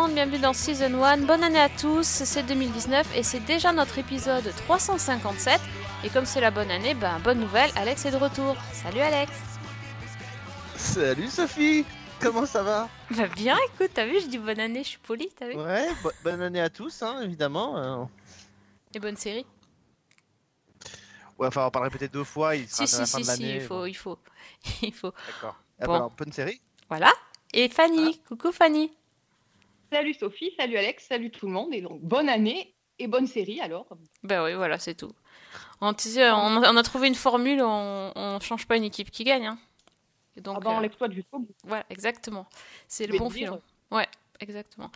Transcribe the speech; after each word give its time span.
monde, 0.00 0.14
bienvenue 0.14 0.38
dans 0.38 0.52
Season 0.52 1.02
1. 1.02 1.18
Bonne 1.18 1.42
année 1.42 1.58
à 1.58 1.68
tous, 1.68 2.04
c'est 2.06 2.42
2019 2.44 3.16
et 3.16 3.22
c'est 3.22 3.40
déjà 3.40 3.72
notre 3.72 3.98
épisode 3.98 4.52
357. 4.56 5.60
Et 6.04 6.10
comme 6.10 6.24
c'est 6.24 6.40
la 6.40 6.50
bonne 6.50 6.70
année, 6.70 6.94
ben 6.94 7.18
bonne 7.20 7.40
nouvelle, 7.40 7.70
Alex 7.76 8.04
est 8.06 8.12
de 8.12 8.16
retour. 8.16 8.56
Salut 8.72 9.00
Alex. 9.00 9.32
Salut 10.76 11.28
Sophie 11.28 11.84
Comment 12.20 12.46
ça 12.46 12.62
va? 12.62 12.88
Bah 13.10 13.26
bien, 13.28 13.56
écoute, 13.72 13.90
t'as 13.94 14.06
vu, 14.06 14.20
je 14.20 14.26
dis 14.26 14.38
bonne 14.38 14.58
année, 14.60 14.82
je 14.84 14.88
suis 14.90 14.98
polie, 14.98 15.28
t'as 15.36 15.48
vu? 15.48 15.54
Ouais, 15.56 15.88
bo- 16.02 16.10
bonne 16.24 16.42
année 16.42 16.60
à 16.60 16.68
tous, 16.70 17.02
hein, 17.02 17.20
évidemment. 17.22 17.76
euh. 17.78 18.04
Et 18.94 18.98
bonne 19.00 19.16
série. 19.16 19.46
Ouais, 21.38 21.46
enfin, 21.48 21.66
on 21.66 21.70
parlerait 21.70 21.96
peut-être 21.96 22.12
deux 22.12 22.24
fois, 22.24 22.56
il 22.56 22.68
sera 22.68 22.86
Si, 22.86 22.96
à 22.96 22.98
la 23.00 23.06
si, 23.06 23.12
fin 23.12 23.18
si, 23.18 23.24
de 23.24 23.30
si, 23.36 23.42
l'année. 23.42 23.54
il 23.56 23.60
faut, 23.62 23.74
bon, 23.80 23.84
il 23.86 23.94
faut, 23.96 24.18
il 24.82 24.92
faut. 24.94 25.12
D'accord. 25.26 25.56
Ah 25.80 25.86
Bon. 25.86 25.92
bah 25.92 25.96
alors, 25.96 26.10
bonne 26.10 26.32
série 26.32 26.60
Voilà. 26.88 27.12
Et 27.52 27.68
Fanny, 27.68 28.20
coucou 28.28 28.50
Fanny. 28.52 28.92
Salut 29.90 30.14
Sophie, 30.14 30.52
salut 30.58 30.76
Alex, 30.76 31.06
salut 31.06 31.30
tout 31.30 31.46
le 31.46 31.52
monde. 31.52 31.72
Et 31.72 31.80
donc, 31.80 32.00
bonne 32.02 32.28
année 32.28 32.74
et 32.98 33.06
bonne 33.06 33.26
série 33.26 33.60
alors. 33.60 33.86
Bah 34.22 34.44
oui, 34.44 34.54
voilà, 34.54 34.78
c'est 34.78 34.94
tout. 34.94 35.12
On, 35.80 35.92
a 35.92 36.82
trouvé 36.82 37.08
une 37.08 37.14
formule, 37.14 37.62
on, 37.62 38.12
on 38.14 38.40
change 38.40 38.66
pas 38.66 38.76
une 38.76 38.84
équipe 38.84 39.10
qui 39.10 39.24
gagne. 39.24 39.46
Hein. 39.46 39.58
Et 40.36 40.40
donc, 40.40 40.56
Ah 40.58 40.60
bah, 40.60 40.70
on 40.74 40.78
euh, 40.78 40.82
l'exploite 40.82 41.12
jusqu'au 41.12 41.40
bout. 41.40 41.54
Voilà, 41.64 41.84
exactement. 41.90 42.46
C'est 42.86 43.06
le 43.06 43.18
bon 43.18 43.30
filon. 43.30 43.60
Ouais, 43.90 44.06
exactement. 44.40 44.90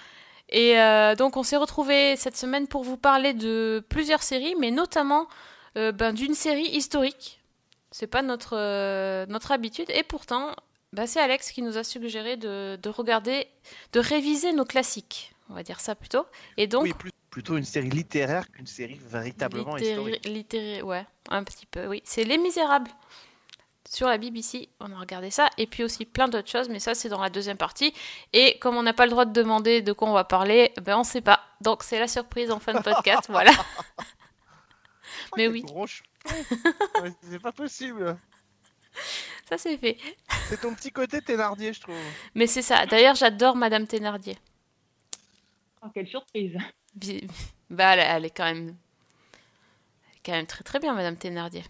Et 0.48 0.78
euh, 0.78 1.14
donc, 1.14 1.36
on 1.36 1.42
s'est 1.42 1.56
retrouvés 1.56 2.16
cette 2.16 2.36
semaine 2.36 2.68
pour 2.68 2.84
vous 2.84 2.96
parler 2.96 3.32
de 3.32 3.84
plusieurs 3.88 4.22
séries, 4.22 4.54
mais 4.58 4.70
notamment 4.70 5.26
euh, 5.78 5.92
ben, 5.92 6.12
d'une 6.12 6.34
série 6.34 6.68
historique. 6.68 7.40
C'est 7.90 8.06
pas 8.06 8.22
notre, 8.22 9.26
notre 9.26 9.52
habitude. 9.52 9.90
Et 9.90 10.02
pourtant, 10.02 10.54
ben, 10.92 11.06
c'est 11.06 11.20
Alex 11.20 11.50
qui 11.52 11.62
nous 11.62 11.78
a 11.78 11.84
suggéré 11.84 12.36
de, 12.36 12.78
de 12.82 12.88
regarder, 12.90 13.48
de 13.92 14.00
réviser 14.00 14.52
nos 14.52 14.64
classiques. 14.64 15.32
On 15.48 15.54
va 15.54 15.62
dire 15.62 15.80
ça 15.80 15.94
plutôt. 15.94 16.26
Et 16.56 16.66
donc, 16.66 16.82
Oui, 16.84 16.92
plus- 16.94 17.10
plutôt 17.30 17.56
une 17.56 17.64
série 17.64 17.88
littéraire 17.90 18.50
qu'une 18.50 18.66
série 18.66 19.00
véritablement 19.08 19.74
littéri- 19.76 19.90
historique. 19.90 20.26
littéri- 20.26 20.82
ouais, 20.82 21.06
un 21.30 21.44
petit 21.44 21.66
peu, 21.66 21.86
oui. 21.86 22.02
C'est 22.04 22.24
Les 22.24 22.36
Misérables. 22.38 22.90
Sur 23.88 24.06
la 24.08 24.16
BBC, 24.16 24.70
on 24.80 24.90
a 24.92 24.98
regardé 24.98 25.30
ça. 25.30 25.50
Et 25.58 25.66
puis 25.66 25.84
aussi 25.84 26.06
plein 26.06 26.26
d'autres 26.28 26.48
choses, 26.50 26.70
mais 26.70 26.78
ça, 26.78 26.94
c'est 26.94 27.10
dans 27.10 27.20
la 27.20 27.28
deuxième 27.28 27.58
partie. 27.58 27.92
Et 28.32 28.58
comme 28.58 28.74
on 28.76 28.82
n'a 28.82 28.94
pas 28.94 29.04
le 29.04 29.10
droit 29.10 29.26
de 29.26 29.32
demander 29.32 29.82
de 29.82 29.92
quoi 29.92 30.08
on 30.08 30.14
va 30.14 30.24
parler, 30.24 30.72
ben 30.80 30.96
on 30.96 31.04
sait 31.04 31.20
pas. 31.20 31.40
Donc 31.60 31.82
c'est 31.82 31.98
la 31.98 32.08
surprise 32.08 32.50
en 32.50 32.58
fin 32.58 32.72
de 32.72 32.80
podcast, 32.82 33.24
voilà. 33.28 33.52
Oh, 33.98 34.02
mais 35.36 35.46
oui. 35.48 35.62
C'est 37.30 37.38
pas 37.40 37.52
possible. 37.52 38.16
Ça, 39.52 39.58
c'est 39.58 39.76
fait. 39.76 39.98
C'est 40.48 40.62
ton 40.62 40.74
petit 40.74 40.90
côté 40.90 41.20
Thénardier, 41.20 41.74
je 41.74 41.80
trouve. 41.82 41.94
Mais 42.34 42.46
c'est 42.46 42.62
ça. 42.62 42.86
D'ailleurs, 42.86 43.14
j'adore 43.14 43.54
Madame 43.54 43.86
Thénardier. 43.86 44.38
Oh, 45.82 45.88
quelle 45.92 46.08
surprise. 46.08 46.56
Bah, 47.68 47.92
elle, 47.94 47.98
elle 48.00 48.24
est 48.24 48.30
quand 48.30 48.44
même... 48.44 48.68
elle 50.08 50.16
est 50.16 50.20
quand 50.24 50.32
même 50.32 50.46
très 50.46 50.64
très 50.64 50.78
bien, 50.78 50.94
Madame 50.94 51.18
Thénardier. 51.18 51.64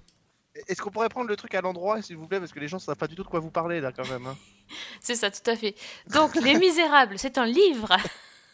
Est-ce 0.69 0.81
qu'on 0.81 0.91
pourrait 0.93 1.09
prendre 1.09 1.29
le 1.29 1.35
truc 1.35 1.57
à 1.57 1.61
l'endroit, 1.61 2.01
s'il 2.03 2.17
vous 2.17 2.29
plaît, 2.29 2.39
parce 2.39 2.53
que 2.53 2.61
les 2.61 2.69
gens 2.69 2.77
ne 2.77 2.83
savent 2.83 2.97
pas 2.97 3.09
du 3.09 3.17
tout 3.17 3.25
de 3.25 3.29
quoi 3.29 3.41
vous 3.41 3.51
parlez, 3.51 3.81
là, 3.81 3.91
quand 3.91 4.09
même. 4.09 4.27
hein. 4.29 4.37
C'est 5.01 5.17
ça, 5.17 5.29
tout 5.33 5.51
à 5.51 5.57
fait. 5.57 5.75
Donc, 6.07 6.37
Les 6.37 6.55
Misérables, 6.55 7.19
c'est 7.19 7.37
un 7.37 7.47
livre. 7.47 7.97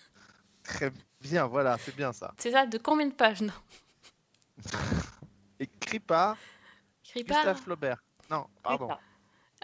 Très 0.62 0.90
bien, 1.20 1.46
voilà, 1.46 1.76
c'est 1.78 1.94
bien 1.94 2.14
ça. 2.14 2.32
C'est 2.38 2.52
ça, 2.52 2.64
de 2.64 2.78
combien 2.78 3.06
de 3.06 3.12
pages 3.14 3.42
Non, 3.42 3.52
Écrit 5.60 6.00
par 6.00 6.36
écrit 7.04 7.24
pas. 7.24 7.34
Gustave 7.36 7.60
Flaubert. 7.60 8.02
Non, 8.30 8.46
pardon. 8.62 8.88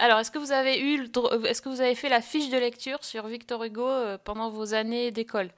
Alors, 0.04 0.18
est-ce 0.18 0.30
que 0.30 0.38
vous 0.38 0.52
avez 0.52 0.78
eu, 0.80 1.08
euh, 1.16 1.42
est-ce 1.44 1.62
que 1.62 1.70
vous 1.70 1.80
avez 1.80 1.94
fait 1.94 2.10
la 2.10 2.20
fiche 2.20 2.50
de 2.50 2.58
lecture 2.58 3.02
sur 3.02 3.26
Victor 3.26 3.64
Hugo 3.64 3.88
euh, 3.88 4.18
pendant 4.22 4.50
vos 4.50 4.74
années 4.74 5.10
d'école? 5.10 5.50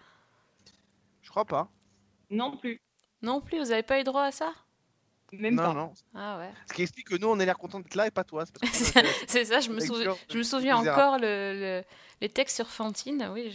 Je 1.22 1.30
crois 1.30 1.44
pas. 1.44 1.68
Non 2.30 2.56
plus. 2.56 2.80
Non 3.22 3.40
plus, 3.40 3.58
vous 3.58 3.70
n'avez 3.70 3.82
pas 3.82 3.98
eu 4.00 4.04
droit 4.04 4.22
à 4.22 4.30
ça? 4.30 4.52
Même 5.32 5.56
non, 5.56 5.62
pas. 5.64 5.72
non. 5.74 5.92
Ah 6.14 6.38
ouais. 6.38 6.50
Ce 6.68 6.74
qui 6.74 6.82
explique 6.82 7.08
que 7.08 7.16
nous, 7.16 7.26
on 7.26 7.40
a 7.40 7.44
l'air 7.44 7.58
content 7.58 7.80
d'être 7.80 7.96
là 7.96 8.06
et 8.06 8.12
pas 8.12 8.22
toi. 8.22 8.44
c'est 9.26 9.44
ça, 9.44 9.58
je 9.58 9.70
me, 9.70 9.80
souviens, 9.80 10.12
de 10.12 10.16
je 10.30 10.38
me 10.38 10.42
souviens 10.44 10.76
Misérable. 10.78 11.02
encore 11.02 11.18
le, 11.18 11.52
le- 11.80 11.84
les 12.20 12.28
textes 12.28 12.54
sur 12.54 12.68
Fantine. 12.68 13.28
Oui, 13.34 13.50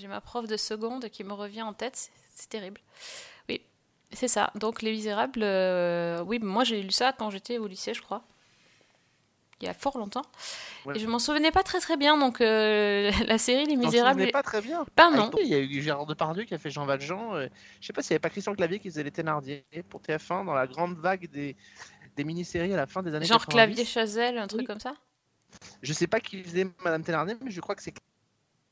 j'ai 0.00 0.08
ma 0.08 0.20
prof 0.20 0.48
de 0.48 0.56
seconde 0.56 1.08
qui 1.10 1.22
me 1.22 1.32
revient 1.32 1.62
en 1.62 1.74
tête. 1.74 1.94
C'est- 1.94 2.10
C'est 2.34 2.48
terrible. 2.48 2.80
Oui, 3.48 3.60
c'est 4.10 4.26
ça. 4.26 4.50
Donc, 4.56 4.82
Les 4.82 4.90
Misérables, 4.90 5.42
euh, 5.44 6.24
oui, 6.24 6.40
moi 6.40 6.64
j'ai 6.64 6.82
lu 6.82 6.90
ça 6.90 7.12
quand 7.12 7.30
j'étais 7.30 7.58
au 7.58 7.68
lycée, 7.68 7.94
je 7.94 8.02
crois. 8.02 8.24
Il 9.62 9.66
y 9.66 9.68
a 9.68 9.74
fort 9.74 9.96
longtemps. 9.96 10.22
Ouais. 10.84 10.96
Et 10.96 10.98
je 10.98 11.06
m'en 11.06 11.20
souvenais 11.20 11.52
pas 11.52 11.62
très 11.62 11.78
très 11.78 11.96
bien. 11.96 12.18
Donc, 12.18 12.40
euh, 12.40 13.10
la 13.26 13.38
série 13.38 13.64
Les 13.66 13.76
Misérables. 13.76 14.14
souvenais 14.14 14.28
est- 14.28 14.32
pas 14.32 14.42
très 14.42 14.60
bien. 14.60 14.84
Pas 14.96 15.08
Ah, 15.12 15.16
non. 15.16 15.30
Il 15.40 15.46
y 15.46 15.54
a 15.54 15.58
eu 15.60 15.80
Gérard 15.80 16.04
Depardieu 16.06 16.42
qui 16.44 16.52
a 16.54 16.58
fait 16.58 16.70
Jean 16.70 16.84
Valjean. 16.84 17.34
euh, 17.36 17.48
Je 17.80 17.86
sais 17.86 17.92
pas 17.92 18.02
s'il 18.02 18.10
n'y 18.12 18.16
avait 18.16 18.20
pas 18.20 18.30
Christian 18.30 18.54
Clavier 18.54 18.80
qui 18.80 18.88
faisait 18.90 19.04
les 19.04 19.12
Thénardier 19.12 19.64
pour 19.88 20.00
TF1 20.02 20.44
dans 20.44 20.52
la 20.54 20.66
grande 20.66 20.98
vague 20.98 21.30
des, 21.30 21.54
des 22.16 22.24
mini-séries 22.24 22.72
à 22.74 22.76
la 22.76 22.86
fin 22.88 23.02
des 23.04 23.14
années 23.14 23.24
Genre 23.24 23.38
90. 23.46 23.54
Clavier 23.56 23.84
Chazelle, 23.84 24.38
un 24.38 24.48
truc 24.48 24.62
Oui. 24.62 24.66
comme 24.66 24.80
ça? 24.80 24.94
Je 25.80 25.92
sais 25.92 26.08
pas 26.08 26.18
qui 26.18 26.42
faisait 26.42 26.66
Madame 26.82 27.04
Thénardier, 27.04 27.36
mais 27.40 27.50
je 27.52 27.60
crois 27.60 27.76
que 27.76 27.82
c'est 27.82 27.94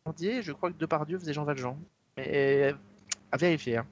Thénardier. 0.04 0.42
Je 0.42 0.50
crois 0.50 0.72
que 0.72 0.76
Depardieu 0.76 1.18
faisait 1.20 1.32
Jean 1.32 1.44
Valjean. 1.44 1.78
Mais 2.16 2.72
euh, 2.72 2.72
à 3.30 3.36
vérifier. 3.36 3.76
hein. 3.76 3.86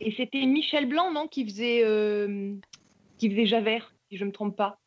Et 0.00 0.12
c'était 0.16 0.44
Michel 0.44 0.86
Blanc, 0.86 1.10
non, 1.12 1.28
qui 1.28 1.44
faisait, 1.48 1.82
euh, 1.84 2.54
qui 3.18 3.30
faisait 3.30 3.46
Javert, 3.46 3.94
si 4.10 4.18
je 4.18 4.24
me 4.26 4.32
trompe 4.32 4.54
pas? 4.56 4.78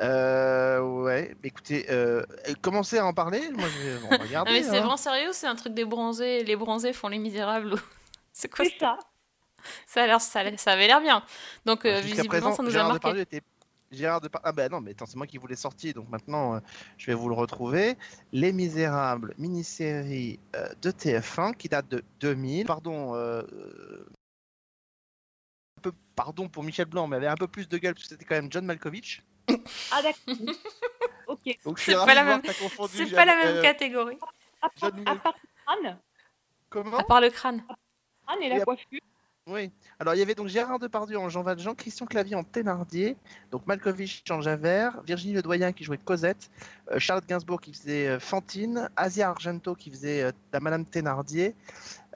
Euh, 0.00 0.80
ouais, 0.80 1.34
mais 1.42 1.48
écoutez, 1.48 1.86
euh, 1.90 2.24
commencez 2.62 2.98
à 2.98 3.06
en 3.06 3.12
parler. 3.12 3.50
Moi, 3.52 3.68
je 3.68 3.88
vais 3.88 4.16
regarder. 4.18 4.52
mais 4.52 4.62
c'est 4.62 4.70
hein. 4.70 4.80
vraiment 4.80 4.96
sérieux 4.96 5.32
c'est 5.32 5.46
un 5.48 5.56
truc 5.56 5.74
des 5.74 5.84
bronzés 5.84 6.44
Les 6.44 6.54
bronzés 6.56 6.92
font 6.92 7.08
les 7.08 7.18
misérables 7.18 7.74
C'est 8.32 8.48
quoi 8.48 8.64
ça. 8.78 8.98
ça, 9.86 10.02
a 10.04 10.06
l'air, 10.06 10.20
ça, 10.20 10.40
a- 10.40 10.56
ça 10.56 10.72
avait 10.72 10.86
l'air 10.86 11.00
bien. 11.00 11.22
Donc, 11.64 11.84
euh, 11.84 12.00
visiblement, 12.00 12.28
présent, 12.28 12.52
ça 12.54 12.62
nous 12.62 12.68
a 12.68 12.72
Gérard 12.72 12.88
marqué. 12.88 12.98
Depardieu 13.00 13.22
était. 13.22 13.42
Gérard 13.90 14.20
Depardieu. 14.20 14.48
Ah 14.48 14.52
bah 14.52 14.68
non, 14.68 14.80
mais 14.80 14.92
attends, 14.92 15.06
c'est 15.06 15.16
moi 15.16 15.26
qui 15.26 15.38
vous 15.38 15.46
l'ai 15.46 15.56
sorti, 15.56 15.92
donc 15.94 16.08
maintenant 16.10 16.54
euh, 16.56 16.60
je 16.98 17.06
vais 17.06 17.14
vous 17.14 17.28
le 17.28 17.34
retrouver. 17.34 17.96
Les 18.32 18.52
Misérables, 18.52 19.34
mini-série 19.38 20.38
euh, 20.54 20.68
de 20.82 20.90
TF1 20.90 21.54
qui 21.56 21.68
date 21.68 21.88
de 21.88 22.04
2000. 22.20 22.66
Pardon. 22.66 23.14
euh, 23.16 23.42
un 25.78 25.80
peu, 25.80 25.92
pardon 26.14 26.48
pour 26.48 26.64
Michel 26.64 26.86
Blanc, 26.86 27.06
mais 27.06 27.16
avait 27.16 27.28
un 27.28 27.36
peu 27.36 27.48
plus 27.48 27.68
de 27.68 27.78
gueule 27.78 27.94
parce 27.94 28.04
que 28.04 28.10
c'était 28.10 28.24
quand 28.24 28.34
même 28.34 28.52
John 28.52 28.64
Malkovich. 28.66 29.22
Ah 29.92 30.02
d'accord. 30.02 30.54
ok. 31.28 31.58
Donc 31.64 31.78
C'est 31.78 31.94
pas 31.94 32.14
la 32.14 32.24
même- 32.24 32.42
C'est 32.88 33.10
pas 33.14 33.24
la 33.24 33.36
même 33.36 33.62
catégorie. 33.62 34.18
À 34.62 34.68
part, 34.70 34.90
à 35.06 35.16
part 35.16 35.34
Anne, 35.66 35.98
Comment 36.70 36.98
À 36.98 37.04
part 37.04 37.20
le 37.20 37.30
crâne. 37.30 37.62
Anne 38.26 38.42
et 38.42 38.46
Et 38.46 38.48
la 38.50 38.64
coiffure. 38.64 39.00
Oui. 39.46 39.70
Alors, 39.98 40.14
il 40.14 40.18
y 40.18 40.22
avait 40.22 40.34
donc 40.34 40.48
Gérard 40.48 40.78
Depardieu 40.78 41.16
en 41.18 41.30
Jean 41.30 41.40
Valjean, 41.42 41.74
Christian 41.74 42.04
Clavier 42.04 42.34
en 42.34 42.44
Thénardier, 42.44 43.16
donc 43.50 43.66
Malkovich 43.66 44.22
en 44.30 44.42
Javert, 44.42 45.00
Virginie 45.04 45.32
Ledoyen 45.32 45.72
qui 45.72 45.84
jouait 45.84 45.96
Cosette, 45.96 46.50
euh, 46.92 46.98
Charlotte 46.98 47.24
Gainsbourg 47.26 47.58
qui 47.62 47.72
faisait 47.72 48.08
euh, 48.08 48.20
Fantine, 48.20 48.90
Asia 48.94 49.30
Argento 49.30 49.74
qui 49.74 49.90
faisait 49.90 50.22
euh, 50.24 50.32
la 50.52 50.60
Madame 50.60 50.84
Thénardier. 50.84 51.54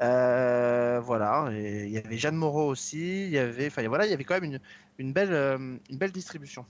Euh, 0.03 1.01
voilà. 1.03 1.49
Et 1.53 1.85
il 1.85 1.91
y 1.91 1.97
avait 1.97 2.19
Jeanne 2.19 2.37
Moreau 2.37 2.69
aussi. 2.69 3.25
Il 3.25 3.31
y 3.31 3.39
avait, 3.39 3.69
enfin 3.69 3.87
voilà, 3.89 4.05
il 4.05 4.11
y 4.11 4.15
avait 4.15 4.25
quand 4.25 4.35
même 4.35 4.45
une, 4.45 4.61
une 4.99 5.13
belle, 5.15 5.33
euh, 5.33 5.57
une 5.89 5.97
belle 5.97 6.13
distribution. 6.13 6.67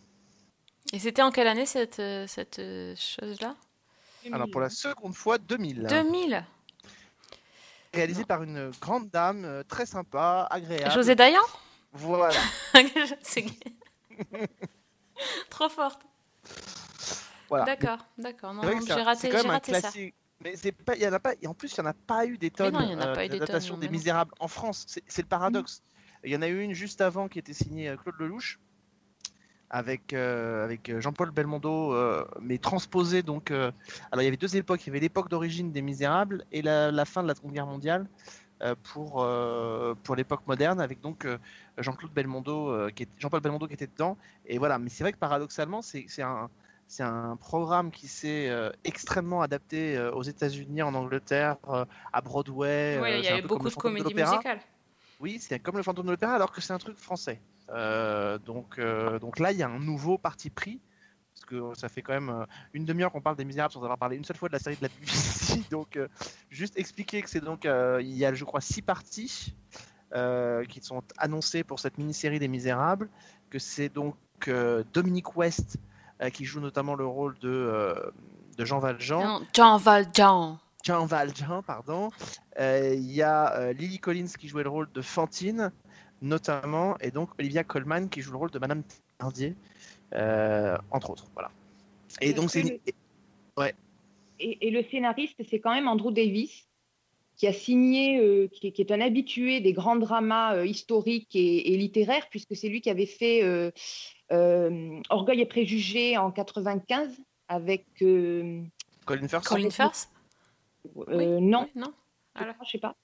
Et 0.93 0.99
c'était 0.99 1.23
en 1.23 1.31
quelle 1.31 1.49
année 1.49 1.65
cette, 1.65 2.01
euh, 2.01 2.27
cette 2.27 2.59
euh, 2.59 2.95
chose-là? 2.97 3.57
Alors 4.31 4.49
pour 4.51 4.61
la 4.61 4.69
seconde 4.69 5.15
fois, 5.15 5.39
2000. 5.39 5.87
2000 5.89 6.45
Réalisé 7.95 8.25
par 8.25 8.43
une 8.43 8.71
grande 8.81 9.11
dame 9.11 9.45
euh, 9.45 9.63
très 9.65 9.87
sympa, 9.87 10.47
agréable. 10.51 10.93
José 10.93 11.15
Dayan? 11.15 11.41
Voilà. 11.93 12.39
C'est 13.23 13.45
trop 15.51 15.69
forte. 15.69 16.01
voilà. 17.49 17.65
D'accord, 17.65 17.99
d'accord. 18.17 18.55
Non, 18.55 18.63
non, 18.63 18.81
j'ai 18.87 18.95
raté, 18.95 19.21
c'est 19.21 19.31
quand 19.31 19.39
j'ai 19.39 19.43
même 19.43 19.51
un 19.51 19.55
raté 19.55 19.81
ça. 19.81 19.91
Mais 20.41 20.57
c'est 20.57 20.73
pas, 20.73 20.97
il 20.97 21.03
y 21.03 21.07
en 21.07 21.13
a 21.13 21.21
pas, 21.21 21.35
et 21.41 21.47
en 21.47 21.55
plus 21.55 21.73
il 21.73 21.79
y 21.79 21.81
en 21.81 21.87
a 21.87 21.93
pas 21.93 22.27
eu 22.27 22.37
des 22.37 22.51
tonnes 22.51 22.75
non, 22.75 22.81
il 22.81 22.91
y 22.91 22.95
en 22.95 23.01
a 23.01 23.09
euh, 23.09 23.15
pas 23.15 23.25
eu 23.25 23.29
des 23.29 23.39
d'adaptations 23.39 23.77
des 23.77 23.87
non. 23.87 23.93
Misérables 23.93 24.33
en 24.41 24.49
France. 24.49 24.85
C'est 24.89 25.05
c'est 25.07 25.23
le 25.23 25.29
paradoxe. 25.29 25.83
Il 26.25 26.33
y 26.33 26.37
en 26.37 26.43
a 26.43 26.49
eu 26.49 26.63
une 26.63 26.73
juste 26.73 27.01
avant 27.01 27.29
qui 27.29 27.39
était 27.39 27.53
signée 27.53 27.95
Claude 28.03 28.17
Lelouch 28.19 28.59
avec 29.73 30.13
euh, 30.13 30.65
avec 30.65 30.89
euh, 30.89 31.01
Jean-Paul 31.01 31.33
Belmondo, 31.33 31.93
euh, 31.95 32.25
mais 32.41 32.59
transposée 32.59 33.23
donc. 33.23 33.51
euh, 33.51 33.73
alors 34.13 34.23
il 34.23 34.27
y 34.27 34.29
avait 34.29 34.37
deux 34.37 34.57
époques. 34.57 34.83
Il 34.85 34.89
y 34.89 34.91
avait 34.91 35.01
l'époque 35.01 35.29
d'origine 35.29 35.73
des 35.73 35.83
Misérables 35.83 36.45
et 36.53 36.63
la, 36.63 36.93
la 36.93 37.05
fin 37.05 37.23
de 37.23 37.29
la 37.29 37.35
Seconde 37.35 37.53
Guerre 37.53 37.67
mondiale. 37.67 38.07
pour, 38.85 39.27
pour 40.05 40.15
l'époque 40.15 40.47
moderne 40.47 40.81
avec 40.81 41.01
donc 41.01 41.27
Jean-Claude 41.79 42.13
Belmondo 42.13 42.89
qui 42.95 43.03
est 43.03 43.09
Jean-Paul 43.19 43.41
Belmondo 43.41 43.67
qui 43.67 43.75
était 43.75 43.89
dedans 43.89 44.17
et 44.47 44.59
voilà 44.59 44.79
mais 44.79 44.89
c'est 44.89 45.03
vrai 45.03 45.13
que 45.13 45.19
paradoxalement 45.19 45.83
c'est 45.83 46.05
c'est 46.07 46.23
un 46.23 46.49
c'est 46.93 47.03
un 47.03 47.37
programme 47.37 47.91
qui 47.91 48.07
s'est 48.07 48.51
euh, 48.51 48.71
extrêmement 48.85 49.41
adapté 49.41 49.97
euh, 49.97 50.13
aux 50.13 50.23
États-Unis, 50.23 50.83
en 50.83 50.95
Angleterre, 50.95 51.57
euh, 51.69 51.87
à 52.13 52.21
Broadway. 52.21 52.99
Oui, 53.01 53.09
il 53.19 53.25
y 53.25 53.29
peu 53.41 53.49
comme 53.49 53.59
beaucoup 53.59 53.71
de 53.71 53.75
comédies 53.75 54.15
musicales. 54.15 54.61
Oui, 55.19 55.39
c'est 55.41 55.59
comme 55.59 55.79
le 55.79 55.83
fantôme 55.83 56.05
de 56.05 56.11
l'opéra, 56.11 56.35
alors 56.35 56.53
que 56.53 56.61
c'est 56.61 56.75
un 56.75 56.79
truc 56.79 56.99
français. 56.99 57.41
Euh, 57.73 58.39
donc, 58.39 58.79
euh, 58.79 59.19
donc 59.19 59.39
là, 59.39 59.53
il 59.53 59.59
y 59.59 59.63
a 59.63 59.69
un 59.69 59.79
nouveau 59.81 60.19
parti 60.19 60.51
pris. 60.51 60.81
Parce 61.35 61.47
que 61.47 61.75
ça 61.79 61.89
fait 61.89 62.03
quand 62.03 62.13
même 62.13 62.29
euh, 62.29 62.45
une 62.75 62.85
demi-heure 62.85 63.11
qu'on 63.11 63.23
parle 63.23 63.37
des 63.37 63.45
Misérables 63.47 63.73
sans 63.73 63.83
avoir 63.83 63.97
parlé 63.97 64.17
une 64.17 64.25
seule 64.25 64.37
fois 64.37 64.49
de 64.49 64.53
la 64.53 64.59
série 64.59 64.77
de 64.77 64.83
la 64.83 64.89
BBC. 64.89 65.63
Donc, 65.71 65.97
euh, 65.97 66.09
juste 66.51 66.79
expliquer 66.79 67.23
que 67.23 67.31
c'est 67.31 67.41
donc. 67.41 67.65
euh, 67.65 68.01
il 68.03 68.15
y 68.15 68.25
a, 68.27 68.35
je 68.35 68.45
crois, 68.45 68.61
six 68.61 68.83
parties 68.83 69.55
euh, 70.15 70.65
qui 70.67 70.83
sont 70.83 71.03
annoncées 71.17 71.65
pour 71.65 71.81
cette 71.81 71.97
mini-série 71.97 72.39
des 72.39 72.49
Misérables. 72.49 73.09
Que 73.49 73.59
c'est 73.59 73.89
donc 73.89 74.17
Dominique 74.93 75.37
West 75.37 75.79
qui 76.33 76.45
joue 76.45 76.61
notamment 76.61 76.95
le 76.95 77.07
rôle 77.07 77.39
de, 77.41 77.95
de 78.57 78.65
Jean 78.65 78.79
Valjean. 78.79 79.41
Jean 79.55 79.77
Valjean. 79.77 80.59
Jean 80.85 81.07
Valjean, 81.07 81.63
pardon. 81.63 82.11
Il 82.59 83.13
y 83.13 83.23
a 83.23 83.73
Lily 83.73 83.99
Collins 83.99 84.33
qui 84.39 84.49
jouait 84.49 84.63
le 84.63 84.71
rôle 84.71 84.91
de 84.93 85.03
Fantine, 85.03 85.71
notamment, 86.23 86.97
et 86.99 87.11
donc 87.11 87.31
Olivia 87.39 87.65
Colman 87.65 88.09
qui 88.09 88.21
joue 88.23 88.33
le 88.33 88.39
rôle 88.39 88.51
de 88.51 88.59
Madame 88.59 88.83
Thénardier, 89.19 89.55
euh, 90.15 90.79
entre 90.91 91.11
autres. 91.11 91.27
Voilà. 91.35 91.51
Et 92.21 92.33
donc 92.33 92.51
c'est 92.51 92.61
une- 92.61 92.79
Et, 94.39 94.67
et 94.67 94.71
le 94.71 94.83
scénariste, 94.91 95.41
c'est 95.49 95.61
quand 95.61 95.73
même 95.75 95.87
Andrew 95.89 96.11
Davis, 96.11 96.67
qui 97.37 97.47
a 97.47 97.53
signé, 97.53 98.19
euh, 98.21 98.49
qui, 98.49 98.69
est- 98.69 98.73
qui 98.73 98.83
est 98.83 98.91
un 98.93 99.01
habitué 99.01 99.61
des 99.61 99.73
grands 99.73 99.95
dramas 99.97 100.57
euh, 100.57 100.67
historiques 100.67 101.35
et, 101.37 101.73
et 101.73 101.77
littéraires, 101.77 102.29
puisque 102.31 102.57
c'est 102.57 102.69
lui 102.69 102.81
qui 102.81 102.91
avait 102.91 103.07
fait 103.07 103.43
euh, 103.45 103.71
euh, 104.33 105.01
Orgueil 105.11 105.41
et 105.41 105.47
préjugés 105.47 106.17
en 106.19 106.31
95 106.33 107.17
avec. 107.49 107.87
euh, 108.03 108.63
Colin 109.07 109.29
Firth. 109.29 109.45
Colin 109.47 109.71
Firth 109.71 110.09
euh, 111.09 111.39
non, 111.41 111.69
Oui, 111.75 111.81
non 111.81 111.93
je 112.37 112.43
Alors. 112.43 112.55
je 112.65 112.71
sais 112.71 112.79
pas. 112.79 112.97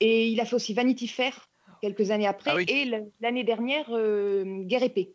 Et 0.00 0.28
il 0.28 0.40
a 0.40 0.44
fait 0.44 0.54
aussi 0.56 0.74
Vanity 0.74 1.08
Fair 1.08 1.48
quelques 1.80 2.10
années 2.10 2.26
après, 2.26 2.50
Ah 2.52 2.56
oui. 2.56 2.64
et 2.68 2.90
l'année 3.20 3.44
dernière, 3.44 3.86
euh, 3.90 4.44
Guerre 4.64 4.82
épée. 4.82 5.14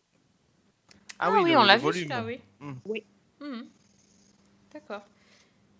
Ah 1.19 1.31
oui, 1.31 1.51
le- 1.51 1.57
on 1.57 1.63
l'a 1.63 1.77
vu 1.77 1.87
celui-là, 1.87 2.23
oui. 2.25 2.39
Oui. 2.85 3.03
Mhm. 3.39 3.65
D'accord. 4.73 5.01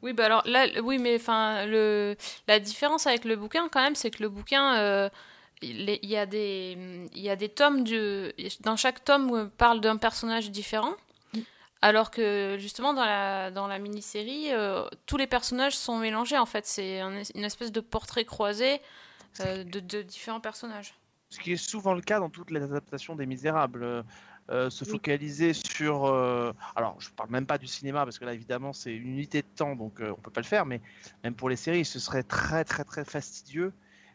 Oui, 0.01 0.13
bah 0.13 0.25
alors 0.25 0.43
là, 0.45 0.67
oui, 0.83 0.97
mais 0.97 1.15
enfin, 1.15 1.65
le 1.65 2.15
la 2.47 2.59
différence 2.59 3.07
avec 3.07 3.23
le 3.25 3.35
bouquin 3.35 3.69
quand 3.69 3.81
même, 3.81 3.95
c'est 3.95 4.11
que 4.11 4.21
le 4.21 4.29
bouquin, 4.29 4.75
euh, 4.77 5.09
il 5.61 5.89
y 6.05 6.17
a 6.17 6.25
des, 6.25 6.77
il 7.13 7.21
y 7.21 7.29
a 7.29 7.35
des 7.37 7.47
tomes 7.49 7.83
de, 7.85 8.33
dans 8.61 8.75
chaque 8.75 9.03
tome 9.05 9.33
euh, 9.33 9.45
parle 9.57 9.79
d'un 9.79 9.95
personnage 9.95 10.51
différent, 10.51 10.93
alors 11.81 12.11
que 12.11 12.57
justement 12.59 12.93
dans 12.93 13.05
la 13.05 13.49
dans 13.49 13.67
la 13.67 13.79
mini-série, 13.79 14.47
euh, 14.51 14.85
tous 15.05 15.15
les 15.17 15.27
personnages 15.27 15.75
sont 15.75 15.97
mélangés 15.97 16.37
en 16.37 16.45
fait. 16.45 16.65
C'est 16.65 16.99
un 16.99 17.15
es- 17.15 17.31
une 17.35 17.45
espèce 17.45 17.71
de 17.71 17.79
portrait 17.79 18.25
croisé 18.25 18.81
euh, 19.39 19.63
de, 19.63 19.79
de 19.79 20.01
différents 20.01 20.41
personnages. 20.41 20.93
Ce 21.29 21.39
qui 21.39 21.51
est 21.53 21.57
souvent 21.57 21.93
le 21.93 22.01
cas 22.01 22.19
dans 22.19 22.29
toutes 22.29 22.51
les 22.51 22.61
adaptations 22.61 23.15
des 23.15 23.25
Misérables. 23.25 23.83
euh, 23.83 24.03
euh, 24.49 24.69
se 24.69 24.83
Oui. 24.83 24.91
focaliser 24.91 25.53
sur. 25.53 26.03
euh, 26.05 26.51
alors, 26.75 26.99
je 26.99 27.09
parle 27.11 27.29
même 27.29 27.45
pas 27.45 27.57
du 27.57 27.65
cinéma 27.65 28.03
parce 28.03 28.19
que 28.19 28.25
là, 28.25 28.33
évidemment, 28.33 28.73
c'est 28.73 28.93
une 28.93 29.07
unité 29.07 29.41
de 29.41 29.47
temps, 29.47 29.73
donc 29.77 30.01
euh, 30.01 30.11
on 30.17 30.21
peut 30.21 30.31
pas 30.31 30.41
le 30.41 30.45
faire. 30.45 30.65
Mais 30.65 30.81
même 31.23 31.33
pour 31.33 31.47
les 31.47 31.55
séries, 31.55 31.85
ce 31.85 31.97
serait 31.97 32.23
très, 32.23 32.65
très, 32.65 32.83
très 32.83 33.05
fastidieux 33.05 33.71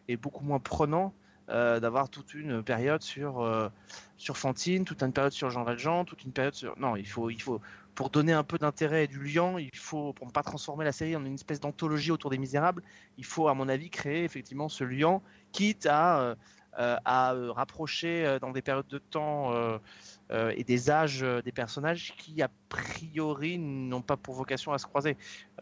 et 0.07 0.19
beaucoup 0.19 0.45
moins 0.45 0.59
prenant 0.61 1.15
euh, 1.49 1.81
d'avoir 1.81 2.11
toute 2.11 2.35
une 2.35 2.63
période 2.63 3.03
sur 3.03 3.41
euh, 3.41 3.71
sur 4.19 4.37
Fantine, 4.37 4.85
toute 4.85 5.03
une 5.03 5.15
période 5.15 5.33
sur 5.33 5.49
Jean 5.49 5.65
Valjean, 5.65 6.05
toute 6.05 6.23
une 6.25 6.33
période 6.33 6.55
sur. 6.55 6.79
Non, 6.79 6.95
il 6.97 7.07
faut, 7.09 7.31
il 7.31 7.41
faut 7.41 7.63
pour 7.99 8.11
donner 8.11 8.33
un 8.33 8.45
peu 8.45 8.59
d'intérêt 8.59 9.03
et 9.03 9.07
du 9.09 9.21
lien, 9.21 9.59
il 9.59 9.77
faut 9.77 10.13
pour 10.13 10.29
ne 10.29 10.31
pas 10.31 10.45
transformer 10.45 10.85
la 10.85 10.93
série 10.93 11.17
en 11.17 11.25
une 11.25 11.35
espèce 11.35 11.59
d'anthologie 11.59 12.13
autour 12.13 12.31
des 12.31 12.39
Misérables, 12.39 12.81
il 13.17 13.25
faut, 13.25 13.49
à 13.49 13.55
mon 13.55 13.69
avis, 13.69 13.91
créer 13.91 14.23
effectivement 14.23 14.69
ce 14.69 14.85
lien, 14.85 15.21
quitte 15.51 15.85
à 15.87 16.21
euh, 16.21 16.37
euh, 16.79 16.97
à 17.05 17.35
euh, 17.35 17.51
rapprocher 17.51 18.39
dans 18.41 18.53
des 18.53 18.63
périodes 18.63 18.87
de 18.87 18.99
temps 18.99 19.53
et 20.31 20.63
des 20.63 20.91
âges 20.93 21.27
des 21.45 21.51
personnages 21.51 22.15
qui, 22.17 22.41
a 22.41 22.49
priori, 22.69 23.59
n'ont 23.59 24.03
pas 24.03 24.17
pour 24.17 24.35
vocation 24.37 24.73
à 24.73 24.79
se 24.79 24.87
croiser. 24.87 25.17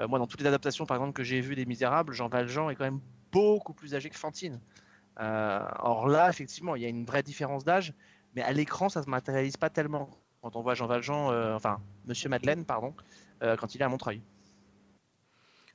Moi, 0.07 0.19
dans 0.19 0.27
toutes 0.27 0.43
les 0.43 0.47
adaptations, 0.47 0.85
par 0.85 0.99
exemple, 0.99 1.15
que 1.15 1.23
j'ai 1.23 1.41
vues 1.41 1.55
des 1.55 1.65
Misérables, 1.65 2.13
Jean 2.13 2.29
Valjean 2.29 2.69
est 2.69 2.75
quand 2.75 2.85
même 2.85 3.01
beaucoup 3.33 3.73
plus 3.73 3.95
âgé 3.95 4.11
que 4.11 4.19
Fantine. 4.19 4.61
Or 5.19 6.07
là, 6.07 6.29
effectivement, 6.29 6.77
il 6.77 6.83
y 6.83 6.85
a 6.85 6.91
une 6.91 7.07
vraie 7.07 7.23
différence 7.23 7.65
d'âge, 7.65 7.95
mais 8.35 8.43
à 8.43 8.53
l'écran, 8.53 8.91
ça 8.91 9.01
ne 9.01 9.07
se 9.07 9.11
matérialise 9.11 9.57
pas 9.57 9.71
tellement. 9.71 10.11
Quand 10.47 10.55
on 10.55 10.63
voit 10.63 10.75
Jean 10.75 10.87
Valjean, 10.87 11.33
euh, 11.33 11.57
enfin, 11.57 11.81
Monsieur 12.05 12.29
Madeleine, 12.29 12.65
pardon, 12.65 12.95
euh, 13.43 13.57
quand 13.57 13.75
il 13.75 13.81
est 13.81 13.85
à 13.85 13.89
Montreuil. 13.89 14.21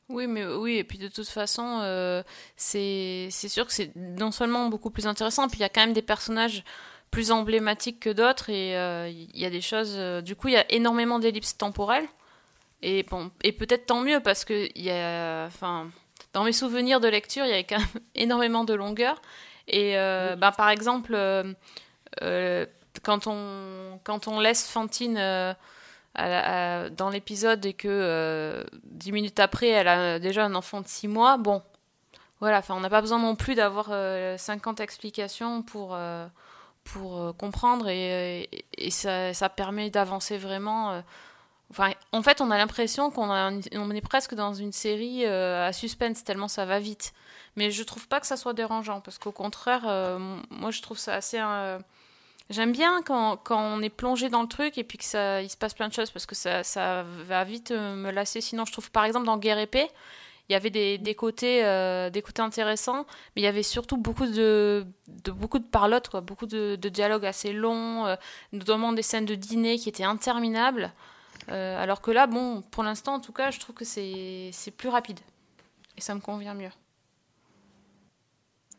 Oui, 0.08 0.28
mais 0.28 0.46
oui, 0.46 0.78
et 0.78 0.86
puis 0.86 0.98
de 0.98 1.10
toute 1.10 1.28
façon, 1.28 1.80
euh, 1.82 2.24
c'est 2.56 3.30
sûr 3.32 3.68
que 3.68 3.74
c'est 3.74 3.94
non 3.98 4.32
seulement 4.32 4.70
beaucoup 4.70 4.90
plus 4.90 5.08
intéressant, 5.08 5.50
puis 5.50 5.58
il 5.58 5.62
y 5.64 5.66
a 5.66 5.70
quand 5.70 5.82
même 5.82 5.92
des 5.92 6.02
personnages 6.02 6.64
plus 7.10 7.32
emblématiques 7.32 8.00
que 8.00 8.12
d'autres, 8.12 8.50
et 8.50 8.70
il 9.10 9.38
y 9.38 9.44
a 9.44 9.50
des 9.50 9.60
choses. 9.60 9.98
du 10.24 10.38
coup, 10.38 10.48
il 10.48 10.54
y 10.54 10.58
a 10.58 10.72
énormément 10.72 11.20
d'ellipses 11.20 11.58
temporelles, 11.58 12.08
et 12.82 13.04
bon, 13.04 13.30
et 13.44 13.52
peut-être 13.52 13.88
tant 13.88 14.00
mieux 14.00 14.22
parce 14.22 14.46
que 14.46 14.70
il 14.74 14.84
y 14.84 14.90
a, 14.90 15.48
enfin, 15.48 15.92
dans 16.32 16.46
mes 16.46 16.54
souvenirs 16.54 17.02
de 17.02 17.10
lecture, 17.10 17.44
il 17.44 17.50
y 17.50 17.54
avait 17.54 17.66
quand 17.66 17.80
même 17.80 18.02
énormément 18.16 18.64
de 18.64 18.74
longueur, 18.74 19.22
et 19.68 19.96
bah, 19.96 20.54
par 20.56 20.70
exemple, 20.70 21.14
euh, 22.22 22.66
quand 23.04 23.28
on 23.28 24.00
quand 24.04 24.28
on 24.28 24.40
laisse 24.40 24.68
Fantine 24.68 25.18
euh, 25.18 26.90
dans 26.90 27.10
l'épisode 27.10 27.66
et 27.66 27.74
que 27.74 27.88
euh, 27.90 28.64
dix 28.84 29.12
minutes 29.12 29.40
après, 29.40 29.70
elle 29.70 29.88
a 29.88 30.20
déjà 30.20 30.46
un 30.46 30.56
enfant 30.56 30.82
de 30.82 30.88
six 30.88 31.08
mois, 31.08 31.38
bon, 31.38 31.62
voilà, 32.42 32.58
enfin, 32.58 32.76
on 32.76 32.80
n'a 32.80 32.90
pas 32.90 33.02
besoin 33.02 33.20
non 33.20 33.36
plus 33.36 33.54
d'avoir 33.54 33.90
euh, 33.92 34.36
50 34.36 34.80
explications 34.80 35.62
pour, 35.62 35.92
euh, 35.94 36.28
pour 36.84 37.22
euh, 37.22 37.34
comprendre 37.34 37.88
et, 37.88 38.50
ça, 38.90 39.50
permet 39.50 39.92
d'avancer 39.92 40.40
vraiment. 40.40 41.04
en 42.12 42.24
fait, 42.24 42.42
on 42.42 42.50
a 42.50 42.58
l'impression 42.58 43.12
qu'on 43.12 43.92
est 43.92 44.02
presque 44.02 44.34
dans 44.34 44.56
une 44.56 44.72
série 44.72 45.26
à 45.26 45.72
suspense 45.72 46.24
tellement 46.24 46.48
ça 46.48 46.66
va 46.66 46.80
vite. 46.80 47.14
Mais 47.58 47.70
je 47.70 47.84
trouve 47.84 48.08
pas 48.08 48.20
que 48.20 48.28
ça 48.28 48.38
soit 48.38 48.54
dérangeant 48.54 49.02
parce 49.02 49.20
qu'au 49.20 49.32
contraire, 49.32 49.84
moi 50.50 50.72
je 50.72 50.82
trouve 50.82 50.98
ça 50.98 51.14
assez. 51.14 51.40
J'aime 52.52 52.74
bien 52.74 53.02
quand, 53.02 53.40
on 53.50 53.82
est 53.82 53.90
plongé 53.90 54.28
dans 54.28 54.42
le 54.42 54.48
truc 54.48 54.78
et 54.78 54.84
puis 54.84 54.98
que 54.98 55.06
ça, 55.06 55.42
il 55.42 55.50
se 55.50 55.56
passe 55.56 55.74
plein 55.74 55.88
de 55.88 55.94
choses 55.94 56.12
parce 56.12 56.26
que 56.26 56.36
ça, 56.36 56.64
ça 56.64 57.04
va 57.04 57.46
vite 57.46 57.72
euh, 57.72 57.96
me 57.96 58.12
lasser. 58.12 58.42
Sinon, 58.42 58.66
je 58.66 58.74
trouve 58.74 58.92
par 58.92 59.06
exemple 59.06 59.26
dans 59.26 59.38
Guerre 59.38 59.58
épée, 59.58 59.88
il 60.50 60.54
y 60.54 60.56
avait 60.56 60.70
des, 60.70 60.98
des 60.98 61.16
côtés, 61.16 61.64
euh, 61.64 62.10
des 62.10 62.22
côtés 62.22 62.42
intéressants, 62.42 63.06
mais 63.36 63.42
il 63.42 63.46
y 63.46 63.48
avait 63.48 63.64
surtout 63.64 63.96
beaucoup 63.96 64.26
de, 64.26 64.86
de 65.08 65.32
beaucoup 65.32 65.60
de 65.60 65.66
quoi, 66.10 66.20
beaucoup 66.20 66.46
de, 66.46 66.76
dialogues 66.76 67.26
assez 67.26 67.54
longs, 67.54 68.06
euh, 68.06 68.16
notamment 68.52 68.92
des 68.92 69.02
scènes 69.02 69.26
de 69.26 69.36
dîner 69.36 69.78
qui 69.78 69.88
étaient 69.88 70.04
interminables. 70.04 70.92
Alors 71.48 72.02
que 72.02 72.12
là, 72.12 72.28
bon, 72.28 72.62
pour 72.62 72.84
l'instant, 72.84 73.16
en 73.16 73.20
tout 73.20 73.34
cas, 73.34 73.52
je 73.52 73.60
trouve 73.60 73.76
que 73.76 73.84
c'est 73.84 74.52
plus 74.78 74.88
rapide 74.88 75.20
et 75.98 76.02
ça 76.02 76.16
me 76.16 76.22
convient 76.22 76.54
mieux. 76.54 76.70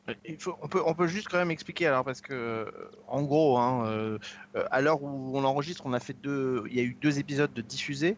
On, 0.09 0.95
peut, 0.95 1.07
juste 1.07 1.29
quand 1.29 1.39
même 1.39 1.53
expliquer 1.53 1.87
alors 1.87 2.05
parce 2.05 2.21
que 2.21 2.33
euh, 2.33 2.65
en 3.07 3.23
gros, 3.23 3.59
hein, 3.59 3.87
euh, 3.87 4.19
euh, 4.57 4.65
à 4.73 4.81
l'heure 4.81 5.01
où 5.01 5.39
on 5.39 5.45
enregistre, 5.45 5.83
on 5.87 5.93
a 5.93 6.01
fait 6.01 6.17
deux, 6.21 6.65
il 6.69 6.77
y 6.77 6.81
a 6.81 6.83
eu 6.83 6.97
deux 7.01 7.21
épisodes 7.21 7.53
de 7.53 7.63
diffusés, 7.63 8.17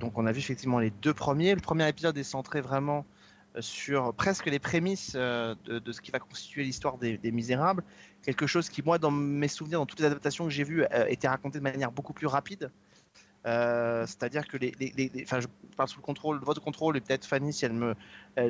donc 0.00 0.16
on 0.16 0.26
a 0.26 0.32
vu 0.32 0.38
effectivement 0.38 0.78
les 0.78 0.90
deux 0.90 1.12
premiers. 1.12 1.54
Le 1.54 1.60
premier 1.60 1.86
épisode 1.86 2.16
est 2.16 2.24
centré 2.24 2.62
vraiment 2.62 3.04
sur 3.60 4.14
presque 4.14 4.46
les 4.46 4.58
prémices 4.58 5.14
de, 5.14 5.92
ce 5.92 6.00
qui 6.00 6.10
va 6.10 6.18
constituer 6.18 6.64
l'histoire 6.64 6.96
des, 6.96 7.18
Misérables, 7.30 7.84
quelque 8.22 8.46
chose 8.46 8.70
qui 8.70 8.82
moi 8.82 8.98
dans 8.98 9.10
mes 9.10 9.48
souvenirs, 9.48 9.80
dans 9.80 9.86
toutes 9.86 10.00
les 10.00 10.06
adaptations 10.06 10.44
que 10.44 10.50
j'ai 10.50 10.64
vues, 10.64 10.86
était 11.08 11.28
raconté 11.28 11.58
de 11.58 11.62
manière 11.62 11.92
beaucoup 11.92 12.14
plus 12.14 12.26
rapide. 12.26 12.70
C'est-à-dire 13.44 14.48
que 14.48 14.56
les, 14.56 14.72
les, 14.78 15.26
je 15.26 15.46
parle 15.76 15.88
sous 15.90 15.98
le 15.98 16.04
contrôle, 16.04 16.38
votre 16.38 16.62
contrôle, 16.62 16.96
et 16.96 17.02
peut-être 17.02 17.26
Fanny 17.26 17.52
si 17.52 17.66
elle 17.66 17.74
me, 17.74 17.94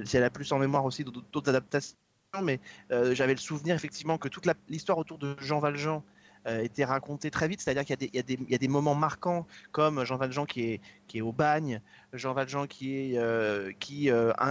si 0.04 0.16
elle 0.16 0.24
a 0.24 0.30
plus 0.30 0.52
en 0.52 0.60
mémoire 0.60 0.84
aussi 0.84 1.02
d'autres 1.02 1.48
adaptations, 1.48 1.96
mais 2.40 2.60
euh, 2.90 3.14
j'avais 3.14 3.34
le 3.34 3.40
souvenir 3.40 3.74
effectivement 3.74 4.16
que 4.16 4.28
toute 4.28 4.48
l'histoire 4.68 4.96
autour 4.96 5.18
de 5.18 5.36
Jean 5.38 5.58
Valjean 5.58 6.02
euh, 6.46 6.62
était 6.62 6.84
racontée 6.84 7.30
très 7.30 7.46
vite, 7.46 7.60
c'est-à-dire 7.60 7.84
qu'il 7.84 7.94
y, 8.14 8.18
a 8.18 8.22
des- 8.22 8.34
y, 8.34 8.52
y 8.52 8.66
a 8.66 8.68
moments 8.68 8.94
marquants 8.94 9.46
comme 9.70 10.02
Jean 10.04 10.16
Valjean 10.16 10.46
qui 10.46 10.62
est, 10.62 10.80
qui 11.08 11.18
est 11.18 11.20
au 11.20 11.32
bagne, 11.32 11.82
Jean 12.14 12.32
Valjean 12.32 12.66
qui, 12.66 12.96
est, 12.96 13.18
euh, 13.18 13.72
qui 13.78 14.10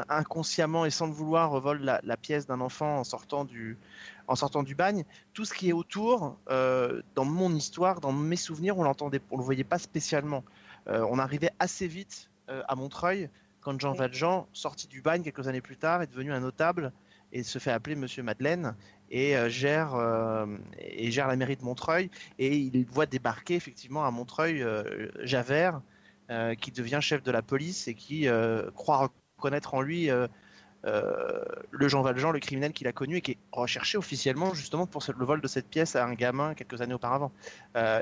inconsciemment 0.10 0.86
et 0.86 0.92
sans 0.92 1.08
le 1.08 1.14
vouloir 1.14 1.60
vole 1.60 1.82
la, 1.82 2.00
la 2.04 2.18
pièce 2.18 2.46
d'un 2.46 2.62
enfant 2.62 3.00
en 3.00 3.04
sortant 3.04 3.46
du, 3.46 3.78
en 4.28 4.36
sortant 4.36 4.62
du 4.62 4.76
bagne. 4.76 5.04
Tout 5.34 5.44
ce 5.44 5.54
qui 5.54 5.70
est 5.70 5.74
autour, 5.74 6.38
dans 6.48 7.26
mon 7.26 7.54
histoire, 7.56 8.00
dans 8.00 8.14
mes 8.14 8.36
souvenirs, 8.36 8.78
on 8.78 8.84
l'entendait, 8.84 9.22
on 9.32 9.38
le 9.38 9.44
voyait 9.44 9.64
pas 9.64 9.80
spécialement. 9.80 10.44
On 10.86 11.18
arrivait 11.20 11.52
assez 11.60 11.88
vite 11.88 12.30
à 12.48 12.76
Montreuil 12.76 13.30
quand 13.60 13.80
Jean. 13.80 13.94
Valjean, 13.94 14.48
sorti 14.54 14.88
du 14.88 15.02
bagne 15.02 15.24
quelques 15.24 15.48
années 15.48 15.62
plus 15.62 15.78
tard, 15.78 16.02
est 16.02 16.08
devenu 16.08 16.32
un 16.32 16.40
notable 16.40 16.92
et 17.34 17.44
se 17.44 17.60
fait 17.60 17.72
appeler 17.72 17.96
Monsieur 17.96 18.24
Madeleine 18.24 18.76
et 19.10 19.36
euh, 19.36 19.50
gère 19.50 19.96
euh, 19.96 20.46
et 20.80 21.12
gère 21.12 21.28
la 21.28 21.36
mairie 21.36 21.58
de 21.58 21.64
Montreuil 21.64 22.10
et 22.40 22.56
il 22.56 22.86
voit 22.86 23.06
débarquer 23.06 23.56
effectivement 23.56 24.06
à 24.06 24.12
Montreuil 24.12 24.64
euh, 24.64 25.10
Javert 25.24 25.82
qui 26.62 26.72
devient 26.72 27.00
chef 27.02 27.24
de 27.24 27.32
la 27.32 27.42
police 27.42 27.90
et 27.90 27.94
qui 27.94 28.26
croit 28.74 29.12
reconnaître 29.38 29.74
en 29.74 29.82
lui 29.82 30.10
le 30.86 31.88
Jean 31.90 32.02
Valjean, 32.04 32.32
le 32.32 32.40
criminel 32.40 32.72
qu'il 32.72 32.88
a 32.88 32.94
connu 32.94 33.18
et 33.18 33.22
qui 33.22 33.32
est 33.32 33.38
recherché 33.52 33.98
officiellement 33.98 34.54
justement 34.54 34.86
pour 34.86 35.04
le 35.14 35.26
vol 35.26 35.42
de 35.42 35.48
cette 35.50 35.68
pièce 35.68 35.98
à 35.98 36.06
un 36.06 36.14
gamin 36.14 36.54
quelques 36.54 36.80
années 36.80 36.94
auparavant. 36.94 37.34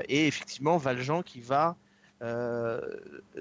Et 0.08 0.28
effectivement, 0.28 0.76
Valjean 0.76 1.24
qui 1.24 1.40
va 1.40 1.76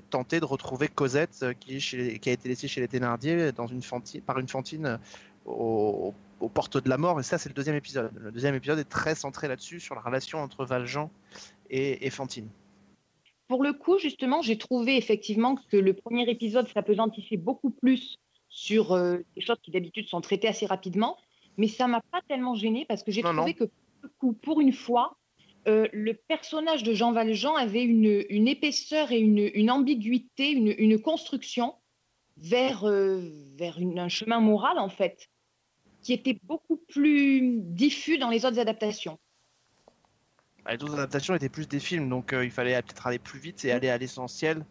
tenter 0.09 0.39
de 0.39 0.45
retrouver 0.45 0.87
Cosette 0.87 1.45
qui, 1.59 1.79
chez- 1.79 2.17
qui 2.17 2.29
a 2.31 2.33
été 2.33 2.49
laissée 2.49 2.67
chez 2.67 2.81
les 2.81 2.87
Thénardier 2.87 3.51
dans 3.51 3.67
une 3.67 3.83
fantine, 3.83 4.21
par 4.21 4.39
une 4.39 4.47
fantine 4.47 4.97
euh, 5.47 5.51
au- 5.51 6.13
aux 6.39 6.49
portes 6.49 6.81
de 6.81 6.89
la 6.89 6.97
mort. 6.97 7.19
Et 7.19 7.23
ça, 7.23 7.37
c'est 7.37 7.49
le 7.49 7.55
deuxième 7.55 7.75
épisode. 7.75 8.11
Le 8.15 8.31
deuxième 8.31 8.55
épisode 8.55 8.79
est 8.79 8.89
très 8.89 9.13
centré 9.15 9.47
là-dessus, 9.47 9.79
sur 9.79 9.95
la 9.95 10.01
relation 10.01 10.39
entre 10.39 10.63
Valjean 10.65 11.09
et, 11.69 12.05
et 12.05 12.09
Fantine. 12.09 12.47
Pour 13.47 13.63
le 13.63 13.73
coup, 13.73 13.97
justement, 13.97 14.41
j'ai 14.41 14.57
trouvé 14.57 14.95
effectivement 14.95 15.55
que 15.71 15.75
le 15.77 15.93
premier 15.93 16.29
épisode 16.29 16.67
s'apesantissait 16.69 17.37
beaucoup 17.37 17.71
plus 17.71 18.17
sur 18.47 18.93
euh, 18.93 19.17
des 19.35 19.41
choses 19.41 19.57
qui 19.61 19.71
d'habitude 19.71 20.07
sont 20.07 20.21
traitées 20.21 20.47
assez 20.47 20.65
rapidement, 20.65 21.17
mais 21.57 21.67
ça 21.67 21.87
m'a 21.87 22.01
pas 22.11 22.21
tellement 22.27 22.55
gêné 22.55 22.85
parce 22.87 23.03
que 23.03 23.11
j'ai 23.11 23.21
trouvé 23.21 23.37
non. 23.37 23.53
que 23.53 23.63
pour 23.65 23.71
le 24.03 24.09
coup, 24.19 24.33
pour 24.33 24.61
une 24.61 24.71
fois, 24.73 25.17
euh, 25.67 25.87
le 25.91 26.13
personnage 26.13 26.83
de 26.83 26.93
Jean 26.93 27.11
Valjean 27.11 27.55
avait 27.55 27.83
une, 27.83 28.23
une 28.29 28.47
épaisseur 28.47 29.11
et 29.11 29.19
une, 29.19 29.49
une 29.53 29.69
ambiguïté, 29.69 30.51
une, 30.51 30.73
une 30.77 31.01
construction 31.01 31.73
vers, 32.41 32.87
euh, 32.87 33.21
vers 33.57 33.79
une- 33.79 33.99
un 33.99 34.09
chemin 34.09 34.39
moral 34.39 34.77
en 34.79 34.89
fait, 34.89 35.29
qui 36.01 36.13
était 36.13 36.39
beaucoup 36.43 36.77
plus 36.77 37.59
diffus 37.61 38.17
dans 38.17 38.29
les 38.29 38.45
autres 38.45 38.59
adaptations. 38.59 39.19
Bah, 40.63 40.73
Les 40.75 40.83
autres 40.83 40.93
adaptations 40.95 41.35
étaient 41.35 41.49
plus 41.49 41.67
des 41.67 41.79
films, 41.79 42.09
donc 42.09 42.33
euh, 42.33 42.45
il 42.45 42.51
fallait 42.51 42.81
peut-être 42.81 43.07
aller 43.07 43.19
plus 43.19 43.39
vite 43.39 43.63
et 43.65 43.71
aller 43.71 43.89
à 43.89 43.97
l'essentiel 43.97 44.65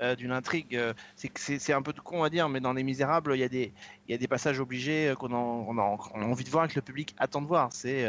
euh, 0.00 0.16
d'une 0.16 0.32
intrigue. 0.32 0.80
C'est 1.14 1.72
un 1.72 1.82
peu 1.82 1.92
con 1.92 2.24
à 2.24 2.30
dire, 2.30 2.48
mais 2.48 2.58
dans 2.58 2.72
Les 2.72 2.82
Misérables, 2.82 3.36
il 3.36 3.40
y 3.40 3.44
a 3.44 3.48
des, 3.48 3.72
il 4.08 4.10
y 4.10 4.14
a 4.14 4.18
des 4.18 4.26
passages 4.26 4.58
obligés 4.58 5.14
qu'on 5.18 5.32
en- 5.32 5.64
on 5.68 5.78
a, 5.78 5.96
on 6.14 6.22
a 6.22 6.24
envie 6.24 6.42
de 6.44 6.50
voir 6.50 6.64
et 6.64 6.68
que 6.68 6.74
le 6.74 6.82
public 6.82 7.14
attend 7.18 7.40
de 7.40 7.46
voir. 7.46 7.72
C'est 7.72 8.08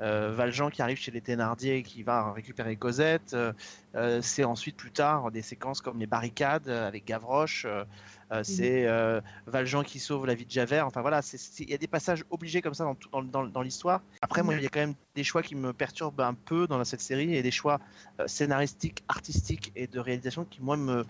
Valjean 0.00 0.70
qui 0.70 0.82
arrive 0.82 0.98
chez 0.98 1.10
les 1.10 1.20
Thénardier 1.20 1.76
et 1.78 1.82
qui 1.82 2.02
va 2.02 2.32
récupérer 2.32 2.76
Cosette. 2.76 3.34
Euh, 3.34 3.52
euh, 3.94 4.20
c'est 4.22 4.44
ensuite 4.44 4.76
plus 4.76 4.92
tard 4.92 5.30
des 5.30 5.42
séquences 5.42 5.80
comme 5.80 5.98
les 5.98 6.06
barricades 6.06 6.68
euh, 6.68 6.86
avec 6.86 7.04
Gavroche. 7.04 7.64
Euh, 7.66 7.84
euh, 8.30 8.44
c'est 8.44 8.86
euh, 8.86 9.20
Valjean 9.46 9.82
qui 9.82 9.98
sauve 9.98 10.26
la 10.26 10.34
vie 10.34 10.44
de 10.44 10.50
Javert. 10.50 10.86
Enfin 10.86 11.00
voilà, 11.00 11.20
il 11.58 11.70
y 11.70 11.74
a 11.74 11.78
des 11.78 11.86
passages 11.86 12.24
obligés 12.30 12.60
comme 12.60 12.74
ça 12.74 12.84
dans, 12.84 12.94
tout- 12.94 13.08
dans, 13.10 13.22
dans- 13.22 13.46
dans 13.46 13.62
l'histoire. 13.62 14.02
Après, 14.20 14.42
moi, 14.42 14.54
il 14.54 14.62
y 14.62 14.66
a 14.66 14.68
quand 14.68 14.80
même 14.80 14.94
des 15.14 15.24
choix 15.24 15.42
qui 15.42 15.54
me 15.54 15.72
perturbent 15.72 16.20
un 16.20 16.34
peu 16.34 16.66
dans 16.66 16.84
cette 16.84 17.00
série 17.00 17.34
et 17.34 17.42
des 17.42 17.50
choix 17.50 17.80
euh, 18.20 18.26
scénaristiques, 18.28 19.02
artistiques 19.08 19.72
et 19.74 19.86
de 19.86 19.98
réalisation 19.98 20.44
qui, 20.44 20.60
moi, 20.62 20.76
me, 20.76 21.04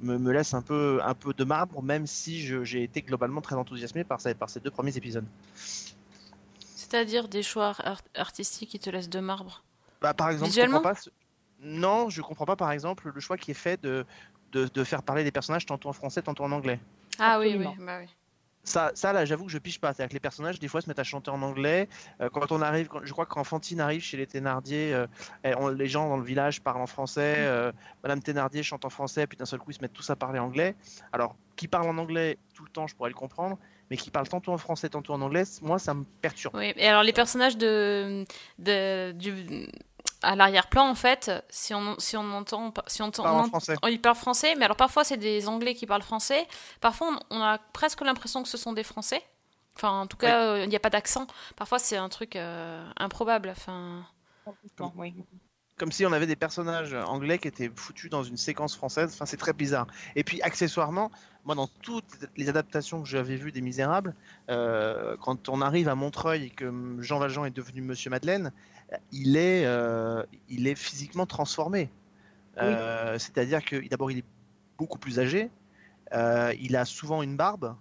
me, 0.00 0.18
me 0.18 0.32
laissent 0.32 0.54
un 0.54 0.62
peu, 0.62 1.00
un 1.04 1.14
peu 1.14 1.32
de 1.32 1.44
marbre, 1.44 1.82
même 1.82 2.06
si 2.06 2.40
j'ai 2.64 2.82
été 2.82 3.02
globalement 3.02 3.40
très 3.40 3.54
enthousiasmé 3.54 4.04
par 4.04 4.20
ces 4.20 4.34
deux 4.60 4.70
premiers 4.70 4.96
épisodes. 4.96 5.26
C'est-à-dire 6.88 7.28
des 7.28 7.42
choix 7.42 7.74
art- 7.84 8.02
artistiques 8.16 8.70
qui 8.70 8.78
te 8.78 8.88
laissent 8.90 9.10
de 9.10 9.20
marbre. 9.20 9.62
Bah, 10.00 10.14
par 10.14 10.30
exemple, 10.30 10.52
je 10.52 10.60
comprends 10.60 10.80
pas 10.80 10.94
ce- 10.94 11.10
Non, 11.60 12.08
je 12.08 12.22
comprends 12.22 12.46
pas, 12.46 12.56
par 12.56 12.70
exemple, 12.72 13.10
le 13.12 13.20
choix 13.20 13.36
qui 13.36 13.50
est 13.50 13.54
fait 13.54 13.80
de, 13.82 14.06
de, 14.52 14.66
de 14.66 14.84
faire 14.84 15.02
parler 15.02 15.24
les 15.24 15.32
personnages 15.32 15.66
tantôt 15.66 15.88
en 15.88 15.92
français, 15.92 16.22
tantôt 16.22 16.44
en 16.44 16.52
anglais. 16.52 16.78
Ah 17.18 17.38
oui, 17.40 17.46
Absolument. 17.48 17.74
oui, 17.78 17.84
bah 17.84 17.98
oui. 18.00 18.06
Ça, 18.64 18.92
ça 18.94 19.12
là, 19.14 19.24
j'avoue 19.24 19.46
que 19.46 19.50
je 19.50 19.58
piche 19.58 19.80
pas. 19.80 19.92
C'est-à-dire 19.94 20.10
que 20.10 20.14
les 20.14 20.20
personnages, 20.20 20.58
des 20.58 20.68
fois, 20.68 20.80
se 20.82 20.88
mettent 20.88 20.98
à 20.98 21.04
chanter 21.04 21.30
en 21.30 21.40
anglais. 21.42 21.88
Euh, 22.20 22.28
quand 22.28 22.52
on 22.52 22.60
arrive, 22.60 22.88
quand- 22.88 23.00
je 23.02 23.12
crois 23.12 23.24
que 23.24 23.30
quand 23.32 23.42
Fantine 23.44 23.80
arrive 23.80 24.02
chez 24.02 24.16
les 24.18 24.26
Thénardier, 24.26 24.92
euh, 24.94 25.06
on- 25.56 25.68
les 25.68 25.86
gens 25.88 26.08
dans 26.08 26.16
le 26.18 26.22
village 26.24 26.60
parlent 26.60 26.80
en 26.82 26.86
français. 26.86 27.34
euh, 27.38 27.72
Madame 28.02 28.22
Thénardier 28.22 28.62
chante 28.62 28.84
en 28.84 28.90
français, 28.90 29.26
puis 29.26 29.38
d'un 29.38 29.46
seul 29.46 29.58
coup, 29.58 29.70
ils 29.70 29.74
se 29.74 29.80
mettent 29.80 29.94
tous 29.94 30.10
à 30.10 30.16
parler 30.16 30.38
anglais. 30.38 30.76
Alors, 31.12 31.34
qui 31.56 31.66
parle 31.66 31.88
en 31.88 31.96
anglais 31.98 32.36
tout 32.54 32.62
le 32.64 32.70
temps, 32.70 32.86
je 32.86 32.94
pourrais 32.94 33.10
le 33.10 33.14
comprendre, 33.16 33.58
mais 33.90 33.96
qui 33.96 34.10
parle 34.10 34.28
tantôt 34.28 34.52
en 34.52 34.58
français, 34.58 34.88
tantôt 34.88 35.14
en 35.14 35.20
anglais, 35.20 35.44
moi, 35.62 35.78
ça 35.78 35.94
me 35.94 36.04
perturbe. 36.04 36.54
Oui, 36.56 36.72
et 36.76 36.88
alors 36.88 37.02
les 37.02 37.12
personnages 37.12 37.56
de, 37.56 38.24
de 38.58 39.12
du 39.12 39.68
à 40.22 40.34
l'arrière-plan 40.34 40.88
en 40.88 40.94
fait, 40.96 41.30
si 41.48 41.74
on 41.74 41.94
si 41.98 42.16
on 42.16 42.32
entend 42.32 42.72
si 42.88 43.02
on, 43.02 43.10
parlent 43.10 43.36
ent- 43.36 43.48
français. 43.48 43.76
ils 43.88 44.00
parlent 44.00 44.16
français, 44.16 44.54
mais 44.56 44.64
alors 44.64 44.76
parfois 44.76 45.04
c'est 45.04 45.16
des 45.16 45.46
Anglais 45.48 45.74
qui 45.74 45.86
parlent 45.86 46.02
français, 46.02 46.46
parfois 46.80 47.18
on, 47.30 47.36
on 47.38 47.40
a 47.40 47.58
presque 47.72 48.00
l'impression 48.00 48.42
que 48.42 48.48
ce 48.48 48.56
sont 48.56 48.72
des 48.72 48.82
Français. 48.82 49.22
Enfin, 49.76 50.00
en 50.00 50.06
tout 50.08 50.16
cas, 50.16 50.40
euh, 50.42 50.64
il 50.64 50.68
n'y 50.70 50.74
a 50.74 50.80
pas 50.80 50.90
d'accent. 50.90 51.28
Parfois, 51.54 51.78
c'est 51.78 51.96
un 51.96 52.08
truc 52.08 52.34
euh, 52.34 52.84
improbable. 52.96 53.48
Enfin, 53.50 54.04
oui. 54.96 55.14
Comme 55.78 55.92
si 55.92 56.04
on 56.04 56.12
avait 56.12 56.26
des 56.26 56.36
personnages 56.36 56.92
anglais 56.92 57.38
qui 57.38 57.48
étaient 57.48 57.70
foutus 57.74 58.10
dans 58.10 58.24
une 58.24 58.36
séquence 58.36 58.76
française. 58.76 59.12
Enfin, 59.14 59.26
c'est 59.26 59.36
très 59.36 59.52
bizarre. 59.52 59.86
Et 60.16 60.24
puis, 60.24 60.42
accessoirement, 60.42 61.10
moi, 61.44 61.54
dans 61.54 61.68
toutes 61.68 62.18
les 62.36 62.48
adaptations 62.48 63.02
que 63.02 63.08
j'avais 63.08 63.36
vues 63.36 63.52
des 63.52 63.60
Misérables, 63.60 64.14
euh, 64.50 65.16
quand 65.22 65.48
on 65.48 65.62
arrive 65.62 65.88
à 65.88 65.94
Montreuil 65.94 66.46
et 66.46 66.50
que 66.50 66.96
Jean 66.98 67.18
Valjean 67.18 67.46
est 67.46 67.56
devenu 67.56 67.80
Monsieur 67.80 68.10
Madeleine, 68.10 68.52
il 69.12 69.36
est, 69.36 69.64
euh, 69.64 70.22
il 70.48 70.66
est 70.66 70.74
physiquement 70.74 71.26
transformé. 71.26 71.90
Euh, 72.60 73.18
C'est-à-dire 73.18 73.64
que 73.64 73.88
d'abord, 73.88 74.10
il 74.10 74.18
est 74.18 74.24
beaucoup 74.76 74.98
plus 74.98 75.20
âgé. 75.20 75.50
Il 76.12 76.76
a 76.76 76.84
souvent 76.84 77.22
une 77.22 77.36
barbe. 77.36 77.76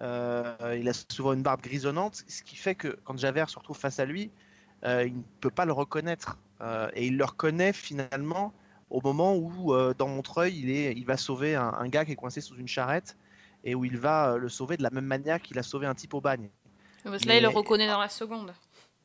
Il 0.00 0.88
a 0.88 0.92
souvent 1.10 1.32
une 1.32 1.42
barbe 1.42 1.60
grisonnante, 1.60 2.24
ce 2.28 2.42
qui 2.42 2.56
fait 2.56 2.74
que 2.74 2.98
quand 3.04 3.18
Javert 3.18 3.50
se 3.50 3.58
retrouve 3.58 3.76
face 3.76 3.98
à 3.98 4.04
lui, 4.04 4.30
il 4.84 5.16
ne 5.16 5.22
peut 5.40 5.50
pas 5.50 5.64
le 5.64 5.72
reconnaître. 5.72 6.38
Euh, 6.62 6.88
et 6.94 7.06
il 7.06 7.16
le 7.16 7.24
reconnaît 7.24 7.72
finalement 7.72 8.52
au 8.90 9.00
moment 9.00 9.34
où, 9.34 9.72
euh, 9.72 9.94
dans 9.96 10.06
Montreuil, 10.06 10.58
il, 10.58 10.70
est, 10.70 10.92
il 10.92 11.06
va 11.06 11.16
sauver 11.16 11.54
un, 11.56 11.72
un 11.78 11.88
gars 11.88 12.04
qui 12.04 12.12
est 12.12 12.16
coincé 12.16 12.40
sous 12.40 12.56
une 12.56 12.68
charrette 12.68 13.16
et 13.64 13.74
où 13.74 13.84
il 13.84 13.96
va 13.96 14.32
euh, 14.32 14.36
le 14.36 14.48
sauver 14.48 14.76
de 14.76 14.82
la 14.82 14.90
même 14.90 15.06
manière 15.06 15.40
qu'il 15.40 15.58
a 15.58 15.62
sauvé 15.62 15.86
un 15.86 15.94
type 15.94 16.14
au 16.14 16.20
bagne. 16.20 16.50
parce 17.04 17.24
là, 17.24 17.36
il 17.36 17.42
le 17.42 17.48
reconnaît 17.48 17.86
dans 17.86 18.00
la 18.00 18.08
seconde. 18.08 18.52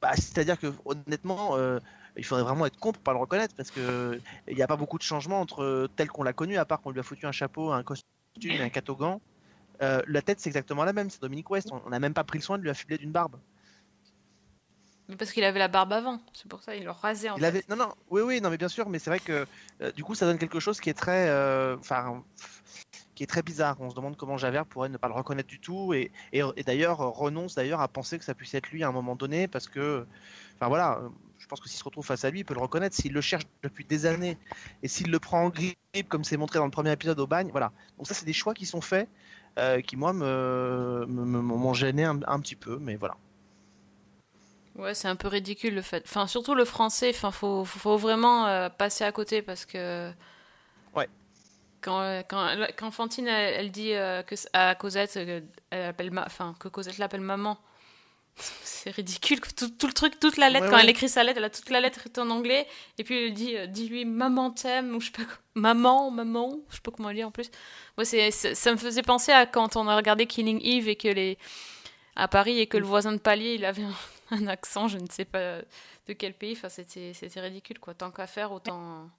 Bah, 0.01 0.11
C'est-à-dire 0.15 0.59
que 0.59 0.73
honnêtement, 0.85 1.55
euh, 1.55 1.79
il 2.17 2.25
faudrait 2.25 2.43
vraiment 2.43 2.65
être 2.65 2.77
con 2.77 2.91
pour 2.91 3.01
pas 3.01 3.13
le 3.13 3.19
reconnaître 3.19 3.55
parce 3.55 3.71
que 3.71 4.19
il 4.47 4.55
n'y 4.55 4.61
a 4.61 4.67
pas 4.67 4.75
beaucoup 4.75 4.97
de 4.97 5.03
changements 5.03 5.39
entre 5.39 5.63
euh, 5.63 5.87
tel 5.95 6.07
qu'on 6.09 6.23
l'a 6.23 6.33
connu, 6.33 6.57
à 6.57 6.65
part 6.65 6.81
qu'on 6.81 6.91
lui 6.91 6.99
a 6.99 7.03
foutu 7.03 7.25
un 7.25 7.31
chapeau, 7.31 7.71
un 7.71 7.83
costume 7.83 8.07
et 8.43 8.61
un 8.61 8.69
catogan. 8.69 9.19
Euh, 9.81 10.01
la 10.07 10.21
tête, 10.21 10.39
c'est 10.39 10.49
exactement 10.49 10.83
la 10.83 10.93
même, 10.93 11.09
c'est 11.09 11.21
Dominique 11.21 11.49
West. 11.49 11.71
On 11.71 11.89
n'a 11.89 11.99
même 11.99 12.13
pas 12.13 12.23
pris 12.23 12.39
le 12.39 12.43
soin 12.43 12.57
de 12.57 12.63
lui 12.63 12.69
affibler 12.69 12.97
d'une 12.97 13.11
barbe. 13.11 13.37
Mais 15.09 15.15
parce 15.15 15.31
qu'il 15.31 15.43
avait 15.43 15.59
la 15.59 15.67
barbe 15.69 15.93
avant. 15.93 16.19
C'est 16.33 16.47
pour 16.47 16.61
ça 16.61 16.75
il 16.75 16.83
le 16.83 16.91
rasait 16.91 17.29
en 17.29 17.35
Il 17.37 17.41
fait. 17.41 17.45
avait... 17.47 17.63
Non, 17.69 17.75
non, 17.77 17.93
oui, 18.09 18.21
oui, 18.21 18.41
non, 18.41 18.49
mais 18.49 18.57
bien 18.57 18.67
sûr, 18.67 18.89
mais 18.89 18.99
c'est 18.99 19.09
vrai 19.09 19.19
que 19.19 19.45
euh, 19.81 19.91
du 19.93 20.03
coup, 20.03 20.15
ça 20.15 20.25
donne 20.25 20.37
quelque 20.37 20.59
chose 20.59 20.79
qui 20.81 20.89
est 20.89 20.93
très, 20.93 21.29
euh, 21.29 21.77
enfin, 21.79 22.23
qui 23.15 23.23
est 23.23 23.27
très 23.27 23.41
bizarre. 23.41 23.77
On 23.79 23.89
se 23.89 23.95
demande 23.95 24.17
comment 24.17 24.37
Javert 24.37 24.65
pourrait 24.65 24.89
ne 24.89 24.97
pas 24.97 25.07
le 25.07 25.13
reconnaître 25.13 25.47
du 25.47 25.59
tout, 25.59 25.93
et, 25.93 26.11
et, 26.33 26.41
et 26.57 26.63
d'ailleurs 26.63 26.97
renonce 26.97 27.55
d'ailleurs 27.55 27.81
à 27.81 27.87
penser 27.87 28.19
que 28.19 28.25
ça 28.25 28.33
puisse 28.33 28.53
être 28.53 28.69
lui 28.69 28.83
à 28.83 28.89
un 28.89 28.91
moment 28.91 29.15
donné, 29.15 29.47
parce 29.47 29.67
que, 29.67 30.05
enfin 30.55 30.67
voilà, 30.67 31.01
je 31.39 31.47
pense 31.47 31.61
que 31.61 31.69
s'il 31.69 31.79
se 31.79 31.83
retrouve 31.85 32.05
face 32.05 32.25
à 32.25 32.29
lui, 32.29 32.39
il 32.39 32.43
peut 32.43 32.53
le 32.53 32.59
reconnaître. 32.59 32.95
S'il 32.95 33.13
le 33.13 33.21
cherche 33.21 33.45
depuis 33.63 33.85
des 33.85 34.05
années, 34.05 34.37
et 34.83 34.89
s'il 34.89 35.09
le 35.09 35.19
prend 35.19 35.43
en 35.43 35.49
grippe, 35.49 35.77
comme 36.09 36.25
c'est 36.25 36.35
montré 36.37 36.59
dans 36.59 36.65
le 36.65 36.71
premier 36.71 36.91
épisode 36.91 37.19
au 37.21 37.27
bagne, 37.27 37.49
voilà. 37.51 37.71
Donc 37.97 38.07
ça, 38.07 38.13
c'est 38.13 38.25
des 38.25 38.33
choix 38.33 38.53
qui 38.53 38.65
sont 38.65 38.81
faits, 38.81 39.07
euh, 39.57 39.79
qui 39.79 39.95
moi 39.95 40.11
me- 40.11 41.05
m'ont 41.07 41.73
gêné 41.73 42.03
un, 42.03 42.19
un 42.27 42.39
petit 42.41 42.57
peu, 42.57 42.77
mais 42.81 42.97
voilà. 42.97 43.15
Ouais, 44.77 44.93
c'est 44.93 45.07
un 45.07 45.15
peu 45.15 45.27
ridicule 45.27 45.73
le 45.73 45.81
fait. 45.81 46.03
Enfin, 46.05 46.27
surtout 46.27 46.53
le 46.53 46.65
français. 46.65 47.09
Enfin, 47.13 47.31
faut, 47.31 47.65
faut, 47.65 47.97
vraiment 47.97 48.45
euh, 48.47 48.69
passer 48.69 49.03
à 49.03 49.11
côté 49.11 49.41
parce 49.41 49.65
que. 49.65 50.11
Ouais. 50.95 51.09
Quand, 51.81 51.99
euh, 52.01 52.21
quand, 52.27 52.55
quand 52.77 52.91
Fantine, 52.91 53.27
elle, 53.27 53.53
elle 53.55 53.71
dit 53.71 53.93
euh, 53.93 54.21
que 54.23 54.35
à 54.53 54.75
Cosette, 54.75 55.15
elle 55.17 55.43
appelle 55.71 56.11
ma... 56.11 56.25
enfin, 56.25 56.55
que 56.59 56.67
Cosette 56.67 56.97
l'appelle 56.99 57.21
maman. 57.21 57.57
C'est 58.35 58.91
ridicule. 58.91 59.39
Tout, 59.41 59.69
tout 59.69 59.87
le 59.87 59.93
truc, 59.93 60.19
toute 60.19 60.37
la 60.37 60.49
lettre, 60.51 60.65
Ouais, 60.65 60.69
quand 60.69 60.75
ouais. 60.77 60.83
elle 60.83 60.89
écrit 60.91 61.09
sa 61.09 61.23
lettre, 61.23 61.39
elle 61.39 61.45
a 61.45 61.49
toute 61.49 61.71
la 61.71 61.81
lettre 61.81 62.01
en 62.19 62.29
anglais. 62.29 62.67
Et 62.99 63.03
puis 63.03 63.25
elle 63.25 63.33
dit, 63.33 63.57
euh, 63.57 63.65
dis-lui 63.65 64.05
maman 64.05 64.51
t'aime, 64.51 64.95
ou 64.95 65.01
je 65.01 65.07
sais 65.07 65.11
pas. 65.11 65.23
Maman, 65.55 66.11
maman, 66.11 66.59
je 66.69 66.75
sais 66.75 66.81
pas 66.83 66.91
comment 66.91 67.09
lire 67.09 67.27
en 67.27 67.31
plus. 67.31 67.49
Moi, 67.97 68.05
c'est- 68.05 68.29
ça 68.29 68.71
me 68.71 68.77
faisait 68.77 69.01
penser 69.01 69.31
à 69.31 69.47
quand 69.47 69.75
on 69.75 69.87
a 69.87 69.95
regardé 69.95 70.27
Killing 70.27 70.61
Eve 70.63 70.87
et 70.87 70.95
que 70.95 71.07
les. 71.07 71.39
à 72.15 72.27
Paris 72.27 72.59
et 72.59 72.67
que 72.67 72.77
le 72.77 72.85
voisin 72.85 73.11
de 73.11 73.17
palier, 73.17 73.55
il 73.55 73.65
avait 73.65 73.83
un, 73.83 73.93
un 74.31 74.47
accent, 74.47 74.87
je 74.87 74.97
ne 74.97 75.07
sais 75.09 75.25
pas 75.25 75.61
de 76.07 76.13
quel 76.13 76.33
pays. 76.33 76.53
Enfin, 76.53 76.69
c'était, 76.69 77.13
c'était 77.13 77.41
ridicule, 77.41 77.79
quoi. 77.79 77.93
Tant 77.93 78.11
qu'à 78.11 78.27
faire, 78.27 78.51
autant. 78.51 79.09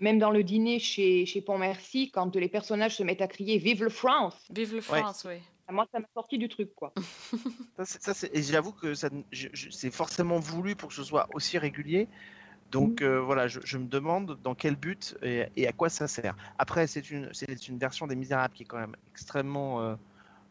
Même 0.00 0.18
dans 0.18 0.30
le 0.30 0.42
dîner 0.42 0.78
chez, 0.80 1.24
chez 1.24 1.40
Pontmercy, 1.40 2.10
quand 2.10 2.34
les 2.36 2.48
personnages 2.48 2.96
se 2.96 3.02
mettent 3.02 3.22
à 3.22 3.28
crier 3.28 3.58
Vive 3.58 3.84
le 3.84 3.90
France, 3.90 4.36
Vive 4.50 4.72
le 4.72 4.78
Ouais. 4.78 4.82
France, 4.82 5.24
oui. 5.28 5.36
moi, 5.70 5.86
ça 5.92 6.00
m'a 6.00 6.06
sorti 6.14 6.36
du 6.36 6.48
truc, 6.48 6.74
quoi. 6.74 6.92
Ça, 7.76 7.84
c'est- 7.84 8.02
ça, 8.02 8.14
c'est- 8.14 8.30
et 8.36 8.42
j'avoue 8.42 8.72
que 8.72 8.94
ça, 8.94 9.08
je- 9.32 9.48
je- 9.52 9.70
c'est 9.70 9.90
forcément 9.90 10.38
voulu 10.38 10.76
pour 10.76 10.90
que 10.90 10.94
ce 10.94 11.02
soit 11.02 11.28
aussi 11.34 11.58
régulier. 11.58 12.06
Donc 12.70 13.02
euh, 13.02 13.20
voilà, 13.20 13.48
je, 13.48 13.60
je 13.64 13.78
me 13.78 13.86
demande 13.86 14.38
dans 14.42 14.54
quel 14.54 14.76
but 14.76 15.16
et, 15.22 15.46
et 15.56 15.66
à 15.68 15.72
quoi 15.72 15.88
ça 15.88 16.08
sert. 16.08 16.36
Après, 16.58 16.86
c'est 16.86 17.10
une, 17.10 17.30
c'est 17.32 17.68
une 17.68 17.78
version 17.78 18.06
des 18.06 18.16
Misérables 18.16 18.54
qui 18.54 18.62
est 18.62 18.66
quand 18.66 18.78
même 18.78 18.96
extrêmement 19.12 19.80
euh, 19.80 19.96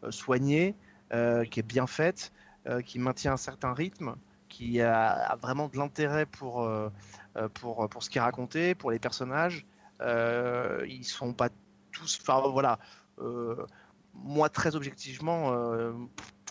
euh, 0.03 0.11
soignée, 0.11 0.75
euh, 1.13 1.45
qui 1.45 1.59
est 1.59 1.63
bien 1.63 1.87
faite, 1.87 2.31
euh, 2.31 2.42
qui 2.85 2.99
maintient 2.99 3.33
un 3.33 3.37
certain 3.37 3.73
rythme, 3.73 4.15
qui 4.49 4.81
a, 4.81 5.35
vraiment 5.41 5.67
de 5.67 5.77
l'intérêt 5.77 6.25
pour, 6.25 6.63
euh, 6.63 6.89
euh, 7.37 7.49
pour, 7.49 7.89
pour 7.89 8.03
ce 8.03 8.09
qui 8.09 8.19
est 8.19 8.21
raconté, 8.21 8.75
pour 8.75 8.91
les 8.91 8.99
personnages. 8.99 9.65
Euh, 10.01 10.85
ils 10.87 11.05
sont 11.05 11.33
pas 11.33 11.49
tous. 11.91 12.19
Enfin 12.21 12.41
voilà. 12.49 12.79
euh, 13.19 13.65
moi, 14.13 14.49
très 14.49 14.75
objectivement, 14.75 15.51
euh, 15.53 15.93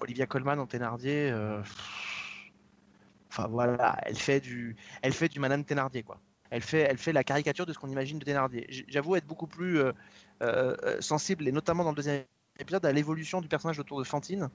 Olivia 0.01 0.27
Colman 0.27 0.59
en 0.59 0.67
Thénardier, 0.67 1.31
euh, 1.31 1.63
enfin 3.31 3.47
voilà, 3.49 3.99
elle 4.05 4.17
fait 4.17 4.41
du, 4.41 4.77
elle 5.03 5.13
fait 5.13 5.29
du 5.29 5.39
Madame 5.41 5.65
Thénardier 5.65 6.03
quoi. 6.03 6.21
Elle 6.51 6.61
fait, 6.61 6.81
elle 6.81 6.99
fait 6.99 7.13
la 7.13 7.25
caricature 7.25 7.65
de 7.65 7.73
ce 7.73 7.79
qu'on 7.79 7.89
imagine 7.89 8.19
de 8.19 8.25
Thénardier. 8.25 8.67
J'avoue 8.89 9.17
être 9.17 9.27
beaucoup 9.27 9.47
plus 9.47 9.79
euh, 9.79 9.93
euh, 10.43 10.77
euh, 10.83 11.01
sensible 11.01 11.49
et 11.49 11.53
notamment 11.53 11.83
dans 11.85 11.91
le 11.91 11.97
deuxième 11.97 12.25
épisode 12.59 12.85
à 12.85 12.93
l'évolution 12.93 13.41
du 13.41 13.49
personnage 13.49 13.79
autour 13.79 13.99
de 13.99 14.05
Fantine. 14.05 14.51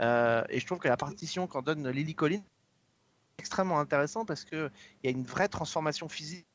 Euh, 0.00 0.44
et 0.48 0.60
je 0.60 0.66
trouve 0.66 0.78
que 0.78 0.88
la 0.88 0.96
partition 0.96 1.46
qu'en 1.46 1.62
donne 1.62 1.88
Lily 1.88 2.14
Collins 2.14 2.36
est 2.36 3.40
extrêmement 3.40 3.80
intéressant 3.80 4.24
parce 4.24 4.44
que 4.44 4.70
il 5.02 5.10
y 5.10 5.12
a 5.12 5.16
une 5.16 5.24
vraie 5.24 5.48
transformation 5.48 6.08
physique 6.08 6.46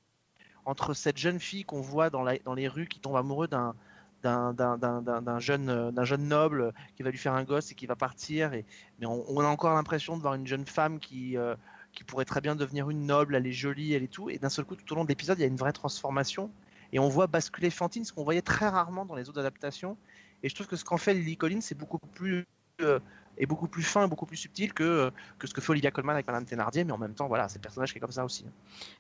entre 0.65 0.93
cette 0.93 1.17
jeune 1.17 1.39
fille 1.39 1.65
qu'on 1.65 1.81
voit 1.81 2.09
dans, 2.09 2.23
la- 2.23 2.38
dans 2.39 2.53
les 2.53 2.67
rues 2.69 2.88
qui 2.88 3.00
tombe 3.00 3.17
amoureux 3.17 3.47
d'un 3.47 3.75
d'un- 4.23 5.39
jeune, 5.39 5.91
d'un 5.91 6.05
jeune 6.05 6.27
noble 6.29 6.73
qui 6.95 7.03
va 7.03 7.12
lui 7.12 7.17
faire 7.17 7.33
un 7.33 7.43
gosse 7.43 7.71
et 7.71 7.75
qui 7.75 7.85
va 7.88 7.97
partir. 7.97 8.53
Et, 8.53 8.63
mais 9.00 9.05
on, 9.05 9.25
on 9.29 9.41
a 9.41 9.47
encore 9.47 9.73
l'impression 9.73 10.15
de 10.15 10.21
voir 10.21 10.35
une 10.35 10.47
jeune 10.47 10.65
femme 10.65 11.00
qui, 11.00 11.35
euh, 11.38 11.55
qui 11.91 12.05
pourrait 12.05 12.23
très 12.23 12.39
bien 12.39 12.55
devenir 12.55 12.89
une 12.89 13.05
noble, 13.05 13.35
elle 13.35 13.45
est 13.45 13.51
jolie, 13.51 13.91
elle 13.93 14.03
est 14.03 14.07
tout. 14.07 14.29
Et 14.29 14.38
d'un 14.38 14.47
seul 14.47 14.63
coup, 14.63 14.77
tout 14.77 14.89
au 14.93 14.95
long 14.95 15.03
de 15.03 15.09
l'épisode, 15.09 15.38
il 15.39 15.41
y 15.41 15.43
a 15.43 15.47
une 15.47 15.57
vraie 15.57 15.73
transformation. 15.73 16.50
Et 16.93 17.00
on 17.00 17.09
voit 17.09 17.27
basculer 17.27 17.69
Fantine, 17.69 18.05
ce 18.05 18.13
qu'on 18.13 18.23
voyait 18.23 18.41
très 18.41 18.69
rarement 18.69 19.05
dans 19.05 19.15
les 19.15 19.27
autres 19.27 19.41
adaptations. 19.41 19.97
Et 20.41 20.47
je 20.47 20.55
trouve 20.55 20.67
que 20.67 20.77
ce 20.77 20.85
qu'en 20.85 20.97
fait 20.97 21.13
Lily 21.13 21.35
Collins, 21.35 21.59
c'est 21.62 21.77
beaucoup 21.77 22.00
plus 22.13 22.45
euh, 22.79 23.00
est 23.37 23.45
beaucoup 23.45 23.67
plus 23.67 23.83
fin, 23.83 24.07
beaucoup 24.07 24.25
plus 24.25 24.37
subtil 24.37 24.73
que, 24.73 25.11
que 25.39 25.47
ce 25.47 25.53
que 25.53 25.61
fait 25.61 25.71
Olivia 25.71 25.91
Colman 25.91 26.13
avec 26.13 26.27
Madame 26.27 26.45
Thénardier, 26.45 26.83
mais 26.83 26.91
en 26.91 26.97
même 26.97 27.15
temps, 27.15 27.27
voilà, 27.27 27.49
c'est 27.49 27.57
le 27.57 27.61
personnage 27.63 27.91
qui 27.91 27.97
est 27.97 28.01
comme 28.01 28.11
ça 28.11 28.23
aussi. 28.25 28.45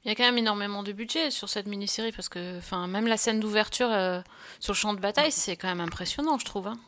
Il 0.03 0.09
y 0.09 0.11
a 0.11 0.15
quand 0.15 0.23
même 0.23 0.37
énormément 0.37 0.83
de 0.83 0.91
budget 0.91 1.29
sur 1.31 1.49
cette 1.49 1.67
mini-série 1.67 2.11
parce 2.11 2.29
que, 2.29 2.57
enfin, 2.57 2.87
même 2.87 3.07
la 3.07 3.17
scène 3.17 3.39
d'ouverture 3.39 3.91
euh, 3.91 4.21
sur 4.59 4.73
le 4.73 4.77
champ 4.77 4.93
de 4.93 4.99
bataille, 4.99 5.31
c'est 5.31 5.55
quand 5.55 5.67
même 5.67 5.81
impressionnant, 5.81 6.37
je 6.39 6.45
trouve. 6.45 6.67
hein. 6.67 6.79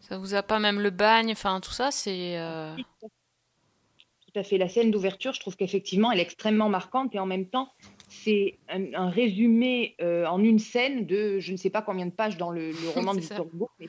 Ça 0.00 0.18
vous 0.18 0.34
a 0.34 0.42
pas 0.42 0.58
même 0.58 0.80
le 0.80 0.90
bagne, 0.90 1.32
enfin 1.32 1.60
tout 1.60 1.70
ça, 1.72 1.90
c'est. 1.90 2.38
euh, 2.38 2.76
Tout 3.00 4.38
à 4.38 4.42
fait. 4.42 4.58
La 4.58 4.68
scène 4.68 4.90
d'ouverture, 4.90 5.32
je 5.32 5.40
trouve 5.40 5.56
qu'effectivement, 5.56 6.10
elle 6.12 6.18
est 6.20 6.22
extrêmement 6.22 6.68
marquante 6.68 7.14
et 7.14 7.18
en 7.18 7.26
même 7.26 7.46
temps, 7.46 7.72
c'est 8.08 8.58
un, 8.68 8.92
un 8.94 9.10
résumé 9.10 9.94
euh, 10.00 10.26
en 10.26 10.42
une 10.42 10.58
scène 10.58 11.06
de 11.06 11.38
je 11.38 11.52
ne 11.52 11.56
sais 11.56 11.70
pas 11.70 11.82
combien 11.82 12.06
de 12.06 12.10
pages 12.12 12.36
dans 12.36 12.50
le, 12.50 12.72
le 12.72 12.88
roman 12.94 13.14
de. 13.14 13.20
Victor 13.20 13.46
Hugo, 13.52 13.70
mais 13.78 13.88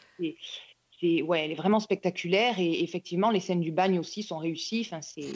ouais, 1.23 1.45
elle 1.45 1.51
est 1.51 1.55
vraiment 1.55 1.79
spectaculaire 1.79 2.59
et 2.59 2.83
effectivement, 2.83 3.31
les 3.31 3.39
scènes 3.39 3.61
du 3.61 3.71
bagne 3.71 3.99
aussi 3.99 4.23
sont 4.23 4.37
réussies. 4.37 4.83
Enfin, 4.85 5.01
c'est, 5.01 5.31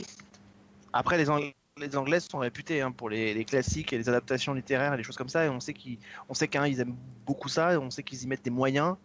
Après, 0.94 1.18
les, 1.18 1.26
les 1.80 1.98
Anglaises 1.98 2.28
sont 2.30 2.40
réputées 2.40 2.82
hein, 2.82 2.92
pour 2.92 3.10
les, 3.10 3.34
les 3.34 3.46
classiques 3.46 3.94
et 3.94 3.98
les 3.98 4.10
adaptations 4.10 4.54
littéraires 4.54 4.94
et 4.94 4.98
des 4.98 5.04
choses 5.04 5.18
comme 5.18 5.30
ça. 5.30 5.52
On 5.52 5.60
sait 5.60 5.74
qu'ils, 5.74 5.98
sait 6.32 6.48
qu'un, 6.48 6.68
ils 6.68 6.80
aiment 6.80 6.96
beaucoup 7.26 7.50
ça. 7.50 7.80
On 7.80 7.90
sait 7.90 8.04
qu'ils 8.04 8.24
y 8.24 8.28
mettent 8.28 8.44
des 8.44 8.50
moyens 8.50 8.96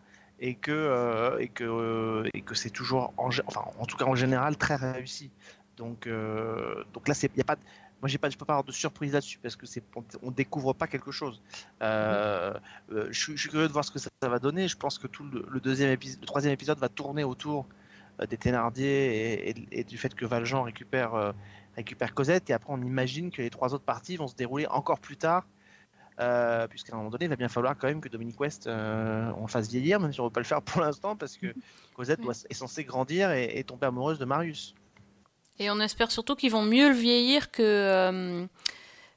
et 0.41 0.55
que 0.55 0.73
euh, 0.73 1.39
et 1.39 1.49
que 1.49 1.65
euh, 1.65 2.29
et 2.35 2.43
que 2.43 2.55
c'est 2.55 2.71
toujours, 2.71 3.13
en, 3.17 3.31
enfin, 3.47 3.65
en 3.79 3.87
tout 3.87 3.97
cas 3.97 4.07
en 4.07 4.15
général, 4.15 4.57
très 4.57 4.77
réussi. 4.77 5.31
Donc 5.77 6.07
euh, 6.07 6.85
donc 6.93 7.09
là, 7.09 7.15
c'est, 7.15 7.31
y 7.37 7.41
a 7.41 7.45
pas, 7.45 7.57
moi 8.03 8.09
j'ai 8.09 8.19
pas, 8.19 8.29
je 8.29 8.37
peux 8.37 8.45
pas 8.45 8.53
avoir 8.55 8.65
de 8.65 8.73
surprise 8.73 9.13
là-dessus 9.15 9.39
parce 9.39 9.57
que 9.57 9.65
c'est, 9.65 9.83
on, 9.97 10.05
on 10.23 10.31
découvre 10.31 10.75
pas 10.75 10.87
quelque 10.89 11.11
chose. 11.13 11.41
Euh, 11.83 12.53
euh, 12.93 13.07
je, 13.11 13.19
suis- 13.19 13.37
je 13.37 13.41
suis 13.43 13.49
curieux 13.51 13.69
de 13.69 13.73
voir 13.73 13.85
ce 13.85 13.91
que 13.93 13.99
ça, 13.99 14.11
ça 14.23 14.29
va 14.29 14.39
donner. 14.39 14.69
Je 14.69 14.77
pense 14.77 14.99
que 14.99 15.07
tout 15.07 15.25
le, 15.25 15.47
le 15.49 15.61
deuxième 15.61 15.91
épisode, 15.91 16.21
le 16.21 16.27
troisième 16.27 16.53
épisode 16.53 16.79
va 16.79 16.89
tourner 16.91 17.25
autour 17.25 17.67
euh, 18.21 18.27
des 18.27 18.37
Thénardier 18.37 19.49
et, 19.49 19.51
et- 19.51 19.81
et 19.81 19.85
du 19.85 19.97
fait 19.97 20.15
que 20.15 20.27
Valjean 20.27 20.63
récupère 20.65 21.15
euh, 21.15 21.33
récupère 21.77 22.13
Cosette 22.13 22.51
et 22.51 22.53
après 22.53 22.73
on 22.73 22.83
imagine 22.83 23.31
que 23.31 23.41
les 23.41 23.49
trois 23.51 23.73
autres 23.73 23.85
parties 23.85 24.17
vont 24.19 24.29
se 24.29 24.35
dérouler 24.35 24.67
encore 24.67 24.99
plus 25.01 25.17
tard 25.17 25.47
euh, 26.21 26.67
puisqu'à 26.69 26.93
un 26.95 26.99
moment 26.99 27.09
donné 27.09 27.25
il 27.25 27.29
va 27.29 27.37
bien 27.37 27.49
falloir 27.49 27.77
quand 27.79 27.87
même 27.89 28.03
que 28.03 28.09
Dominique 28.11 28.39
West 28.39 28.67
euh, 28.67 29.33
on 29.39 29.47
fasse 29.47 29.69
vieillir 29.71 29.99
même 29.99 30.13
si 30.13 30.21
on 30.21 30.25
ne 30.25 30.29
veut 30.29 30.33
pas 30.33 30.41
le 30.41 30.45
faire 30.47 30.61
pour 30.61 30.83
l'instant 30.83 31.17
parce 31.17 31.37
que 31.39 31.55
Cosette 31.95 32.21
doit, 32.21 32.35
est 32.51 32.55
censée 32.55 32.85
grandir 32.85 33.31
et, 33.31 33.59
et 33.59 33.65
tomber 33.65 33.87
amoureuse 33.87 34.19
de 34.19 34.25
Marius. 34.27 34.75
Et 35.59 35.71
on 35.71 35.81
espère 35.81 36.11
surtout 36.11 36.35
qu'ils 36.35 36.51
vont 36.51 36.63
mieux 36.63 36.89
le 36.89 36.95
vieillir 36.95 37.51
que 37.51 37.63
euh, 37.63 38.47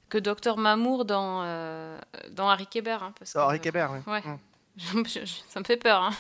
que 0.10 0.18
Docteur 0.18 0.58
Mamour 0.58 1.06
dans 1.06 1.42
euh, 1.44 1.98
dans 2.32 2.50
Harry 2.50 2.68
Kéber, 2.68 2.98
hein, 3.02 3.14
parce 3.18 3.34
que 3.34 3.40
Oh, 3.40 3.44
Henri 3.44 3.60
Kébert, 3.60 3.92
ouais. 3.92 4.22
Mm. 4.22 4.38
je- 5.06 5.20
je- 5.26 5.42
ça 5.50 5.60
me 5.60 5.66
fait 5.66 5.78
peur. 5.78 6.02
Hein. 6.04 6.12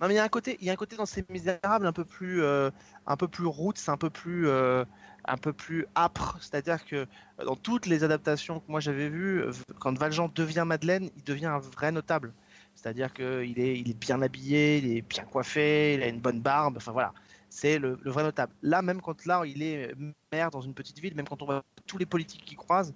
Non 0.00 0.08
mais 0.08 0.14
il 0.14 0.16
y 0.16 0.20
a 0.20 0.24
un 0.24 0.28
côté, 0.28 0.56
il 0.60 0.66
y 0.66 0.70
a 0.70 0.72
un 0.72 0.76
côté 0.76 0.96
dans 0.96 1.04
ces 1.04 1.24
Misérables 1.28 1.86
un 1.86 1.92
peu 1.92 2.06
plus, 2.06 2.42
euh, 2.42 2.70
un 3.06 3.16
peu 3.18 3.28
plus 3.28 3.44
roots, 3.44 3.88
un 3.88 3.98
peu 3.98 4.08
plus, 4.08 4.48
euh, 4.48 4.82
un 5.26 5.36
peu 5.36 5.52
plus 5.52 5.84
âpre. 5.94 6.38
C'est-à-dire 6.40 6.86
que 6.86 7.06
dans 7.44 7.56
toutes 7.56 7.84
les 7.84 8.02
adaptations 8.02 8.60
que 8.60 8.64
moi 8.70 8.80
j'avais 8.80 9.10
vues, 9.10 9.44
quand 9.78 9.98
Valjean 9.98 10.30
devient 10.34 10.64
Madeleine, 10.66 11.10
il 11.16 11.24
devient 11.24 11.46
un 11.46 11.58
vrai 11.58 11.92
notable. 11.92 12.32
C'est-à-dire 12.74 13.12
qu'il 13.12 13.58
est, 13.60 13.78
il 13.78 13.90
est 13.90 13.98
bien 13.98 14.22
habillé, 14.22 14.78
il 14.78 14.96
est 14.96 15.02
bien 15.02 15.24
coiffé, 15.24 15.94
il 15.94 16.02
a 16.02 16.06
une 16.06 16.20
bonne 16.20 16.40
barbe. 16.40 16.78
Enfin 16.78 16.92
voilà, 16.92 17.12
c'est 17.50 17.78
le, 17.78 17.98
vrai 18.04 18.22
notable. 18.22 18.52
Là, 18.62 18.80
même 18.80 19.02
quand 19.02 19.26
là 19.26 19.42
il 19.44 19.62
est 19.62 19.92
maire 20.32 20.50
dans 20.50 20.60
une 20.60 20.72
petite 20.72 20.98
ville, 21.00 21.14
même 21.14 21.28
quand 21.28 21.42
on 21.42 21.46
voit 21.46 21.62
tous 21.86 21.98
les 21.98 22.06
politiques 22.06 22.44
qui 22.44 22.54
croisent, 22.54 22.94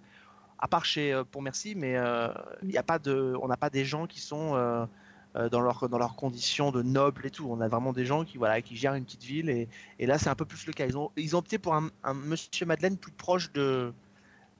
à 0.58 0.68
part 0.68 0.84
chez 0.84 1.12
euh, 1.12 1.24
Pont 1.24 1.42
Merci, 1.42 1.74
mais 1.74 1.96
euh, 1.96 2.28
a 2.76 2.82
pas 2.82 2.98
on 3.08 3.48
n'a 3.48 3.56
pas 3.56 3.68
des 3.68 3.84
gens 3.84 4.06
qui 4.06 4.20
sont 4.20 4.54
euh, 4.54 4.86
dans 5.50 5.60
leurs 5.60 5.88
dans 5.88 5.98
leurs 5.98 6.16
conditions 6.16 6.70
de 6.70 6.82
nobles 6.82 7.26
et 7.26 7.30
tout. 7.30 7.46
On 7.50 7.60
a 7.60 7.68
vraiment 7.68 7.92
des 7.92 8.06
gens 8.06 8.24
qui 8.24 8.38
gèrent 8.76 8.94
une 8.94 9.04
petite 9.04 9.24
ville 9.24 9.50
et, 9.50 9.68
et 9.98 10.06
là 10.06 10.18
c'est 10.18 10.30
un 10.30 10.36
peu 10.36 10.44
plus 10.44 10.66
le 10.66 10.72
cas. 10.72 10.86
Ils 10.86 11.36
ont 11.36 11.38
opté 11.38 11.58
pour 11.58 11.74
un, 11.74 11.90
Monsieur 12.14 12.64
Madeleine 12.64 12.96
plus 12.96 13.12
proche 13.12 13.52
de 13.52 13.92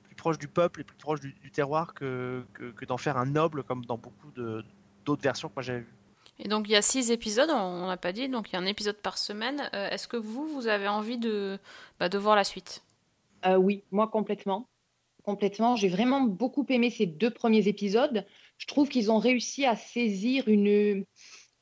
plus 0.03 0.17
proche 0.17 0.39
du 0.39 0.49
peuple 0.49 0.81
et 0.81 0.85
plus 0.85 0.97
proche 0.97 1.21
du, 1.21 1.51
terroir 1.53 1.95
que, 1.95 2.45
d'en 2.89 2.99
faire 2.99 3.17
un 3.17 3.27
noble 3.27 3.63
comme 3.63 3.85
dans 3.85 3.99
beaucoup 3.99 4.31
d'autres 5.05 5.23
versions 5.23 5.49
que 5.49 5.55
moi 5.55 5.63
j'avais 5.63 5.81
vues. 5.81 5.95
Et 6.39 6.49
donc 6.49 6.67
il 6.69 6.73
y 6.73 6.77
a 6.77 6.83
six 6.83 7.11
épisodes, 7.11 7.51
on 7.51 7.87
n'a 7.87 7.97
pas 7.97 8.13
dit, 8.13 8.29
donc 8.29 8.51
il 8.51 8.55
y 8.55 8.57
a 8.57 8.59
un 8.59 8.67
épisode 8.67 8.97
par 8.97 9.19
semaine. 9.19 9.71
Euh, 9.73 9.89
Est-ce 9.91 10.09
que 10.09 10.17
vous, 10.17 10.47
vous 10.47 10.67
avez 10.67 10.89
envie 10.89 11.19
de, 11.19 11.59
bah, 12.01 12.09
voir 12.09 12.35
la 12.35 12.45
suite? 12.45 12.83
Euh, 13.47 13.57
oui, 13.57 13.85
moi 13.93 14.09
complètement. 14.09 14.69
Complètement. 15.23 15.77
J'ai 15.77 15.89
vraiment 15.89 16.21
beaucoup 16.21 16.67
aimé 16.69 16.91
ces 16.91 17.07
deux 17.07 17.31
premiers 17.31 17.69
épisodes. 17.69 18.27
Je 18.59 18.67
trouve 18.67 18.89
qu'ils 18.89 19.11
ont 19.11 19.19
réussi 19.19 19.65
à 19.65 19.77
saisir 19.77 20.49
une, 20.49 21.05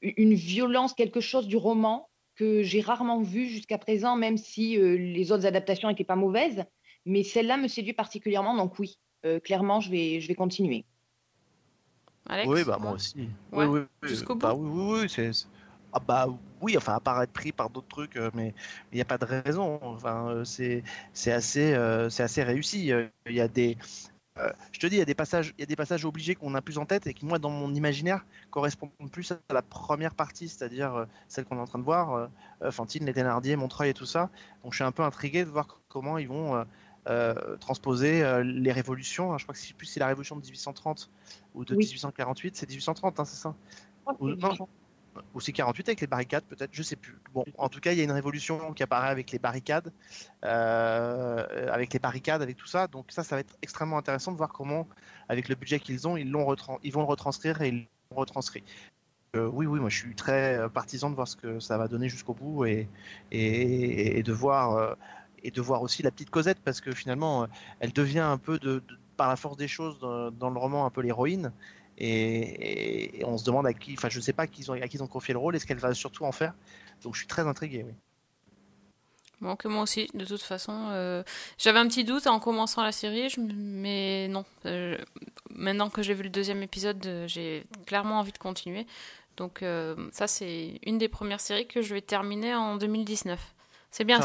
une 0.00 0.34
violence, 0.34 0.94
quelque 0.94 1.20
chose 1.20 1.46
du 1.46 1.56
roman 1.56 2.08
que 2.34 2.62
j'ai 2.62 2.80
rarement 2.80 3.20
vu 3.20 3.46
jusqu'à 3.46 3.78
présent, 3.78 4.16
même 4.16 4.38
si 4.38 4.78
euh, 4.78 4.96
les 4.96 5.32
autres 5.32 5.46
adaptations 5.46 5.88
n'étaient 5.88 6.02
pas 6.02 6.16
mauvaises. 6.16 6.64
Mais 7.04 7.22
celle-là 7.24 7.56
me 7.56 7.68
séduit 7.68 7.92
particulièrement, 7.92 8.56
donc 8.56 8.78
oui, 8.78 8.98
clairement, 9.42 9.80
je 9.80 9.90
vais, 9.90 10.20
je 10.20 10.28
vais 10.28 10.36
continuer. 10.36 10.84
Alex 12.32 12.48
Oui 12.48 12.64
bah 12.64 12.78
moi 12.80 12.92
aussi. 12.92 13.28
Ouais, 13.52 13.66
Oui, 13.66 13.80
oui, 14.02 14.08
jusqu'au 14.08 14.34
bah, 14.34 14.54
bout. 14.54 14.64
oui 14.66 14.70
oui 14.94 15.00
oui 15.02 15.08
c'est 15.08 15.30
ah 15.92 16.00
bah 16.00 16.26
oui 16.62 16.76
enfin 16.78 16.94
à 16.94 17.00
part 17.00 17.22
être 17.22 17.32
pris 17.32 17.52
par 17.52 17.68
d'autres 17.68 17.88
trucs 17.88 18.16
euh, 18.16 18.30
mais 18.34 18.54
il 18.92 18.96
n'y 18.96 19.02
a 19.02 19.04
pas 19.04 19.18
de 19.18 19.26
raison. 19.26 19.78
Enfin 19.82 20.28
euh, 20.28 20.44
c'est 20.44 20.82
c'est 21.12 21.32
assez 21.32 21.74
euh, 21.74 22.08
c'est 22.08 22.22
assez 22.22 22.42
réussi. 22.42 22.90
Il 23.26 23.32
y 23.34 23.40
a 23.40 23.48
des 23.48 23.76
euh, 24.38 24.50
je 24.72 24.80
te 24.80 24.86
dis 24.86 24.96
il 24.96 24.98
y 24.98 25.02
a 25.02 25.04
des 25.04 25.14
passages 25.14 25.52
il 25.58 25.60
y 25.60 25.64
a 25.64 25.66
des 25.66 25.76
passages 25.76 26.06
obligés 26.06 26.34
qu'on 26.34 26.54
a 26.54 26.62
plus 26.62 26.78
en 26.78 26.86
tête 26.86 27.06
et 27.06 27.12
qui 27.12 27.26
moi 27.26 27.38
dans 27.38 27.50
mon 27.50 27.74
imaginaire 27.74 28.24
correspondent 28.50 28.90
plus 29.12 29.30
à 29.32 29.36
la 29.52 29.60
première 29.60 30.14
partie 30.14 30.48
c'est-à-dire 30.48 30.94
euh, 30.94 31.04
celle 31.28 31.44
qu'on 31.44 31.58
est 31.58 31.60
en 31.60 31.66
train 31.66 31.78
de 31.78 31.84
voir 31.84 32.30
Fantine 32.70 33.04
les 33.04 33.12
Thénardier 33.12 33.56
Montreuil 33.56 33.90
et 33.90 33.94
tout 33.94 34.06
ça. 34.06 34.30
Donc 34.64 34.72
je 34.72 34.76
suis 34.76 34.84
un 34.84 34.92
peu 34.92 35.02
intrigué 35.02 35.44
de 35.44 35.50
voir 35.50 35.66
comment 35.90 36.16
ils 36.16 36.28
vont 36.28 36.64
euh, 37.08 37.56
transposer 37.56 38.22
euh, 38.22 38.44
les 38.44 38.72
révolutions 38.72 39.36
je 39.36 39.44
crois 39.44 39.54
que 39.54 39.60
c'est 39.60 39.74
plus 39.74 39.86
c'est 39.86 40.00
la 40.00 40.06
révolution 40.06 40.36
de 40.36 40.42
1830 40.42 41.10
ou 41.54 41.64
de 41.64 41.74
Oui. 41.74 41.84
1848 41.84 42.56
c'est 42.56 42.68
1830 42.68 43.20
hein, 43.20 43.24
c'est 43.24 43.36
ça? 43.36 43.54
Ou, 44.20 44.30
Ok. 44.30 44.40
non, 44.40 44.68
ou 45.34 45.40
c'est 45.40 45.52
48 45.52 45.88
avec 45.88 46.00
les 46.00 46.06
barricades, 46.06 46.44
peut-être, 46.44 46.70
je 46.72 46.82
sais 46.82 46.96
plus. 46.96 47.18
Bon, 47.32 47.44
en 47.58 47.68
tout 47.68 47.80
cas, 47.80 47.92
il 47.92 47.98
y 47.98 48.00
a 48.00 48.04
une 48.04 48.12
révolution 48.12 48.72
qui 48.72 48.82
apparaît 48.82 49.10
avec 49.10 49.30
les 49.30 49.38
barricades, 49.38 49.92
euh, 50.44 51.70
avec 51.70 51.92
les 51.92 51.98
barricades, 51.98 52.42
avec 52.42 52.56
tout 52.56 52.66
ça. 52.66 52.86
Donc 52.86 53.06
ça, 53.10 53.22
ça 53.22 53.36
va 53.36 53.40
être 53.40 53.56
extrêmement 53.62 53.98
intéressant 53.98 54.32
de 54.32 54.36
voir 54.36 54.50
comment, 54.50 54.88
avec 55.28 55.48
le 55.48 55.54
budget 55.54 55.80
qu'ils 55.80 56.08
ont, 56.08 56.16
ils, 56.16 56.30
l'ont 56.30 56.54
ils 56.82 56.92
vont 56.92 57.00
le 57.00 57.06
retranscrire 57.06 57.60
et 57.62 57.68
ils 57.68 57.88
l'ont 58.10 58.16
retranscrit. 58.16 58.64
Euh, 59.34 59.48
oui, 59.48 59.64
oui, 59.66 59.80
moi 59.80 59.88
je 59.88 59.96
suis 59.98 60.14
très 60.14 60.68
partisan 60.70 61.08
de 61.08 61.14
voir 61.14 61.26
ce 61.26 61.36
que 61.36 61.58
ça 61.58 61.78
va 61.78 61.88
donner 61.88 62.10
jusqu'au 62.10 62.34
bout 62.34 62.66
et, 62.66 62.86
et, 63.30 64.18
et 64.18 64.22
de 64.22 64.32
voir 64.32 64.76
euh, 64.76 64.94
et 65.42 65.50
de 65.50 65.60
voir 65.60 65.82
aussi 65.82 66.02
la 66.02 66.10
petite 66.10 66.30
Cosette 66.30 66.58
parce 66.64 66.80
que 66.80 66.92
finalement, 66.92 67.44
euh, 67.44 67.46
elle 67.80 67.92
devient 67.92 68.20
un 68.20 68.38
peu 68.38 68.58
par 69.16 69.28
la 69.28 69.36
force 69.36 69.56
des 69.56 69.68
choses 69.68 69.98
dans, 70.00 70.50
le 70.50 70.58
roman 70.58 70.86
un 70.86 70.90
peu 70.90 71.00
l'héroïne. 71.00 71.52
Et, 71.98 73.22
on 73.24 73.36
se 73.38 73.44
demande 73.44 73.66
à 73.66 73.72
qui, 73.72 73.94
enfin 73.94 74.08
je 74.08 74.18
sais 74.18 74.32
pas 74.32 74.44
à 74.44 74.46
qui 74.46 74.62
ils 74.62 75.02
ont, 75.02 75.06
confié 75.06 75.34
le 75.34 75.38
rôle 75.38 75.54
et 75.56 75.58
ce 75.58 75.66
qu'elle 75.66 75.78
va 75.78 75.92
surtout 75.94 76.24
en 76.24 76.32
faire? 76.32 76.54
Donc 77.02 77.14
je 77.14 77.18
suis 77.18 77.28
très 77.28 77.46
intrigué. 77.46 77.84
Oui. 77.86 77.92
Bon, 79.40 79.56
que 79.56 79.66
moi 79.66 79.82
aussi, 79.82 80.08
de 80.14 80.24
toute 80.24 80.42
façon. 80.42 80.88
euh, 80.90 81.24
J'avais 81.58 81.80
un 81.80 81.88
petit 81.88 82.04
doute 82.04 82.28
en 82.28 82.38
commençant 82.38 82.82
la 82.82 82.92
série, 82.92 83.34
mais 83.38 84.28
non. 84.28 84.44
Euh, 84.66 84.96
maintenant 85.50 85.90
que 85.90 86.02
j'ai 86.02 86.14
vu 86.14 86.22
le 86.22 86.30
deuxième 86.30 86.62
épisode, 86.62 87.24
j'ai 87.26 87.64
clairement 87.86 88.20
envie 88.20 88.32
de 88.32 88.38
continuer. 88.38 88.86
Donc 89.36 89.64
ça, 90.12 90.26
c'est 90.26 90.78
une 90.84 90.98
des 90.98 91.08
premières 91.08 91.40
séries 91.40 91.66
que 91.66 91.82
je 91.82 91.94
vais 91.94 92.02
terminer 92.02 92.54
en 92.54 92.76
2019. 92.76 93.40
C'est 93.92 94.04
bien. 94.04 94.20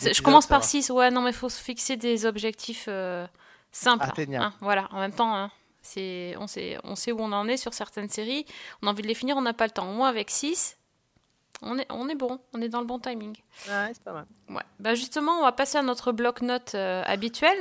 Je 0.00 0.22
commence 0.22 0.46
par 0.46 0.60
va. 0.60 0.66
6, 0.66 0.90
ouais, 0.90 1.10
non, 1.10 1.20
mais 1.20 1.30
il 1.30 1.36
faut 1.36 1.48
se 1.48 1.60
fixer 1.60 1.96
des 1.96 2.24
objectifs 2.24 2.86
euh, 2.86 3.26
simples. 3.72 4.08
Hein, 4.34 4.54
voilà, 4.60 4.88
en 4.92 5.00
même 5.00 5.12
temps, 5.12 5.34
hein, 5.34 5.50
on, 6.38 6.46
sait, 6.46 6.78
on 6.84 6.94
sait 6.94 7.12
où 7.12 7.20
on 7.20 7.32
en 7.32 7.48
est 7.48 7.56
sur 7.56 7.74
certaines 7.74 8.08
séries. 8.08 8.46
On 8.80 8.86
a 8.86 8.90
envie 8.90 9.02
de 9.02 9.08
les 9.08 9.14
finir, 9.14 9.36
on 9.36 9.42
n'a 9.42 9.52
pas 9.52 9.66
le 9.66 9.72
temps. 9.72 9.86
Moi, 9.86 10.06
avec 10.06 10.30
6, 10.30 10.78
on 11.62 11.78
est, 11.78 11.86
on 11.90 12.08
est 12.08 12.14
bon, 12.14 12.38
on 12.54 12.62
est 12.62 12.68
dans 12.68 12.78
le 12.78 12.86
bon 12.86 13.00
timing. 13.00 13.36
Ouais, 13.68 13.90
c'est 13.92 14.04
pas 14.04 14.12
mal. 14.12 14.26
Ouais. 14.50 14.62
Bah 14.78 14.94
justement, 14.94 15.40
on 15.40 15.42
va 15.42 15.52
passer 15.52 15.78
à 15.78 15.82
notre 15.82 16.12
bloc-notes 16.12 16.76
euh, 16.76 17.02
habituel. 17.04 17.58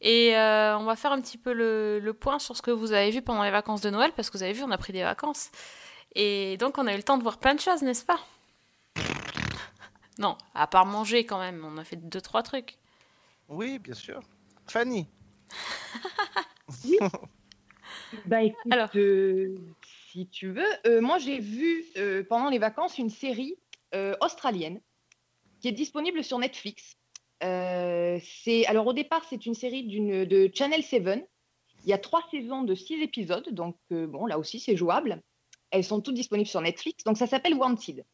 Et 0.00 0.34
euh, 0.34 0.78
on 0.78 0.84
va 0.84 0.96
faire 0.96 1.12
un 1.12 1.20
petit 1.20 1.36
peu 1.36 1.52
le, 1.52 1.98
le 1.98 2.12
point 2.14 2.38
sur 2.38 2.56
ce 2.56 2.62
que 2.62 2.70
vous 2.70 2.92
avez 2.92 3.10
vu 3.10 3.20
pendant 3.20 3.42
les 3.42 3.50
vacances 3.50 3.82
de 3.82 3.90
Noël, 3.90 4.12
parce 4.16 4.30
que 4.30 4.38
vous 4.38 4.42
avez 4.42 4.54
vu, 4.54 4.62
on 4.62 4.70
a 4.70 4.78
pris 4.78 4.94
des 4.94 5.02
vacances. 5.02 5.50
Et 6.14 6.56
donc, 6.56 6.78
on 6.78 6.86
a 6.86 6.94
eu 6.94 6.96
le 6.96 7.02
temps 7.02 7.18
de 7.18 7.22
voir 7.22 7.36
plein 7.36 7.54
de 7.54 7.60
choses, 7.60 7.82
n'est-ce 7.82 8.06
pas? 8.06 8.18
Non, 10.20 10.36
à 10.54 10.66
part 10.66 10.86
manger 10.86 11.24
quand 11.24 11.40
même, 11.40 11.64
on 11.64 11.78
a 11.78 11.84
fait 11.84 11.96
deux, 11.96 12.20
trois 12.20 12.42
trucs. 12.42 12.76
Oui, 13.48 13.78
bien 13.78 13.94
sûr. 13.94 14.20
Fanny. 14.68 15.08
Bah 18.26 18.42
écoute, 18.42 18.72
Alors. 18.72 18.90
euh, 18.96 19.56
si 20.10 20.26
tu 20.28 20.50
veux, 20.52 20.66
euh, 20.86 21.00
moi 21.00 21.18
j'ai 21.18 21.38
vu 21.38 21.84
euh, 21.96 22.22
pendant 22.28 22.50
les 22.50 22.58
vacances 22.58 22.98
une 22.98 23.10
série 23.10 23.56
euh, 23.94 24.14
australienne 24.20 24.80
qui 25.60 25.68
est 25.68 25.72
disponible 25.72 26.22
sur 26.24 26.38
Netflix. 26.38 26.96
Euh, 27.42 28.18
c'est 28.44 28.66
alors 28.66 28.86
au 28.86 28.92
départ 28.92 29.24
c'est 29.28 29.46
une 29.46 29.54
série 29.54 29.84
d'une 29.84 30.24
de 30.24 30.50
Channel 30.52 30.82
7. 30.82 31.26
Il 31.84 31.88
y 31.88 31.92
a 31.92 31.98
trois 31.98 32.22
saisons 32.30 32.62
de 32.62 32.74
six 32.74 33.00
épisodes, 33.02 33.48
donc 33.52 33.76
euh, 33.92 34.06
bon 34.06 34.26
là 34.26 34.38
aussi 34.38 34.60
c'est 34.60 34.76
jouable. 34.76 35.22
Elles 35.70 35.84
sont 35.84 36.00
toutes 36.00 36.14
disponibles 36.16 36.48
sur 36.48 36.60
Netflix, 36.60 37.04
donc 37.04 37.16
ça 37.16 37.26
s'appelle 37.26 37.54
Wanted. 37.54 38.04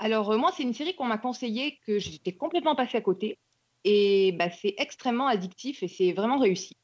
Alors 0.00 0.32
euh, 0.32 0.38
moi 0.38 0.50
c'est 0.56 0.62
une 0.64 0.74
série 0.74 0.94
qu'on 0.94 1.04
m'a 1.04 1.18
conseillée 1.18 1.78
que 1.86 1.98
j'étais 1.98 2.32
complètement 2.32 2.74
passée 2.74 2.96
à 2.96 3.02
côté 3.02 3.38
et 3.84 4.32
bah, 4.32 4.50
c'est 4.50 4.74
extrêmement 4.78 5.26
addictif 5.26 5.82
et 5.82 5.88
c'est 5.88 6.12
vraiment 6.12 6.38
réussi. 6.38 6.76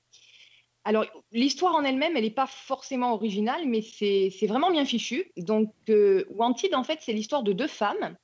Alors, 0.84 1.04
l'histoire 1.32 1.74
en 1.74 1.82
elle-même, 1.82 2.16
elle 2.16 2.22
n'est 2.22 2.30
pas 2.30 2.46
forcément 2.46 3.12
originale, 3.12 3.66
mais 3.66 3.82
c'est 3.82 4.46
vraiment 4.46 4.70
bien 4.70 4.84
fichu. 4.84 5.32
Donc, 5.36 5.72
euh, 5.88 6.24
Wanted, 6.30 6.76
en 6.76 6.84
fait, 6.84 7.00
c'est 7.02 7.12
l'histoire 7.12 7.42
de 7.42 7.52
deux 7.52 7.66
femmes. 7.66 8.16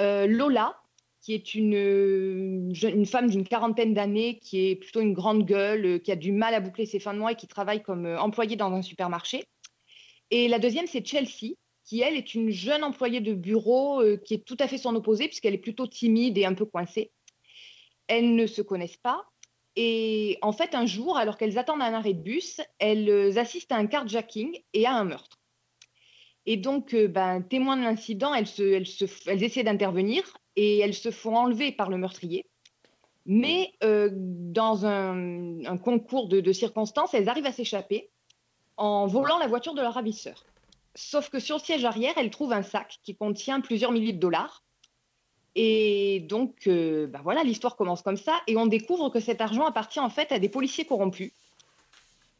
Euh, 0.00 0.26
Lola, 0.26 0.76
qui 1.22 1.34
est 1.34 1.54
une, 1.54 2.72
une 2.82 3.06
femme 3.06 3.30
d'une 3.30 3.46
quarantaine 3.46 3.94
d'années, 3.94 4.40
qui 4.40 4.66
est 4.66 4.76
plutôt 4.76 5.00
une 5.00 5.14
grande 5.14 5.46
gueule, 5.46 6.02
qui 6.02 6.10
a 6.10 6.16
du 6.16 6.32
mal 6.32 6.52
à 6.52 6.60
boucler 6.60 6.84
ses 6.84 6.98
fins 6.98 7.14
de 7.14 7.20
mois 7.20 7.32
et 7.32 7.36
qui 7.36 7.46
travaille 7.46 7.82
comme 7.82 8.06
employée 8.06 8.56
dans 8.56 8.72
un 8.72 8.82
supermarché. 8.82 9.44
Et 10.32 10.48
la 10.48 10.58
deuxième, 10.58 10.88
c'est 10.88 11.06
Chelsea, 11.06 11.54
qui, 11.88 12.02
elle, 12.02 12.16
est 12.16 12.34
une 12.34 12.50
jeune 12.50 12.84
employée 12.84 13.20
de 13.20 13.32
bureau 13.32 14.02
euh, 14.02 14.18
qui 14.18 14.34
est 14.34 14.44
tout 14.44 14.58
à 14.60 14.68
fait 14.68 14.76
son 14.76 14.94
opposé, 14.94 15.26
puisqu'elle 15.26 15.54
est 15.54 15.58
plutôt 15.58 15.86
timide 15.86 16.36
et 16.36 16.44
un 16.44 16.52
peu 16.52 16.66
coincée. 16.66 17.12
Elles 18.08 18.34
ne 18.34 18.46
se 18.46 18.60
connaissent 18.60 18.98
pas. 18.98 19.24
Et 19.74 20.36
en 20.42 20.52
fait, 20.52 20.74
un 20.74 20.84
jour, 20.84 21.16
alors 21.16 21.38
qu'elles 21.38 21.56
attendent 21.56 21.80
un 21.80 21.94
arrêt 21.94 22.12
de 22.12 22.20
bus, 22.20 22.60
elles 22.78 23.08
euh, 23.08 23.38
assistent 23.38 23.72
à 23.72 23.76
un 23.76 23.86
carjacking 23.86 24.60
et 24.74 24.84
à 24.84 24.92
un 24.92 25.04
meurtre. 25.04 25.38
Et 26.44 26.58
donc, 26.58 26.92
euh, 26.92 27.08
ben, 27.08 27.40
témoins 27.40 27.78
de 27.78 27.82
l'incident, 27.82 28.34
elles, 28.34 29.42
essaient 29.42 29.64
d'intervenir 29.64 30.36
et 30.56 30.80
elles 30.80 30.94
se 30.94 31.10
font 31.10 31.36
enlever 31.36 31.72
par 31.72 31.88
le 31.88 31.96
meurtrier. 31.96 32.44
Mais 33.24 33.72
euh, 33.82 34.10
dans 34.12 34.84
un, 34.84 35.78
concours 35.78 36.28
de 36.28 36.52
circonstances, 36.52 37.14
elles 37.14 37.30
arrivent 37.30 37.46
à 37.46 37.52
s'échapper 37.52 38.10
en 38.76 39.06
volant 39.06 39.38
la 39.38 39.46
voiture 39.46 39.74
de 39.74 39.80
leur 39.80 39.94
ravisseur. 39.94 40.44
Sauf 40.94 41.30
que 41.30 41.38
sur 41.38 41.56
le 41.56 41.62
siège 41.62 41.84
arrière, 41.84 42.14
elles 42.16 42.30
trouvent 42.30 42.52
un 42.52 42.62
sac 42.62 42.98
qui 43.04 43.14
contient 43.14 43.60
plusieurs 43.60 43.92
milliers 43.92 44.12
de 44.12 44.18
dollars. 44.18 44.64
Et 45.54 46.20
donc, 46.20 46.66
euh, 46.66 47.06
ben 47.06 47.20
voilà, 47.22 47.42
l'histoire 47.42 47.76
commence 47.76 48.02
comme 48.02 48.16
ça, 48.16 48.40
et 48.46 48.56
on 48.56 48.66
découvre 48.66 49.08
que 49.10 49.20
cet 49.20 49.40
argent 49.40 49.64
appartient 49.64 50.00
en 50.00 50.10
fait 50.10 50.30
à 50.30 50.38
des 50.38 50.48
policiers 50.48 50.84
corrompus 50.84 51.32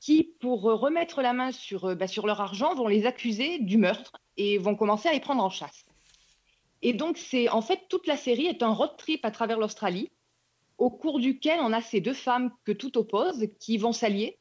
qui, 0.01 0.25
pour 0.41 0.63
remettre 0.63 1.23
la 1.23 1.33
main 1.33 1.51
sur, 1.51 1.87
euh, 1.87 1.95
ben, 1.95 2.07
sur 2.07 2.27
leur 2.27 2.41
argent, 2.41 2.75
vont 2.75 2.87
les 2.87 3.07
accuser 3.07 3.59
du 3.59 3.77
meurtre 3.77 4.13
et 4.37 4.59
vont 4.59 4.77
commencer 4.77 5.09
à 5.09 5.13
les 5.13 5.21
prendre 5.21 5.43
en 5.43 5.51
chasse. 5.51 5.85
Et 6.83 6.93
donc, 6.93 7.19
c'est 7.19 7.49
en 7.49 7.61
fait 7.61 7.81
toute 7.89 8.07
la 8.07 8.17
série 8.17 8.47
est 8.47 8.63
un 8.63 8.73
road 8.73 8.93
trip 8.97 9.25
à 9.25 9.31
travers 9.31 9.59
l'Australie, 9.59 10.11
au 10.79 10.91
cours 10.91 11.19
duquel 11.19 11.59
on 11.61 11.73
a 11.73 11.81
ces 11.81 12.01
deux 12.01 12.15
femmes 12.15 12.53
que 12.65 12.73
tout 12.73 12.97
oppose 12.99 13.49
qui 13.59 13.79
vont 13.79 13.93
s'allier 13.93 14.39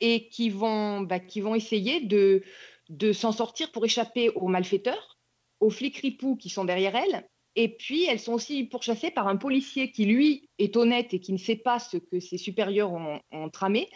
et 0.00 0.28
qui 0.28 0.50
vont, 0.50 1.02
ben, 1.02 1.20
qui 1.20 1.40
vont 1.40 1.54
essayer 1.54 2.00
de, 2.00 2.42
de 2.88 3.12
s'en 3.12 3.32
sortir 3.32 3.72
pour 3.72 3.84
échapper 3.84 4.30
aux 4.30 4.48
malfaiteurs, 4.48 5.18
aux 5.60 5.70
flics 5.70 5.98
ripoux 5.98 6.36
qui 6.36 6.50
sont 6.50 6.64
derrière 6.64 6.96
elles, 6.96 7.26
et 7.56 7.68
puis, 7.68 8.04
elles 8.04 8.20
sont 8.20 8.34
aussi 8.34 8.64
pourchassées 8.64 9.10
par 9.10 9.26
un 9.28 9.36
policier 9.36 9.90
qui, 9.90 10.04
lui, 10.04 10.50
est 10.58 10.76
honnête 10.76 11.14
et 11.14 11.20
qui 11.20 11.32
ne 11.32 11.38
sait 11.38 11.56
pas 11.56 11.78
ce 11.78 11.96
que 11.96 12.20
ses 12.20 12.36
supérieurs 12.36 12.92
ont, 12.92 13.48
tramé, 13.50 13.88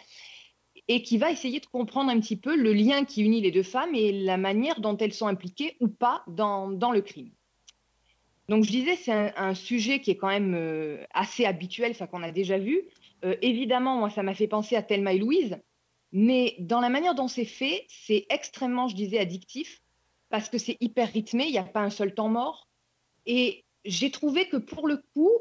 et 0.87 1.03
qui 1.03 1.19
va 1.19 1.31
essayer 1.31 1.59
de 1.59 1.67
comprendre 1.67 2.09
un 2.09 2.19
petit 2.19 2.37
peu 2.37 2.55
le 2.55 2.73
lien 2.73 3.05
qui 3.05 3.21
unit 3.21 3.39
les 3.39 3.51
deux 3.51 3.63
femmes 3.63 3.93
et 3.93 4.11
la 4.11 4.37
manière 4.37 4.81
dont 4.81 4.97
elles 4.97 5.13
sont 5.13 5.27
impliquées 5.27 5.77
ou 5.79 5.87
pas 5.87 6.23
dans, 6.27 6.71
dans 6.71 6.91
le 6.91 7.01
crime. 7.01 7.29
Donc, 8.49 8.63
je 8.63 8.71
disais, 8.71 8.95
c'est 8.95 9.11
un, 9.37 9.53
sujet 9.53 10.01
qui 10.01 10.09
est 10.09 10.17
quand 10.17 10.27
même 10.27 10.55
euh, 10.55 11.05
assez 11.13 11.45
habituel, 11.45 11.91
enfin, 11.91 12.07
qu'on 12.07 12.23
a 12.23 12.31
déjà 12.31 12.57
vu. 12.57 12.81
Euh, 13.23 13.35
évidemment, 13.43 13.97
moi, 13.97 14.09
ça 14.09 14.23
m'a 14.23 14.33
fait 14.33 14.47
penser 14.47 14.75
à 14.75 14.81
Thelma 14.81 15.13
et 15.13 15.19
Louise, 15.19 15.57
mais 16.11 16.55
dans 16.59 16.81
la 16.81 16.89
manière 16.89 17.15
dont 17.15 17.27
c'est 17.27 17.45
fait, 17.45 17.85
c'est 17.87 18.25
extrêmement, 18.29 18.87
je 18.87 18.95
disais, 18.95 19.19
addictif, 19.19 19.81
parce 20.29 20.49
que 20.49 20.57
c'est 20.57 20.77
hyper 20.79 21.11
rythmé, 21.11 21.45
il 21.45 21.51
n'y 21.51 21.57
a 21.57 21.63
pas 21.63 21.81
un 21.81 21.89
seul 21.89 22.13
temps 22.13 22.29
mort. 22.29 22.67
Et 23.25 23.65
j'ai 23.85 24.11
trouvé 24.11 24.47
que 24.47 24.57
pour 24.57 24.87
le 24.87 24.97
coup, 25.13 25.31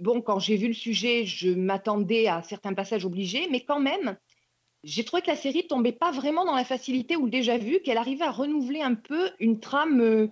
bon, 0.00 0.20
quand 0.20 0.38
j'ai 0.38 0.56
vu 0.56 0.68
le 0.68 0.74
sujet, 0.74 1.24
je 1.24 1.50
m'attendais 1.50 2.28
à 2.28 2.42
certains 2.42 2.74
passages 2.74 3.04
obligés, 3.04 3.48
mais 3.50 3.64
quand 3.64 3.80
même, 3.80 4.16
j'ai 4.84 5.04
trouvé 5.04 5.22
que 5.22 5.30
la 5.30 5.36
série 5.36 5.66
tombait 5.66 5.92
pas 5.92 6.12
vraiment 6.12 6.44
dans 6.44 6.54
la 6.54 6.64
facilité 6.64 7.16
ou 7.16 7.24
le 7.24 7.30
déjà 7.30 7.58
vu, 7.58 7.80
qu'elle 7.80 7.98
arrivait 7.98 8.24
à 8.24 8.30
renouveler 8.30 8.80
un 8.80 8.94
peu 8.94 9.30
une 9.40 9.58
trame 9.58 10.00
euh, 10.00 10.28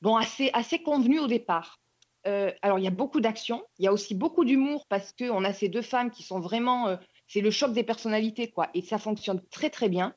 bon, 0.00 0.16
assez, 0.16 0.50
assez 0.52 0.80
convenue 0.80 1.18
au 1.18 1.26
départ. 1.26 1.80
Euh, 2.26 2.52
alors, 2.62 2.78
il 2.78 2.84
y 2.84 2.88
a 2.88 2.92
beaucoup 2.92 3.20
d'action, 3.20 3.64
il 3.78 3.84
y 3.84 3.88
a 3.88 3.92
aussi 3.92 4.14
beaucoup 4.14 4.44
d'humour 4.44 4.86
parce 4.88 5.12
qu'on 5.12 5.42
a 5.42 5.52
ces 5.52 5.68
deux 5.68 5.82
femmes 5.82 6.10
qui 6.10 6.22
sont 6.22 6.38
vraiment. 6.38 6.88
euh, 6.88 6.96
c'est 7.30 7.40
le 7.40 7.52
choc 7.52 7.72
des 7.72 7.84
personnalités, 7.84 8.50
quoi, 8.50 8.70
et 8.74 8.82
ça 8.82 8.98
fonctionne 8.98 9.40
très, 9.50 9.70
très 9.70 9.88
bien. 9.88 10.14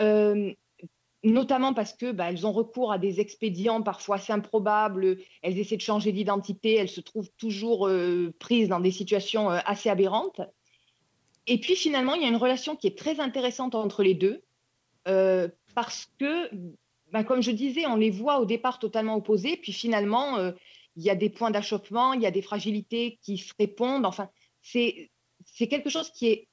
Euh, 0.00 0.50
notamment 1.22 1.74
parce 1.74 1.92
que 1.92 2.10
bah, 2.10 2.30
elles 2.30 2.46
ont 2.46 2.52
recours 2.52 2.90
à 2.90 2.98
des 2.98 3.20
expédients 3.20 3.82
parfois 3.82 4.16
assez 4.16 4.32
improbables, 4.32 5.18
elles 5.42 5.58
essaient 5.58 5.76
de 5.76 5.82
changer 5.82 6.10
d'identité, 6.10 6.74
elles 6.74 6.88
se 6.88 7.02
trouvent 7.02 7.30
toujours 7.36 7.86
euh, 7.86 8.32
prises 8.38 8.68
dans 8.68 8.80
des 8.80 8.90
situations 8.90 9.50
euh, 9.50 9.58
assez 9.66 9.90
aberrantes. 9.90 10.40
Et 11.46 11.60
puis 11.60 11.76
finalement, 11.76 12.14
il 12.14 12.22
y 12.22 12.24
a 12.24 12.28
une 12.28 12.36
relation 12.36 12.76
qui 12.76 12.86
est 12.86 12.96
très 12.96 13.20
intéressante 13.20 13.74
entre 13.74 14.02
les 14.02 14.14
deux, 14.14 14.42
parce 15.74 16.08
que, 16.18 16.48
bah, 17.10 17.24
comme 17.24 17.42
je 17.42 17.50
disais, 17.50 17.84
on 17.86 17.96
les 17.96 18.10
voit 18.10 18.38
au 18.38 18.46
départ 18.46 18.78
totalement 18.78 19.16
opposés, 19.16 19.58
puis 19.58 19.72
finalement, 19.72 20.38
il 20.96 21.02
y 21.02 21.10
a 21.10 21.16
des 21.16 21.28
points 21.28 21.50
d'achoppement, 21.50 22.14
il 22.14 22.22
y 22.22 22.26
a 22.26 22.30
des 22.30 22.42
fragilités 22.42 23.18
qui 23.20 23.38
se 23.38 23.52
répondent. 23.58 24.06
Enfin, 24.06 24.30
c'est 24.62 25.10
c'est 25.52 25.68
quelque 25.68 25.90
chose 25.90 26.10
qui 26.10 26.26
est 26.26 26.48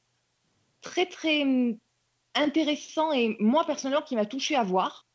très, 0.81 1.05
très 1.05 1.43
intéressant 2.35 3.12
et 3.12 3.35
moi 3.39 3.65
personnellement 3.65 4.03
qui 4.05 4.15
m'a 4.15 4.25
touché 4.25 4.55
à 4.55 4.63
voir. 4.63 5.07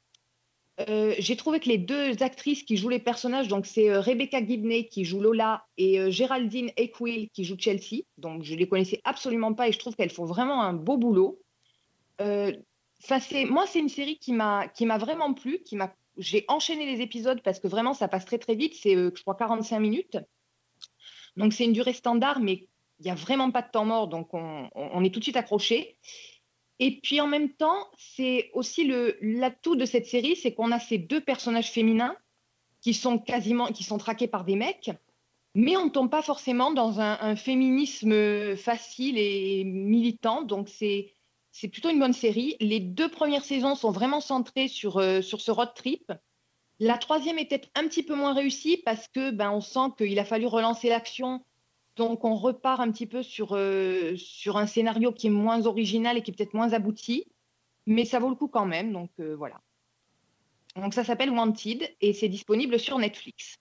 Euh, 0.89 1.15
j'ai 1.19 1.37
trouvé 1.37 1.61
que 1.61 1.69
les 1.69 1.79
deux 1.79 2.21
actrices 2.23 2.65
qui 2.65 2.77
jouent 2.77 2.89
les 2.89 2.99
personnages, 2.99 3.47
donc 3.47 3.65
c'est 3.65 3.91
euh, 3.91 4.01
Rebecca 4.01 4.45
Gibney 4.45 4.89
qui 4.89 5.05
joue 5.05 5.21
Lola 5.21 5.65
et 5.77 6.01
euh, 6.01 6.11
Géraldine 6.11 6.73
Eckwill 6.77 7.31
qui 7.31 7.45
joue 7.45 7.57
Chelsea. 7.57 8.03
Donc 8.19 8.43
je 8.43 8.57
les 8.57 8.69
connaissais 8.69 9.01
absolument 9.05 9.55
pas 9.55 9.69
et 9.69 9.73
je 9.73 9.79
trouve 9.79 9.95
qu'elles 9.95 10.11
font 10.11 10.25
vraiment 10.25 10.63
un 10.63 10.73
beau 10.73 10.97
boulot. 10.97 11.41
C'est- 12.19 13.45
moi, 13.45 13.67
c'est 13.67 13.81
une 13.81 13.91
série 13.91 14.19
qui 14.19 14.33
m'a 14.33 14.71
vraiment 14.99 15.35
plu, 15.35 15.61
qui 15.63 15.77
m'a 15.77 15.95
j'ai 16.17 16.45
enchaîné 16.49 16.87
les 16.87 17.03
épisodes 17.03 17.43
parce 17.43 17.59
que 17.59 17.67
vraiment 17.67 17.93
ça 17.93 18.09
passe 18.09 18.25
très 18.25 18.39
très 18.39 18.55
vite. 18.55 18.75
C'est 18.75 18.95
je 18.95 19.23
crois 19.23 19.35
45 19.35 19.79
minutes. 19.79 20.17
Donc 21.37 21.53
c'est 21.53 21.65
une 21.65 21.73
durée 21.73 21.93
standard, 21.93 22.41
mais 22.41 22.67
il 23.01 23.05
n'y 23.05 23.11
a 23.11 23.15
vraiment 23.15 23.51
pas 23.51 23.63
de 23.63 23.71
temps 23.71 23.85
mort, 23.85 24.09
donc 24.09 24.29
on, 24.33 25.05
est 25.05 25.11
tout 25.11 25.19
de 25.19 25.25
suite 25.25 25.37
accroché. 25.37 25.99
Et 26.79 27.01
puis 27.01 27.21
en 27.21 27.27
même 27.27 27.51
temps, 27.51 27.89
c'est 27.97 28.51
aussi 28.55 28.91
l'atout 29.21 29.77
de 29.77 29.85
cette 29.85 30.07
série, 30.07 30.37
c'est 30.37 30.55
qu'on 30.55 30.73
a 30.73 30.81
ces 30.81 30.99
deux 30.99 31.21
personnages 31.21 31.71
féminins 31.71 32.17
qui 32.81 32.95
sont 32.95 33.19
quasiment 33.19 33.67
qui 33.69 33.85
sont 33.85 33.99
traqués 33.99 34.29
par 34.29 34.45
des 34.45 34.57
mecs, 34.57 34.91
mais 35.55 35.77
on 35.77 35.87
ne 35.87 35.91
tombe 35.91 36.11
pas 36.11 36.23
forcément 36.23 36.73
dans 36.73 37.01
un, 37.01 37.19
un 37.21 37.37
féminisme 37.37 38.57
facile 38.57 39.19
et 39.19 39.65
militant. 39.65 40.43
Donc 40.43 40.69
c'est 40.69 41.15
c'est 41.53 41.69
plutôt 41.69 41.91
une 41.91 42.01
bonne 42.01 42.13
série. 42.13 42.57
Les 42.61 42.81
deux 42.81 43.09
premières 43.09 43.45
saisons 43.45 43.77
sont 43.77 43.93
vraiment 43.93 44.21
centrées 44.21 44.67
sur 44.67 44.99
euh, 44.99 45.23
sur 45.23 45.41
ce 45.41 45.53
road 45.53 45.73
trip. 45.75 46.13
La 46.81 46.99
troisième 46.99 47.39
est 47.39 47.45
peut-être 47.45 47.69
un 47.77 47.87
petit 47.87 48.03
peu 48.03 48.17
moins 48.17 48.35
réussie 48.35 48.83
parce 48.85 49.07
que 49.07 49.31
ben 49.31 49.53
on 49.53 49.61
sent 49.61 49.95
qu'il 49.97 50.19
a 50.19 50.25
fallu 50.25 50.47
relancer 50.47 50.89
l'action 50.89 51.45
donc, 51.97 52.25
on 52.25 52.35
repart 52.35 52.81
un 52.81 52.91
petit 52.91 53.07
peu 53.07 53.23
sur, 53.23 53.51
euh, 53.53 54.17
sur 54.17 54.57
un 54.57 54.67
scénario 54.67 55.13
qui 55.13 55.29
est 55.29 55.31
moins 55.31 55.67
original 55.67 56.17
et 56.17 56.23
qui 56.23 56.31
est 56.31 56.35
peut-être 56.35 56.55
moins 56.55 56.73
abouti, 56.73 57.27
mais 57.87 58.05
ça 58.05 58.19
vaut 58.19 58.29
le 58.29 58.35
coup 58.35 58.49
quand 58.49 58.67
même. 58.67 58.93
Donc, 58.93 59.11
euh, 59.21 59.37
voilà. 59.37 59.61
Donc, 60.77 60.93
ça 60.93 61.05
s'appelle 61.05 61.31
Wanted 61.31 61.89
et 62.01 62.13
c'est 62.13 62.29
disponible 62.29 62.81
sur 62.81 62.99
Netflix. 62.99 63.57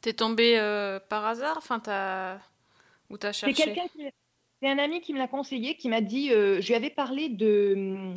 T'es 0.00 0.12
tombé 0.12 0.58
euh, 0.58 1.00
par 1.00 1.24
hasard? 1.26 1.56
Enfin, 1.58 1.80
t'as... 1.80 2.38
Ou 3.10 3.18
t'as 3.18 3.32
C'est 3.32 3.52
cherché? 3.52 3.64
quelqu'un 3.64 3.88
qui, 3.88 3.98
c'est 4.02 4.14
c'est 4.62 4.68
un 4.68 4.78
ami 4.78 5.00
qui 5.00 5.12
me 5.12 5.18
l'a 5.18 5.28
conseillé, 5.28 5.76
qui 5.76 5.88
m'a 5.88 6.00
dit, 6.00 6.28
je 6.30 6.66
lui 6.66 6.74
avais 6.74 6.88
parlé 6.88 7.28
de, 7.28 8.14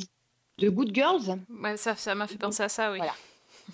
de 0.56 0.68
Good 0.70 0.94
Girls. 0.94 1.38
Ouais, 1.50 1.76
ça, 1.76 1.96
ça 1.96 2.14
m'a 2.14 2.26
fait 2.26 2.38
penser 2.38 2.62
à 2.62 2.70
ça, 2.70 2.92
oui. 2.92 2.98
Voilà. 2.98 3.14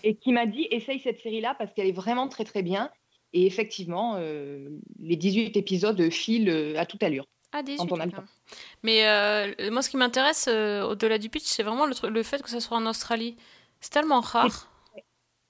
Et 0.03 0.17
qui 0.17 0.33
m'a 0.33 0.47
dit, 0.47 0.67
essaye 0.73 0.99
cette 0.99 1.21
série-là 1.21 1.55
parce 1.55 1.73
qu'elle 1.73 1.87
est 1.87 1.93
vraiment 1.93 2.27
très 2.27 2.45
très 2.45 2.63
bien. 2.63 2.91
Et 3.33 3.47
effectivement, 3.47 4.17
euh, 4.17 4.69
les 4.99 5.17
18 5.17 5.57
épisodes 5.57 6.11
filent 6.11 6.51
euh, 6.51 6.79
à 6.79 6.87
toute 6.87 7.03
allure. 7.03 7.27
Ah, 7.53 7.63
18, 7.63 7.79
Quand 7.79 7.93
on 7.93 8.01
a 8.01 8.07
le 8.07 8.11
quand 8.11 8.19
même. 8.19 8.29
Mais 8.83 9.07
euh, 9.07 9.71
moi, 9.71 9.83
ce 9.83 9.91
qui 9.91 9.97
m'intéresse 9.97 10.47
euh, 10.49 10.83
au-delà 10.83 11.19
du 11.19 11.31
pitch, 11.31 11.45
c'est 11.45 11.63
vraiment 11.63 11.87
le, 11.87 12.23
fait 12.23 12.43
que 12.43 12.51
ça 12.51 12.61
soit 12.61 12.77
en 12.77 12.87
Australie. 12.87 13.37
C'est 13.81 13.93
tellement 13.93 14.21
rare. 14.21 14.71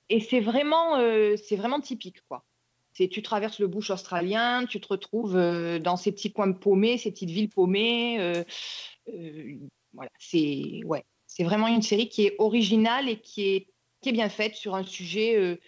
Et 0.08 0.20
c'est 0.20 0.40
vraiment, 0.40 0.98
euh, 0.98 1.34
c'est 1.36 1.56
vraiment 1.56 1.80
typique, 1.80 2.20
quoi. 2.28 2.44
C'est 2.92 3.08
tu 3.08 3.22
traverses 3.22 3.58
le 3.58 3.66
bush 3.66 3.90
australien, 3.90 4.64
tu 4.66 4.80
te 4.80 4.88
retrouves 4.88 5.34
dans 5.34 5.96
ces 5.96 6.12
petits 6.12 6.32
coins 6.32 6.52
paumés, 6.52 6.96
ces 6.96 7.10
petites 7.10 7.30
villes 7.30 7.50
paumées. 7.50 8.44
voilà, 9.92 10.10
c'est 10.18 10.80
ouais, 10.84 11.04
c'est 11.26 11.44
vraiment 11.44 11.66
une 11.66 11.82
série 11.82 12.08
qui 12.08 12.24
est 12.24 12.36
originale 12.38 13.10
et 13.10 13.20
qui 13.20 13.48
est 13.48 13.66
qui 14.00 14.10
est 14.10 14.12
bien 14.12 14.30
faite 14.30 14.54
sur 14.54 14.76
un 14.76 14.84
sujet, 14.84 15.58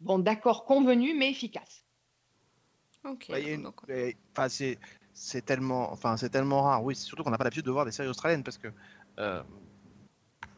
bon, 0.00 0.18
d'accord, 0.18 0.64
convenu, 0.64 1.14
mais 1.14 1.30
efficace. 1.30 1.84
Ok. 3.04 3.30
Enfin, 4.32 4.48
c'est 4.48 4.78
c'est 5.14 5.44
tellement, 5.44 5.90
enfin, 5.92 6.16
c'est 6.16 6.28
tellement 6.30 6.62
rare. 6.62 6.84
Oui, 6.84 6.94
c'est 6.94 7.04
surtout 7.04 7.24
qu'on 7.24 7.30
n'a 7.30 7.38
pas 7.38 7.44
l'habitude 7.44 7.64
de 7.64 7.70
voir 7.70 7.84
des 7.84 7.90
séries 7.90 8.08
australiennes 8.08 8.44
parce 8.44 8.58
que 8.58 8.68
euh, 9.18 9.42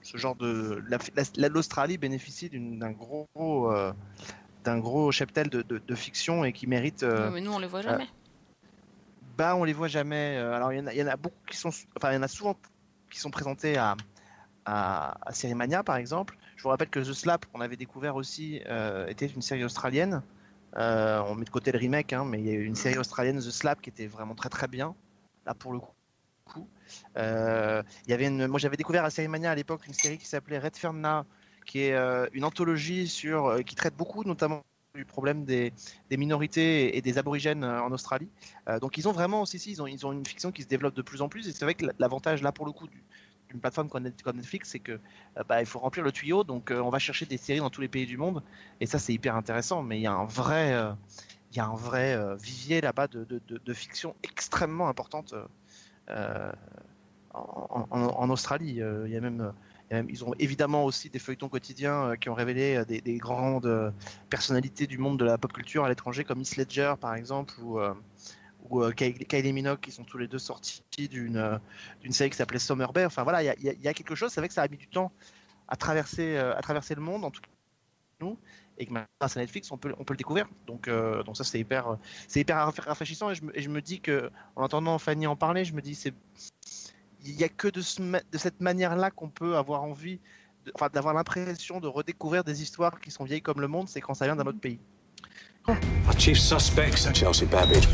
ce 0.02 0.16
genre 0.18 0.36
de 0.36 0.82
la- 0.88 0.98
la- 1.36 1.48
l'Australie 1.48 1.96
bénéficie 1.96 2.50
d'un 2.50 2.90
gros 2.90 3.26
euh, 3.36 3.92
d'un 4.64 4.78
gros 4.78 5.10
cheptel 5.12 5.48
de, 5.48 5.62
de- 5.62 5.78
de 5.78 5.94
fiction 5.94 6.44
et 6.44 6.52
qui 6.52 6.66
mérite. 6.66 7.02
euh, 7.02 7.30
mais 7.30 7.40
nous, 7.40 7.52
on 7.52 7.58
les 7.58 7.66
voit 7.66 7.80
jamais. 7.82 8.08
bah, 9.36 9.56
on 9.56 9.64
les 9.64 9.72
voit 9.72 9.88
jamais. 9.88 10.36
euh, 10.36 10.52
Alors, 10.54 10.72
il 10.72 10.78
y, 10.78 10.82
en 10.82 10.86
a- 10.86 10.92
il 10.92 10.98
y 10.98 11.02
en 11.02 11.06
a 11.06 11.16
beaucoup 11.16 11.36
qui 11.48 11.56
sont, 11.56 11.70
enfin, 11.96 12.12
il 12.12 12.14
y 12.16 12.18
en 12.18 12.22
a 12.22 12.28
souvent 12.28 12.56
qui 13.10 13.18
sont 13.18 13.30
présentés 13.30 13.76
à 13.78 13.96
à, 14.66 15.16
à 15.26 15.32
Série 15.32 15.54
Mania, 15.54 15.82
par 15.82 15.96
exemple. 15.96 16.36
Je 16.60 16.64
vous 16.64 16.68
rappelle 16.68 16.90
que 16.90 17.00
The 17.00 17.14
Slap, 17.14 17.46
qu'on 17.46 17.62
avait 17.62 17.78
découvert 17.78 18.16
aussi, 18.16 18.60
euh, 18.66 19.06
était 19.06 19.24
une 19.24 19.40
série 19.40 19.64
australienne. 19.64 20.22
Euh, 20.76 21.22
on 21.26 21.34
met 21.34 21.46
de 21.46 21.50
côté 21.50 21.72
le 21.72 21.78
remake, 21.78 22.12
hein, 22.12 22.26
mais 22.26 22.38
il 22.38 22.46
y 22.46 22.50
a 22.50 22.52
eu 22.52 22.66
une 22.66 22.74
série 22.74 22.98
australienne, 22.98 23.38
The 23.38 23.50
Slap, 23.50 23.80
qui 23.80 23.88
était 23.88 24.06
vraiment 24.06 24.34
très 24.34 24.50
très 24.50 24.68
bien, 24.68 24.94
là 25.46 25.54
pour 25.54 25.72
le 25.72 25.78
coup. 25.78 26.68
Euh, 27.16 27.82
y 28.08 28.12
avait 28.12 28.26
une, 28.26 28.46
moi 28.46 28.60
j'avais 28.60 28.76
découvert 28.76 29.06
à 29.06 29.10
Série 29.10 29.28
Mania 29.28 29.50
à 29.50 29.54
l'époque 29.54 29.86
une 29.86 29.94
série 29.94 30.18
qui 30.18 30.26
s'appelait 30.26 30.58
Red 30.58 30.76
Ferna, 30.76 31.24
qui 31.64 31.80
est 31.80 31.96
une 32.34 32.44
anthologie 32.44 33.08
sur, 33.08 33.64
qui 33.64 33.74
traite 33.74 33.96
beaucoup 33.96 34.22
notamment 34.24 34.62
du 34.94 35.06
problème 35.06 35.46
des, 35.46 35.72
minorités 36.10 36.94
et 36.94 37.00
des 37.00 37.16
aborigènes 37.16 37.64
en 37.64 37.90
Australie. 37.90 38.28
Donc 38.82 38.98
ils 38.98 39.08
ont 39.08 39.12
vraiment 39.12 39.40
aussi, 39.40 39.58
si, 39.58 39.70
ils 39.70 39.80
ont, 39.80 39.86
ils 39.86 40.04
ont 40.04 40.12
une 40.12 40.26
fiction 40.26 40.52
qui 40.52 40.60
se 40.60 40.68
développe 40.68 40.94
de 40.94 41.02
plus 41.02 41.22
en 41.22 41.30
plus, 41.30 41.48
et 41.48 41.52
c'est 41.52 41.64
vrai 41.64 41.74
que 41.74 41.86
l'avantage 41.98 42.42
là 42.42 42.52
pour 42.52 42.66
le 42.66 42.72
coup 42.72 42.86
du, 42.86 43.02
d'une 43.50 43.60
plateforme 43.60 43.88
comme 43.88 44.04
Net- 44.04 44.22
comme 44.22 44.36
Netflix, 44.36 44.70
c'est 44.70 44.78
que 44.78 44.92
euh, 44.92 45.44
bah, 45.48 45.60
il 45.60 45.66
faut 45.66 45.78
remplir 45.78 46.04
le 46.04 46.12
tuyau, 46.12 46.44
donc 46.44 46.70
euh, 46.70 46.80
on 46.80 46.90
va 46.90 46.98
chercher 46.98 47.26
des 47.26 47.36
séries 47.36 47.58
dans 47.60 47.70
tous 47.70 47.80
les 47.80 47.88
pays 47.88 48.06
du 48.06 48.16
monde, 48.16 48.42
et 48.80 48.86
ça 48.86 48.98
c'est 48.98 49.12
hyper 49.12 49.36
intéressant. 49.36 49.82
Mais 49.82 49.98
il 49.98 50.02
y 50.02 50.06
a 50.06 50.12
un 50.12 50.24
vrai, 50.24 50.72
euh, 50.72 50.92
il 51.50 51.56
y 51.56 51.60
a 51.60 51.66
un 51.66 51.74
vrai 51.74 52.16
vivier 52.36 52.80
là-bas 52.80 53.08
de, 53.08 53.74
fiction 53.74 54.14
extrêmement 54.22 54.88
importante 54.88 55.34
en, 57.34 58.30
Australie. 58.30 58.80
Il 59.06 59.10
y 59.10 59.16
a 59.16 59.20
même, 59.20 59.52
ils 59.90 60.24
ont 60.24 60.32
évidemment 60.38 60.84
aussi 60.84 61.10
des 61.10 61.18
feuilletons 61.18 61.48
quotidiens 61.48 62.14
qui 62.20 62.28
ont 62.28 62.34
révélé 62.34 62.84
des, 62.86 63.00
des 63.00 63.16
grandes 63.16 63.92
personnalités 64.28 64.86
du 64.86 64.98
monde 64.98 65.18
de 65.18 65.24
la 65.24 65.38
pop 65.38 65.52
culture 65.52 65.84
à 65.84 65.88
l'étranger, 65.88 66.22
comme 66.22 66.40
Heath 66.40 66.56
Ledger 66.56 66.94
par 67.00 67.16
exemple, 67.16 67.54
ou 67.60 67.80
ou 68.68 68.82
euh, 68.82 68.92
Kylie 68.92 69.52
Minogue 69.52 69.80
qui 69.80 69.90
sont 69.90 70.04
tous 70.04 70.18
les 70.18 70.28
deux 70.28 70.38
sortis 70.38 70.82
d'une 71.08 71.36
euh, 71.36 71.58
d'une 72.02 72.12
série 72.12 72.30
qui 72.30 72.36
s'appelait 72.36 72.58
Summer 72.58 72.92
Bear. 72.92 73.06
Enfin 73.06 73.22
voilà, 73.22 73.42
il 73.42 73.46
y 73.46 73.68
a- 73.68 73.72
y, 73.72 73.88
y 73.88 73.94
quelque 73.94 74.14
chose. 74.14 74.32
C'est 74.32 74.40
vrai 74.40 74.48
que 74.48 74.54
ça 74.54 74.62
a 74.62 74.68
mis 74.68 74.76
du 74.76 74.88
temps 74.88 75.10
à 75.68 75.76
traverser, 75.76 76.36
euh, 76.36 76.56
à 76.56 76.60
traverser 76.62 76.94
le 76.94 77.00
monde, 77.00 77.24
en 77.24 77.30
tout 77.30 77.40
cas 77.40 77.48
nous, 78.20 78.36
et 78.76 78.84
que 78.86 78.92
maintenant, 78.92 79.08
grâce 79.20 79.36
à 79.36 79.40
Netflix, 79.40 79.70
on 79.72 79.78
peut, 79.78 79.94
on 79.98 80.04
peut 80.04 80.12
le 80.12 80.18
découvrir. 80.18 80.46
Donc, 80.66 80.90
donc 80.90 81.36
ça, 81.36 81.44
c'est 81.44 81.58
hyper, 81.58 81.96
c'est 82.28 82.40
hyper 82.40 82.56
rafra- 82.58 82.82
rafraîchissant. 82.88 83.30
Et 83.30 83.34
je, 83.34 83.44
me, 83.44 83.58
et 83.58 83.62
je 83.62 83.70
me 83.70 83.80
dis 83.80 84.00
que, 84.00 84.30
en 84.56 84.64
entendant 84.64 84.98
Fanny 84.98 85.26
en 85.26 85.36
parler, 85.36 85.64
je 85.64 85.72
me 85.72 85.80
dis, 85.80 85.94
c'est, 85.94 86.12
il 87.24 87.34
y 87.40 87.44
a 87.44 87.48
que 87.48 87.68
de, 87.68 87.80
ce 87.80 88.02
de 88.02 88.38
cette 88.38 88.60
manière-là 88.60 89.10
qu'on 89.10 89.30
peut 89.30 89.56
avoir 89.56 89.82
envie, 89.84 90.18
de- 90.66 90.72
enfin, 90.74 90.88
d'avoir 90.92 91.14
l'impression 91.14 91.80
de 91.80 91.86
redécouvrir 91.88 92.44
des 92.44 92.62
histoires 92.62 93.00
qui 93.00 93.10
sont 93.10 93.24
vieilles 93.24 93.40
comme 93.42 93.60
le 93.62 93.68
monde. 93.68 93.88
C'est 93.88 94.02
quand 94.02 94.12
ça 94.12 94.26
vient 94.26 94.36
d'un 94.36 94.46
autre 94.46 94.60
pays. 94.60 94.80
Our 95.68 96.18
chief 96.18 96.38
suspects 96.38 97.06
are 97.06 97.14
Chelsea 97.14 97.46
Babbage. 97.46 97.86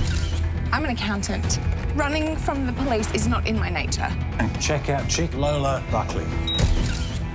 I'm 0.72 0.84
an 0.84 0.90
accountant. 0.90 1.58
Running 1.94 2.36
from 2.36 2.66
the 2.66 2.72
police 2.72 3.10
is 3.14 3.26
not 3.28 3.46
in 3.46 3.58
my 3.58 3.70
nature. 3.70 4.08
And 4.38 4.48
check 4.60 4.88
out 4.90 5.08
chick 5.08 5.32
Lola 5.34 5.82
Buckley. 5.90 6.24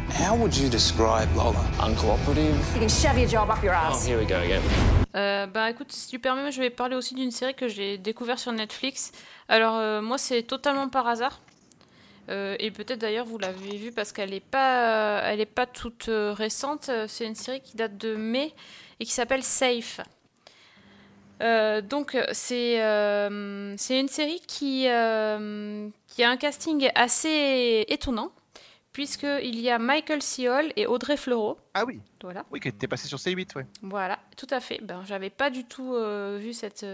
How 0.10 0.36
would 0.36 0.56
you 0.56 0.70
describe 0.70 1.30
Lola? 1.36 1.66
Uncooperative? 1.80 2.56
You 2.74 2.80
can 2.80 2.90
shove 2.90 3.18
your 3.18 3.28
job 3.28 3.50
up 3.50 3.64
your 3.64 3.74
ass. 3.74 4.06
Here 4.06 4.18
we 4.20 4.26
go 4.26 4.40
again. 4.40 4.62
Euh, 5.16 5.48
bah 5.48 5.70
écoute, 5.70 5.92
si 5.92 6.08
tu 6.10 6.20
permets, 6.20 6.52
je 6.52 6.62
vais 6.62 6.70
parler 6.70 6.96
aussi 6.96 7.16
d'une 7.16 7.32
série 7.32 7.56
que 7.56 7.68
j'ai 7.68 7.98
découvert 7.98 8.38
sur 8.40 8.52
Netflix. 8.52 9.12
Alors 9.48 9.76
euh, 9.76 10.02
moi, 10.02 10.18
c'est 10.18 10.44
totalement 10.44 10.90
par 10.90 11.08
hasard. 11.08 11.40
Euh, 12.30 12.56
et 12.60 12.70
peut-être 12.72 13.00
d'ailleurs 13.00 13.26
vous 13.26 13.40
l'avez 13.40 13.78
vu 13.78 13.92
parce 13.92 14.12
qu'elle 14.12 14.30
n'est 14.30 14.40
pas, 14.40 15.22
elle 15.26 15.42
est 15.42 15.46
pas 15.46 15.66
toute 15.66 16.08
euh, 16.10 16.34
récente. 16.34 16.90
Euh, 16.90 17.06
C'est 17.08 17.26
une 17.26 17.36
série 17.36 17.62
qui 17.62 17.76
date 17.76 17.98
de 17.98 18.16
mai 18.16 18.54
et 19.00 19.06
qui 19.06 19.12
s'appelle 19.12 19.44
Safe. 19.44 20.02
Euh, 21.42 21.82
donc 21.82 22.16
c'est 22.34 22.82
euh, 22.82 23.76
c'est 23.78 24.00
une 24.00 24.08
série 24.08 24.42
qui, 24.48 24.88
euh, 24.88 25.90
qui 26.08 26.24
a 26.24 26.30
un 26.30 26.38
casting 26.38 26.90
assez 26.94 27.86
étonnant 27.88 28.32
puisqu'il 28.94 29.60
y 29.60 29.70
a 29.70 29.80
Michael 29.80 30.22
Ciol 30.22 30.72
et 30.76 30.86
Audrey 30.86 31.18
Fleurot. 31.18 31.58
Ah 31.74 31.86
oui, 31.86 32.02
Voilà. 32.22 32.46
oui, 32.52 32.60
qui 32.60 32.68
était 32.68 32.90
passé 32.90 33.08
sur 33.08 33.18
C8, 33.18 33.56
ouais. 33.56 33.66
Voilà, 33.82 34.20
tout 34.36 34.48
à 34.50 34.60
fait. 34.60 34.80
Ben, 34.84 35.02
j'avais 35.08 35.30
pas 35.30 35.50
du 35.50 35.64
tout 35.64 35.96
vu 36.38 36.52
cette, 36.52 36.86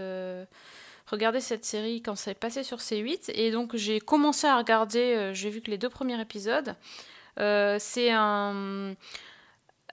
regardé 1.10 1.40
cette 1.40 1.64
série 1.64 2.00
quand 2.00 2.14
ça 2.14 2.30
est 2.30 2.34
passé 2.34 2.62
sur 2.62 2.78
C8, 2.78 3.32
et 3.34 3.50
donc 3.50 3.74
j'ai 3.74 3.98
commencé 3.98 4.46
à 4.46 4.56
regarder. 4.56 5.32
j'ai 5.34 5.50
vu 5.50 5.60
que 5.60 5.72
les 5.72 5.78
deux 5.78 5.88
premiers 5.88 6.20
épisodes. 6.20 6.76
C'est 7.36 8.12
un, 8.12 8.94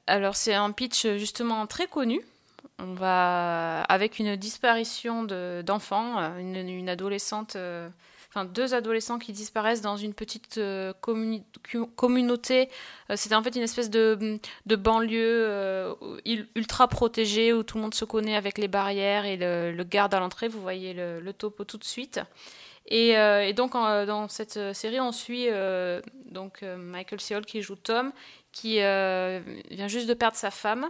alors 0.06 0.36
c'est 0.36 0.54
un 0.54 0.72
pitch 0.74 1.08
justement 1.18 1.66
très 1.66 1.88
connu. 1.88 2.22
On 2.80 2.94
va 2.94 3.82
avec 3.84 4.20
une 4.20 4.36
disparition 4.36 5.24
de- 5.24 5.62
d'enfants, 5.66 6.20
euh, 6.20 6.38
une, 6.40 6.56
une 6.70 6.90
adolescente. 6.90 7.56
euh, 7.56 7.90
deux 8.44 8.74
adolescents 8.74 9.18
qui 9.18 9.32
disparaissent 9.32 9.80
dans 9.80 9.96
une 9.96 10.14
petite 10.14 10.58
euh, 10.58 10.92
communauté. 11.96 12.70
Euh, 13.10 13.16
C'était 13.16 13.36
en 13.36 13.42
fait 13.42 13.56
une 13.56 13.62
espèce 13.62 13.90
de, 13.90 14.40
de 14.66 14.76
banlieue 14.76 15.46
euh, 15.48 15.94
ul- 16.26 16.50
ultra 16.56 16.90
protégée 16.90 17.54
où 17.54 17.64
tout 17.64 17.78
le 17.78 17.84
monde 17.84 17.94
se 17.94 18.04
connaît 18.04 18.36
avec 18.36 18.58
les 18.58 18.68
barrières 18.68 19.24
et 19.24 19.38
le, 19.38 19.84
garde 19.84 20.14
à 20.14 20.20
l'entrée. 20.20 20.50
Vous 20.50 20.60
voyez 20.62 20.94
le, 20.94 21.32
topo 21.32 21.64
tout 21.64 21.78
de 21.78 21.86
suite. 21.86 22.20
Et, 22.88 23.14
donc 23.54 23.72
dans 23.74 24.28
cette 24.28 24.74
série, 24.74 25.00
on 25.00 25.12
suit 25.14 25.48
donc 26.30 26.62
Michael 26.62 27.20
Ciol 27.22 27.46
qui 27.46 27.62
joue 27.62 27.76
Tom, 27.76 28.12
qui 28.56 28.82
euh, 28.82 29.42
vient 29.70 29.90
juste 29.90 30.08
de 30.08 30.14
perdre 30.14 30.38
sa 30.38 30.50
femme 30.50 30.90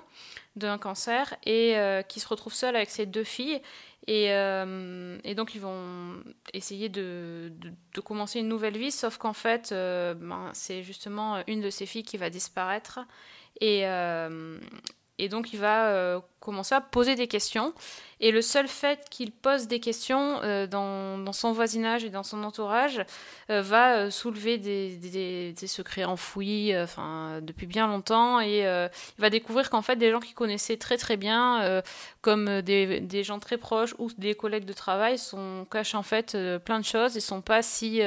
d'un 0.55 0.77
cancer 0.77 1.35
et 1.45 1.75
euh, 1.75 2.03
qui 2.03 2.19
se 2.19 2.27
retrouve 2.27 2.53
seul 2.53 2.75
avec 2.75 2.91
ses 2.91 3.07
deux 3.07 3.23
filles. 3.23 3.59
Et, 4.07 4.31
euh, 4.31 5.17
donc 5.35 5.55
ils 5.55 5.61
vont 5.61 6.23
essayer 6.53 6.89
de, 6.89 7.51
de- 7.93 8.01
commencer 8.01 8.39
une 8.39 8.47
nouvelle 8.47 8.77
vie, 8.77 8.91
sauf 8.91 9.17
qu'en 9.17 9.33
fait, 9.33 9.71
ben, 9.71 10.51
c'est 10.53 10.83
justement 10.83 11.41
une 11.47 11.59
de 11.59 11.71
ses 11.71 11.87
filles 11.87 12.03
qui 12.03 12.17
va 12.17 12.29
disparaître. 12.29 12.99
Et, 13.61 13.83
et 15.17 15.29
donc 15.29 15.53
il 15.53 15.59
va 15.59 15.87
euh, 15.87 16.19
commencer 16.39 16.75
à 16.75 16.81
poser 16.81 17.15
des 17.15 17.27
questions. 17.27 17.73
Et 18.19 18.31
le 18.31 18.41
seul 18.41 18.67
fait 18.67 19.07
qu'il 19.09 19.31
pose 19.31 19.67
des 19.67 19.79
questions 19.79 20.39
euh, 20.43 20.67
dans, 20.67 21.31
son 21.33 21.51
voisinage 21.51 22.03
et 22.03 22.09
dans 22.09 22.23
son 22.23 22.43
entourage 22.43 23.01
euh, 23.49 23.61
va 23.61 24.11
soulever 24.11 24.57
des, 24.57 25.53
secrets 25.67 26.03
enfouis 26.03 26.77
enfin, 26.77 27.39
depuis 27.41 27.65
bien 27.65 27.87
longtemps. 27.87 28.41
Et 28.41 28.59
il 28.59 29.21
va 29.21 29.29
découvrir 29.29 29.69
qu'en 29.69 29.81
fait, 29.81 29.95
des 29.95 30.11
gens 30.11 30.19
qu'il 30.19 30.35
connaissait 30.35 30.77
très 30.77 30.97
très 30.97 31.17
bien, 31.17 31.81
comme 32.21 32.61
des, 32.61 32.99
des 32.99 33.23
gens 33.23 33.39
très 33.39 33.57
proches 33.57 33.95
ou 33.97 34.09
des 34.17 34.35
collègues 34.35 34.65
de 34.65 34.73
travail, 34.73 35.17
sont, 35.17 35.65
cachent 35.71 35.95
en 35.95 36.03
fait 36.03 36.37
plein 36.65 36.79
de 36.79 36.85
choses 36.85 37.17
et 37.17 37.21
sont 37.21 37.41
pas 37.41 37.61
si. 37.61 38.01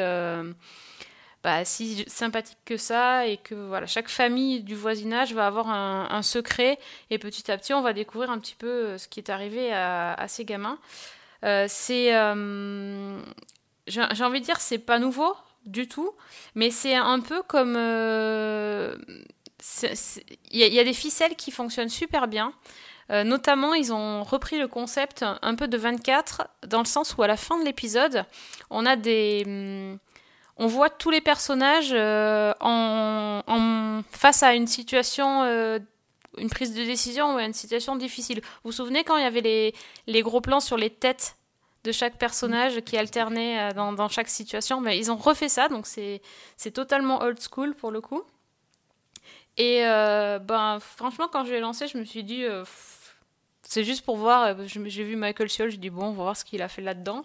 Bah, 1.44 1.64
si 1.64 2.04
sympathiques 2.08 2.58
que 2.64 2.76
ça 2.76 3.26
et 3.26 3.36
que 3.36 3.54
voilà 3.54 3.86
chaque 3.86 4.08
famille 4.08 4.60
du 4.60 4.74
voisinage 4.74 5.34
va 5.34 5.46
avoir 5.46 5.68
un, 5.68 6.22
secret 6.22 6.78
et 7.10 7.18
petit 7.18 7.50
à 7.50 7.56
petit 7.56 7.72
on 7.72 7.80
va 7.80 7.92
découvrir 7.92 8.30
un 8.30 8.38
petit 8.40 8.56
peu 8.56 8.66
euh, 8.66 8.98
ce 8.98 9.06
qui 9.06 9.20
est 9.20 9.30
arrivé 9.30 9.72
à, 9.72 10.26
ces 10.28 10.44
gamins 10.44 10.78
Euh, 11.44 11.66
c'est 11.68 12.16
euh, 12.16 13.20
j'ai 13.86 14.24
envie 14.24 14.40
de 14.40 14.44
dire 14.44 14.60
c'est 14.60 14.78
pas 14.78 14.98
nouveau 14.98 15.36
du 15.66 15.86
tout 15.86 16.10
mais 16.56 16.72
c'est 16.72 16.96
un 16.96 17.20
peu 17.20 17.42
comme 17.42 17.76
il 20.50 20.58
y, 20.58 20.78
a- 20.80 20.84
des 20.84 20.92
ficelles 20.92 21.36
qui 21.36 21.52
fonctionnent 21.52 21.88
super 21.88 22.26
bien. 22.28 22.52
Notamment, 23.10 23.72
ils 23.72 23.92
ont 23.92 24.22
repris 24.22 24.58
le 24.58 24.68
concept 24.68 25.24
un 25.40 25.54
peu 25.54 25.66
de 25.66 25.78
24, 25.78 26.46
dans 26.66 26.80
le 26.80 26.84
sens 26.84 27.16
où 27.16 27.22
à 27.22 27.26
la 27.26 27.38
fin 27.38 27.58
de 27.58 27.64
l'épisode, 27.64 28.24
on 28.68 28.84
a 28.84 28.96
des. 28.96 29.44
hum, 29.46 29.98
On 30.58 30.66
voit 30.66 30.90
tous 30.90 31.10
les 31.10 31.20
personnages 31.20 31.92
euh, 31.92 32.52
en, 32.60 34.02
face 34.10 34.42
à 34.42 34.54
une 34.54 34.66
situation, 34.66 35.44
euh, 35.44 35.78
une 36.36 36.50
prise 36.50 36.74
de 36.74 36.84
décision 36.84 37.34
ou 37.34 37.38
à 37.38 37.44
une 37.44 37.52
situation 37.52 37.94
difficile. 37.94 38.40
Vous 38.40 38.70
vous 38.70 38.72
souvenez 38.72 39.04
quand 39.04 39.16
il 39.16 39.22
y 39.22 39.26
avait 39.26 39.72
les, 40.06 40.22
gros 40.22 40.40
plans 40.40 40.58
sur 40.58 40.76
les 40.76 40.90
têtes 40.90 41.36
de 41.84 41.92
chaque 41.92 42.18
personnage 42.18 42.80
qui 42.80 42.98
alternaient 42.98 43.70
euh, 43.70 43.92
dans, 43.92 44.08
chaque 44.08 44.28
situation? 44.28 44.80
Mais 44.80 44.98
Ils 44.98 45.12
ont 45.12 45.16
refait 45.16 45.48
ça, 45.48 45.68
donc 45.68 45.86
c'est 45.86 46.20
totalement 46.74 47.22
old 47.22 47.38
school 47.40 47.76
pour 47.76 47.92
le 47.92 48.00
coup. 48.00 48.22
Et 49.56 49.82
ben, 49.82 50.78
franchement, 50.80 51.28
quand 51.28 51.44
je 51.44 51.52
l'ai 51.52 51.60
lancé, 51.60 51.88
je 51.88 51.98
me 51.98 52.04
suis 52.04 52.22
dit, 52.22 52.44
c'est 53.62 53.82
juste 53.82 54.04
pour 54.04 54.16
voir. 54.16 54.56
J'ai 54.66 55.02
vu 55.02 55.16
Michael 55.16 55.50
Ciol, 55.50 55.70
j'ai 55.70 55.78
dit, 55.78 55.90
bon, 55.90 56.06
on 56.06 56.12
va 56.12 56.22
voir 56.22 56.36
ce 56.36 56.44
qu'il 56.44 56.62
a 56.62 56.68
fait 56.68 56.82
là-dedans. 56.82 57.24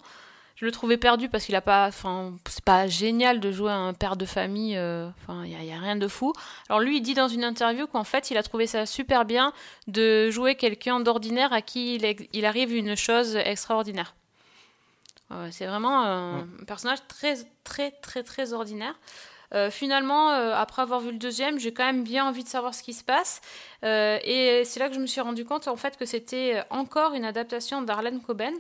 Je 0.64 0.66
le 0.66 0.72
trouvais 0.72 0.96
perdu 0.96 1.28
parce 1.28 1.44
qu'il 1.44 1.58
a 1.58 1.62
pas. 1.62 1.88
Enfin, 1.90 2.32
c'est 2.48 2.64
pas 2.64 2.88
génial 2.88 3.42
de 3.42 3.52
jouer 3.52 3.74
un 3.74 3.94
père 3.94 4.16
de 4.16 4.24
famille. 4.24 4.78
euh, 4.78 5.10
Enfin, 5.22 5.44
il 5.44 5.50
n'y 5.50 5.58
a, 5.58 5.60
il 5.60 5.66
y 5.66 5.74
a 5.74 5.78
rien 5.78 5.98
de 5.98 6.08
fou. 6.08 6.32
Alors, 6.70 6.80
lui, 6.80 7.00
il 7.00 7.02
dit 7.02 7.14
dans 7.14 7.28
une 7.28 7.44
interview 7.44 7.86
qu'en 7.86 8.06
fait, 8.06 8.32
il 8.32 8.38
a 8.38 8.44
trouvé 8.44 8.66
ça 8.66 8.86
super 8.86 9.26
bien 9.26 9.52
de 9.88 10.30
jouer 10.30 10.56
quelqu'un 10.56 11.02
d'ordinaire 11.02 11.52
à 11.52 11.62
qui 11.62 11.96
il, 12.32 12.46
arrive 12.46 12.74
une 12.74 12.96
chose 12.96 13.36
extraordinaire. 13.36 14.16
Ouais, 15.32 15.52
c'est 15.52 15.66
vraiment 15.66 16.02
un 16.02 16.48
personnage 16.66 17.00
très, 17.10 17.36
très, 17.66 17.92
très, 17.92 18.24
très 18.24 18.54
ordinaire. 18.54 18.96
Euh, 19.54 19.70
finalement, 19.70 20.32
euh, 20.32 20.54
après 20.56 20.82
avoir 20.82 21.02
vu 21.02 21.12
le 21.12 21.18
deuxième, 21.18 21.60
j'ai 21.60 21.74
quand 21.74 21.86
même 21.86 22.06
bien 22.06 22.26
envie 22.26 22.46
de 22.46 22.50
savoir 22.50 22.74
ce 22.74 22.82
qui 22.82 22.94
se 22.94 23.04
passe. 23.04 23.42
Euh, 23.84 24.18
et 24.24 24.64
c'est 24.64 24.80
là 24.80 24.88
que 24.88 24.96
je 24.96 25.00
me 25.00 25.08
suis 25.08 25.22
rendu 25.22 25.44
compte 25.44 25.68
en 25.68 25.76
fait 25.76 25.98
que 25.98 26.06
c'était 26.06 26.64
encore 26.70 27.14
une 27.14 27.26
adaptation 27.26 27.82
d'Arlen 27.82 28.22
Coben, 28.22 28.54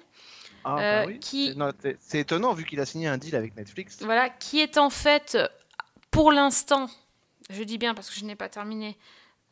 Ah, 0.65 0.76
bah 0.76 0.82
Euh, 1.02 1.06
oui. 1.08 1.19
qui- 1.19 1.56
C'est- 1.99 2.19
étonnant 2.19 2.54
vu 2.54 2.65
qu'il 2.65 2.80
a 2.80 2.86
signé 2.86 3.08
un 3.08 3.17
deal 3.17 3.36
avec 3.36 3.56
Netflix. 3.56 3.99
voilà, 4.02 4.30
qui 4.30 4.60
est 4.60 4.78
en 4.78 4.89
fait, 4.89 5.38
pour 6.12 6.32
l'instant, 6.32 6.89
je 7.49 7.63
dis 7.63 7.78
bien 7.78 7.93
parce 7.93 8.10
que 8.10 8.15
je 8.19 8.26
n'ai 8.26 8.36
pas 8.36 8.49
terminé, 8.49 8.97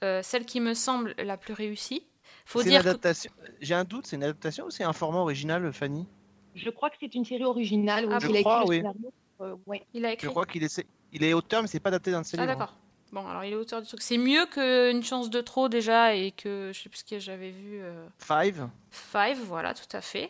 euh, 0.04 0.22
celle 0.24 0.46
qui 0.46 0.60
me 0.62 0.74
semble 0.74 1.14
la 1.18 1.38
plus 1.38 1.54
réussie. 1.54 2.04
Faut 2.46 2.60
C'est 2.60 2.66
une 2.66 2.72
dire 2.72 2.84
que 2.84 2.88
adaptation. 2.90 3.32
J'ai 3.62 3.74
un 3.76 3.84
doute, 3.84 4.08
c'est 4.08 4.16
une 4.16 4.24
adaptation 4.24 4.66
ou 4.66 4.72
c'est 4.72 4.84
un 4.84 4.94
format 4.94 5.20
original, 5.20 5.72
Fanny? 5.74 6.08
Je 6.56 6.70
crois 6.70 6.90
que 6.90 6.96
c'est 7.00 7.14
une 7.16 7.24
série 7.26 7.44
originale. 7.46 8.08
Ah, 8.12 8.18
il 8.22 8.28
je 8.28 8.34
a 8.34 8.40
écrit 8.40 8.54
oui. 8.68 8.76
scénario. 8.78 9.14
Euh, 9.42 9.56
ouais. 9.68 9.86
il 9.94 10.06
a 10.06 10.10
Je 10.10 10.14
écrit. 10.16 10.28
crois 10.28 10.46
qu'il 10.46 10.64
est, 10.64 10.86
il 11.14 11.24
est 11.24 11.34
auteur, 11.34 11.62
mais 11.62 11.68
c'est 11.68 11.80
pas 11.80 11.90
adapté 11.90 12.12
d'un 12.12 12.22
de 12.22 12.26
ses 12.26 12.38
Ah 12.40 12.46
d'accord. 12.46 12.76
Bon, 13.12 13.28
alors 13.28 13.44
il 13.44 13.52
est 13.54 13.56
auteur 13.56 13.82
du 13.82 13.88
truc. 13.88 14.02
C'est 14.02 14.18
mieux 14.18 14.46
qu'une 14.46 15.04
chance 15.04 15.30
de 15.30 15.42
trop 15.42 15.68
déjà 15.68 16.16
et 16.16 16.32
que 16.32 16.72
je 16.74 16.80
sais 16.82 16.90
plus 16.90 17.00
ce 17.00 17.04
que 17.04 17.20
j'avais 17.20 17.50
vu. 17.52 17.80
euh, 17.82 18.06
Five. 18.20 18.68
Five, 18.90 19.40
voilà, 19.46 19.74
tout 19.74 19.84
à 19.96 20.02
fait. 20.02 20.30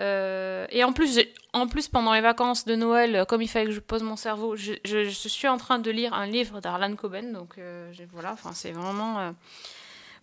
Euh, 0.00 0.66
et 0.70 0.84
en 0.84 0.92
plus, 0.92 1.20
en 1.52 1.66
plus, 1.66 1.88
pendant 1.88 2.12
les 2.12 2.20
vacances 2.20 2.64
de 2.64 2.76
Noël, 2.76 3.16
euh, 3.16 3.24
comme 3.24 3.42
il 3.42 3.48
fallait 3.48 3.66
que 3.66 3.72
je 3.72 3.80
pose 3.80 4.02
mon 4.02 4.16
cerveau, 4.16 4.54
je, 4.56 5.08
suis 5.10 5.48
en 5.48 5.56
train 5.56 5.78
de 5.78 5.90
lire 5.90 6.14
un 6.14 6.26
livre 6.26 6.60
d'Arlan 6.60 6.94
Coben. 6.94 7.32
Donc 7.32 7.58
euh, 7.58 7.92
voilà, 8.12 8.32
enfin 8.32 8.52
c'est 8.52 8.70
vraiment. 8.70 9.18
euh, 9.18 9.30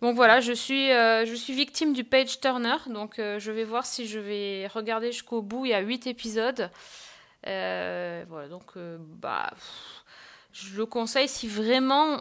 Donc 0.01 0.15
voilà, 0.15 0.39
je 0.39 0.53
suis, 0.53 0.89
je 0.89 1.33
suis 1.35 1.53
victime 1.53 1.93
du 1.93 2.03
page 2.03 2.39
turner. 2.39 2.77
Donc 2.87 3.15
je 3.17 3.51
vais 3.51 3.63
voir 3.63 3.85
si 3.85 4.07
je 4.07 4.19
vais 4.19 4.67
regarder 4.67 5.11
jusqu'au 5.11 5.41
bout. 5.41 5.65
Il 5.65 5.69
y 5.69 5.73
a 5.73 5.81
huit 5.81 6.07
épisodes. 6.07 6.69
Voilà, 7.43 8.47
donc 8.49 8.73
bah. 8.75 9.51
Je 10.57 10.77
le 10.77 10.85
conseille 10.85 11.27
si 11.27 11.49
vraiment 11.49 12.17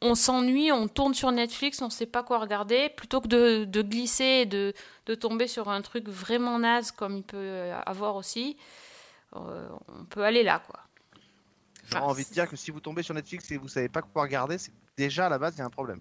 on, 0.00 0.14
s'ennuie, 0.14 0.70
on 0.70 0.86
tourne 0.86 1.12
sur 1.12 1.32
Netflix, 1.32 1.82
on 1.82 1.86
ne 1.86 1.90
sait 1.90 2.06
pas 2.06 2.22
quoi 2.22 2.38
regarder, 2.38 2.88
plutôt 2.90 3.20
que 3.20 3.26
de, 3.26 3.64
de 3.64 3.82
glisser 3.82 4.24
et 4.42 4.46
de, 4.46 4.72
de 5.06 5.14
tomber 5.16 5.48
sur 5.48 5.68
un 5.68 5.82
truc 5.82 6.08
vraiment 6.08 6.60
naze 6.60 6.92
comme 6.92 7.16
il 7.16 7.24
peut 7.24 7.72
avoir 7.84 8.14
aussi, 8.14 8.56
euh, 9.34 9.68
on 9.88 10.04
peut 10.04 10.22
aller 10.24 10.44
là, 10.44 10.60
quoi. 10.64 10.78
J'aurais 11.90 12.02
Enfin, 12.02 12.12
envie 12.12 12.24
de 12.24 12.30
dire 12.30 12.48
que 12.48 12.54
si 12.54 12.70
vous 12.70 12.78
tombez 12.78 13.02
sur 13.02 13.12
Netflix 13.12 13.50
et 13.50 13.56
vous 13.56 13.66
savez 13.66 13.88
pas 13.88 14.02
quoi 14.02 14.22
regarder, 14.22 14.56
c'est 14.56 14.72
déjà 14.96 15.26
à 15.26 15.28
la 15.28 15.38
base 15.38 15.54
il 15.56 15.58
y 15.58 15.62
a 15.62 15.64
un 15.66 15.70
problème. 15.70 16.00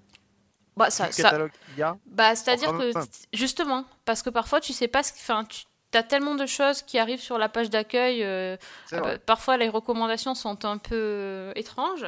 Bah, 0.77 0.91
ça, 0.91 1.07
le 1.07 1.11
ça- 1.11 1.23
catalogue 1.23 1.51
qu'il 1.65 1.79
y 1.79 1.81
a. 1.81 1.97
bah, 2.05 2.35
c'est-à-dire 2.35 2.69
Enfin, 2.69 2.79
que, 2.79 2.89
enfin. 2.97 3.05
justement, 3.33 3.85
parce 4.05 4.21
que 4.21 4.29
parfois 4.29 4.59
tu 4.61 4.73
sais 4.73 4.87
pas 4.87 5.01
ce 5.01 5.11
Enfin, 5.13 5.43
tu 5.45 5.63
as 5.97 6.03
tellement 6.03 6.35
de 6.35 6.45
choses 6.45 6.81
qui 6.81 6.97
arrivent 6.99 7.21
sur 7.21 7.37
la 7.37 7.49
page 7.49 7.69
d'accueil. 7.69 8.23
euh, 8.23 8.57
bah, 9.01 9.17
parfois 9.25 9.57
les 9.57 9.69
recommandations 9.69 10.35
sont 10.35 10.65
un 10.65 10.77
peu 10.77 10.95
euh, 10.95 11.51
étranges. 11.55 12.05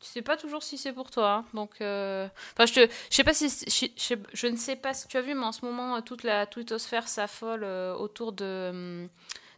Tu 0.00 0.06
sais 0.06 0.22
pas 0.22 0.36
toujours 0.38 0.62
si 0.62 0.78
c'est 0.78 0.92
pour 0.94 1.10
toi. 1.10 1.30
hein. 1.32 1.44
Donc, 1.52 1.72
euh, 1.82 2.26
enfin, 2.54 2.64
je, 2.64 2.72
te, 2.72 2.80
je 3.10 3.14
sais 3.14 3.24
pas 3.24 3.34
si, 3.34 3.48
je, 3.50 3.86
je- 4.02 4.14
je 4.32 4.46
ne 4.46 4.56
sais 4.56 4.76
pas 4.76 4.94
si 4.94 5.06
tu 5.08 5.18
as 5.18 5.20
vu, 5.20 5.34
mais 5.34 5.44
en 5.44 5.52
ce 5.52 5.62
moment 5.64 5.96
euh, 5.96 6.00
toute 6.00 6.22
la 6.22 6.46
twittosphère 6.46 7.06
s'affole 7.06 7.64
euh, 7.64 7.94
autour 7.94 8.32
de 8.32 8.68
hum, 8.70 9.08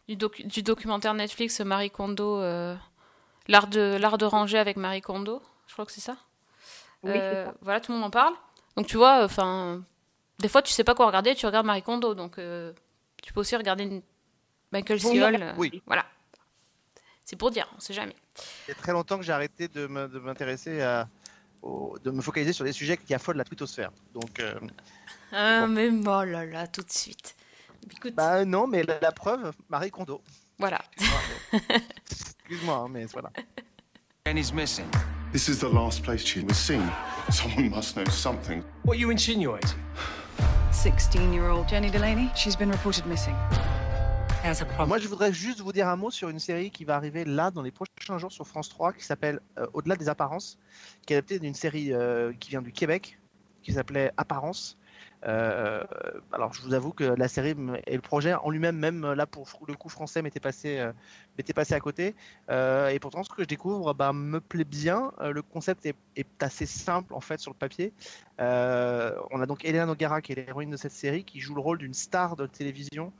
du, 0.09 0.17
docu- 0.17 0.45
du 0.45 0.61
documentaire 0.61 1.13
Netflix 1.13 1.61
Marie 1.61 1.89
Kondo, 1.91 2.39
euh, 2.41 2.75
l'art 3.47 3.67
de 3.67 3.95
l'art 3.99 4.17
de 4.17 4.25
ranger 4.25 4.57
avec 4.57 4.75
Marie 4.75 4.99
Kondo. 5.01 5.41
Je 5.67 5.73
crois 5.73 5.85
que 5.85 5.93
c'est 5.93 6.01
ça. 6.01 6.17
Oui, 7.03 7.11
Euh, 7.15 7.45
ça. 7.45 7.53
Voilà, 7.61 7.79
tout 7.79 7.91
le 7.93 7.97
monde 7.99 8.07
en 8.07 8.11
parle. 8.11 8.33
Donc 8.75 8.87
tu 8.87 8.97
vois, 8.97 9.23
enfin, 9.23 9.81
des 10.39 10.49
fois 10.49 10.61
tu 10.61 10.73
sais 10.73 10.83
pas 10.83 10.93
quoi 10.95 11.05
regarder, 11.05 11.35
tu 11.35 11.45
regardes 11.45 11.65
Marie 11.65 11.83
Kondo. 11.83 12.15
Donc 12.15 12.37
euh, 12.37 12.73
tu 13.23 13.33
peux 13.33 13.39
aussi 13.39 13.55
regarder 13.55 13.85
une- 13.85 14.01
Michael 14.71 14.99
non, 15.03 15.15
euh, 15.41 15.53
oui. 15.57 15.81
Voilà. 15.87 16.05
C'est 17.25 17.35
pour 17.35 17.49
dire, 17.51 17.67
on 17.75 17.79
sait 17.79 17.93
jamais. 17.93 18.15
Il 18.67 18.69
y 18.69 18.71
a 18.71 18.75
très 18.75 18.91
longtemps 18.91 19.17
que 19.17 19.23
j'ai 19.23 19.31
arrêté 19.31 19.67
de 19.67 19.87
m'intéresser 19.87 20.81
à. 20.81 21.07
au- 21.61 21.97
de 22.03 22.11
me 22.11 22.21
focaliser 22.21 22.51
sur 22.53 22.65
des 22.65 22.73
sujets 22.73 22.97
qui 22.97 23.13
affolent 23.13 23.37
la 23.37 23.45
twittosphère. 23.45 23.91
Donc, 24.13 24.39
euh, 24.39 24.53
Ah, 25.31 25.65
mais 25.67 25.89
oh 25.89 26.23
là 26.25 26.45
là, 26.45 26.67
tout 26.67 26.81
de 26.83 26.91
suite. 26.91 27.35
Écoute, 27.91 28.13
bah 28.15 28.43
non, 28.45 28.67
mais 28.67 28.83
la, 28.83 28.99
la 28.99 29.11
preuve, 29.11 29.53
Marie 29.69 29.89
Kondo. 29.91 30.21
voilà. 30.59 30.81
Excuse-moi, 32.11 32.87
mais- 32.89 33.03
hein, 33.03 33.07
voilà. 33.13 33.29
Jenny's 34.25 34.51
missing. 34.53 34.85
This 35.31 35.47
is 35.47 35.59
the 35.59 35.71
last 35.73 36.03
place 36.03 36.25
she 36.25 36.39
was 36.47 36.53
seen. 36.55 36.83
Someone 37.31 37.69
must 37.69 37.95
know 37.95 38.05
something. 38.09 38.63
What 38.85 38.97
you 38.97 39.09
insinuating? 39.11 39.77
16 40.71 41.33
year 41.33 41.49
old 41.49 41.67
Jenny 41.67 41.89
Delaney. 41.89 42.29
She's 42.35 42.55
been 42.55 42.71
reported 42.71 43.05
missing. 43.05 43.35
Has 44.43 44.61
a 44.61 44.65
problem. 44.65 44.89
Moi, 44.89 44.97
je 44.99 45.07
voudrais 45.07 45.31
juste 45.31 45.61
vous 45.61 45.71
dire 45.71 45.87
un 45.87 45.95
mot 45.95 46.11
sur 46.11 46.29
une 46.29 46.39
série 46.39 46.69
qui 46.69 46.83
va 46.83 46.95
arriver 46.95 47.23
là 47.23 47.49
dans 47.51 47.61
les 47.61 47.71
prochains 47.71 48.17
jours 48.17 48.31
sur 48.31 48.45
France 48.45 48.69
3 48.69 48.93
qui 48.93 49.05
s'appelle 49.05 49.39
euh, 49.57 49.65
Au-delà 49.73 49.95
des 49.95 50.09
apparences, 50.09 50.57
qui 51.05 51.13
est 51.13 51.17
adaptée 51.17 51.39
d'une 51.39 51.53
série 51.53 51.93
euh, 51.93 52.33
qui 52.39 52.49
vient 52.49 52.61
du 52.61 52.71
Québec 52.71 53.17
qui 53.63 53.73
s'appelait 53.73 54.11
Apparence. 54.17 54.77
Euh, 55.25 55.83
alors, 56.31 56.53
je 56.53 56.61
vous 56.61 56.73
avoue 56.73 56.91
que 56.91 57.03
la 57.03 57.27
série 57.27 57.55
et 57.87 57.95
le 57.95 58.01
projet 58.01 58.33
en 58.33 58.49
lui-même, 58.49 58.77
même 58.77 59.05
euh, 59.05 59.15
là 59.15 59.25
pour 59.25 59.47
le 59.67 59.73
coup 59.75 59.89
français, 59.89 60.21
m'était 60.21 60.39
passé, 60.39 60.79
euh, 60.79 60.91
m'était 61.37 61.53
passé 61.53 61.73
à 61.73 61.79
côté. 61.79 62.15
Et 62.49 62.99
pourtant, 62.99 63.23
ce 63.23 63.29
que 63.29 63.43
je 63.43 63.47
découvre 63.47 63.93
bah, 63.93 64.13
me 64.13 64.39
plaît 64.39 64.63
bien. 64.63 65.11
Le 65.21 65.41
concept 65.41 65.85
est, 65.85 65.95
assez 66.41 66.65
simple 66.65 67.13
en 67.13 67.21
fait 67.21 67.39
sur 67.39 67.51
le 67.51 67.57
papier. 67.57 67.93
On 68.39 69.41
a 69.41 69.45
donc 69.47 69.65
Elena 69.65 69.85
Nogara 69.85 70.21
qui 70.21 70.33
est 70.33 70.35
l'héroïne 70.35 70.71
de 70.71 70.77
cette 70.77 70.91
série, 70.91 71.23
qui 71.23 71.39
joue 71.39 71.55
le 71.55 71.61
rôle 71.61 71.77
d'une 71.77 71.93
star 71.93 72.35
de 72.35 72.45
télévision. 72.45 73.13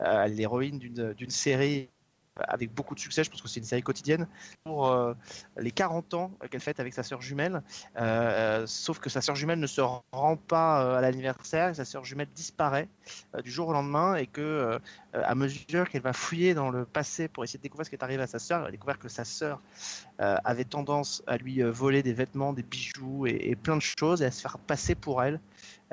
L'héroïne 0.00 0.78
d'une 0.78 1.30
série 1.30 1.88
avec 2.36 2.72
beaucoup 2.72 2.94
de 2.94 3.00
succès, 3.00 3.24
je 3.24 3.30
pense 3.30 3.42
que 3.42 3.48
c'est 3.48 3.60
une 3.60 3.66
série 3.66 3.82
quotidienne, 3.82 4.26
pour 4.64 4.88
euh, 4.88 5.14
les 5.58 5.70
40 5.70 6.14
ans 6.14 6.30
qu'elle 6.50 6.60
fête 6.60 6.80
avec 6.80 6.94
sa 6.94 7.02
sœur 7.02 7.20
jumelle. 7.20 7.62
Euh, 7.96 8.66
sauf 8.66 8.98
que 8.98 9.10
sa 9.10 9.20
sœur 9.20 9.36
jumelle 9.36 9.60
ne 9.60 9.66
se 9.66 9.80
rend 9.80 10.36
pas 10.36 10.84
euh, 10.84 10.96
à 10.96 11.00
l'anniversaire, 11.00 11.74
sa 11.74 11.84
sœur 11.84 12.04
jumelle 12.04 12.28
disparaît 12.34 12.88
euh, 13.34 13.42
du 13.42 13.50
jour 13.50 13.68
au 13.68 13.72
lendemain, 13.72 14.14
et 14.16 14.26
que 14.26 14.40
euh, 14.40 14.78
à 15.12 15.34
mesure 15.34 15.88
qu'elle 15.88 16.02
va 16.02 16.12
fouiller 16.12 16.54
dans 16.54 16.70
le 16.70 16.84
passé 16.84 17.28
pour 17.28 17.44
essayer 17.44 17.58
de 17.58 17.62
découvrir 17.62 17.84
ce 17.84 17.90
qui 17.90 17.96
est 17.96 18.04
arrivé 18.04 18.22
à 18.22 18.26
sa 18.26 18.38
sœur, 18.38 18.58
elle 18.58 18.64
va 18.66 18.70
découvrir 18.70 18.98
que 18.98 19.08
sa 19.08 19.24
sœur 19.24 19.60
euh, 20.20 20.36
avait 20.44 20.64
tendance 20.64 21.22
à 21.26 21.36
lui 21.36 21.62
euh, 21.62 21.70
voler 21.70 22.02
des 22.02 22.14
vêtements, 22.14 22.52
des 22.52 22.62
bijoux 22.62 23.26
et 23.26 23.56
plein 23.56 23.76
de 23.76 23.82
choses, 23.82 24.22
et 24.22 24.26
à 24.26 24.30
se 24.30 24.40
faire 24.40 24.58
passer 24.58 24.94
pour 24.94 25.22
elle, 25.22 25.40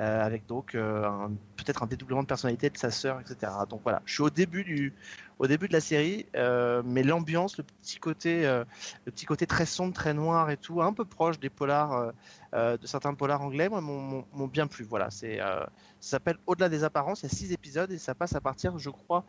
euh, 0.00 0.24
avec 0.24 0.46
donc 0.46 0.74
euh, 0.74 1.28
peut-être 1.56 1.82
un 1.82 1.86
dédoublement 1.86 2.22
de 2.22 2.26
personnalité 2.26 2.70
de 2.70 2.78
sa 2.78 2.90
sœur, 2.90 3.20
etc. 3.20 3.52
Donc 3.68 3.82
voilà, 3.82 4.00
je 4.06 4.14
suis 4.14 4.22
au 4.22 4.30
début 4.30 4.64
du, 4.64 4.94
au 5.38 5.46
début 5.46 5.68
de 5.68 5.72
la 5.72 5.80
série, 5.80 6.26
euh, 6.36 6.82
mais 6.84 7.02
l'ambiance, 7.02 7.58
le 7.58 7.64
petit 7.64 7.98
côté, 7.98 8.42
le 8.44 9.12
petit 9.12 9.26
côté 9.26 9.46
très 9.46 9.66
sombre, 9.66 9.92
très 9.92 10.14
noir 10.14 10.50
et 10.50 10.56
tout, 10.56 10.80
un 10.82 10.92
peu 10.92 11.04
proche 11.04 11.38
des 11.38 11.50
polars, 11.50 12.12
de 12.54 12.86
certains 12.86 13.14
polars 13.14 13.42
anglais, 13.42 13.68
m'ont- 13.68 14.48
bien 14.48 14.66
plu. 14.66 14.84
Voilà, 14.84 15.10
c'est, 15.10 15.38
ça 15.38 15.68
s'appelle 16.00 16.38
Au-delà 16.46 16.68
des 16.68 16.82
apparences. 16.84 17.22
Il 17.22 17.30
y 17.30 17.32
a 17.32 17.34
six 17.34 17.52
épisodes 17.52 17.90
et 17.92 17.98
ça 17.98 18.14
passe 18.14 18.34
à 18.34 18.40
partir, 18.40 18.78
je 18.78 18.90
crois, 18.90 19.24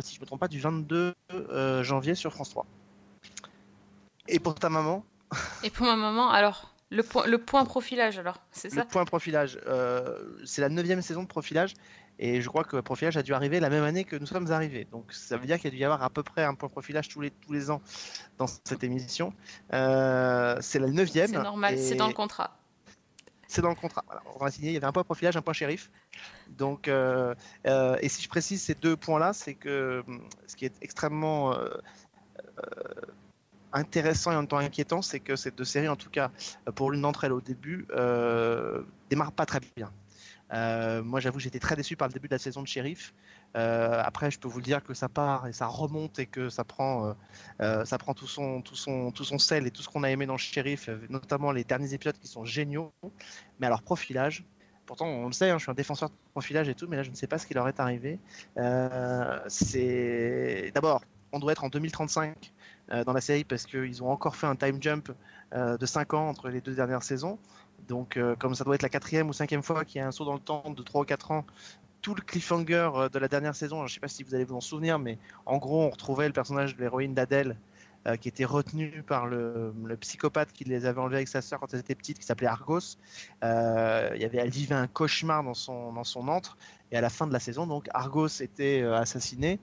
si 0.00 0.14
je 0.14 0.20
me 0.20 0.26
trompe 0.26 0.40
pas, 0.40 0.48
du 0.48 0.60
22 0.60 1.14
euh, 1.32 1.82
janvier 1.82 2.14
sur 2.14 2.32
France 2.32 2.50
3. 2.50 2.66
Et 4.28 4.38
pour 4.38 4.54
ta 4.54 4.68
maman, 4.68 5.04
Et 5.64 5.70
pour 5.70 5.86
ma 5.86 5.96
maman, 5.96 6.28
alors, 6.30 6.71
Le 6.92 7.02
point, 7.02 7.26
le 7.26 7.38
point 7.38 7.64
profilage, 7.64 8.18
alors, 8.18 8.36
c'est 8.50 8.70
Le 8.70 8.80
ça 8.80 8.84
point 8.84 9.06
profilage, 9.06 9.58
euh, 9.66 10.36
c'est 10.44 10.60
la 10.60 10.68
neuvième 10.68 11.00
saison 11.00 11.22
de 11.22 11.26
profilage, 11.26 11.72
et 12.18 12.42
je 12.42 12.48
crois 12.50 12.64
que 12.64 12.76
profilage 12.80 13.16
a 13.16 13.22
dû 13.22 13.32
arriver 13.32 13.60
la 13.60 13.70
même 13.70 13.82
année 13.82 14.04
que 14.04 14.14
nous 14.14 14.26
sommes 14.26 14.52
arrivés. 14.52 14.86
Donc 14.92 15.10
ça 15.14 15.38
veut 15.38 15.46
dire 15.46 15.56
qu'il 15.56 15.64
y 15.64 15.68
a 15.68 15.70
dû 15.70 15.78
y 15.78 15.84
avoir 15.84 16.02
à 16.02 16.10
peu 16.10 16.22
près 16.22 16.44
un 16.44 16.54
point 16.54 16.68
profilage 16.68 17.08
tous 17.08 17.22
les, 17.22 17.30
tous 17.30 17.54
les 17.54 17.70
ans 17.70 17.80
dans 18.36 18.46
cette 18.46 18.84
émission. 18.84 19.32
Euh, 19.72 20.58
c'est 20.60 20.78
la 20.78 20.88
neuvième. 20.88 21.28
C'est 21.28 21.42
normal, 21.42 21.78
c'est 21.78 21.94
dans 21.94 22.08
le 22.08 22.12
contrat. 22.12 22.58
C'est 23.48 23.62
dans 23.62 23.70
le 23.70 23.74
contrat. 23.74 24.04
Voilà, 24.06 24.22
on 24.34 24.38
va 24.38 24.50
signer. 24.50 24.68
Il 24.68 24.74
y 24.74 24.76
avait 24.76 24.86
un 24.86 24.92
point 24.92 25.04
profilage, 25.04 25.34
un 25.34 25.42
point 25.42 25.54
shérif. 25.54 25.90
Donc, 26.50 26.88
euh, 26.88 27.34
et 27.64 28.08
si 28.10 28.22
je 28.22 28.28
précise 28.28 28.60
ces 28.60 28.74
deux 28.74 28.98
points-là, 28.98 29.32
c'est 29.32 29.54
que 29.54 30.04
ce 30.46 30.56
qui 30.56 30.66
est 30.66 30.74
extrêmement 30.82 31.56
intéressant 33.72 34.32
et 34.32 34.34
en 34.34 34.40
même 34.40 34.48
temps 34.48 34.58
inquiétant, 34.58 35.02
c'est 35.02 35.20
que 35.20 35.36
ces 35.36 35.50
deux 35.50 35.64
séries, 35.64 35.88
en 35.88 35.96
tout 35.96 36.10
cas 36.10 36.30
pour 36.74 36.90
l'une 36.90 37.02
d'entre 37.02 37.24
elles 37.24 37.32
au 37.32 37.40
début, 37.40 37.86
euh, 37.90 38.82
démarrent 39.10 39.32
pas 39.32 39.46
très 39.46 39.60
bien. 39.76 39.90
Euh, 40.52 41.02
moi, 41.02 41.20
j'avoue, 41.20 41.38
j'étais 41.38 41.58
très 41.58 41.76
déçu 41.76 41.96
par 41.96 42.08
le 42.08 42.12
début 42.12 42.28
de 42.28 42.34
la 42.34 42.38
saison 42.38 42.62
de 42.62 42.68
Sheriff. 42.68 43.14
Euh, 43.56 44.02
après, 44.04 44.30
je 44.30 44.38
peux 44.38 44.48
vous 44.48 44.58
le 44.58 44.64
dire 44.64 44.82
que 44.82 44.94
ça 44.94 45.08
part 45.08 45.46
et 45.46 45.52
ça 45.52 45.66
remonte 45.66 46.18
et 46.18 46.26
que 46.26 46.50
ça 46.50 46.64
prend, 46.64 47.06
euh, 47.06 47.12
euh, 47.60 47.84
ça 47.84 47.98
prend 47.98 48.14
tout 48.14 48.26
son, 48.26 48.60
tout 48.60 48.76
son, 48.76 49.12
tout 49.12 49.24
son 49.24 49.38
sel 49.38 49.66
et 49.66 49.70
tout 49.70 49.82
ce 49.82 49.88
qu'on 49.88 50.02
a 50.02 50.10
aimé 50.10 50.26
dans 50.26 50.36
Sheriff, 50.36 50.88
euh, 50.88 50.98
notamment 51.08 51.52
les 51.52 51.64
derniers 51.64 51.94
épisodes 51.94 52.18
qui 52.18 52.28
sont 52.28 52.44
géniaux. 52.44 52.92
Mais 53.60 53.66
alors, 53.66 53.82
profilage. 53.82 54.44
Pourtant, 54.84 55.06
on 55.06 55.26
le 55.26 55.32
sait, 55.32 55.48
hein, 55.48 55.58
je 55.58 55.62
suis 55.62 55.70
un 55.70 55.74
défenseur 55.74 56.10
de 56.10 56.14
profilage 56.32 56.68
et 56.68 56.74
tout, 56.74 56.86
mais 56.88 56.96
là, 56.96 57.02
je 57.02 57.10
ne 57.10 57.14
sais 57.14 57.26
pas 57.26 57.38
ce 57.38 57.46
qui 57.46 57.54
leur 57.54 57.68
est 57.68 57.80
arrivé. 57.80 58.18
Euh, 58.58 59.38
c'est 59.48 60.70
d'abord, 60.74 61.02
on 61.32 61.38
doit 61.38 61.52
être 61.52 61.64
en 61.64 61.68
2035 61.68 62.30
euh, 62.34 62.36
dans 62.88 63.12
la 63.12 63.20
série 63.20 63.44
parce 63.44 63.64
qu'ils 63.64 64.02
ont 64.02 64.10
encore 64.10 64.36
fait 64.36 64.46
un 64.46 64.56
time 64.56 64.82
jump 64.82 65.12
euh, 65.54 65.76
de 65.76 65.84
5 65.84 66.14
ans 66.14 66.28
entre 66.28 66.48
les 66.48 66.62
deux 66.62 66.74
dernières 66.74 67.02
saisons. 67.02 67.38
Donc, 67.86 68.16
euh, 68.16 68.34
comme 68.36 68.54
ça 68.54 68.64
doit 68.64 68.74
être 68.74 68.82
la 68.82 68.88
quatrième 68.88 69.28
ou 69.28 69.34
cinquième 69.34 69.62
fois 69.62 69.84
qu'il 69.84 70.00
y 70.00 70.02
a 70.02 70.06
un 70.06 70.10
saut 70.10 70.24
dans 70.24 70.32
le 70.32 70.40
temps 70.40 70.70
de 70.70 70.82
3 70.82 71.02
ou 71.02 71.04
4 71.04 71.30
ans, 71.30 71.44
tout 72.00 72.14
le 72.14 72.22
cliffhanger 72.22 72.90
euh, 72.94 73.08
de 73.10 73.18
la 73.18 73.28
dernière 73.28 73.54
saison, 73.54 73.78
je 73.80 73.92
ne 73.92 73.94
sais 73.94 74.00
pas 74.00 74.08
si 74.08 74.22
vous 74.22 74.34
allez 74.34 74.44
vous 74.44 74.56
en 74.56 74.62
souvenir, 74.62 74.98
mais 74.98 75.18
en 75.44 75.58
gros, 75.58 75.82
on 75.82 75.90
retrouvait 75.90 76.26
le 76.26 76.32
personnage 76.32 76.74
de 76.74 76.80
l'héroïne 76.80 77.12
d'Adèle 77.12 77.58
euh, 78.08 78.16
qui 78.16 78.26
était 78.26 78.44
retenu 78.44 79.04
par 79.06 79.26
le, 79.26 79.72
psychopathe 80.00 80.52
qui 80.52 80.64
les 80.64 80.86
avait 80.86 81.00
enlevés 81.00 81.18
avec 81.18 81.28
sa 81.28 81.40
sœur 81.40 81.60
quand 81.60 81.72
elle 81.72 81.78
était 81.78 81.94
petite, 81.94 82.18
qui 82.18 82.26
s'appelait 82.26 82.48
Argos. 82.48 82.96
Euh, 83.44 84.10
il 84.16 84.20
y 84.20 84.24
avait, 84.24 84.38
elle 84.38 84.50
vivait 84.50 84.74
un 84.74 84.88
cauchemar 84.88 85.44
dans 85.44 85.54
son, 85.54 85.92
dans 85.92 86.02
son 86.02 86.26
antre, 86.26 86.56
et 86.90 86.96
à 86.96 87.00
la 87.00 87.10
fin 87.10 87.28
de 87.28 87.32
la 87.32 87.38
saison, 87.38 87.64
donc 87.64 87.86
Argos 87.94 88.40
était 88.40 88.82
euh, 88.82 88.96
assassiné. 88.96 89.60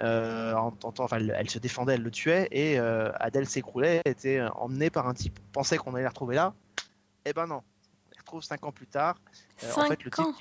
Euh, 0.00 0.54
en 0.54 0.70
tentant, 0.70 1.04
enfin, 1.04 1.18
elle, 1.18 1.34
elle 1.38 1.50
se 1.50 1.58
défendait, 1.58 1.94
elle 1.94 2.02
le 2.02 2.10
tuait, 2.10 2.48
et 2.50 2.78
euh, 2.78 3.12
Adèle 3.16 3.46
s'écroulait, 3.46 4.00
était 4.06 4.38
euh, 4.38 4.48
emmenée 4.52 4.88
par 4.88 5.06
un 5.06 5.14
type. 5.14 5.38
Pensait 5.52 5.76
qu'on 5.76 5.94
allait 5.94 6.04
la 6.04 6.08
retrouver 6.08 6.36
là. 6.36 6.54
Eh 7.26 7.34
ben 7.34 7.46
non, 7.46 7.56
on 7.56 8.10
la 8.14 8.20
retrouve 8.20 8.42
cinq 8.42 8.64
ans 8.64 8.72
plus 8.72 8.86
tard. 8.86 9.20
Euh, 9.62 9.70
en 9.70 9.74
Cinq 9.74 9.88
fait, 9.88 10.04
le 10.04 10.10
ans 10.22 10.34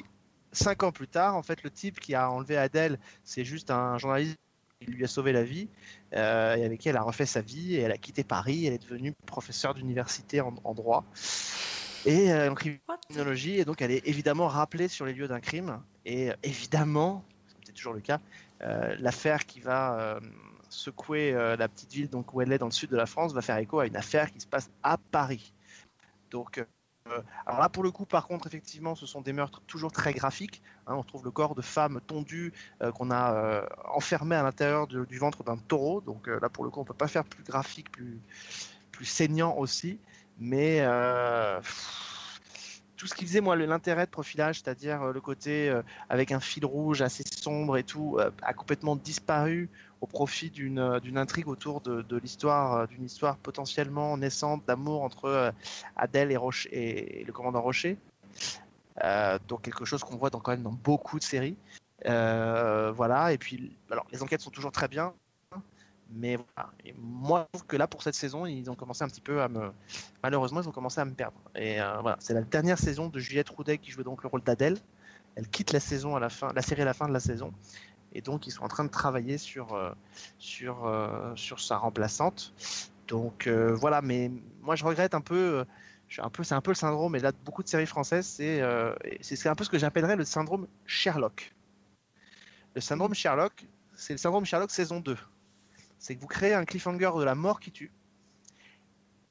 cinq 0.52 0.84
ans 0.84 0.92
plus 0.92 1.08
tard, 1.08 1.36
en 1.36 1.44
fait, 1.44 1.62
le 1.64 1.70
type 1.70 2.00
qui 2.00 2.16
a 2.16 2.32
enlevé 2.32 2.58
Adèle, 2.58 3.00
c'est 3.24 3.44
juste 3.44 3.70
un 3.70 3.98
journaliste 3.98 4.38
qui 4.80 4.92
lui 4.92 5.04
a 5.04 5.08
sauvé 5.08 5.34
la 5.34 5.44
vie, 5.44 5.68
euh, 6.14 6.56
et 6.56 6.64
avec 6.64 6.80
qui 6.80 6.88
elle 6.88 6.96
a 6.96 7.02
refait 7.02 7.26
sa 7.26 7.42
vie, 7.42 7.76
et 7.76 7.82
elle 7.82 7.92
a 7.92 7.98
quitté 7.98 8.24
Paris, 8.24 8.66
elle 8.66 8.74
est 8.74 8.82
devenue 8.82 9.14
professeure 9.26 9.74
d'université 9.74 10.40
en, 10.40 10.56
en 10.64 10.74
droit, 10.74 11.04
et 12.06 12.32
euh, 12.32 12.50
en 12.50 12.56
criminologie, 12.56 13.60
et 13.60 13.66
donc 13.66 13.82
elle 13.82 13.92
est 13.92 14.08
évidemment 14.08 14.48
rappelée 14.48 14.88
sur 14.88 15.06
les 15.06 15.14
lieux 15.14 15.28
d'un 15.28 15.42
crime, 15.42 15.82
et 16.06 16.32
évidemment, 16.44 17.26
c'est 17.66 17.74
toujours 17.74 17.94
le 17.94 18.00
cas, 18.00 18.22
l'affaire 19.00 19.46
qui 19.46 19.60
va 19.60 20.00
euh, 20.00 20.20
secouer 20.70 21.34
euh, 21.34 21.56
la 21.56 21.68
petite 21.68 21.92
ville 21.92 22.10
donc, 22.10 22.34
où 22.34 22.42
elle 22.42 22.52
est 22.52 22.58
dans 22.58 22.68
le 22.68 22.72
sud 22.72 22.90
de 22.90 22.98
la 22.98 23.06
France 23.06 23.34
va 23.34 23.42
faire 23.42 23.58
écho 23.58 23.80
à 23.80 23.88
une 23.88 23.98
affaire 23.98 24.32
qui 24.32 24.40
se 24.40 24.48
passe 24.48 24.70
à 24.84 24.98
Paris. 24.98 25.54
Donc, 26.32 26.60
euh, 26.60 27.22
alors 27.46 27.60
là, 27.60 27.70
pour 27.70 27.84
le 27.84 27.92
coup, 27.92 28.06
par 28.06 28.28
contre, 28.28 28.48
effectivement, 28.48 28.96
ce 28.96 29.06
sont 29.06 29.22
des 29.22 29.34
meurtres 29.34 29.62
toujours 29.68 29.92
très 29.92 30.14
graphiques. 30.14 30.62
hein. 30.88 30.96
on 30.96 31.04
trouve 31.04 31.24
le 31.24 31.32
corps 31.32 31.56
de 31.56 31.62
femme 31.62 32.00
tondue 32.06 32.54
euh, 32.82 32.92
qu'on 32.92 33.12
a 33.12 33.34
euh, 33.34 33.66
à 34.36 34.44
l'intérieur 34.44 34.88
du 34.88 35.18
ventre 35.18 35.44
d'un 35.44 35.58
taureau. 35.58 36.02
Donc 36.02 36.28
euh, 36.28 36.40
là, 36.40 36.50
pour 36.50 36.64
le 36.64 36.70
coup, 36.70 36.82
on 36.82 36.86
peut 36.86 36.94
pas 36.94 37.08
faire 37.08 37.26
plus 37.26 37.44
graphique, 37.44 37.92
plus, 37.92 38.20
plus 38.92 39.06
saignant 39.06 39.56
aussi. 39.56 40.00
Mais 40.40 40.82
euh, 40.82 41.60
tout 43.00 43.08
ce 43.08 43.16
qui 43.16 43.26
faisait, 43.26 43.40
moi, 43.40 43.56
l'intérêt 43.56 44.06
de 44.06 44.12
profilage, 44.12 44.58
c'est-à-dire 44.58 45.02
euh, 45.02 45.14
le 45.14 45.22
côté 45.22 45.70
euh, 45.70 45.82
avec 46.10 46.34
un 46.34 46.42
fil 46.42 46.66
rouge 46.66 47.02
assez 47.02 47.24
sombre 47.24 47.78
et 47.78 47.84
tout, 47.84 48.18
euh, 48.20 48.30
a 48.42 48.54
complètement 48.54 48.98
disparu 48.98 49.70
au 50.02 50.06
profit 50.06 50.50
d'une 50.50 51.18
intrigue 51.18 51.48
autour 51.48 51.82
de, 51.82 52.18
l'histoire, 52.18 52.88
d'une 52.88 53.04
histoire 53.06 53.38
potentiellement 53.38 54.18
naissante 54.18 54.64
d'amour 54.66 55.04
entre 55.04 55.54
Adèle 55.98 56.32
et, 56.32 56.38
Roche, 56.38 56.70
et 56.72 57.26
le 57.26 57.34
commandant 57.34 57.62
Rocher. 57.62 57.98
Donc 59.50 59.62
quelque 59.62 59.84
chose 59.84 60.02
qu'on 60.06 60.16
voit 60.16 60.30
dans, 60.30 60.40
quand 60.40 60.52
même 60.52 60.64
dans 60.64 60.72
beaucoup 60.72 61.20
de 61.20 61.24
séries. 61.26 61.58
Voilà, 62.06 63.34
et 63.34 63.38
puis 63.38 63.76
les 64.14 64.24
enquêtes 64.24 64.40
sont 64.40 64.52
toujours 64.52 64.72
très 64.72 64.88
bien, 64.88 65.14
mais 66.12 66.36
voilà. 66.36 66.72
Moi, 66.98 67.48
je 67.54 67.58
trouve 67.58 67.68
que 67.68 67.78
là, 67.78 67.88
pour 67.88 68.02
cette 68.02 68.16
saison, 68.16 68.46
ils 68.46 68.70
ont 68.70 68.76
commencé 68.76 69.04
un 69.04 69.08
petit 69.08 69.22
peu 69.22 69.42
à 69.42 69.48
me. 69.48 69.72
Malheureusement, 70.24 70.62
ils 70.62 70.68
ont 70.68 70.72
commencé 70.72 71.00
à 71.00 71.06
me 71.06 71.14
perdre. 71.14 71.38
Et 71.56 71.82
euh, 71.82 72.00
voilà, 72.02 72.18
c'est 72.20 72.34
la 72.34 72.42
dernière 72.42 72.80
saison 72.80 73.10
de 73.10 73.20
Juliette 73.20 73.50
Roudet 73.50 73.78
qui 73.78 73.92
jouait 73.92 74.04
donc 74.04 74.24
le 74.24 74.30
rôle 74.30 74.42
d'Adèle. 74.42 74.78
Elle 75.36 75.48
quitte 75.48 75.72
la 75.72 75.80
saison 75.80 76.16
à 76.16 76.20
la 76.20 76.30
fin, 76.30 76.52
la 76.54 76.62
série 76.62 76.82
à 76.82 76.86
la 76.86 76.94
fin 76.94 77.08
de 77.08 77.14
la 77.14 77.20
saison. 77.20 77.54
Et 78.14 78.22
donc, 78.22 78.48
ils 78.48 78.52
sont 78.52 78.64
en 78.64 78.68
train 78.68 78.84
de 78.84 78.90
travailler 78.90 79.38
sur, 79.38 79.74
euh, 79.74 79.92
sur, 80.40 80.86
euh, 80.88 81.36
sur 81.36 81.60
sa 81.60 81.78
remplaçante. 81.78 82.54
Donc, 83.08 83.48
voilà, 83.48 84.02
mais 84.02 84.32
moi, 84.62 84.76
je 84.76 84.86
regrette 84.86 85.16
un 85.16 85.22
peu. 85.22 85.66
c'est 86.10 86.22
un 86.22 86.62
peu 86.62 86.72
le 86.72 86.76
syndrome, 86.76 87.16
et 87.16 87.20
là, 87.20 87.32
beaucoup 87.44 87.64
de 87.64 87.68
séries 87.68 87.88
françaises, 87.88 88.28
c'est 88.28 88.62
c'est 89.22 89.50
un 89.50 89.56
peu 89.56 89.64
ce 89.64 89.70
que 89.70 89.80
j'appellerais 89.80 90.16
le 90.16 90.26
syndrome 90.26 90.68
Sherlock. 90.86 91.52
Le 92.76 92.82
syndrome 92.82 93.16
Sherlock, 93.16 93.66
c'est 93.96 94.14
le 94.14 94.20
syndrome 94.20 94.46
Sherlock 94.46 94.70
saison 94.70 95.00
2. 95.00 95.18
C'est 96.00 96.16
que 96.16 96.22
vous 96.22 96.28
créez 96.28 96.54
un 96.54 96.66
cliffhanger 96.66 97.12
de 97.18 97.24
la 97.24 97.36
mort 97.36 97.60
qui 97.60 97.72
tue. 97.72 97.92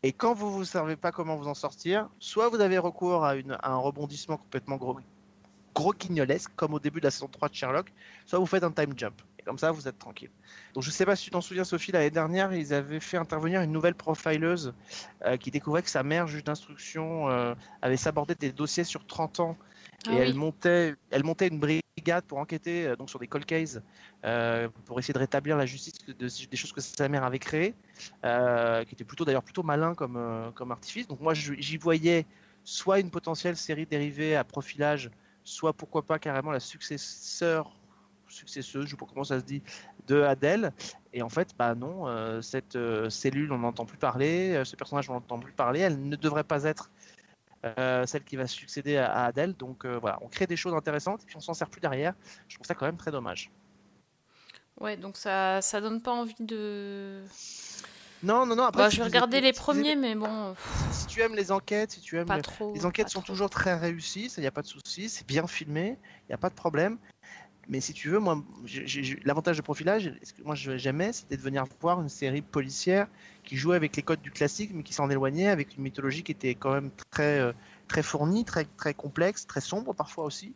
Et 0.03 0.13
quand 0.13 0.33
vous 0.33 0.61
ne 0.61 0.65
savez 0.65 0.97
pas 0.97 1.11
comment 1.11 1.37
vous 1.37 1.49
en 1.49 1.55
sortir, 1.55 2.09
soit 2.21 2.49
vous 2.49 2.61
avez 2.61 2.79
recours 2.79 3.25
à, 3.25 3.35
un 3.63 3.77
rebondissement 3.77 4.37
complètement 4.37 4.77
gros, 4.77 5.01
gros 5.75 5.93
quignolesque, 5.93 6.53
comme 6.55 6.75
au 6.75 6.79
début 6.79 7.01
de 7.01 7.07
la 7.07 7.11
saison 7.11 7.27
3 7.27 7.49
de 7.49 7.55
Sherlock, 7.55 7.93
soit 8.25 8.39
vous 8.39 8.47
faites 8.47 8.63
un 8.63 8.71
time 8.71 8.97
jump. 8.97 9.21
Et 9.41 9.43
comme 9.43 9.59
ça, 9.59 9.73
vous 9.73 9.89
êtes 9.89 9.99
tranquille. 9.99 10.31
Donc 10.75 10.85
je 10.85 10.91
sais 10.91 11.05
pas 11.05 11.17
si 11.17 11.25
tu 11.25 11.31
t'en 11.31 11.41
souviens, 11.41 11.65
Sophie, 11.65 11.91
l'année 11.91 12.11
dernière, 12.11 12.53
ils 12.53 12.73
avaient 12.73 13.01
fait 13.01 13.17
intervenir 13.17 13.61
une 13.61 13.73
nouvelle 13.73 13.97
profileuse 13.97 14.73
euh, 15.25 15.37
qui 15.37 15.51
découvrait 15.51 15.83
que 15.83 15.91
sa 15.91 16.05
mère, 16.05 16.29
juge 16.29 16.45
d'instruction, 16.45 17.29
euh, 17.29 17.55
avait 17.83 17.97
sabordé 17.97 18.37
des 18.37 18.53
dossiers 18.53 18.85
sur 18.85 19.05
30 19.05 19.41
ans. 19.41 19.57
Ah 20.07 20.13
et 20.15 20.17
elle, 20.19 20.35
montait, 20.35 20.95
elle 21.11 21.25
montait 21.25 21.49
une 21.49 21.59
brigade 21.59 22.25
pour 22.27 22.39
enquêter 22.39 22.87
euh, 22.87 22.97
donc 22.97 23.11
sur 23.11 23.19
des 23.19 23.27
cold 23.27 23.45
cases, 23.45 23.81
euh, 24.25 24.69
pour 24.87 24.99
essayer 24.99 25.15
de 25.15 25.19
rétablir 25.19 25.57
la 25.57 25.67
justice 25.67 25.95
de, 26.07 26.13
de- 26.13 26.47
des 26.51 26.57
choses 26.57 26.73
que 26.73 26.81
sa 26.81 27.09
mère 27.09 27.25
avait 27.25 27.39
créées, 27.41 27.75
euh, 28.25 28.85
qui 28.85 28.95
était 28.95 29.05
plutôt 29.05 29.25
d'ailleurs 29.25 29.43
plutôt 29.43 29.63
malin 29.63 29.95
comme, 29.95 30.53
comme 30.55 30.71
artifice. 30.71 31.09
Donc 31.09 31.21
moi 31.21 31.35
j'y 31.35 31.77
voyais 31.77 32.27
soit 32.65 33.01
une 33.01 33.11
potentielle 33.11 33.57
série 33.57 33.87
dérivée 33.87 34.37
à 34.37 34.45
profilage, 34.45 35.11
soit 35.43 35.73
pourquoi 35.73 36.03
pas 36.03 36.19
carrément 36.19 36.53
la 36.53 36.61
successeur, 36.61 37.73
successeuse, 38.29 38.85
je 38.85 38.91
sais 38.91 38.97
pas 38.97 39.07
comment 39.07 39.25
ça 39.25 39.41
se 39.41 39.45
dit, 39.45 39.63
de 40.07 40.21
Adèle. 40.23 40.73
Et 41.15 41.23
en 41.23 41.31
fait, 41.31 41.55
bah 41.59 41.75
non, 41.75 42.07
euh, 42.07 42.43
cette 42.43 42.77
euh, 42.77 43.09
cellule, 43.09 43.51
on 43.53 43.59
n'entend 43.59 43.87
plus 43.87 43.97
parler, 43.97 44.55
euh, 44.55 44.65
ce 44.65 44.77
personnage, 44.77 45.09
on 45.09 45.15
n'entend 45.15 45.39
plus 45.39 45.53
parler, 45.53 45.81
elle 45.81 46.07
ne 46.09 46.17
devrait 46.17 46.45
pas 46.45 46.65
être 46.65 46.91
euh, 47.65 48.07
celle 48.07 48.25
qui 48.25 48.37
va 48.37 48.47
succéder 48.47 48.97
à, 48.97 49.13
à 49.13 49.25
Adèle. 49.27 49.55
Donc 49.55 49.85
euh, 49.85 49.99
voilà, 49.99 50.19
on 50.23 50.29
crée 50.29 50.47
des 50.47 50.57
choses 50.57 50.75
intéressantes 50.75 51.23
et 51.23 51.27
puis 51.27 51.37
on 51.37 51.41
s'en 51.41 51.55
sert 51.55 51.69
plus 51.71 51.81
derrière. 51.81 52.15
Je 52.49 52.57
trouve 52.57 52.67
ça 52.67 52.75
quand 52.75 52.87
même 52.87 52.97
très 52.97 53.11
dommage. 53.11 53.51
Ouais, 54.81 54.97
donc 54.97 55.17
ça, 55.17 55.61
ça 55.61 55.81
donne 55.81 56.01
pas 56.01 56.13
envie 56.13 56.35
de. 56.41 57.25
Non, 58.23 58.47
non, 58.47 58.55
non. 58.57 58.65
Après, 58.65 58.83
Bah, 58.83 58.91
si 58.91 58.97
je 58.97 59.03
vais 59.03 59.09
regarder 59.09 59.41
les 59.41 59.53
premiers, 59.53 59.97
mais 59.97 60.15
bon, 60.15 60.55
Si 60.93 61.07
tu 61.07 61.21
aimes 61.21 61.35
les 61.35 61.51
enquêtes, 61.53 61.93
si 61.93 62.01
tu 62.01 62.17
aimes 62.17 62.27
pas 62.27 62.37
le- 62.37 62.43
trop. 62.43 62.73
les 62.75 62.85
enquêtes 62.85 63.07
pas 63.07 63.11
sont 63.13 63.21
trop. 63.23 63.33
toujours 63.33 63.51
très 63.51 63.75
réussies, 63.77 64.31
ça 64.31 64.41
y 64.43 64.47
a 64.47 64.51
pas 64.51 64.63
de 64.63 64.67
souci, 64.67 65.09
c'est 65.09 65.27
bien 65.27 65.47
filmé, 65.47 65.99
il 66.29 66.31
y 66.31 66.35
a 66.35 66.39
pas 66.39 66.49
de 66.51 66.55
problème. 66.55 66.99
Mais 67.69 67.81
si 67.81 67.93
tu 67.93 68.09
veux, 68.09 68.19
moi, 68.19 68.43
j'ai- 68.65 68.87
j'ai- 68.87 69.21
l'avantage 69.25 69.59
de 69.59 69.63
profilage, 69.63 70.11
ce 70.23 70.33
que 70.33 70.43
moi 70.43 70.55
j'aimais, 70.55 71.13
c'était 71.13 71.37
de 71.37 71.43
venir 71.43 71.67
voir 71.83 72.01
une 72.01 72.09
série 72.09 72.41
policière 72.41 73.09
qui 73.45 73.57
jouait 73.57 73.77
avec 73.77 73.95
les 73.95 74.03
codes 74.03 74.23
du 74.23 74.31
classique, 74.31 74.71
mais 74.73 74.83
qui 74.83 74.95
s'en 74.95 75.11
éloignait, 75.11 75.49
avec 75.49 75.77
une 75.77 75.83
mythologie 75.83 76.23
qui 76.23 76.33
était 76.33 76.55
quand 76.55 76.73
même 76.73 76.91
très, 77.11 77.41
euh, 77.41 77.53
très 77.87 78.03
fournie, 78.03 78.45
très, 78.47 78.65
très 78.65 78.95
complexe, 78.95 79.47
très 79.47 79.61
sombre 79.61 79.95
parfois 79.95 80.25
aussi. 80.25 80.55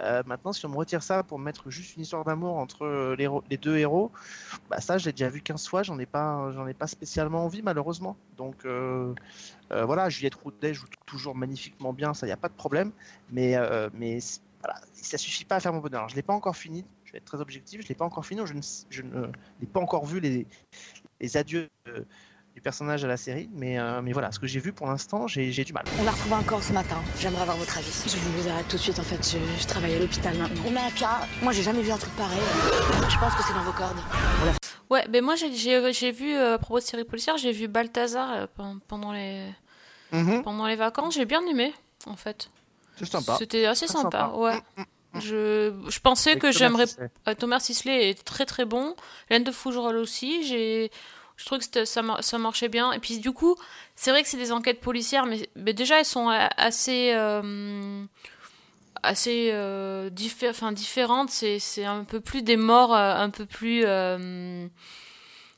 Euh, 0.00 0.22
maintenant, 0.26 0.52
si 0.52 0.66
on 0.66 0.68
me 0.70 0.76
retire 0.76 1.02
ça 1.02 1.22
pour 1.22 1.38
me 1.38 1.44
mettre 1.44 1.70
juste 1.70 1.94
une 1.96 2.02
histoire 2.02 2.24
d'amour 2.24 2.56
entre 2.56 2.82
euh, 2.84 3.16
les, 3.16 3.56
deux 3.56 3.76
héros, 3.76 4.10
bah 4.68 4.80
ça, 4.80 4.98
je 4.98 5.06
l'ai 5.06 5.12
déjà 5.12 5.28
vu 5.28 5.40
15 5.40 5.66
fois, 5.68 5.84
j'en 5.84 5.98
ai 6.00 6.06
pas, 6.06 6.50
j'en 6.52 6.66
ai 6.66 6.74
pas 6.74 6.88
spécialement 6.88 7.44
envie 7.44 7.62
malheureusement. 7.62 8.16
Donc 8.36 8.66
voilà, 9.70 10.08
Juliette 10.08 10.34
Roudet 10.34 10.74
joue 10.74 10.86
toujours 11.06 11.34
magnifiquement 11.36 11.92
bien, 11.92 12.14
ça 12.14 12.26
y 12.26 12.32
a 12.32 12.36
pas 12.36 12.48
de 12.48 12.54
problème. 12.54 12.90
Mais 13.30 13.56
voilà, 14.60 14.80
ça 14.92 15.18
suffit 15.18 15.44
pas 15.44 15.56
à 15.56 15.60
faire 15.60 15.72
mon 15.72 15.80
bonheur. 15.80 16.00
Alors, 16.00 16.08
je 16.08 16.16
l'ai 16.16 16.22
pas 16.22 16.32
encore 16.34 16.56
fini. 16.56 16.84
Je 17.04 17.12
vais 17.12 17.18
être 17.18 17.24
très 17.24 17.40
objectif, 17.40 17.80
je 17.82 17.88
l'ai 17.88 17.94
pas 17.94 18.04
encore 18.04 18.26
fini. 18.26 18.40
Je 18.44 18.52
ne, 18.54 18.60
je 18.90 19.02
ne 19.02 19.26
n'ai 19.60 19.66
pas 19.72 19.80
encore 19.80 20.04
vu 20.04 20.20
les, 20.20 20.46
les 21.20 21.36
adieux, 21.36 21.68
de, 21.86 22.06
du 22.54 22.60
personnage 22.60 23.04
à 23.04 23.08
la 23.08 23.16
série, 23.16 23.48
mais, 23.52 23.78
euh, 23.78 24.02
mais 24.02 24.12
voilà, 24.12 24.32
ce 24.32 24.38
que 24.40 24.46
j'ai 24.48 24.58
vu 24.58 24.72
pour 24.72 24.88
l'instant, 24.88 25.28
j'ai 25.28 25.50
du 25.64 25.72
mal. 25.72 25.84
On 26.00 26.06
a 26.06 26.10
retrouvé 26.10 26.34
un 26.34 26.42
corps 26.42 26.62
ce 26.62 26.72
matin. 26.72 27.00
J'aimerais 27.20 27.42
avoir 27.42 27.56
votre 27.56 27.78
avis. 27.78 27.86
Je 28.06 28.16
vous 28.18 28.48
arrête 28.48 28.66
tout 28.68 28.76
de 28.76 28.82
suite 28.82 28.98
en 28.98 29.04
fait. 29.04 29.16
Je, 29.24 29.38
je 29.62 29.66
travaille 29.68 29.94
à 29.94 29.98
l'hôpital 30.00 30.36
maintenant. 30.36 30.62
On 30.66 30.74
a 30.74 30.80
un 30.82 30.90
cas. 30.90 31.20
Moi 31.40 31.52
j'ai 31.52 31.62
jamais 31.62 31.82
vu 31.82 31.92
un 31.92 31.98
truc 31.98 32.12
pareil. 32.16 32.40
Je 33.08 33.18
pense 33.18 33.34
que 33.36 33.42
c'est 33.44 33.54
dans 33.54 33.62
vos 33.62 33.72
cordes. 33.72 33.96
Ouais, 34.90 35.06
ben 35.08 35.22
moi 35.24 35.36
j'ai- 35.36 35.52
j'ai 35.54 36.10
vu, 36.12 36.34
euh, 36.34 36.54
à 36.54 36.58
propos 36.58 36.80
de 36.80 36.84
série 36.84 37.04
policière, 37.04 37.36
j'ai 37.38 37.52
vu 37.52 37.68
Balthazar 37.68 38.32
euh, 38.32 38.46
pen- 38.48 38.80
pendant 38.88 39.12
les, 39.12 39.46
Mhm, 40.12 40.42
pendant 40.42 40.66
les 40.66 40.76
vacances. 40.76 41.14
J'ai 41.14 41.26
bien 41.26 41.46
aimé, 41.46 41.72
en 42.06 42.16
fait. 42.16 42.50
C'est 42.98 43.06
sympa. 43.06 43.36
C'était 43.38 43.66
assez 43.66 43.86
sympa, 43.86 44.20
sympa. 44.22 44.32
ouais. 44.36 44.60
Je, 45.14 45.72
je 45.88 46.00
pensais 46.00 46.30
Avec 46.32 46.42
que 46.42 46.46
Thomas 46.48 46.58
j'aimerais. 46.58 46.86
Sisley. 46.86 47.08
euh, 47.28 47.34
Thomas 47.34 47.60
Sisley 47.60 48.10
est 48.10 48.24
très 48.24 48.44
très 48.46 48.64
bon. 48.66 48.94
Laine 49.30 49.44
de 49.44 49.50
Fougerolles 49.52 49.96
aussi. 49.96 50.46
J'ai. 50.46 50.90
Je 51.36 51.44
trouve 51.46 51.58
que 51.60 51.84
ça, 51.84 52.02
ça 52.20 52.38
marchait 52.38 52.68
bien. 52.68 52.92
Et 52.92 52.98
puis 52.98 53.18
du 53.18 53.32
coup, 53.32 53.56
c'est 53.96 54.10
vrai 54.10 54.22
que 54.22 54.28
c'est 54.28 54.36
des 54.36 54.50
enquêtes 54.52 54.80
policières, 54.80 55.24
mais, 55.24 55.48
mais 55.56 55.72
déjà 55.72 55.98
elles 56.00 56.04
sont 56.04 56.28
euh, 56.30 56.46
assez. 56.56 57.12
euh, 57.14 58.04
assez 59.02 59.50
euh, 59.52 60.10
diffé- 60.10 60.50
enfin, 60.50 60.72
différentes. 60.72 61.30
C'est 61.30 61.58
c'est 61.58 61.84
un 61.84 62.04
peu 62.04 62.20
plus 62.20 62.42
des 62.42 62.56
morts, 62.56 62.94
un 62.94 63.30
peu 63.30 63.46
plus. 63.46 63.84
euh, 63.86 64.66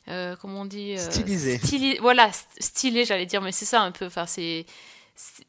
euh, 0.08 0.36
comment 0.40 0.62
on 0.62 0.64
dit 0.64 0.94
euh, 0.96 1.10
Stylisé. 1.10 1.58
styli- 1.58 1.98
Voilà, 2.00 2.28
st- 2.30 2.44
stylé, 2.58 3.04
j'allais 3.04 3.26
dire, 3.26 3.40
mais 3.42 3.52
c'est 3.52 3.64
ça 3.64 3.80
un 3.80 3.90
peu. 3.92 4.06
Enfin, 4.06 4.26
c'est- 4.26 4.66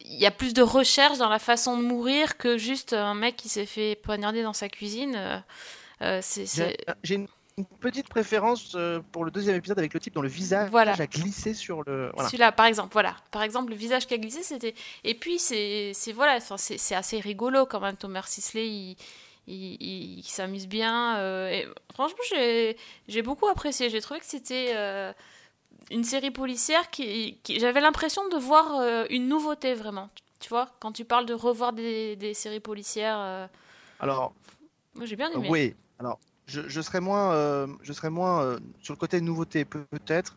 il 0.02 0.18
y 0.20 0.26
a 0.26 0.32
plus 0.32 0.54
de 0.54 0.62
recherche 0.62 1.18
dans 1.18 1.30
la 1.30 1.40
façon 1.40 1.78
de 1.78 1.84
mourir 1.84 2.38
que 2.38 2.58
juste 2.58 2.94
un 2.94 3.14
mec 3.14 3.36
qui 3.36 3.50
s'est 3.50 3.66
fait 3.66 3.96
poignarder 3.96 4.44
dans 4.44 4.54
sa 4.54 4.70
cuisine. 4.70 5.16
euh, 5.16 5.38
euh, 6.02 6.20
c'est, 6.22 6.46
J'ai 7.04 7.16
une, 7.16 7.28
une 7.58 7.66
petite 7.66 8.10
préférence 8.10 8.74
euh, 8.76 9.02
pour 9.12 9.24
le 9.24 9.32
deuxième 9.32 9.56
épisode 9.56 9.78
avec 9.78 9.94
le 9.94 10.00
type 10.00 10.14
dont 10.16 10.22
le 10.22 10.28
visage 10.30 10.70
Voilà. 10.72 10.94
a 10.94 11.06
glissé 11.08 11.54
sur 11.54 11.84
le. 11.84 12.10
Voilà. 12.14 12.28
Celui-là, 12.30 12.52
par 12.52 12.66
exemple, 12.66 12.90
voilà. 12.94 13.16
Par 13.32 13.44
exemple, 13.44 13.70
le 13.72 13.76
visage 13.78 14.08
qui 14.08 14.14
a 14.14 14.18
glissé, 14.18 14.42
c'était. 14.44 14.74
Et 15.04 15.14
puis, 15.16 15.38
c'est, 15.38 15.92
c'est 15.94 16.12
voilà, 16.12 16.40
c'est, 16.40 16.78
c'est 16.78 16.96
assez 16.96 17.20
rigolo 17.20 17.66
quand 17.66 17.80
même. 17.80 17.98
Thomas 17.98 18.24
Sisley, 18.26 18.68
il, 18.68 18.98
il, 19.48 19.78
il- 19.80 20.20
il 20.20 20.24
s'amuse 20.24 20.68
bien. 20.68 21.18
euh, 21.18 21.50
et 21.50 21.68
franchement, 21.94 22.18
j'ai, 22.30 22.78
j'ai 23.08 23.22
beaucoup 23.22 23.48
apprécié. 23.48 23.90
J'ai 23.90 24.02
trouvé 24.02 24.20
que 24.20 24.26
c'était 24.26 24.72
euh, 24.76 25.14
une 25.90 26.04
série 26.04 26.32
policière 26.32 26.90
qui, 26.90 27.38
qui- 27.44 27.60
j'avais 27.60 27.82
l'impression 27.82 28.28
de 28.30 28.38
voir 28.38 28.76
euh, 28.80 29.06
une 29.10 29.28
nouveauté 29.28 29.74
vraiment. 29.74 30.10
Tu 30.40 30.50
vois, 30.50 30.70
quand 30.80 30.92
tu 30.92 31.06
parles 31.06 31.26
de 31.26 31.34
revoir 31.34 31.74
des, 31.74 32.16
des 32.16 32.34
séries 32.34 32.60
policières, 32.60 33.18
euh, 33.20 33.48
Alors, 34.00 34.34
moi 34.96 35.06
j'ai 35.06 35.16
bien 35.16 35.30
aimé. 35.32 35.48
oui. 35.50 35.76
Alors, 36.00 36.20
je, 36.48 36.62
je 36.68 36.82
serais 36.82 37.00
moins, 37.02 37.34
euh, 37.34 37.68
je 37.82 37.94
serais 37.94 38.10
moins 38.10 38.58
sur 38.82 38.94
le 38.94 38.98
côté 39.00 39.22
nouveauté 39.22 39.66
peut- 39.66 39.86
peut-être. 39.92 40.36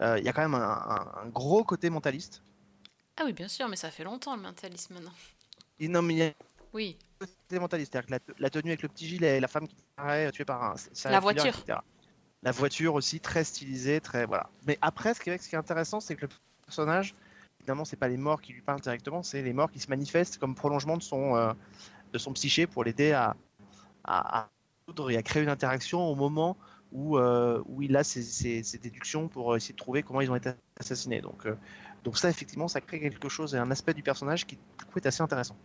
Il 0.00 0.24
y 0.24 0.28
a 0.28 0.32
quand 0.32 0.42
même 0.42 0.54
un, 0.54 0.60
un- 0.62 1.22
un 1.24 1.28
gros 1.28 1.62
côté 1.64 1.88
mentaliste. 1.90 2.42
Ah 3.16 3.22
oui, 3.24 3.32
bien 3.32 3.48
sûr, 3.48 3.68
mais 3.68 3.76
ça 3.76 3.90
fait 3.90 4.04
longtemps 4.04 4.34
le 4.36 4.42
mentalisme 4.42 4.94
maintenant. 4.94 5.12
Et 5.78 5.88
non, 5.88 6.02
mais 6.02 6.14
il 6.14 6.18
y 6.18 6.22
a 6.22 6.32
Oui, 6.72 6.96
côté 7.18 7.58
mentaliste, 7.58 7.92
c'est-à-dire 7.92 8.06
que 8.06 8.12
la, 8.12 8.20
te- 8.20 8.32
la 8.42 8.50
tenue 8.50 8.70
avec 8.70 8.82
le 8.82 8.88
petit 8.88 9.06
gilet, 9.06 9.40
la 9.40 9.48
femme 9.48 9.68
qui 9.68 9.76
paraît 9.96 10.30
tuée 10.32 10.44
par 10.44 10.62
un. 10.62 10.74
La 11.04 11.20
voiture. 11.20 11.46
etc. 11.46 11.78
La 12.44 12.52
voiture 12.52 12.94
aussi 12.94 13.20
très 13.20 13.42
stylisée, 13.42 14.00
très 14.00 14.26
voilà. 14.26 14.50
Mais 14.66 14.78
après, 14.82 15.14
ce 15.14 15.20
qui 15.20 15.30
est, 15.30 15.38
ce 15.38 15.48
qui 15.48 15.54
est 15.54 15.58
intéressant, 15.58 16.00
c'est 16.00 16.14
que 16.14 16.22
le 16.26 16.28
personnage, 16.66 17.14
évidemment, 17.60 17.84
c'est 17.86 17.96
pas 17.96 18.08
les 18.08 18.18
morts 18.18 18.40
qui 18.42 18.52
lui 18.52 18.60
parlent 18.60 18.80
directement, 18.82 19.22
c'est 19.22 19.42
les 19.42 19.52
morts 19.54 19.70
qui 19.70 19.80
se 19.80 19.88
manifestent 19.88 20.38
comme 20.38 20.54
prolongement 20.54 20.96
de 20.98 21.02
son 21.02 21.36
euh, 21.36 21.52
de 22.12 22.18
son 22.18 22.32
psyché 22.34 22.66
pour 22.66 22.84
l'aider 22.84 23.12
à 23.12 23.34
à, 24.04 24.40
à 24.42 24.50
résoudre 24.86 25.10
et 25.10 25.16
à 25.16 25.22
créer 25.22 25.42
une 25.42 25.48
interaction 25.48 26.02
au 26.06 26.14
moment 26.14 26.56
où 26.92 27.18
euh, 27.18 27.62
où 27.66 27.80
il 27.82 27.96
a 27.96 28.04
ses, 28.04 28.22
ses- 28.22 28.62
ses 28.62 28.78
déductions 28.78 29.28
pour 29.28 29.56
essayer 29.56 29.72
de 29.72 29.78
trouver 29.78 30.02
comment 30.02 30.20
ils 30.20 30.30
ont 30.30 30.36
été 30.36 30.50
assassinés. 30.78 31.22
Donc 31.22 31.46
euh, 31.46 31.56
donc 32.04 32.18
ça, 32.18 32.28
effectivement, 32.28 32.68
ça 32.68 32.82
crée 32.82 33.00
quelque 33.00 33.30
chose 33.30 33.54
et 33.54 33.58
un 33.58 33.70
aspect 33.70 33.94
du 33.94 34.02
personnage 34.02 34.46
qui 34.46 34.56
du 34.56 34.84
coup 34.84 34.98
est 34.98 35.06
assez 35.06 35.22
intéressant 35.22 35.56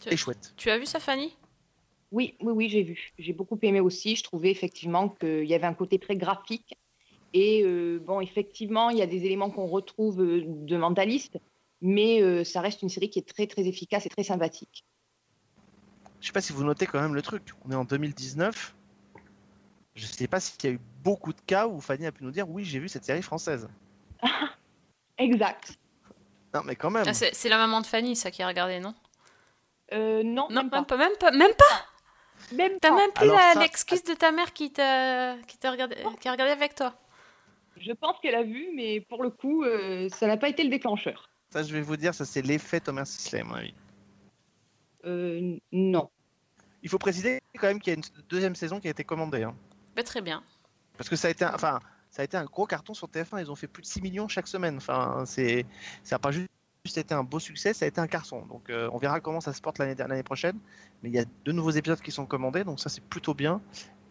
Tu- 0.00 0.10
et 0.12 0.16
chouette. 0.16 0.54
tu 0.56 0.70
as 0.70 0.78
vu 0.78 0.86
ça, 0.86 1.00
Fanny? 1.00 1.36
Oui, 2.12 2.36
oui, 2.40 2.52
oui, 2.52 2.68
j'ai 2.68 2.82
vu. 2.82 3.12
J'ai 3.18 3.32
beaucoup 3.32 3.58
aimé 3.62 3.80
aussi. 3.80 4.16
Je 4.16 4.22
trouvais 4.22 4.50
effectivement 4.50 5.08
qu'il 5.08 5.46
y 5.46 5.54
avait 5.54 5.66
un 5.66 5.74
côté 5.74 5.98
très 5.98 6.14
graphique. 6.14 6.76
Et 7.32 7.62
euh, 7.64 7.98
bon, 7.98 8.20
effectivement, 8.20 8.90
il 8.90 8.98
y 8.98 9.02
a 9.02 9.06
des 9.06 9.24
éléments 9.24 9.50
qu'on 9.50 9.66
retrouve 9.66 10.20
euh, 10.20 10.42
de 10.46 10.76
mentaliste, 10.76 11.38
mais 11.80 12.22
euh, 12.22 12.44
ça 12.44 12.60
reste 12.60 12.82
une 12.82 12.90
série 12.90 13.08
qui 13.08 13.18
est 13.18 13.26
très, 13.26 13.46
très 13.46 13.66
efficace 13.66 14.04
et 14.04 14.10
très 14.10 14.22
sympathique. 14.22 14.84
Je 16.20 16.26
sais 16.26 16.32
pas 16.32 16.42
si 16.42 16.52
vous 16.52 16.62
notez 16.62 16.86
quand 16.86 17.00
même 17.00 17.14
le 17.14 17.22
truc. 17.22 17.42
On 17.64 17.70
est 17.70 17.74
en 17.74 17.84
2019. 17.84 18.74
Je 19.94 20.06
sais 20.06 20.28
pas 20.28 20.40
s'il 20.40 20.64
y 20.64 20.66
a 20.68 20.76
eu 20.76 20.80
beaucoup 21.02 21.32
de 21.32 21.40
cas 21.46 21.66
où 21.66 21.80
Fanny 21.80 22.06
a 22.06 22.12
pu 22.12 22.24
nous 22.24 22.30
dire 22.30 22.48
oui, 22.48 22.64
j'ai 22.64 22.78
vu 22.78 22.88
cette 22.88 23.04
série 23.04 23.22
française. 23.22 23.68
Exact. 25.18 25.78
Non, 26.54 26.60
mais 26.64 26.76
quand 26.76 26.90
même. 26.90 27.04
Ah, 27.06 27.14
c'est, 27.14 27.48
la 27.48 27.56
maman 27.56 27.80
de 27.80 27.86
Fanny, 27.86 28.14
ça, 28.14 28.30
qui 28.30 28.42
a 28.42 28.46
regardé, 28.46 28.78
non? 28.78 28.94
Euh, 29.92 30.22
non, 30.22 30.48
Non, 30.50 30.62
même 30.62 30.62
même 30.62 30.70
pas. 30.70 30.84
pas, 30.84 30.96
même 30.96 31.16
pas, 31.18 31.30
même 31.30 31.54
pas? 31.56 31.86
Même 32.54 32.72
T'as 32.80 32.88
pas. 32.90 32.96
même 32.96 33.12
plus 33.12 33.22
Alors 33.24 33.36
la- 33.36 33.54
ça- 33.54 33.60
l'excuse 33.60 34.02
de 34.04 34.14
ta 34.14 34.32
mère 34.32 34.52
qui 34.52 34.72
t'a, 34.72 35.36
qui 35.46 35.56
t'a 35.58 35.70
regardé, 35.70 35.96
qui 36.20 36.28
a 36.28 36.32
regardé 36.32 36.52
avec 36.52 36.74
toi. 36.74 36.94
Je 37.78 37.92
pense 37.92 38.18
qu'elle 38.20 38.34
a 38.34 38.42
vu, 38.42 38.68
mais 38.74 39.00
pour 39.00 39.22
le 39.22 39.30
coup, 39.30 39.64
euh, 39.64 40.08
ça 40.10 40.26
n'a 40.26 40.36
pas 40.36 40.48
été 40.48 40.62
le 40.62 40.70
déclencheur. 40.70 41.30
Ça, 41.50 41.62
je 41.62 41.72
vais 41.72 41.80
vous 41.82 41.96
dire, 41.96 42.14
ça 42.14 42.24
c'est 42.24 42.42
l'effet 42.42 42.80
Thomas 42.80 43.04
Sisley, 43.04 43.40
à 43.40 43.44
mon 43.44 43.54
avis. 43.54 43.74
Euh, 45.04 45.56
non. 45.72 46.10
Il 46.82 46.88
faut 46.88 46.98
préciser 46.98 47.40
quand 47.58 47.66
même 47.68 47.80
qu'il 47.80 47.92
y 47.92 47.96
a 47.96 47.98
une 47.98 48.24
deuxième 48.28 48.54
saison 48.54 48.80
qui 48.80 48.88
a 48.88 48.90
été 48.90 49.04
commandée. 49.04 49.42
hein. 49.42 49.54
Bah, 49.96 50.02
très 50.02 50.20
bien. 50.20 50.42
Parce 50.96 51.08
que 51.08 51.16
ça 51.16 51.28
a 51.28 51.30
été, 51.30 51.44
un, 51.44 51.54
enfin, 51.54 51.80
ça 52.10 52.22
a 52.22 52.24
été 52.24 52.36
un 52.36 52.44
gros 52.44 52.66
carton 52.66 52.94
sur 52.94 53.08
TF1. 53.08 53.40
Ils 53.40 53.50
ont 53.50 53.54
fait 53.56 53.66
plus 53.66 53.82
de 53.82 53.86
6 53.86 54.00
millions 54.02 54.28
chaque 54.28 54.46
semaine. 54.48 54.76
Enfin, 54.76 55.24
c'est, 55.26 55.64
ça 56.02 56.16
n'a 56.16 56.18
pas 56.18 56.30
juste 56.30 56.48
été 56.84 57.14
un 57.14 57.22
beau 57.22 57.38
succès, 57.38 57.72
ça 57.72 57.84
a 57.84 57.88
été 57.88 58.00
un 58.00 58.06
carton. 58.06 58.44
Donc, 58.46 58.68
euh, 58.68 58.88
on 58.92 58.98
verra 58.98 59.20
comment 59.20 59.40
ça 59.40 59.52
se 59.52 59.60
porte 59.60 59.78
l'année, 59.78 60.22
prochaine. 60.22 60.58
Mais 61.02 61.10
il 61.10 61.14
y 61.14 61.18
a 61.18 61.24
deux 61.44 61.52
nouveaux 61.52 61.70
épisodes 61.70 62.00
qui 62.00 62.10
sont 62.10 62.26
commandés, 62.26 62.64
donc 62.64 62.80
ça 62.80 62.88
c'est 62.88 63.02
plutôt 63.04 63.34
bien. 63.34 63.60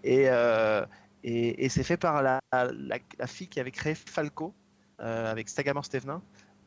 Et, 0.04 0.30
euh, 0.30 0.86
et, 1.24 1.66
et 1.66 1.70
c'est 1.70 1.84
fait 1.84 1.98
par 1.98 2.22
la, 2.22 2.40
la, 2.52 2.98
la 3.20 3.28
fille 3.28 3.48
qui 3.48 3.60
avait 3.60 3.72
créé 3.72 3.94
Falco 3.96 4.54
euh, 5.00 5.30
avec 5.30 5.50
Stagamore 5.50 5.86
Stevenin. 5.86 6.22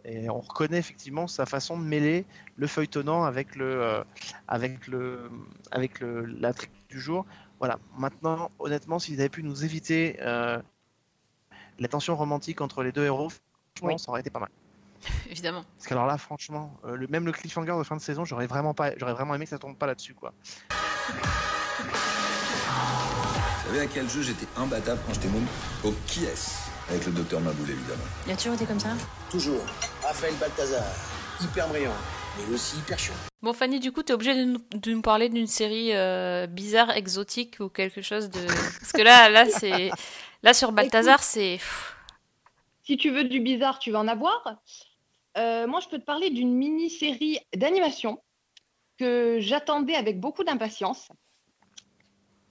Et 0.04 0.28
on 0.28 0.40
reconnaît 0.40 0.78
effectivement 0.78 1.26
sa 1.26 1.46
façon 1.46 1.78
de 1.78 1.84
mêler 1.84 2.26
le 2.56 2.66
feuilletonnant 2.66 3.24
avec 3.24 3.56
le, 3.56 4.04
avec 4.48 4.86
le, 4.86 5.30
avec 5.70 6.00
le, 6.00 6.26
l'intrigue 6.26 6.70
du 6.90 7.00
jour. 7.00 7.24
Voilà. 7.58 7.78
Maintenant, 7.96 8.50
honnêtement, 8.58 8.98
s'ils 8.98 9.18
avaient 9.20 9.30
pu 9.30 9.42
nous 9.42 9.64
éviter 9.64 10.18
la 10.18 11.88
tension 11.88 12.14
romantique 12.16 12.60
entre 12.60 12.82
les 12.82 12.92
deux 12.92 13.04
héros, 13.04 13.30
franchement, 13.30 13.94
Oui. 13.94 13.98
ça 13.98 14.10
aurait 14.10 14.20
été 14.20 14.28
pas 14.28 14.40
mal. 14.40 14.50
Évidemment. 15.30 15.64
Parce 15.76 15.86
qu'alors 15.86 16.06
là, 16.06 16.18
franchement, 16.18 16.76
euh, 16.84 16.96
le, 16.96 17.06
même 17.08 17.26
le 17.26 17.32
cliffhanger 17.32 17.76
de 17.78 17.82
fin 17.82 17.96
de 17.96 18.00
saison, 18.00 18.24
j'aurais 18.24 18.46
vraiment 18.46 18.74
pas, 18.74 18.92
j'aurais 18.96 19.14
vraiment 19.14 19.34
aimé 19.34 19.44
que 19.44 19.50
ça 19.50 19.58
tombe 19.58 19.76
pas 19.76 19.86
là-dessus, 19.86 20.14
quoi. 20.14 20.32
Vous 23.64 23.70
savez 23.70 23.80
à 23.80 23.86
quel 23.86 24.08
jeu 24.08 24.22
j'étais 24.22 24.46
imbattable 24.56 25.00
quand 25.06 25.14
j'étais 25.14 25.28
môme? 25.28 25.46
Au 25.84 25.92
qui 26.06 26.24
est 26.24 26.52
Avec 26.88 27.06
le 27.06 27.12
docteur 27.12 27.40
Maboul, 27.40 27.70
évidemment. 27.70 28.04
Il 28.26 28.32
a 28.32 28.36
toujours 28.36 28.54
été 28.54 28.66
comme 28.66 28.80
ça? 28.80 28.90
Toujours. 29.30 29.64
Raphaël 30.02 30.34
Balthazar. 30.38 30.84
Hyper 31.40 31.68
brillant, 31.68 31.90
mais 32.38 32.54
aussi 32.54 32.76
hyper 32.78 32.98
chiant. 32.98 33.14
Bon, 33.42 33.52
Fanny, 33.52 33.80
du 33.80 33.90
coup, 33.92 34.02
t'es 34.02 34.12
obligée 34.12 34.34
de 34.34 34.44
nous, 34.44 34.58
de 34.72 34.92
nous 34.92 35.02
parler 35.02 35.28
d'une 35.28 35.46
série 35.46 35.90
euh, 35.92 36.46
bizarre, 36.46 36.90
exotique 36.92 37.56
ou 37.60 37.68
quelque 37.68 38.00
chose 38.00 38.30
de. 38.30 38.46
Parce 38.46 38.92
que 38.92 39.02
là, 39.02 39.28
là, 39.28 39.46
c'est. 39.46 39.90
Là, 40.42 40.54
sur 40.54 40.72
Balthazar, 40.72 41.22
c'est. 41.22 41.58
Si 42.86 42.96
tu 42.96 43.10
veux 43.10 43.24
du 43.24 43.40
bizarre, 43.40 43.78
tu 43.78 43.90
vas 43.90 44.00
en 44.00 44.08
avoir. 44.08 44.60
Euh, 45.36 45.66
moi, 45.66 45.80
je 45.80 45.88
peux 45.88 45.98
te 45.98 46.04
parler 46.04 46.30
d'une 46.30 46.54
mini-série 46.54 47.38
d'animation 47.54 48.22
que 48.98 49.38
j'attendais 49.40 49.94
avec 49.94 50.20
beaucoup 50.20 50.44
d'impatience 50.44 51.08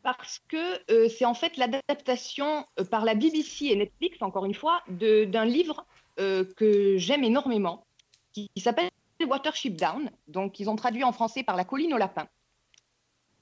parce 0.02 0.40
que 0.50 0.92
euh, 0.92 1.08
c'est 1.08 1.24
en 1.24 1.34
fait 1.34 1.56
l'adaptation 1.56 2.66
euh, 2.78 2.84
par 2.84 3.06
la 3.06 3.16
BBC 3.16 3.68
et 3.68 3.76
Netflix, 3.78 4.22
encore 4.22 4.44
une 4.46 4.54
fois, 4.54 4.84
d'un 4.88 5.46
livre 5.46 5.86
que 6.16 6.96
j'aime 6.98 7.24
énormément, 7.24 7.88
qui, 8.34 8.48
qui 8.54 8.62
s'appelle 8.62 8.92
Watership 9.26 9.76
Down. 9.76 10.12
Donc, 10.28 10.60
ils 10.60 10.70
ont 10.70 10.76
traduit 10.76 11.04
en 11.04 11.12
français 11.12 11.44
par 11.44 11.56
La 11.56 11.66
colline 11.66 11.94
au 11.94 11.98
lapin. 11.98 12.28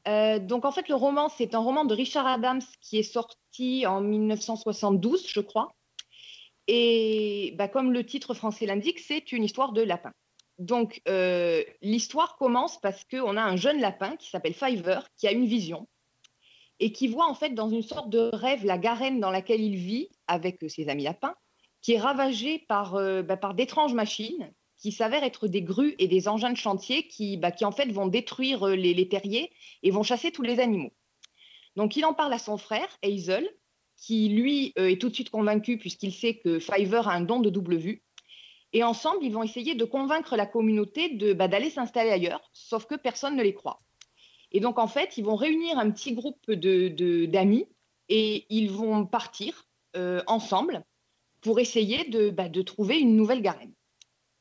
Euh, 0.08 0.40
donc, 0.40 0.66
en 0.66 0.72
fait, 0.72 0.88
le 0.90 0.96
roman, 0.96 1.30
c'est 1.30 1.54
un 1.54 1.60
roman 1.60 1.86
de 1.86 1.94
Richard 1.94 2.26
Adams 2.26 2.62
qui 2.82 2.98
est 2.98 3.04
sorti 3.04 3.86
en 3.86 4.02
1972, 4.02 5.28
je 5.28 5.40
crois. 5.42 5.74
Et 6.74 7.54
bah, 7.58 7.68
comme 7.68 7.92
le 7.92 8.06
titre 8.06 8.34
français 8.34 8.66
l'indique, 8.66 9.00
c'est 9.00 9.34
une 9.34 9.44
histoire 9.44 9.74
de 9.74 9.82
lapin. 9.82 10.14
Donc, 10.58 11.02
euh, 11.10 11.66
l'histoire 11.82 12.38
commence 12.38 12.80
parce 12.80 13.04
qu'on 13.04 13.36
a 13.36 13.42
un 13.42 13.58
jeune 13.58 13.82
lapin 13.82 14.16
qui 14.16 14.30
s'appelle 14.30 14.54
Fiver, 14.54 15.00
qui 15.18 15.28
a 15.28 15.34
une 15.34 15.46
vision 15.46 15.90
et 16.80 16.94
qui 16.94 17.10
voit 17.10 17.28
en 17.28 17.34
fait 17.34 17.50
dans 17.50 17.68
une 17.68 17.82
sorte 17.82 18.10
de 18.10 18.30
rêve 18.32 18.64
la 18.64 18.78
garenne 18.78 19.20
dans 19.20 19.32
laquelle 19.32 19.60
il 19.60 19.76
vit 19.76 20.08
avec 20.28 20.64
euh, 20.64 20.70
ses 20.70 20.88
amis 20.88 21.04
lapins, 21.04 21.36
qui 21.82 21.92
est 21.92 22.00
ravagée 22.00 22.60
par, 22.70 22.96
euh, 22.96 23.22
bah, 23.22 23.36
par 23.36 23.54
d'étranges 23.54 23.94
machines 23.94 24.54
qui 24.78 24.94
s'avèrent 24.94 25.26
être 25.26 25.50
des 25.50 25.64
grues 25.64 25.96
et 26.00 26.08
des 26.08 26.30
engins 26.30 26.52
de 26.52 26.58
chantier 26.58 27.06
qui, 27.06 27.36
bah, 27.36 27.52
qui 27.52 27.66
en 27.66 27.74
fait 27.74 27.92
vont 27.92 28.08
détruire 28.08 28.66
les, 28.68 28.94
les 28.94 29.10
terriers 29.10 29.52
et 29.84 29.92
vont 29.92 30.04
chasser 30.04 30.32
tous 30.32 30.42
les 30.42 30.62
animaux. 30.62 30.94
Donc, 31.76 31.98
il 31.98 32.06
en 32.06 32.14
parle 32.14 32.32
à 32.32 32.40
son 32.40 32.58
frère, 32.58 32.88
Hazel, 33.04 33.50
qui 34.02 34.30
lui 34.30 34.74
euh, 34.80 34.90
est 34.90 35.00
tout 35.00 35.10
de 35.10 35.14
suite 35.14 35.30
convaincu 35.30 35.78
puisqu'il 35.78 36.12
sait 36.12 36.36
que 36.36 36.60
Fiverr 36.60 37.08
a 37.08 37.14
un 37.14 37.22
don 37.22 37.40
de 37.40 37.50
double 37.50 37.78
vue. 37.78 38.04
Et 38.74 38.84
ensemble, 38.84 39.24
ils 39.24 39.32
vont 39.32 39.44
essayer 39.44 39.76
de 39.76 39.86
convaincre 39.86 40.36
la 40.36 40.46
communauté 40.46 41.10
de 41.10 41.34
bah, 41.34 41.48
d'aller 41.48 41.70
s'installer 41.70 42.10
ailleurs, 42.10 42.42
sauf 42.52 42.86
que 42.86 42.96
personne 42.96 43.36
ne 43.36 43.44
les 43.44 43.54
croit. 43.54 43.82
Et 44.52 44.60
donc, 44.60 44.80
en 44.80 44.88
fait, 44.88 45.18
ils 45.18 45.24
vont 45.24 45.36
réunir 45.36 45.78
un 45.78 45.92
petit 45.92 46.14
groupe 46.14 46.50
de, 46.50 47.26
d'amis 47.26 47.68
et 48.10 48.46
ils 48.50 48.72
vont 48.72 49.06
partir 49.06 49.66
euh, 49.96 50.22
ensemble 50.26 50.84
pour 51.42 51.60
essayer 51.60 52.06
de, 52.06 52.30
bah, 52.30 52.50
de 52.50 52.62
trouver 52.62 53.00
une 53.00 53.16
nouvelle 53.16 53.42
Garenne. 53.42 53.74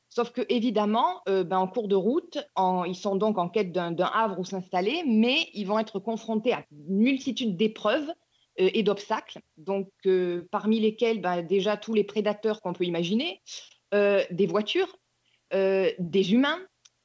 Sauf 0.09 0.31
que, 0.31 0.41
évidemment, 0.49 1.21
euh, 1.29 1.43
ben, 1.43 1.59
en 1.59 1.67
cours 1.67 1.87
de 1.87 1.95
route, 1.95 2.39
ils 2.87 2.95
sont 2.95 3.15
donc 3.15 3.37
en 3.37 3.47
quête 3.47 3.71
d'un 3.71 3.95
havre 3.97 4.39
où 4.39 4.43
s'installer, 4.43 5.03
mais 5.05 5.47
ils 5.53 5.65
vont 5.65 5.79
être 5.79 5.99
confrontés 5.99 6.51
à 6.51 6.65
une 6.71 6.97
multitude 6.97 7.55
d'épreuves 7.55 8.11
et 8.57 8.83
d'obstacles, 8.83 9.39
donc 9.57 9.89
euh, 10.05 10.47
parmi 10.51 10.79
lesquels 10.79 11.21
ben, 11.21 11.41
déjà 11.41 11.77
tous 11.77 11.93
les 11.93 12.03
prédateurs 12.03 12.61
qu'on 12.61 12.73
peut 12.73 12.83
imaginer, 12.83 13.41
euh, 13.93 14.23
des 14.29 14.47
voitures, 14.47 14.97
euh, 15.53 15.89
des 15.99 16.33
humains. 16.33 16.59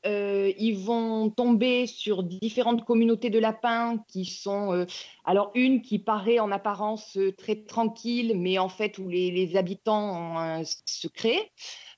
Euh, 0.05 0.53
ils 0.57 0.78
vont 0.78 1.30
tomber 1.30 1.88
sur 1.88 2.22
différentes 2.22 2.84
communautés 2.84 3.30
de 3.30 3.40
lapins 3.40 3.99
qui 4.09 4.24
sont, 4.24 4.72
euh, 4.72 4.86
alors 5.24 5.51
une 5.55 5.82
qui 5.82 5.99
paraît 5.99 6.38
en 6.38 6.53
apparence 6.53 7.16
euh, 7.16 7.32
très 7.32 7.57
tranquille, 7.57 8.34
mais 8.36 8.59
en 8.59 8.68
fait 8.68 8.99
où 8.99 9.09
les, 9.09 9.32
les 9.32 9.57
habitants 9.57 10.34
ont 10.34 10.38
un 10.38 10.62
secret. 10.84 11.51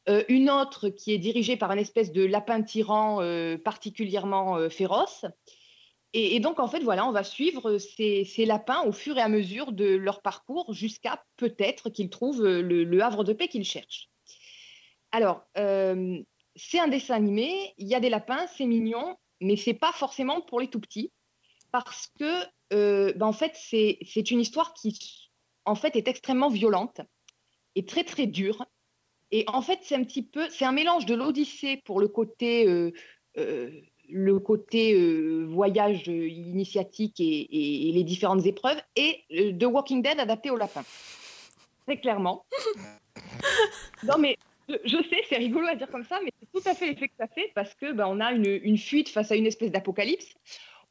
Euh, 0.09 0.25
une 0.29 0.49
autre 0.49 0.89
qui 0.89 1.13
est 1.13 1.19
dirigée 1.19 1.57
par 1.57 1.71
une 1.73 1.81
espèce 1.81 2.13
de 2.13 2.25
lapin 2.25 2.63
tyran 2.63 3.21
euh, 3.21 3.59
particulièrement 3.59 4.57
euh, 4.57 4.71
féroce. 4.71 5.27
Et, 6.15 6.41
donc, 6.41 6.59
en 6.59 6.69
fait, 6.69 6.81
voilà, 6.81 7.07
on 7.07 7.13
va 7.13 7.23
suivre 7.23 7.77
ces, 7.77 8.25
ces 8.25 8.47
lapins 8.47 8.83
au 8.85 8.93
fur 8.93 9.19
et 9.19 9.21
à 9.21 9.29
mesure 9.29 9.73
de 9.73 9.85
leur 9.85 10.23
parcours 10.23 10.73
jusqu'à 10.73 11.23
peut-être 11.37 11.91
qu'ils 11.91 12.09
trouvent 12.09 12.45
euh, 12.45 12.63
le, 12.63 13.03
havre 13.03 13.25
de 13.25 13.35
paix 13.35 13.49
qu'ils 13.49 13.65
cherchent. 13.65 14.09
Alors, 15.13 15.43
euh, 15.59 16.19
c'est 16.57 16.81
un 16.81 16.89
dessin 16.89 17.15
animé, 17.15 17.75
il 17.77 17.89
y 17.89 17.95
a 17.95 18.01
des 18.01 18.09
lapins, 18.09 18.47
c'est 18.57 18.65
mignon, 18.65 19.17
mais 19.41 19.57
c'est 19.57 19.75
pas 19.75 19.93
forcément 19.93 20.41
pour 20.41 20.61
les 20.61 20.69
tout 20.69 20.81
petits, 20.81 21.13
parce 21.73 22.09
que, 22.19 22.43
euh, 22.73 23.13
ben, 23.15 23.27
en 23.27 23.33
fait, 23.33 23.53
c'est 23.55 24.31
une 24.31 24.41
histoire 24.41 24.73
qui, 24.75 25.31
en 25.65 25.75
fait, 25.75 25.95
est 25.97 26.09
extrêmement 26.09 26.49
violente 26.49 27.01
et 27.75 27.85
très, 27.85 28.05
très 28.05 28.27
dure. 28.27 28.67
Et 29.31 29.45
en 29.47 29.63
fait, 29.63 29.81
c'est 29.83 29.95
un 29.95 30.05
petit 30.05 30.23
peu, 30.23 30.49
c'est 30.51 30.65
un 30.65 30.73
mélange 30.73 31.07
de 31.07 31.15
l'Odyssée 31.15 31.83
pour 31.85 32.01
le 32.01 32.09
côté, 32.09 32.67
euh, 32.67 32.93
euh, 33.37 33.71
le 34.09 34.39
côté 34.39 34.95
euh, 34.95 35.45
voyage 35.49 36.09
euh, 36.09 36.29
initiatique 36.29 37.21
et, 37.21 37.25
et- 37.25 37.89
et 37.89 37.93
les 37.93 38.05
différentes 38.05 38.47
épreuves, 38.47 38.81
et 38.97 39.21
euh, 39.33 39.53
The 39.53 39.65
Walking 39.65 40.03
Dead 40.03 40.19
adapté 40.19 40.51
au 40.51 40.57
lapin. 40.57 40.83
Très 41.87 41.99
clairement. 42.01 42.45
non, 44.05 44.19
mais 44.19 44.37
je, 44.69 44.97
sais, 45.09 45.23
c'est 45.29 45.37
rigolo 45.37 45.67
à 45.67 45.75
dire 45.75 45.91
comme 45.91 46.05
ça, 46.05 46.21
mais 46.25 46.31
c'est 46.41 46.61
tout 46.61 46.69
à 46.69 46.75
fait 46.75 46.89
l'effet 46.89 47.09
que 47.09 47.15
ça 47.19 47.27
fait 47.27 47.51
parce 47.55 47.75
que 47.75 47.93
ben, 47.93 48.07
on 48.09 48.21
a 48.21 48.33
une, 48.33 48.47
une 48.63 48.79
fuite 48.79 49.09
face 49.09 49.31
à 49.33 49.37
une 49.37 49.47
espèce 49.47 49.71
d'apocalypse. 49.71 50.35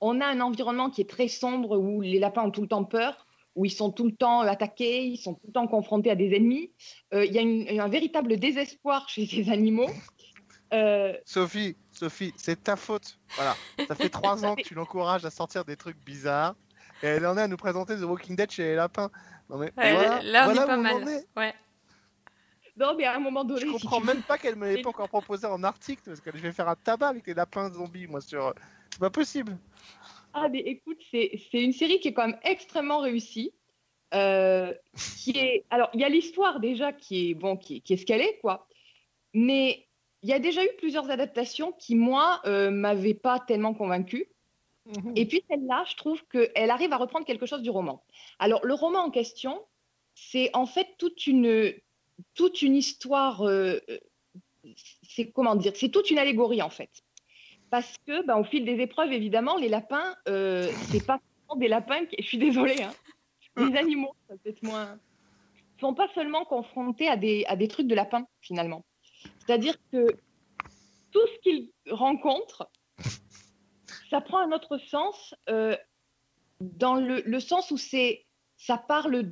On 0.01 0.21
a 0.21 0.25
un 0.25 0.41
environnement 0.41 0.89
qui 0.89 1.01
est 1.01 1.09
très 1.09 1.27
sombre 1.27 1.77
où 1.77 2.01
les 2.01 2.19
lapins 2.19 2.43
ont 2.43 2.51
tout 2.51 2.61
le 2.61 2.67
temps 2.67 2.83
peur, 2.83 3.25
où 3.55 3.65
ils 3.65 3.71
sont 3.71 3.91
tout 3.91 4.05
le 4.05 4.11
temps 4.15 4.43
euh, 4.43 4.47
attaqués, 4.47 5.03
ils 5.05 5.17
sont 5.17 5.33
tout 5.33 5.47
le 5.47 5.53
temps 5.53 5.67
confrontés 5.67 6.11
à 6.11 6.15
des 6.15 6.35
ennemis. 6.35 6.71
Euh, 7.13 7.25
Il 7.25 7.33
y 7.33 7.39
a 7.39 7.41
une- 7.41 7.79
un 7.79 7.87
véritable 7.87 8.37
désespoir 8.37 9.09
chez 9.09 9.25
ces 9.25 9.49
animaux. 9.49 9.89
Euh, 10.73 11.13
Sophie, 11.25 11.75
Sophie, 11.97 12.33
c'est 12.37 12.63
ta 12.63 12.75
faute. 12.75 13.17
Voilà. 13.35 13.55
Ça 13.87 13.95
fait 13.95 14.09
trois 14.09 14.45
ans 14.45 14.55
que 14.55 14.61
tu 14.61 14.73
l'encourages 14.75 15.25
à 15.25 15.29
sortir 15.31 15.65
des 15.65 15.75
trucs 15.75 15.97
bizarres. 15.97 16.55
Et 17.03 17.07
elle 17.07 17.25
en 17.27 17.37
est 17.37 17.41
à 17.41 17.47
nous 17.47 17.57
présenter 17.57 17.95
The 17.95 18.01
Walking 18.03 18.35
Dead 18.35 18.49
chez 18.51 18.63
les 18.63 18.75
lapins. 18.75 19.09
Non 19.49 19.57
mais 19.57 19.71
Ouais, 19.77 19.93
voilà, 19.93 20.21
là, 20.23 20.41
on 20.41 20.45
voilà 20.45 20.63
est 20.63 20.65
pas 20.65 20.77
mal. 20.77 21.07
est. 21.07 21.27
Ouais. 21.37 21.53
non, 22.75 22.95
mais 22.95 23.05
à 23.05 23.15
un 23.15 23.19
moment 23.19 23.43
donné, 23.43 23.61
Je 23.61 23.71
comprends 23.71 23.99
même 24.01 24.21
pas 24.21 24.37
qu'elle 24.37 24.55
me 24.55 24.67
l'ait 24.75 24.81
pas 24.81 24.89
encore 24.89 25.07
proposé 25.09 25.47
en 25.47 25.63
article 25.63 26.01
parce 26.05 26.19
que 26.21 26.31
je 26.33 26.41
vais 26.41 26.51
faire 26.51 26.67
un 26.69 26.75
tabac 26.75 27.07
avec 27.09 27.25
les 27.27 27.33
lapins 27.33 27.71
zombies, 27.71 28.07
moi 28.07 28.21
sur. 28.21 28.53
C'est 28.91 28.99
pas 28.99 29.09
possible. 29.09 29.57
Ah, 30.33 30.47
mais 30.49 30.59
écoute, 30.59 30.99
c'est 31.11 31.39
c'est 31.51 31.63
une 31.63 31.73
série 31.73 31.99
qui 31.99 32.09
est 32.09 32.13
quand 32.13 32.27
même 32.27 32.39
extrêmement 32.43 32.99
réussie. 32.99 33.51
euh, 34.13 34.73
qui 35.17 35.31
est... 35.31 35.65
Alors, 35.69 35.89
il 35.93 35.99
y 36.01 36.03
a 36.05 36.09
l'histoire 36.09 36.59
déjà 36.59 36.93
qui 36.93 37.31
est, 37.31 37.33
bon, 37.33 37.57
qui, 37.57 37.77
est- 37.77 37.79
qui 37.81 37.93
est 37.93 37.97
ce 37.97 38.05
qu'elle 38.05 38.21
est, 38.21 38.37
quoi. 38.41 38.67
Mais 39.33 39.86
il 40.27 40.31
y 40.31 40.33
a 40.33 40.39
déjà 40.39 40.61
eu 40.61 40.69
plusieurs 40.77 41.09
adaptations 41.09 41.71
qui, 41.71 41.95
moi, 41.95 42.41
euh, 42.45 42.69
m'avaient 42.69 43.13
pas 43.13 43.39
tellement 43.39 43.73
convaincue. 43.73 44.27
Et 45.15 45.25
puis 45.25 45.41
celle-là, 45.49 45.83
je 45.89 45.95
trouve 45.95 46.21
qu'elle 46.27 46.69
arrive 46.69 46.91
à 46.93 46.97
reprendre 46.97 47.25
quelque 47.25 47.45
chose 47.45 47.61
du 47.61 47.69
roman. 47.69 48.03
Alors, 48.39 48.65
le 48.65 48.73
roman 48.73 48.99
en 48.99 49.09
question, 49.09 49.61
c'est 50.15 50.49
en 50.53 50.65
fait 50.65 50.87
toute 50.97 51.27
une, 51.27 51.73
toute 52.35 52.61
une 52.61 52.75
histoire. 52.75 53.41
euh, 53.41 53.79
euh, 53.89 53.97
c'est 55.03 55.31
comment 55.31 55.55
dire 55.55 55.73
C'est 55.75 55.89
toute 55.89 56.09
une 56.11 56.17
allégorie, 56.17 56.61
en 56.61 56.69
fait 56.69 57.03
parce 57.69 57.97
que 58.05 58.25
ben, 58.25 58.37
au 58.37 58.43
fil 58.43 58.65
des 58.65 58.79
épreuves, 58.81 59.11
évidemment, 59.11 59.57
les 59.57 59.69
lapins, 59.69 60.15
euh, 60.27 60.71
c'est 60.89 61.05
pas 61.05 61.19
seulement 61.19 61.59
des 61.59 61.67
lapins 61.67 62.05
qui, 62.05 62.15
je 62.19 62.25
suis 62.25 62.37
désolée, 62.37 62.81
hein, 62.81 62.93
les 63.57 63.75
animaux, 63.77 64.15
ça 64.29 64.35
peut 64.41 64.49
être 64.49 64.63
moins, 64.63 64.97
sont 65.79 65.93
pas 65.93 66.07
seulement 66.15 66.45
confrontés 66.45 67.07
à 67.07 67.17
des, 67.17 67.45
à 67.47 67.55
des 67.55 67.67
trucs 67.67 67.87
de 67.87 67.95
lapins 67.95 68.25
finalement. 68.41 68.85
C'est-à-dire 69.47 69.77
que 69.91 70.07
tout 71.11 71.27
ce 71.33 71.39
qu'ils 71.41 71.69
rencontrent, 71.89 72.69
ça 74.09 74.19
prend 74.19 74.39
un 74.39 74.51
autre 74.51 74.77
sens 74.77 75.33
euh, 75.49 75.75
dans 76.59 76.95
le, 76.95 77.39
sens 77.39 77.71
où 77.71 77.77
ça 77.77 78.77
parle 78.77 79.23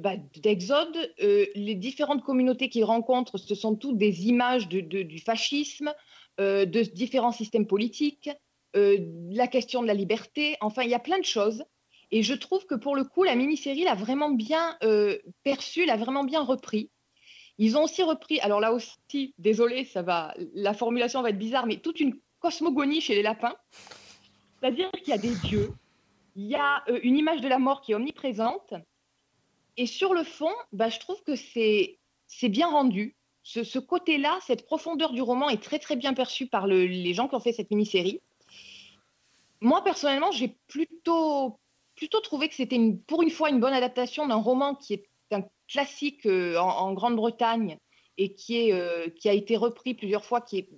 bah, 0.00 0.16
d'exode. 0.36 1.12
euh, 1.22 1.46
les 1.54 1.74
différentes 1.74 2.22
communautés 2.22 2.68
qu'ils 2.68 2.84
rencontrent, 2.84 3.38
ce 3.38 3.54
sont 3.54 3.74
toutes 3.74 3.96
des 3.96 4.26
images 4.26 4.68
du 4.68 5.18
fascisme, 5.18 5.94
euh, 6.40 6.66
de 6.66 6.82
différents 6.82 7.32
systèmes 7.32 7.66
politiques, 7.66 8.30
la 8.74 9.46
question 9.46 9.82
de 9.82 9.86
la 9.86 9.94
liberté. 9.94 10.56
Enfin, 10.60 10.82
il 10.82 10.90
y 10.90 10.94
a 10.94 10.98
plein 10.98 11.20
de 11.20 11.24
choses. 11.24 11.64
Et 12.10 12.22
je 12.22 12.34
trouve 12.34 12.66
que 12.66 12.74
pour 12.74 12.96
le 12.96 13.04
coup, 13.04 13.22
la 13.22 13.36
mini-série 13.36 13.84
l'a 13.84 13.94
vraiment 13.94 14.30
bien 14.30 14.76
perçu, 15.42 15.86
l'a 15.86 15.96
vraiment 15.96 16.24
bien 16.24 16.42
repris. 16.42 16.90
Ils 17.58 17.76
ont 17.76 17.84
aussi 17.84 18.02
repris, 18.02 18.40
alors 18.40 18.60
là 18.60 18.72
aussi, 18.72 19.34
désolé, 19.38 19.84
ça 19.84 20.02
va, 20.02 20.34
la 20.54 20.74
formulation 20.74 21.22
va 21.22 21.30
être 21.30 21.38
bizarre, 21.38 21.66
mais 21.66 21.76
toute 21.76 22.00
une 22.00 22.18
cosmogonie 22.40 23.00
chez 23.00 23.14
les 23.14 23.22
lapins. 23.22 23.54
C'est-à-dire 24.60 24.90
qu'il 24.92 25.08
y 25.08 25.12
a 25.12 25.18
des 25.18 25.34
dieux, 25.36 25.72
il 26.36 26.46
y 26.46 26.56
a 26.56 26.82
euh, 26.88 26.98
une 27.02 27.16
image 27.16 27.40
de 27.40 27.48
la 27.48 27.58
mort 27.58 27.80
qui 27.80 27.92
est 27.92 27.94
omniprésente. 27.94 28.74
Et 29.76 29.86
sur 29.86 30.14
le 30.14 30.24
fond, 30.24 30.52
bah, 30.72 30.88
je 30.88 30.98
trouve 30.98 31.22
que 31.22 31.36
c'est 31.36 31.98
bien 32.48 32.68
rendu. 32.68 33.14
Ce, 33.42 33.78
côté-là, 33.78 34.38
cette 34.46 34.64
profondeur 34.64 35.12
du 35.12 35.20
roman 35.20 35.50
est 35.50 35.62
très 35.62 35.78
très 35.78 35.96
bien 35.96 36.14
perçue 36.14 36.46
par 36.46 36.66
le- 36.66 36.86
les 36.86 37.12
gens 37.12 37.28
qui 37.28 37.34
ont 37.34 37.40
fait 37.40 37.52
cette 37.52 37.70
mini-série. 37.70 38.20
Moi, 39.60 39.84
personnellement, 39.84 40.30
j'ai 40.32 40.56
plutôt, 40.66 41.58
plutôt 41.94 42.20
trouvé 42.20 42.48
que 42.48 42.54
c'était 42.54 42.78
pour 43.06 43.22
une 43.22 43.30
fois 43.30 43.50
une 43.50 43.60
bonne 43.60 43.74
adaptation 43.74 44.26
d'un 44.26 44.36
roman 44.36 44.74
qui 44.74 44.94
est 44.94 45.08
classique 45.68 46.26
euh, 46.26 46.56
en, 46.56 46.92
Grande-Bretagne 46.92 47.78
et 48.16 48.34
qui, 48.34 48.56
est, 48.56 48.72
euh, 48.72 49.08
qui 49.08 49.28
a 49.28 49.32
été 49.32 49.56
repris 49.56 49.94
plusieurs 49.94 50.24
fois. 50.24 50.40
Qui 50.40 50.68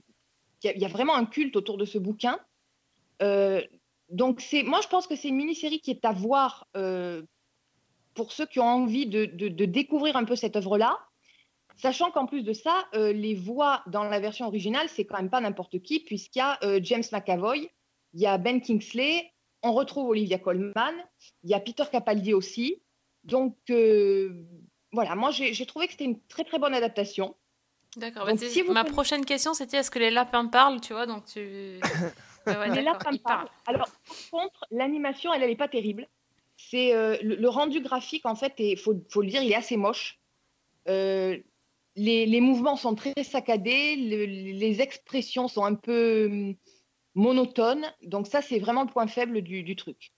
il 0.65 0.81
y 0.81 0.85
a 0.85 0.89
vraiment 0.89 1.15
un 1.15 1.27
culte 1.27 1.55
autour 1.55 1.77
de 1.77 1.85
ce 1.85 1.99
bouquin. 1.99 2.41
Euh, 3.23 3.63
donc, 4.09 4.43
moi, 4.65 4.81
je 4.83 4.89
pense 4.89 5.07
que 5.07 5.15
c'est 5.15 5.29
une 5.29 5.37
mini-série 5.37 5.81
qui 5.81 5.91
est 5.91 6.05
à 6.05 6.13
voir 6.13 6.67
pour 8.15 8.33
ceux 8.33 8.47
qui 8.47 8.59
ont 8.59 8.69
envie 8.69 9.07
de, 9.07 9.27
de- 9.27 9.65
découvrir 9.65 10.17
un 10.17 10.25
peu 10.25 10.35
cette 10.35 10.57
œuvre-là. 10.57 10.99
Sachant 11.77 12.11
qu'en 12.11 12.27
plus 12.27 12.43
de 12.43 12.53
ça, 12.53 12.89
les 12.95 13.35
voix 13.35 13.83
dans 13.87 14.05
la 14.05 14.19
version 14.19 14.47
originale, 14.47 14.89
c'est 14.89 15.05
quand 15.05 15.19
même 15.19 15.31
pas 15.31 15.41
n'importe 15.41 15.81
qui, 15.83 16.01
puisqu'il 16.01 16.39
y 16.39 16.43
a 16.43 16.59
James 16.81 17.05
McAvoy, 17.13 17.71
il 18.15 18.21
y 18.21 18.27
a 18.27 18.39
Ben 18.39 18.61
Kingsley, 18.61 19.31
on 19.63 19.73
retrouve 19.73 20.09
Olivia 20.09 20.39
Colman, 20.39 20.95
il 21.45 21.51
y 21.51 21.55
a 21.55 21.61
Peter 21.61 21.85
Capaldi 21.93 22.33
aussi. 22.33 22.83
Donc, 23.25 23.57
voilà, 24.97 25.15
moi, 25.15 25.31
j'ai 25.31 25.67
trouvé 25.67 25.87
que 25.87 25.93
c'était 25.93 26.05
une 26.13 26.19
très 26.27 26.43
très 26.45 26.59
bonne 26.59 26.75
adaptation. 26.75 27.37
D'accord. 27.97 28.25
Bah, 28.27 28.37
si 28.37 28.63
ma 28.63 28.69
connaissez- 28.81 28.93
prochaine 28.93 29.25
question, 29.25 29.53
c'était 29.55 29.77
est-ce 29.79 29.91
que 29.91 29.99
les 29.99 30.11
lapins 30.11 30.47
parlent, 30.47 30.81
tu 30.81 30.93
vois 30.95 31.07
Donc 31.07 31.25
tu. 31.27 31.81
Ouais, 32.47 32.69
me 32.69 32.77
ils 32.79 32.85
parlent. 32.85 33.19
parle. 33.25 33.49
Alors, 33.67 33.89
par 34.07 34.17
contre, 34.31 34.65
l'animation, 34.71 35.33
elle, 35.35 35.47
n'est 35.49 35.57
pas 35.57 35.67
terrible. 35.69 36.07
C'est 36.57 36.95
euh, 36.95 37.17
le, 37.21 37.35
le 37.35 37.49
rendu 37.49 37.81
graphique, 37.81 38.25
en 38.25 38.37
fait, 38.37 38.55
il 38.59 38.79
faut, 38.79 38.95
faut 39.11 39.21
le 39.23 39.29
dire, 39.29 39.43
il 39.43 39.51
est 39.51 39.57
assez 39.57 39.77
moche. 39.77 40.21
Euh, 40.89 41.37
les, 41.97 42.25
les 42.25 42.41
mouvements 42.41 42.77
sont 42.77 42.95
très 42.95 43.13
saccadés, 43.25 43.97
le- 43.97 44.27
les 44.27 44.81
expressions 44.81 45.49
sont 45.49 45.65
un 45.65 45.75
peu 45.75 46.27
hum, 46.31 46.55
monotones. 47.17 47.85
Donc 48.03 48.27
ça, 48.29 48.43
c'est 48.43 48.59
vraiment 48.61 48.83
le 48.85 48.89
point 48.91 49.09
faible 49.09 49.43
du, 49.43 49.63
du 49.65 49.75
truc. 49.75 50.13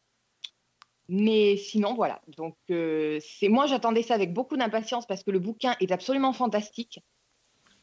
Mais 1.08 1.56
sinon, 1.56 1.94
voilà. 1.94 2.20
Donc, 2.36 2.56
euh, 2.70 3.18
c'est 3.22 3.48
moi, 3.48 3.66
j'attendais 3.66 4.02
ça 4.02 4.14
avec 4.14 4.32
beaucoup 4.34 4.56
d'impatience 4.56 5.06
parce 5.06 5.22
que 5.24 5.30
le 5.30 5.38
bouquin 5.38 5.74
est 5.80 5.90
absolument 5.90 6.32
fantastique. 6.32 7.00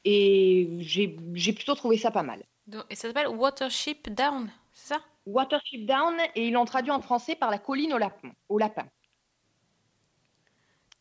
Et 0.03 0.69
j'ai 0.80 1.17
j'ai 1.34 1.53
plutôt 1.53 1.73
trouvé 1.73 1.97
ça 1.97 2.11
pas 2.11 2.21
mal. 2.21 2.43
Donc- 2.67 2.84
Et 2.91 2.95
ça 2.95 3.07
s'appelle 3.07 3.28
Watership 3.28 4.09
Down, 4.13 4.51
c'est 4.73 4.93
ça? 4.93 5.01
Watership 5.26 5.88
Down 5.88 6.15
et 6.36 6.47
ils 6.47 6.53
l'ont 6.53 6.65
traduit 6.65 6.91
en 6.91 7.01
français 7.01 7.36
par 7.36 7.49
la 7.49 7.57
colline 7.57 7.91
au 7.93 7.97
lapin. 7.97 8.32
Au 8.47 8.59
lapin. 8.59 8.88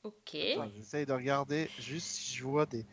Ok. 0.03 0.37
J'essaye 0.77 1.05
de 1.07 1.13
regarder 1.13 1.69
juste 1.79 2.07
si 2.07 2.35
je 2.37 2.45
vois 2.45 2.65
des. 2.67 2.87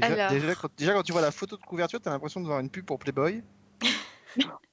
Alors. 0.00 0.30
Déjà, 0.30 0.54
quand, 0.54 0.68
déjà, 0.76 0.92
quand 0.94 1.02
tu 1.02 1.12
vois 1.12 1.20
la 1.22 1.30
photo 1.30 1.56
de 1.56 1.62
couverture, 1.62 2.00
t'as 2.00 2.10
l'impression 2.10 2.40
de 2.40 2.46
voir 2.46 2.60
une 2.60 2.70
pub 2.70 2.84
pour 2.86 2.98
Playboy. 2.98 3.42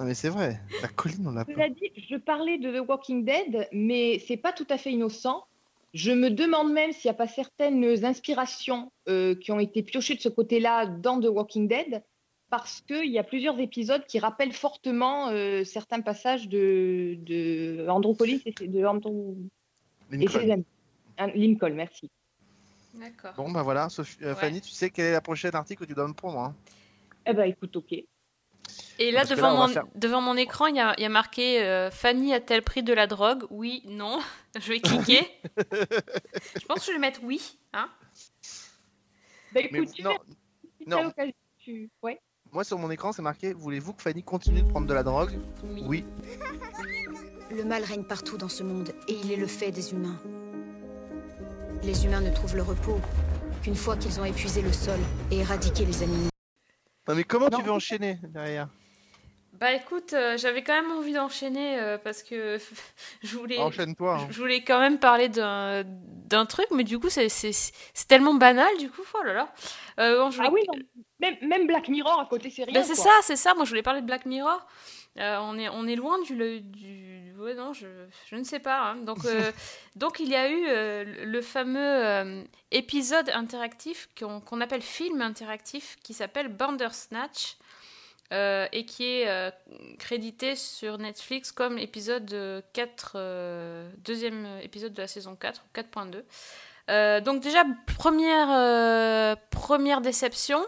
non 0.00 0.06
mais 0.06 0.14
c'est 0.14 0.30
vrai, 0.30 0.58
la 0.80 0.88
colline 0.88 1.26
on 1.28 1.32
l'a 1.32 1.44
pas. 1.44 1.68
Dit, 1.68 1.92
je 2.08 2.16
parlais 2.16 2.56
de 2.56 2.80
The 2.80 2.88
Walking 2.88 3.22
Dead, 3.22 3.68
mais 3.70 4.18
c'est 4.26 4.38
pas 4.38 4.52
tout 4.52 4.66
à 4.70 4.78
fait 4.78 4.92
innocent. 4.92 5.44
Je 5.92 6.10
me 6.10 6.30
demande 6.30 6.72
même 6.72 6.92
s'il 6.92 7.10
n'y 7.10 7.14
a 7.14 7.18
pas 7.18 7.26
certaines 7.28 7.84
inspirations 8.02 8.90
euh, 9.08 9.34
qui 9.34 9.52
ont 9.52 9.60
été 9.60 9.82
piochées 9.82 10.14
de 10.14 10.20
ce 10.20 10.30
côté-là 10.30 10.86
dans 10.86 11.20
The 11.20 11.26
Walking 11.26 11.68
Dead, 11.68 12.02
parce 12.48 12.80
qu'il 12.80 13.10
y 13.10 13.18
a 13.18 13.24
plusieurs 13.24 13.60
épisodes 13.60 14.06
qui 14.06 14.18
rappellent 14.18 14.54
fortement 14.54 15.28
euh, 15.28 15.64
certains 15.64 16.00
passages 16.00 16.48
de, 16.48 17.18
de 17.18 17.86
Andrew 17.88 18.14
Collins 18.16 18.40
et 18.46 18.66
de 18.66 18.84
Andrew 18.86 19.34
et 20.12 20.16
Lincoln. 20.16 20.40
ses 20.40 20.50
amis. 20.50 20.66
Ah, 21.18 21.26
Lincoln, 21.26 21.74
merci. 21.74 22.08
D'accord. 22.94 23.34
Bon 23.36 23.50
bah 23.50 23.62
voilà, 23.62 23.90
Sophie- 23.90 24.24
euh, 24.24 24.34
Fanny, 24.34 24.62
tu 24.62 24.70
sais 24.70 24.88
quel 24.88 25.06
est 25.06 25.12
la 25.12 25.20
prochaine 25.20 25.54
article 25.54 25.82
que 25.82 25.88
tu 25.88 25.94
dois 25.94 26.08
me 26.08 26.14
prendre 26.14 26.38
hein? 26.38 26.56
Eh 27.26 27.34
ben, 27.34 27.44
écoute, 27.44 27.76
ok. 27.76 27.94
Et 28.98 29.10
là, 29.12 29.24
devant, 29.24 29.52
là, 29.52 29.66
mon, 29.66 29.68
faire- 29.72 29.84
devant 29.94 30.20
mon 30.20 30.36
écran, 30.36 30.66
il 30.66 30.76
y 30.76 30.80
a, 30.80 30.94
il 30.98 31.02
y 31.02 31.06
a 31.06 31.08
marqué 31.08 31.62
euh, 31.62 31.90
Fanny 31.90 32.34
a-t-elle 32.34 32.62
pris 32.62 32.82
de 32.82 32.92
la 32.92 33.06
drogue 33.06 33.44
Oui, 33.50 33.82
non. 33.86 34.18
Je 34.60 34.68
vais 34.72 34.80
cliquer. 34.80 35.26
je 35.56 36.66
pense 36.66 36.80
que 36.80 36.86
je 36.86 36.92
vais 36.92 36.98
mettre 36.98 37.20
oui. 37.22 37.58
Hein 37.72 37.88
Ben, 39.52 39.66
Mais 39.72 39.78
écoute, 39.80 39.94
tu 39.94 40.02
non, 40.02 40.16
non. 40.86 41.12
tu- 41.58 41.90
Ouais. 42.02 42.20
Moi 42.52 42.64
sur 42.64 42.78
mon 42.78 42.90
écran 42.90 43.12
c'est 43.12 43.22
marqué 43.22 43.52
Voulez-vous 43.52 43.92
que 43.92 44.02
Fanny 44.02 44.24
continue 44.24 44.62
de 44.62 44.68
prendre 44.68 44.86
de 44.88 44.94
la 44.94 45.02
drogue? 45.04 45.38
Oui. 45.86 46.04
Le 47.50 47.64
mal 47.64 47.84
règne 47.84 48.02
partout 48.04 48.36
dans 48.38 48.48
ce 48.48 48.62
monde 48.64 48.92
et 49.08 49.12
il 49.12 49.30
est 49.30 49.36
le 49.36 49.46
fait 49.46 49.70
des 49.70 49.92
humains. 49.92 50.18
Les 51.82 52.04
humains 52.04 52.20
ne 52.22 52.30
trouvent 52.34 52.56
le 52.56 52.62
repos 52.62 53.00
qu'une 53.62 53.76
fois 53.76 53.96
qu'ils 53.96 54.18
ont 54.20 54.24
épuisé 54.24 54.62
le 54.62 54.72
sol 54.72 54.98
et 55.30 55.38
éradiqué 55.38 55.84
les 55.84 56.02
animaux. 56.02 56.29
Non 57.08 57.14
mais 57.14 57.24
comment 57.24 57.48
tu 57.50 57.62
veux 57.62 57.70
enchaîner 57.72 58.18
derrière? 58.22 58.68
Bah 59.54 59.72
écoute, 59.74 60.14
euh, 60.14 60.38
j'avais 60.38 60.62
quand 60.62 60.72
même 60.80 60.90
envie 60.90 61.12
d'enchaîner 61.12 61.78
euh, 61.78 61.98
parce 61.98 62.22
que 62.22 62.58
je 63.22 63.36
voulais. 63.36 63.58
Enchaîne-toi, 63.58 64.18
hein. 64.20 64.28
Je 64.30 64.38
voulais 64.40 64.62
quand 64.62 64.78
même 64.80 64.98
parler 64.98 65.28
d'un 65.28 65.82
d'un 65.84 66.46
truc, 66.46 66.66
mais 66.72 66.84
du 66.84 66.98
coup, 66.98 67.10
c'est 67.10 67.28
tellement 68.08 68.34
banal, 68.34 68.74
du 68.78 68.88
coup, 68.90 69.02
oh 69.14 69.22
là 69.24 69.32
là. 69.34 69.52
Euh, 69.98 70.18
bon, 70.18 70.30
je 70.30 70.36
voulais- 70.36 70.48
Ah 70.48 70.52
oui, 70.52 70.62
même, 71.18 71.36
même 71.42 71.66
Black 71.66 71.88
Mirror 71.88 72.20
à 72.20 72.26
côté, 72.26 72.48
c'est 72.48 72.64
rien. 72.64 72.72
Bah, 72.72 72.84
c'est 72.84 72.94
ça, 72.94 73.10
c'est 73.22 73.36
ça. 73.36 73.54
Moi, 73.54 73.64
je 73.64 73.70
voulais 73.70 73.82
parler 73.82 74.00
de 74.00 74.06
Black 74.06 74.24
Mirror. 74.24 74.64
Euh, 75.18 75.38
on, 75.42 75.58
est, 75.58 75.68
on 75.68 75.86
est 75.88 75.96
loin 75.96 76.22
du. 76.22 76.36
le- 76.36 76.60
du... 76.60 77.09
Ouais, 77.40 77.54
non, 77.54 77.72
je, 77.72 77.86
je 78.28 78.36
ne 78.36 78.44
sais 78.44 78.58
pas. 78.60 78.90
hein. 78.90 78.96
Donc, 78.96 79.24
euh, 79.24 79.50
donc, 79.96 80.20
il 80.20 80.28
y 80.28 80.36
a 80.36 80.48
eu 80.50 80.64
euh, 80.68 81.24
le- 81.24 81.40
fameux 81.42 81.80
euh, 82.04 82.42
épisode 82.70 83.30
interactif 83.30 84.08
qu'on 84.18 84.60
appelle 84.60 84.82
film 84.82 85.22
interactif 85.22 85.96
qui 86.02 86.12
s'appelle 86.14 86.48
Bandersnatch 86.48 87.56
et 88.32 88.84
qui 88.86 89.04
est 89.06 89.52
crédité 89.98 90.54
sur 90.54 90.98
Netflix 90.98 91.50
comme 91.50 91.78
épisode 91.78 92.32
euh, 92.32 92.62
4, 92.74 93.12
euh, 93.16 93.90
deuxième 93.98 94.46
épisode 94.62 94.92
de 94.92 95.02
la 95.02 95.08
saison 95.08 95.34
4, 95.34 95.64
4.2. 95.74 96.22
Euh, 96.90 97.20
donc 97.20 97.40
déjà, 97.42 97.64
première, 97.98 99.36
première 99.50 100.00
déception, 100.00 100.64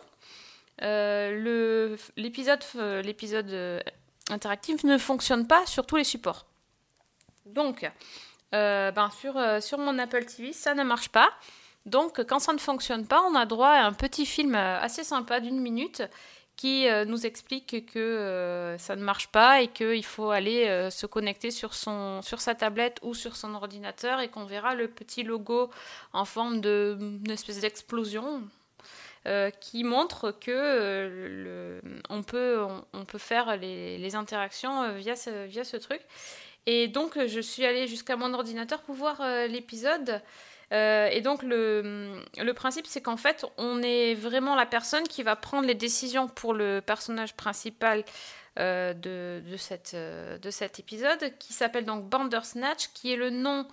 l'épisode 2.96 3.82
interactif 4.30 4.84
ne 4.84 4.98
fonctionne 4.98 5.46
pas 5.46 5.64
sur 5.66 5.86
tous 5.86 5.96
les 5.96 6.04
supports. 6.04 6.46
Donc, 7.47 7.90
euh, 8.55 8.90
ben 8.90 9.11
sur, 9.11 9.36
euh, 9.36 9.61
sur 9.61 9.78
mon 9.78 9.99
Apple 9.99 10.24
TV, 10.24 10.53
ça 10.53 10.74
ne 10.74 10.84
marche 10.84 11.09
pas. 11.09 11.30
Donc, 11.86 12.22
quand 12.24 12.38
ça 12.38 12.53
ne 12.53 12.59
fonctionne 12.59 13.07
pas, 13.07 13.22
on 13.22 13.34
a 13.34 13.45
droit 13.47 13.68
à 13.70 13.84
un 13.84 13.93
petit 13.93 14.26
film 14.26 14.55
euh, 14.55 14.78
assez 14.80 15.05
sympa 15.05 15.40
d'une 15.40 15.61
minute 15.61 16.03
qui 16.55 16.86
nous 17.07 17.24
explique 17.26 17.86
que 17.93 18.76
ça 18.78 18.95
ne 18.95 19.03
marche 19.03 19.28
pas 19.28 19.62
et 19.62 19.68
qu'il 19.68 20.05
faut 20.05 20.30
aller 20.30 20.90
se 20.90 21.07
connecter 21.07 21.51
sur, 21.51 21.72
son, 21.72 22.20
sur 22.22 22.40
sa 22.43 22.55
tablette 22.55 22.99
ou 23.03 23.14
sur 23.14 23.36
son 23.36 23.55
ordinateur 23.55 24.20
et 24.20 24.28
qu'on 24.28 24.45
verra 24.45 24.74
le 24.74 24.86
petit 24.86 25.22
logo 25.24 25.70
en 26.12 26.24
forme 26.26 26.61
d'une 26.61 27.30
espèce 27.30 27.61
d'explosion 27.61 28.43
qui 29.61 29.82
montre 29.82 30.30
que 30.30 31.09
le- 31.11 31.80
on, 32.11 32.22
peut, 32.22 32.64
on, 32.93 33.05
peut 33.07 33.18
faire 33.18 33.57
les, 33.57 33.97
les 33.99 34.14
interactions 34.14 34.93
via, 34.93 35.16
ce, 35.16 35.47
via 35.47 35.64
ce 35.64 35.78
truc. 35.78 36.03
Et 36.66 36.88
donc, 36.88 37.18
je 37.26 37.40
suis 37.40 37.66
allée 37.66 37.88
jusqu'à 37.88 38.16
mon 38.16 38.34
ordinateur 38.34 38.82
pour 38.82 38.94
voir 38.94 39.20
euh, 39.20 39.46
l'épisode. 39.46 40.22
Euh, 40.72 41.08
et 41.08 41.20
donc, 41.20 41.42
le, 41.42 42.52
principe, 42.54 42.86
c'est 42.86 43.02
qu'en 43.02 43.16
fait, 43.16 43.44
on 43.58 43.82
est 43.82 44.14
vraiment 44.14 44.54
la 44.54 44.66
personne 44.66 45.06
qui 45.08 45.22
va 45.22 45.36
prendre 45.36 45.66
les 45.66 45.74
décisions 45.74 46.28
pour 46.28 46.54
le 46.54 46.80
personnage 46.80 47.34
principal 47.34 48.04
euh, 48.58 48.94
de, 48.94 49.42
de, 49.48 49.56
cette, 49.56 49.96
de 49.96 50.50
cet 50.50 50.78
épisode, 50.78 51.32
qui 51.38 51.52
s'appelle 51.52 51.84
donc 51.84 52.08
Bandersnatch, 52.08 52.88
qui 52.94 53.12
est 53.12 53.16
le 53.16 53.30
nom 53.30 53.66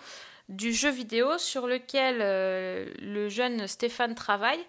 du 0.49 0.73
jeu 0.73 0.89
vidéo 0.89 1.37
sur 1.37 1.67
lequel 1.67 2.17
le 2.17 3.29
jeune 3.29 3.67
Stéphane 3.67 4.15
travaille. 4.15 4.59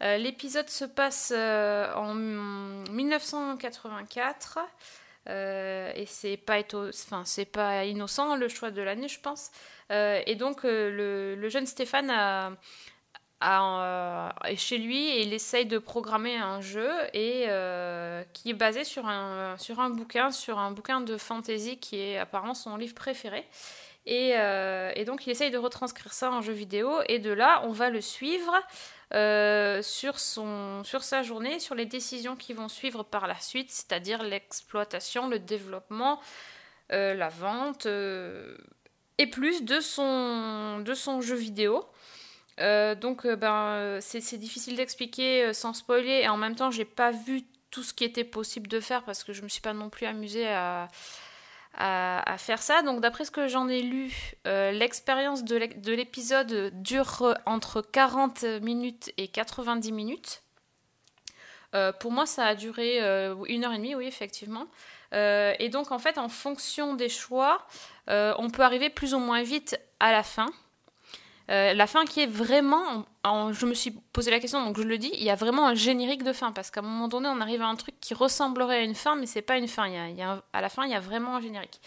L'épisode 0.00 0.68
se 0.68 0.84
passe 0.84 1.32
en 1.32 2.14
1984. 2.14 4.58
Euh, 5.30 5.92
et 5.94 6.06
c'est 6.06 6.36
pas, 6.36 6.60
innocent 7.84 8.36
le 8.36 8.48
choix 8.48 8.70
de 8.70 8.82
l'année, 8.82 9.08
je 9.08 9.20
pense. 9.20 9.50
Euh, 9.90 10.20
et 10.26 10.34
donc, 10.34 10.64
euh, 10.64 11.36
le, 11.36 11.48
jeune 11.48 11.66
Stéphane 11.66 12.10
est 13.40 14.56
chez 14.56 14.78
lui 14.78 15.08
et 15.08 15.22
il 15.22 15.32
essaye 15.32 15.66
de 15.66 15.78
programmer 15.78 16.36
un 16.36 16.60
jeu 16.60 16.90
et, 17.14 17.46
qui 18.32 18.50
est 18.50 18.54
basé 18.54 18.84
sur 18.84 19.06
un, 19.06 19.56
bouquin, 19.90 20.30
sur 20.30 20.58
un 20.58 20.72
bouquin 20.72 21.00
de 21.00 21.16
fantasy 21.16 21.78
qui 21.78 22.00
est 22.00 22.18
apparemment 22.18 22.54
son 22.54 22.76
livre 22.76 22.94
préféré. 22.94 23.46
Et 24.06 24.34
donc 25.06 25.26
il 25.26 25.30
essaye 25.30 25.50
de 25.50 25.58
retranscrire 25.58 26.12
ça 26.12 26.32
en 26.32 26.40
jeu 26.40 26.52
vidéo 26.52 26.90
et 27.06 27.18
de 27.18 27.30
là 27.30 27.62
on 27.64 27.70
va 27.70 27.90
le 27.90 28.00
suivre 28.00 28.54
euh, 29.12 29.82
sur, 29.82 30.18
sa 30.18 31.22
journée, 31.22 31.58
sur 31.58 31.74
les 31.74 31.86
décisions 31.86 32.36
qui 32.36 32.52
vont 32.52 32.68
suivre 32.68 33.02
par 33.02 33.26
la 33.26 33.38
suite, 33.40 33.70
c'est-à-dire 33.70 34.22
l'exploitation, 34.22 35.28
le 35.28 35.38
développement, 35.38 36.20
euh, 36.92 37.14
la 37.14 37.28
vente 37.28 37.86
euh, 37.86 38.56
et 39.18 39.26
plus 39.26 39.64
de 39.64 39.80
son, 39.80 40.84
jeu 41.20 41.34
vidéo. 41.34 41.84
Donc 42.58 43.26
ben, 43.26 43.98
c'est 44.00 44.38
difficile 44.38 44.76
d'expliquer 44.76 45.54
sans 45.54 45.72
spoiler 45.72 46.20
et 46.22 46.28
en 46.28 46.36
même 46.36 46.54
temps 46.54 46.70
j'ai 46.70 46.84
pas 46.84 47.10
vu 47.10 47.42
tout 47.70 47.82
ce 47.82 47.94
qui 47.94 48.04
était 48.04 48.24
possible 48.24 48.68
de 48.68 48.80
faire 48.80 49.02
parce 49.04 49.24
que 49.24 49.32
je 49.32 49.42
me 49.42 49.48
suis 49.48 49.62
pas 49.62 49.72
non 49.72 49.88
plus 49.88 50.06
amusée 50.06 50.46
à, 50.46 50.88
à, 51.74 52.36
faire 52.38 52.62
ça. 52.62 52.82
Donc 52.82 53.00
d'après 53.00 53.24
ce 53.24 53.30
que 53.30 53.48
j'en 53.48 53.68
ai 53.68 53.82
lu, 53.82 54.34
euh, 54.46 54.70
l'expérience 54.72 55.44
de 55.44 55.92
l'épisode 55.92 56.70
dure 56.82 57.36
entre 57.46 57.80
40 57.82 58.44
minutes 58.62 59.12
et 59.16 59.28
90 59.28 59.92
minutes. 59.92 60.42
Euh, 61.74 61.92
pour 61.92 62.10
moi, 62.10 62.26
ça 62.26 62.46
a 62.46 62.54
duré 62.56 63.00
euh, 63.00 63.36
une 63.46 63.64
heure 63.64 63.72
et 63.72 63.78
demie, 63.78 63.94
oui, 63.94 64.06
effectivement. 64.06 64.66
Et 65.12 65.68
donc, 65.70 65.90
en 65.90 65.98
fait, 65.98 66.18
en 66.18 66.28
fonction 66.28 66.94
des 66.94 67.08
choix, 67.08 67.66
on 68.06 68.48
peut 68.50 68.62
arriver 68.62 68.90
plus 68.90 69.12
ou 69.14 69.18
moins 69.18 69.42
vite 69.42 69.78
à 69.98 70.12
la 70.12 70.22
fin. 70.22 70.46
Euh, 71.50 71.74
la 71.74 71.86
fin 71.88 72.04
qui 72.04 72.20
est 72.20 72.26
vraiment, 72.26 73.04
en- 73.24 73.28
en- 73.28 73.52
je 73.52 73.66
me 73.66 73.74
suis 73.74 73.90
posé 74.12 74.30
la 74.30 74.38
question, 74.38 74.64
donc 74.64 74.76
je 74.78 74.82
le 74.84 74.98
dis, 74.98 75.10
il 75.14 75.22
y 75.24 75.30
a 75.30 75.34
vraiment 75.34 75.66
un 75.66 75.74
générique 75.74 76.22
de 76.22 76.32
fin, 76.32 76.52
parce 76.52 76.70
qu'à 76.70 76.80
un 76.80 76.84
moment 76.84 77.08
donné, 77.08 77.28
on 77.28 77.40
arrive 77.40 77.60
à 77.62 77.66
un 77.66 77.74
truc 77.76 77.96
qui 78.00 78.14
ressemblerait 78.14 78.78
à 78.78 78.82
une 78.82 78.94
fin, 78.94 79.16
mais 79.16 79.26
c'est 79.26 79.42
pas 79.42 79.56
une 79.58 79.66
fin. 79.68 79.88
Il 79.88 80.16
y 80.16 80.22
a, 80.22 80.42
à 80.52 80.60
la 80.60 80.68
fin, 80.68 80.84
il 80.84 80.92
y 80.92 80.94
a 80.94 81.00
vraiment 81.00 81.36
un 81.36 81.40
générique. 81.40 81.80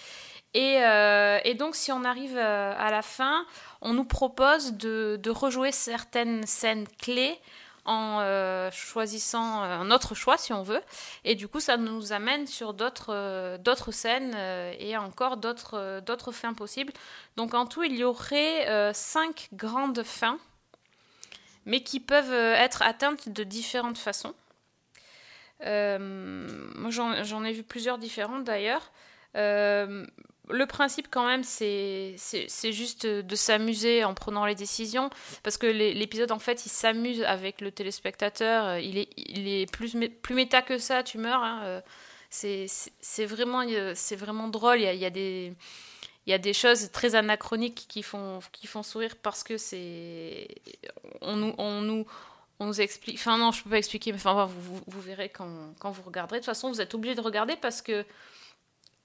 Et, 0.53 0.77
euh, 0.83 1.39
donc, 1.55 1.75
si 1.75 1.91
on 1.91 2.03
arrive 2.03 2.35
euh, 2.37 2.73
à 2.77 2.91
la 2.91 3.01
fin, 3.01 3.45
on 3.81 3.93
nous 3.93 4.03
propose 4.05 4.73
de 4.73 5.29
rejouer 5.29 5.71
certaines 5.71 6.45
scènes 6.45 6.85
clés 7.01 7.39
en 7.85 8.19
euh, 8.21 8.71
choisissant 8.71 9.61
un 9.61 9.91
autre 9.91 10.15
choix, 10.15 10.37
si 10.37 10.53
on 10.53 10.63
veut. 10.63 10.81
Et 11.23 11.35
du 11.35 11.47
coup, 11.47 11.59
ça 11.59 11.77
nous 11.77 12.13
amène 12.13 12.47
sur 12.47 12.73
d'autres 12.73 13.13
euh, 13.13 13.57
scènes 13.91 14.33
euh, 14.35 14.73
et 14.79 14.95
encore 14.97 15.37
d'autres 15.37 15.77
euh, 15.77 16.01
d'autres 16.01 16.31
fins 16.31 16.53
possibles. 16.53 16.93
Donc, 17.35 17.53
en 17.53 17.65
tout, 17.65 17.83
il 17.83 17.95
y 17.95 18.03
aurait 18.03 18.69
euh, 18.69 18.93
cinq 18.93 19.49
grandes 19.53 20.03
fins, 20.03 20.39
mais 21.65 21.81
qui 21.81 21.99
peuvent 21.99 22.31
euh, 22.31 22.55
être 22.55 22.81
atteintes 22.81 23.29
de 23.29 23.43
différentes 23.43 23.97
façons. 23.97 24.33
Euh, 25.65 25.97
moi, 26.75 26.89
j'en 26.91 27.43
ai 27.43 27.51
vu 27.51 27.63
plusieurs 27.63 27.97
différentes 27.97 28.43
d'ailleurs. 28.43 28.91
Le 30.49 30.65
principe 30.65 31.07
quand 31.09 31.25
même, 31.25 31.43
c'est 31.43 32.15
juste 32.71 33.05
de 33.05 33.35
s'amuser 33.35 34.03
en 34.03 34.13
prenant 34.13 34.45
les 34.45 34.55
décisions, 34.55 35.09
parce 35.41 35.57
que 35.57 35.67
l'épisode 35.67 36.31
en 36.33 36.39
fait, 36.39 36.65
il 36.65 36.69
s'amuse 36.69 37.21
avec 37.23 37.61
le 37.61 37.71
téléspectateur. 37.71 38.65
euh, 38.65 38.79
Il 38.79 38.97
est, 38.97 39.09
il 39.17 39.47
est 39.47 39.71
plus, 39.71 39.95
plus 40.21 40.35
méta 40.35 40.61
que 40.61 40.77
ça, 40.77 41.01
tu 41.01 41.17
meurs. 41.17 41.41
hein, 41.41 41.61
euh, 41.63 41.81
C'est 42.29 43.25
vraiment, 43.25 43.61
euh, 43.61 43.93
vraiment 44.17 44.47
drôle. 44.49 44.79
Il 44.81 44.99
y 44.99 45.05
a, 45.05 45.09
des 45.09 45.53
il 46.27 46.31
y 46.31 46.33
a 46.33 46.37
des 46.37 46.53
choses 46.53 46.91
très 46.91 47.15
anachroniques 47.15 47.85
qui 47.87 48.03
font, 48.03 48.39
qui 48.51 48.67
font 48.67 48.83
sourire 48.83 49.15
parce 49.21 49.43
que 49.43 49.57
c'est. 49.57 50.47
On 51.21 51.35
nous, 51.37 51.53
on, 51.57 51.81
nous, 51.81 52.05
on 52.59 52.65
nous 52.65 52.81
explique. 52.81 53.15
Enfin, 53.17 53.37
non, 53.37 53.51
je 53.53 53.63
peux 53.63 53.69
pas 53.69 53.77
expliquer, 53.77 54.11
mais 54.11 54.17
enfin, 54.17 54.45
vous, 54.45 54.61
vous, 54.75 54.81
vous 54.87 55.01
verrez 55.01 55.29
quand, 55.29 55.73
quand 55.79 55.91
vous 55.91 56.03
regarderez. 56.03 56.39
De 56.39 56.41
toute 56.41 56.47
façon, 56.47 56.69
vous 56.69 56.81
êtes 56.81 56.93
obligé 56.95 57.15
de 57.15 57.21
regarder 57.21 57.55
parce 57.55 57.81
que 57.81 58.05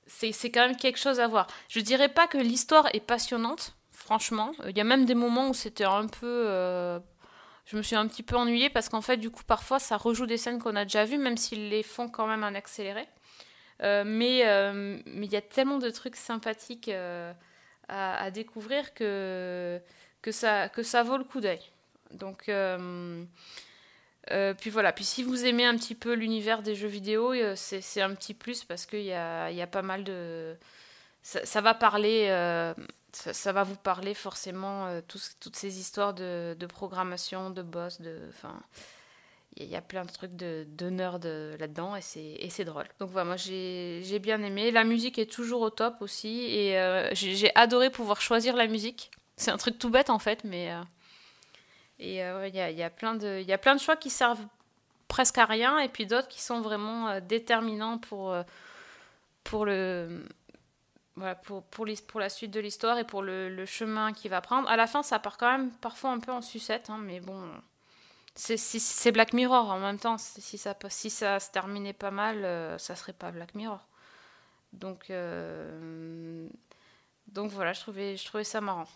c'est 0.09 0.51
quand 0.51 0.67
même 0.67 0.77
quelque 0.77 0.99
chose 0.99 1.21
à 1.21 1.29
voir. 1.29 1.47
Je 1.69 1.81
dirais 1.81 2.09
pas 2.09 2.27
que 2.27 2.39
l'histoire 2.39 2.89
est 2.95 3.01
passionnante, 3.01 3.77
franchement. 3.93 4.53
Il 4.67 4.77
y 4.77 4.81
a 4.81 4.85
même 4.85 5.05
des 5.05 5.15
moments 5.15 5.49
où 5.51 5.55
c'était 5.55 5.85
un 5.85 6.07
peu. 6.07 6.27
euh, 6.49 6.99
je 7.67 7.77
me 7.77 7.83
suis 7.83 7.97
un 7.97 8.09
petit 8.09 8.23
peu 8.23 8.35
ennuyée 8.35 8.71
parce 8.71 8.89
qu'en 8.89 9.03
fait, 9.03 9.19
du 9.19 9.31
coup, 9.31 9.43
parfois, 9.47 9.79
ça 9.79 9.97
rejoue 9.99 10.27
des 10.27 10.39
scènes 10.39 10.59
qu'on 10.59 10.75
a 10.77 10.85
déjà 10.85 11.05
vues, 11.05 11.19
même 11.19 11.37
s'ils 11.37 11.69
les 11.69 11.83
font 11.83 12.09
quand 12.09 12.27
même 12.27 12.43
en 12.43 12.55
accéléré. 12.55 13.07
Euh, 13.83 14.03
mais 14.07 14.43
euh, 14.47 14.99
mais 15.07 15.27
il 15.27 15.33
y 15.33 15.37
a 15.37 15.43
tellement 15.43 15.79
de 15.79 15.91
trucs 15.91 16.17
sympathiques 16.17 16.89
à, 16.89 17.35
à 17.89 18.31
découvrir 18.31 18.93
que, 18.95 19.81
que, 20.23 20.33
ça, 20.33 20.69
que 20.69 20.83
ça 20.83 21.03
vaut 21.03 21.19
le 21.19 21.25
coup 21.25 21.41
d'œil. 21.41 21.61
Donc, 22.13 22.51
euh, 24.31 24.55
puis 24.55 24.71
voilà. 24.71 24.93
Puis 24.93 25.05
si 25.05 25.23
vous 25.23 25.45
aimez 25.45 25.65
un 25.65 25.77
petit 25.77 25.95
peu 25.95 26.15
l'univers 26.15 26.63
des 26.63 26.75
jeux 26.75 26.89
vidéo, 26.89 27.33
euh, 27.33 27.55
c'est 27.57 28.01
un 28.01 28.15
petit 28.15 28.35
plus 28.35 28.65
parce 28.65 28.87
qu'il 28.87 29.03
y 29.03 29.13
a, 29.13 29.67
pas 29.71 29.83
mal 29.83 30.05
de. 30.05 30.57
Ça, 31.23 31.61
va 31.61 31.75
parler. 31.75 32.27
euh, 32.29 32.75
ça, 33.13 33.53
va 33.53 33.63
vous 33.65 33.77
parler 33.77 34.15
forcément 34.15 35.01
toutes 35.09 35.57
ces 35.57 35.79
histoires 35.79 36.15
de, 36.15 36.57
programmation, 36.69 37.51
de 37.51 37.63
boss, 37.63 38.01
de. 38.01 38.19
Enfin, 38.29 38.61
il 39.57 39.67
y, 39.67 39.77
a- 39.77 39.83
plein 39.83 40.05
de 40.05 40.11
trucs 40.11 40.37
de, 40.37 40.67
nerd 40.91 41.25
là-dedans 41.59 41.97
et 41.97 42.01
c'est 42.03 42.65
drôle. 42.65 42.87
Donc 43.01 43.11
voilà, 43.11 43.27
moi 43.27 43.37
j'ai 43.37 44.19
bien 44.21 44.43
aimé. 44.43 44.71
La 44.71 44.85
musique 44.85 45.19
est 45.19 45.31
toujours 45.31 45.63
au 45.63 45.71
top 45.71 45.97
aussi 46.01 46.45
et 46.45 46.79
j'ai 47.13 47.51
adoré 47.55 47.91
pouvoir 47.91 48.21
choisir 48.21 48.57
la 48.57 48.67
musique. 48.67 49.11
C'est 49.37 49.51
un 49.51 49.57
truc 49.57 49.79
tout 49.79 49.91
bête 49.91 50.11
en 50.11 50.19
fait, 50.19 50.45
mais. 50.45 50.73
Et 51.99 52.25
euh, 52.25 52.49
il 52.49 52.55
y, 52.55 52.83
a, 52.83 52.91
plein 52.91 53.15
de- 53.15 53.79
choix 53.79 53.97
qui 53.97 54.11
servent 54.11 54.45
presque 55.09 55.39
à 55.39 55.47
rien 55.47 55.79
et 55.79 55.89
puis 55.89 56.07
d'autres 56.07 56.29
qui 56.29 56.41
sont 56.41 56.61
vraiment 56.61 57.09
euh, 57.09 57.19
déterminants 57.21 57.99
pour, 57.99 58.31
euh, 58.33 58.45
pour, 59.45 59.67
la 59.67 60.07
suite 62.29 62.53
de 62.53 62.61
l'histoire 62.61 62.99
et 62.99 63.05
pour 63.05 63.23
le, 63.23 63.65
chemin 63.67 64.13
qu'il 64.13 64.31
va 64.31 64.41
prendre. 64.41 64.69
À 64.69 64.77
la 64.77 64.87
fin, 64.87 65.03
ça 65.03 65.19
part 65.19 65.37
quand 65.39 65.51
même 65.51 65.73
parfois 65.73 66.11
un 66.11 66.21
peu 66.21 66.31
en 66.31 66.43
sucette, 66.43 66.91
hein, 66.91 66.99
mais 67.01 67.19
bon, 67.21 67.43
c'est 68.35 69.13
Black 69.13 69.33
Mirror 69.33 69.71
en 69.71 69.81
même 69.81 69.99
temps. 69.99 70.19
Si 70.19 70.59
ça, 70.59 70.77
se 71.41 71.51
terminait 71.51 71.93
pas 71.93 72.13
mal, 72.13 72.45
euh, 72.45 72.79
ça 72.79 72.95
serait 72.95 73.13
pas 73.13 73.33
Black 73.33 73.57
Mirror. 73.57 73.81
Donc, 74.73 75.11
voilà, 77.51 77.73
je 77.73 77.81
trouvais, 77.81 78.17
ça 78.45 78.61
marrant. 78.61 78.87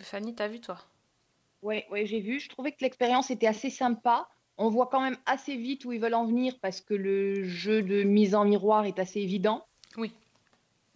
Fanny, 0.00 0.34
t'as 0.34 0.48
vu 0.48 0.60
toi? 0.60 0.78
Ouais, 1.62 1.86
ouais, 1.90 2.06
j'ai 2.06 2.20
vu. 2.20 2.38
Je 2.40 2.48
trouvais 2.48 2.72
que 2.72 2.78
l'expérience 2.80 3.30
était 3.30 3.46
assez 3.46 3.70
sympa. 3.70 4.28
On 4.58 4.70
voit 4.70 4.86
quand 4.86 5.00
même 5.00 5.16
assez 5.26 5.56
vite 5.56 5.84
où 5.84 5.92
ils 5.92 6.00
veulent 6.00 6.14
en 6.14 6.26
venir 6.26 6.58
parce 6.60 6.80
que 6.80 6.94
le 6.94 7.44
jeu 7.44 7.82
de 7.82 8.02
mise 8.02 8.34
en 8.34 8.44
miroir 8.44 8.86
est 8.86 8.98
assez 8.98 9.20
évident. 9.20 9.66
Oui. 9.96 10.12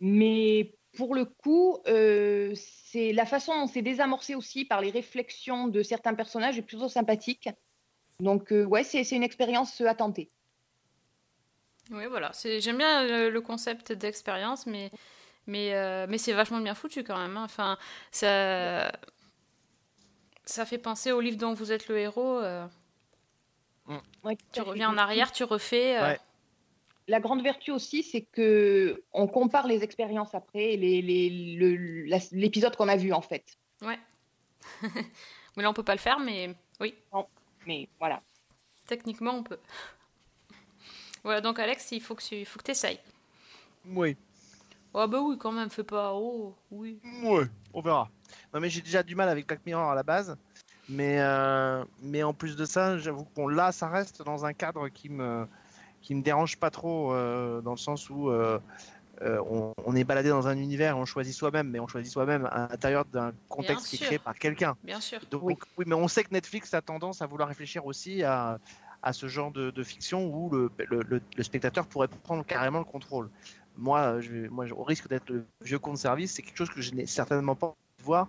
Mais 0.00 0.72
pour 0.96 1.14
le 1.14 1.24
coup, 1.24 1.78
euh, 1.86 2.52
c'est 2.56 3.12
la 3.12 3.26
façon 3.26 3.54
dont 3.54 3.66
c'est 3.66 3.82
désamorcé 3.82 4.34
aussi 4.34 4.64
par 4.64 4.80
les 4.80 4.90
réflexions 4.90 5.68
de 5.68 5.82
certains 5.82 6.14
personnages 6.14 6.58
est 6.58 6.62
plutôt 6.62 6.88
sympathique. 6.88 7.48
Donc 8.18 8.52
euh, 8.52 8.64
ouais, 8.64 8.84
c'est 8.84 9.08
une 9.10 9.22
expérience 9.22 9.80
à 9.82 9.94
tenter. 9.94 10.30
Oui, 11.90 12.04
voilà. 12.08 12.30
J'aime 12.60 12.78
bien 12.78 13.06
le, 13.06 13.30
le 13.30 13.40
concept 13.40 13.92
d'expérience, 13.92 14.66
mais, 14.66 14.90
mais, 15.46 15.74
euh, 15.74 16.06
mais 16.08 16.18
c'est 16.18 16.32
vachement 16.32 16.60
bien 16.60 16.74
foutu 16.74 17.02
quand 17.02 17.18
même. 17.18 17.36
hein. 17.36 17.44
Enfin, 17.44 17.78
ça, 18.10 18.92
ça 20.50 20.66
fait 20.66 20.78
penser 20.78 21.12
au 21.12 21.20
livre 21.20 21.36
dont 21.38 21.54
vous 21.54 21.72
êtes 21.72 21.88
le 21.88 21.98
héros. 21.98 22.38
euh, 22.38 22.66
Ouais, 24.22 24.36
tout 24.36 24.44
tu 24.52 24.60
reviens 24.60 24.90
en 24.90 24.98
arrière, 24.98 25.32
tu 25.32 25.42
refais. 25.44 25.96
euh, 25.98 26.02
Ouais. 26.02 26.20
La 27.08 27.18
grande 27.18 27.42
vertu 27.42 27.72
aussi, 27.72 28.02
c'est 28.04 28.22
que 28.22 29.02
on 29.12 29.26
compare 29.26 29.66
les 29.66 29.82
expériences 29.82 30.32
après, 30.34 30.76
les- 30.76 31.02
les- 31.02 31.56
le- 31.56 32.04
la- 32.04 32.18
l'épisode 32.32 32.76
qu'on 32.76 32.86
a 32.88 32.96
vu 32.96 33.12
en 33.12 33.20
fait. 33.22 33.58
Ouais. 33.82 33.98
mais 35.56 35.62
là, 35.62 35.70
on 35.70 35.74
peut 35.74 35.82
pas 35.82 35.94
le 35.94 36.00
faire, 36.00 36.20
mais 36.20 36.54
oui, 36.78 36.94
Non, 37.12 37.26
mais 37.66 37.88
voilà. 37.98 38.22
techniquement, 38.86 39.32
on 39.32 39.42
peut. 39.42 39.58
Voilà, 41.24 41.40
donc 41.40 41.58
Alex, 41.58 41.90
il 41.92 42.00
faut 42.00 42.14
que 42.14 42.22
tu 42.22 42.36
il 42.36 42.46
faut 42.46 42.60
que 42.60 42.70
essayes. 42.70 43.00
Oui. 43.86 44.16
Oh, 44.92 45.06
bah 45.06 45.20
oui, 45.22 45.38
quand 45.38 45.52
même, 45.52 45.70
fais 45.70 45.84
pas. 45.84 46.12
Oh, 46.14 46.56
oui. 46.70 47.00
Ouais, 47.22 47.44
on 47.72 47.80
verra. 47.80 48.10
Non, 48.52 48.60
mais 48.60 48.68
j'ai 48.70 48.80
déjà 48.80 49.02
du 49.02 49.14
mal 49.14 49.28
avec 49.28 49.46
Black 49.46 49.60
Mirror 49.64 49.90
à 49.90 49.94
la 49.94 50.02
base. 50.02 50.36
Mais, 50.88 51.20
euh, 51.20 51.84
mais 52.02 52.24
en 52.24 52.34
plus 52.34 52.56
de 52.56 52.64
ça, 52.64 52.98
j'avoue 52.98 53.24
que 53.24 53.34
bon, 53.36 53.46
là, 53.46 53.70
ça 53.70 53.88
reste 53.88 54.22
dans 54.24 54.44
un 54.44 54.52
cadre 54.52 54.88
qui 54.88 55.08
me, 55.08 55.46
qui 56.02 56.16
me 56.16 56.22
dérange 56.22 56.56
pas 56.56 56.70
trop, 56.70 57.12
euh, 57.12 57.60
dans 57.60 57.70
le 57.70 57.76
sens 57.76 58.10
où 58.10 58.28
euh, 58.30 58.58
euh, 59.22 59.40
on, 59.48 59.72
on 59.84 59.94
est 59.94 60.02
baladé 60.02 60.30
dans 60.30 60.48
un 60.48 60.56
univers, 60.56 60.98
on 60.98 61.04
choisit 61.04 61.32
soi-même, 61.34 61.68
mais 61.70 61.78
on 61.78 61.86
choisit 61.86 62.12
soi-même 62.12 62.46
à 62.46 62.66
l'intérieur 62.68 63.04
d'un 63.04 63.32
contexte 63.48 63.86
qui 63.86 63.96
est 64.02 64.06
créé 64.06 64.18
par 64.18 64.34
quelqu'un. 64.34 64.76
Bien 64.82 65.00
sûr. 65.00 65.20
Donc, 65.30 65.60
oui. 65.76 65.84
mais 65.86 65.94
on 65.94 66.08
sait 66.08 66.24
que 66.24 66.32
Netflix 66.32 66.74
a 66.74 66.82
tendance 66.82 67.22
à 67.22 67.26
vouloir 67.26 67.48
réfléchir 67.48 67.86
aussi 67.86 68.24
à, 68.24 68.58
à 69.02 69.12
ce 69.12 69.28
genre 69.28 69.52
de, 69.52 69.70
de 69.70 69.82
fiction 69.84 70.26
où 70.26 70.50
le, 70.50 70.72
le- 70.90 71.02
le- 71.02 71.22
le 71.36 71.42
spectateur 71.44 71.86
pourrait 71.86 72.08
prendre 72.08 72.44
carrément 72.44 72.80
le 72.80 72.84
contrôle. 72.84 73.30
Moi, 73.80 74.20
je, 74.20 74.48
moi 74.48 74.66
au 74.72 74.84
risque 74.84 75.08
d'être 75.08 75.28
le 75.30 75.46
vieux 75.62 75.78
con 75.78 75.92
de 75.92 75.98
service, 75.98 76.32
c'est 76.32 76.42
quelque 76.42 76.58
chose 76.58 76.70
que 76.70 76.80
je 76.80 76.92
n'ai 76.92 77.06
certainement 77.06 77.56
pas 77.56 77.68
envie 77.68 77.98
de 77.98 78.04
voir 78.04 78.28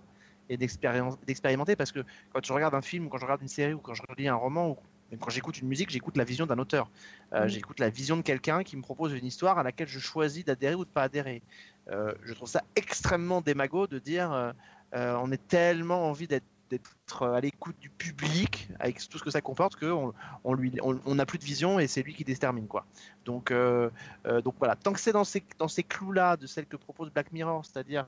et 0.49 0.58
d'expérimenter 0.58 1.76
parce 1.76 1.91
que 1.91 1.99
quand 2.34 2.43
je 2.43 2.52
regarde 2.52 2.74
un 2.74 2.82
film, 2.82 3.06
ou 3.06 3.10
quand 3.10 3.18
je 3.18 3.26
regarde 3.26 3.41
une 3.41 3.47
série 3.47 3.74
ou 3.74 3.80
quand 3.80 3.93
je 3.93 4.02
lis 4.18 4.28
un 4.28 4.36
roman 4.36 4.70
ou 4.72 4.78
même 5.12 5.20
quand 5.20 5.30
j'écoute 5.30 5.60
une 5.60 5.68
musique, 5.68 5.89
j'écoute 5.89 6.16
la 6.18 6.24
vision 6.24 6.45
d'un 6.45 6.58
auteur. 6.58 6.89
Euh, 7.34 7.43
Mhm. 7.43 7.49
J'écoute 7.49 7.80
la 7.80 7.89
vision 7.89 8.18
de 8.18 8.22
quelqu'un 8.22 8.64
qui 8.64 8.78
me 8.78 8.82
propose 8.82 9.14
une 9.14 9.26
histoire 9.26 9.60
à 9.60 9.64
laquelle 9.64 9.88
je 9.89 9.99
choisis 9.99 10.45
d'adhérer 10.45 10.76
ou 10.76 10.86
de 10.86 10.89
pas 10.89 11.04
adhérer. 11.04 11.41
Euh, 11.89 12.14
je 12.24 12.34
trouve 12.34 12.47
ça 12.47 12.64
extrêmement 12.76 13.41
démago 13.41 13.88
de 13.88 13.99
dire 13.99 14.32
euh, 14.32 14.54
on 14.93 15.32
est 15.32 15.47
tellement 15.47 16.08
envie 16.10 16.28
d'être 16.28 16.45
d'être 16.72 17.24
à 17.24 17.39
l'écoute 17.41 17.78
du 17.80 17.89
public 17.89 18.69
avec 18.80 18.97
tout 19.07 19.17
ce 19.17 19.24
que 19.24 19.30
ça 19.30 19.41
comporte 19.41 19.76
que 19.76 19.86
on, 19.86 20.13
on 20.43 20.53
lui 20.53 20.74
on 20.82 21.17
plus 21.26 21.38
de 21.38 21.43
vision 21.43 21.80
et 21.80 21.88
c'est 21.88 22.01
lui 22.01 22.15
qui 22.15 22.24
détermine 22.24 22.67
quoi. 22.67 22.86
Donc 23.26 23.51
euh, 23.51 23.89
euh, 24.26 24.41
donc 24.41 24.55
voilà, 24.57 24.76
tant 24.76 24.93
que 24.93 24.99
c'est 24.99 25.11
dans 25.11 25.26
ces 25.26 25.43
dans 25.59 25.67
ces 25.67 25.84
clous 25.84 26.13
là 26.13 26.38
de 26.38 26.47
celle 26.47 26.65
que 26.65 26.78
propose 26.78 27.11
Black 27.11 27.32
Mirror, 27.32 27.65
c'est-à-dire 27.65 28.07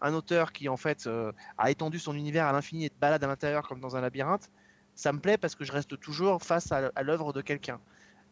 un 0.00 0.14
auteur 0.14 0.52
qui 0.52 0.68
en 0.68 0.76
fait 0.76 1.06
euh, 1.06 1.32
a 1.56 1.70
étendu 1.70 1.98
son 1.98 2.14
univers 2.14 2.46
à 2.46 2.52
l'infini 2.52 2.84
et 2.84 2.90
te 2.90 2.98
balade 2.98 3.22
à 3.22 3.26
l'intérieur 3.28 3.66
comme 3.66 3.80
dans 3.80 3.96
un 3.96 4.00
labyrinthe, 4.00 4.50
ça 4.94 5.12
me 5.12 5.20
plaît 5.20 5.38
parce 5.38 5.54
que 5.54 5.64
je 5.64 5.72
reste 5.72 5.98
toujours 6.00 6.42
face 6.42 6.72
à, 6.72 6.90
à 6.94 7.02
l'œuvre 7.02 7.32
de 7.32 7.40
quelqu'un. 7.40 7.80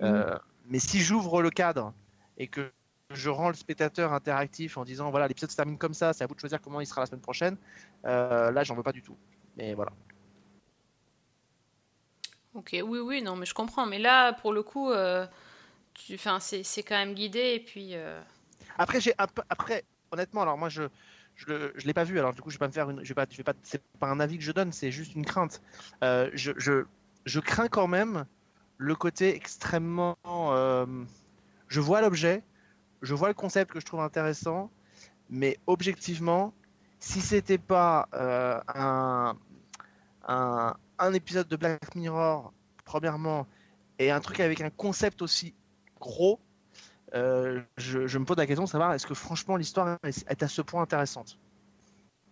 Euh, 0.02 0.36
mais 0.66 0.78
si 0.78 1.00
j'ouvre 1.00 1.42
le 1.42 1.50
cadre 1.50 1.92
et 2.38 2.48
que 2.48 2.72
je 3.10 3.28
rends 3.28 3.48
le 3.48 3.54
spectateur 3.54 4.12
interactif 4.12 4.76
en 4.76 4.84
disant 4.84 5.10
voilà 5.10 5.28
l'épisode 5.28 5.50
se 5.50 5.56
termine 5.56 5.78
comme 5.78 5.94
ça, 5.94 6.12
c'est 6.12 6.24
à 6.24 6.26
vous 6.26 6.34
de 6.34 6.40
choisir 6.40 6.60
comment 6.60 6.80
il 6.80 6.86
sera 6.86 7.00
la 7.02 7.06
semaine 7.06 7.20
prochaine, 7.20 7.56
euh, 8.04 8.50
là 8.50 8.64
j'en 8.64 8.74
veux 8.74 8.82
pas 8.82 8.92
du 8.92 9.02
tout. 9.02 9.16
Mais 9.57 9.74
voilà. 9.74 9.92
Ok, 12.55 12.70
oui, 12.84 12.98
oui, 12.98 13.22
non, 13.22 13.36
mais 13.36 13.46
je 13.46 13.55
comprends. 13.55 13.86
Mais 13.86 13.98
là, 13.98 14.32
pour 14.32 14.53
le 14.53 14.62
coup, 14.62 14.90
euh, 14.90 15.26
tu, 15.94 16.18
c'est 16.40 16.82
quand 16.82 16.96
même 16.96 17.14
guidé 17.14 17.55
et 17.55 17.61
puis. 17.61 17.94
euh, 17.94 18.20
Après, 18.78 19.01
j'ai 19.01 19.14
un 19.18 19.26
peu, 19.26 19.42
après, 19.48 19.84
honnêtement, 20.11 20.42
alors 20.42 20.59
moi, 20.59 20.68
je, 20.68 20.82
je, 21.36 21.70
je 21.76 21.86
l'ai 21.86 21.94
pas 21.94 22.05
vu, 22.05 22.18
alors 22.18 22.34
du 22.34 22.40
coup, 22.42 22.51
je 22.51 22.57
vais 22.57 22.59
pas 22.61 22.68
me 22.68 22.72
faire 22.72 22.90
une, 22.90 23.05
je 23.05 23.09
vais 23.09 23.14
pas, 23.14 23.26
je 23.30 23.36
vais 23.36 23.44
pas, 23.44 23.55
c'est 23.62 23.82
pas 24.01 24.09
un 24.09 24.20
avis 24.20 24.38
que 24.38 24.44
je 24.44 24.53
donne, 24.53 24.72
c'est 24.72 24.90
juste 24.90 25.14
une 25.14 25.24
crainte. 25.24 25.62
Euh, 26.03 26.30
je, 26.34 26.53
je, 26.57 26.84
je 27.24 27.40
crains 27.40 27.68
quand 27.68 27.86
même 27.86 28.26
le 28.78 28.94
côté 28.96 29.34
extrêmement, 29.34 30.16
euh, 30.26 30.86
je 31.68 31.80
vois 31.80 32.01
l'objet, 32.01 32.42
je 33.03 33.14
vois 33.14 33.28
le 33.28 33.34
concept 33.34 33.72
que 33.72 33.80
je 33.80 33.86
trouve 33.86 34.01
intéressant, 34.01 34.70
mais 35.30 35.59
objectivement, 35.66 36.53
si 37.01 37.20
c'était 37.20 37.59
pas 37.59 38.09
euh, 38.14 38.61
un, 38.68 39.36
un, 40.28 40.76
un 40.98 41.12
épisode 41.14 41.48
de 41.48 41.57
Black 41.57 41.94
Mirror, 41.96 42.53
premièrement, 42.84 43.46
et 43.98 44.11
un 44.11 44.20
truc 44.20 44.40
avec 44.40 44.61
un 44.61 44.70
concept 44.70 45.22
aussi 45.22 45.55
gros, 45.98 46.38
euh, 47.14 47.61
je, 47.76 48.07
je 48.07 48.18
me 48.18 48.24
pose 48.24 48.36
la 48.36 48.46
question 48.46 48.64
de 48.64 48.68
savoir 48.68 48.92
est-ce 48.92 49.07
que 49.07 49.14
franchement 49.14 49.57
l'histoire 49.57 49.98
est, 50.05 50.42
à 50.42 50.48
ce 50.48 50.62
point 50.62 50.82
intéressante? 50.82 51.38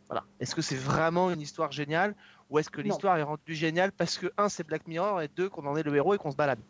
Voilà. 0.07 0.25
Est-ce 0.39 0.55
que 0.55 0.63
c'est 0.63 0.77
vraiment 0.77 1.31
une 1.31 1.41
histoire 1.41 1.73
géniale 1.73 2.15
ou 2.49 2.59
est-ce 2.59 2.71
que 2.71 2.81
l'histoire 2.81 3.19
est 3.19 3.23
rendue 3.23 3.55
géniale 3.55 3.93
parce 3.93 4.17
que 4.17 4.33
un 4.39 4.49
c'est 4.49 4.65
Black 4.65 4.87
Mirror 4.87 5.21
et 5.23 5.29
deux 5.29 5.49
qu'on 5.49 5.67
en 5.67 5.77
est 5.77 5.83
le 5.83 5.95
héros 5.97 6.15
et 6.15 6.19
qu'on 6.19 6.31
se 6.31 6.37
balade? 6.37 6.61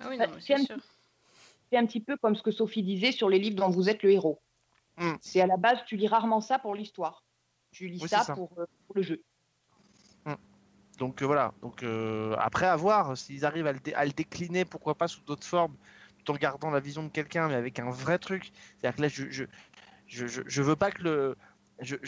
Ah 0.00 0.06
oui, 0.10 0.18
Bah, 0.18 0.26
non, 0.26 0.34
mais 0.34 0.40
c'est 0.40 0.46
c'est 0.46 0.54
un 0.54 0.64
sûr. 0.64 0.76
C'est 1.70 1.78
un 1.78 1.86
petit 1.86 2.00
peu 2.00 2.16
comme 2.16 2.34
ce 2.34 2.42
que 2.42 2.50
Sophie 2.50 2.82
disait 2.82 3.12
sur 3.12 3.28
les 3.28 3.38
livres 3.38 3.56
dont 3.56 3.68
vous 3.68 3.88
êtes 3.88 4.02
le 4.02 4.10
héros. 4.10 4.40
Mm. 4.98 5.16
C'est 5.20 5.40
à 5.40 5.46
la 5.46 5.56
base, 5.56 5.78
tu 5.86 5.96
lis 5.96 6.08
rarement 6.08 6.40
ça 6.40 6.58
pour 6.58 6.74
l'histoire. 6.74 7.22
Tu 7.72 7.88
lis 7.88 8.00
Oui, 8.02 8.08
ça, 8.08 8.18
c'est 8.20 8.24
ça. 8.26 8.34
Pour, 8.34 8.50
euh, 8.58 8.66
pour 8.86 8.96
le 8.96 9.02
jeu. 9.02 9.22
Donc 10.98 11.22
euh, 11.22 11.26
voilà. 11.26 11.52
Donc 11.62 11.82
euh, 11.84 12.34
après 12.38 12.66
à 12.66 12.74
voir 12.74 13.16
s'ils 13.16 13.44
arrivent 13.44 13.68
à 13.68 13.72
le, 13.72 13.78
dé- 13.78 13.94
à 13.94 14.04
le 14.04 14.10
décliner, 14.10 14.64
pourquoi 14.64 14.96
pas 14.96 15.06
sous 15.06 15.20
d'autres 15.22 15.46
formes, 15.46 15.74
tout 16.24 16.32
en 16.32 16.36
gardant 16.36 16.70
la 16.70 16.80
vision 16.80 17.04
de 17.04 17.08
quelqu'un, 17.08 17.46
mais 17.46 17.54
avec 17.54 17.78
un 17.78 17.88
vrai 17.90 18.18
truc. 18.18 18.50
C'est-à-dire 18.80 18.96
que 18.96 19.02
là, 19.02 19.08
je, 19.08 19.30
je, 19.30 19.44
je, 20.08 20.26
je, 20.26 20.42
je 20.44 20.62
veux 20.62 20.74
pas 20.74 20.90
que 20.90 21.02
le, 21.04 21.36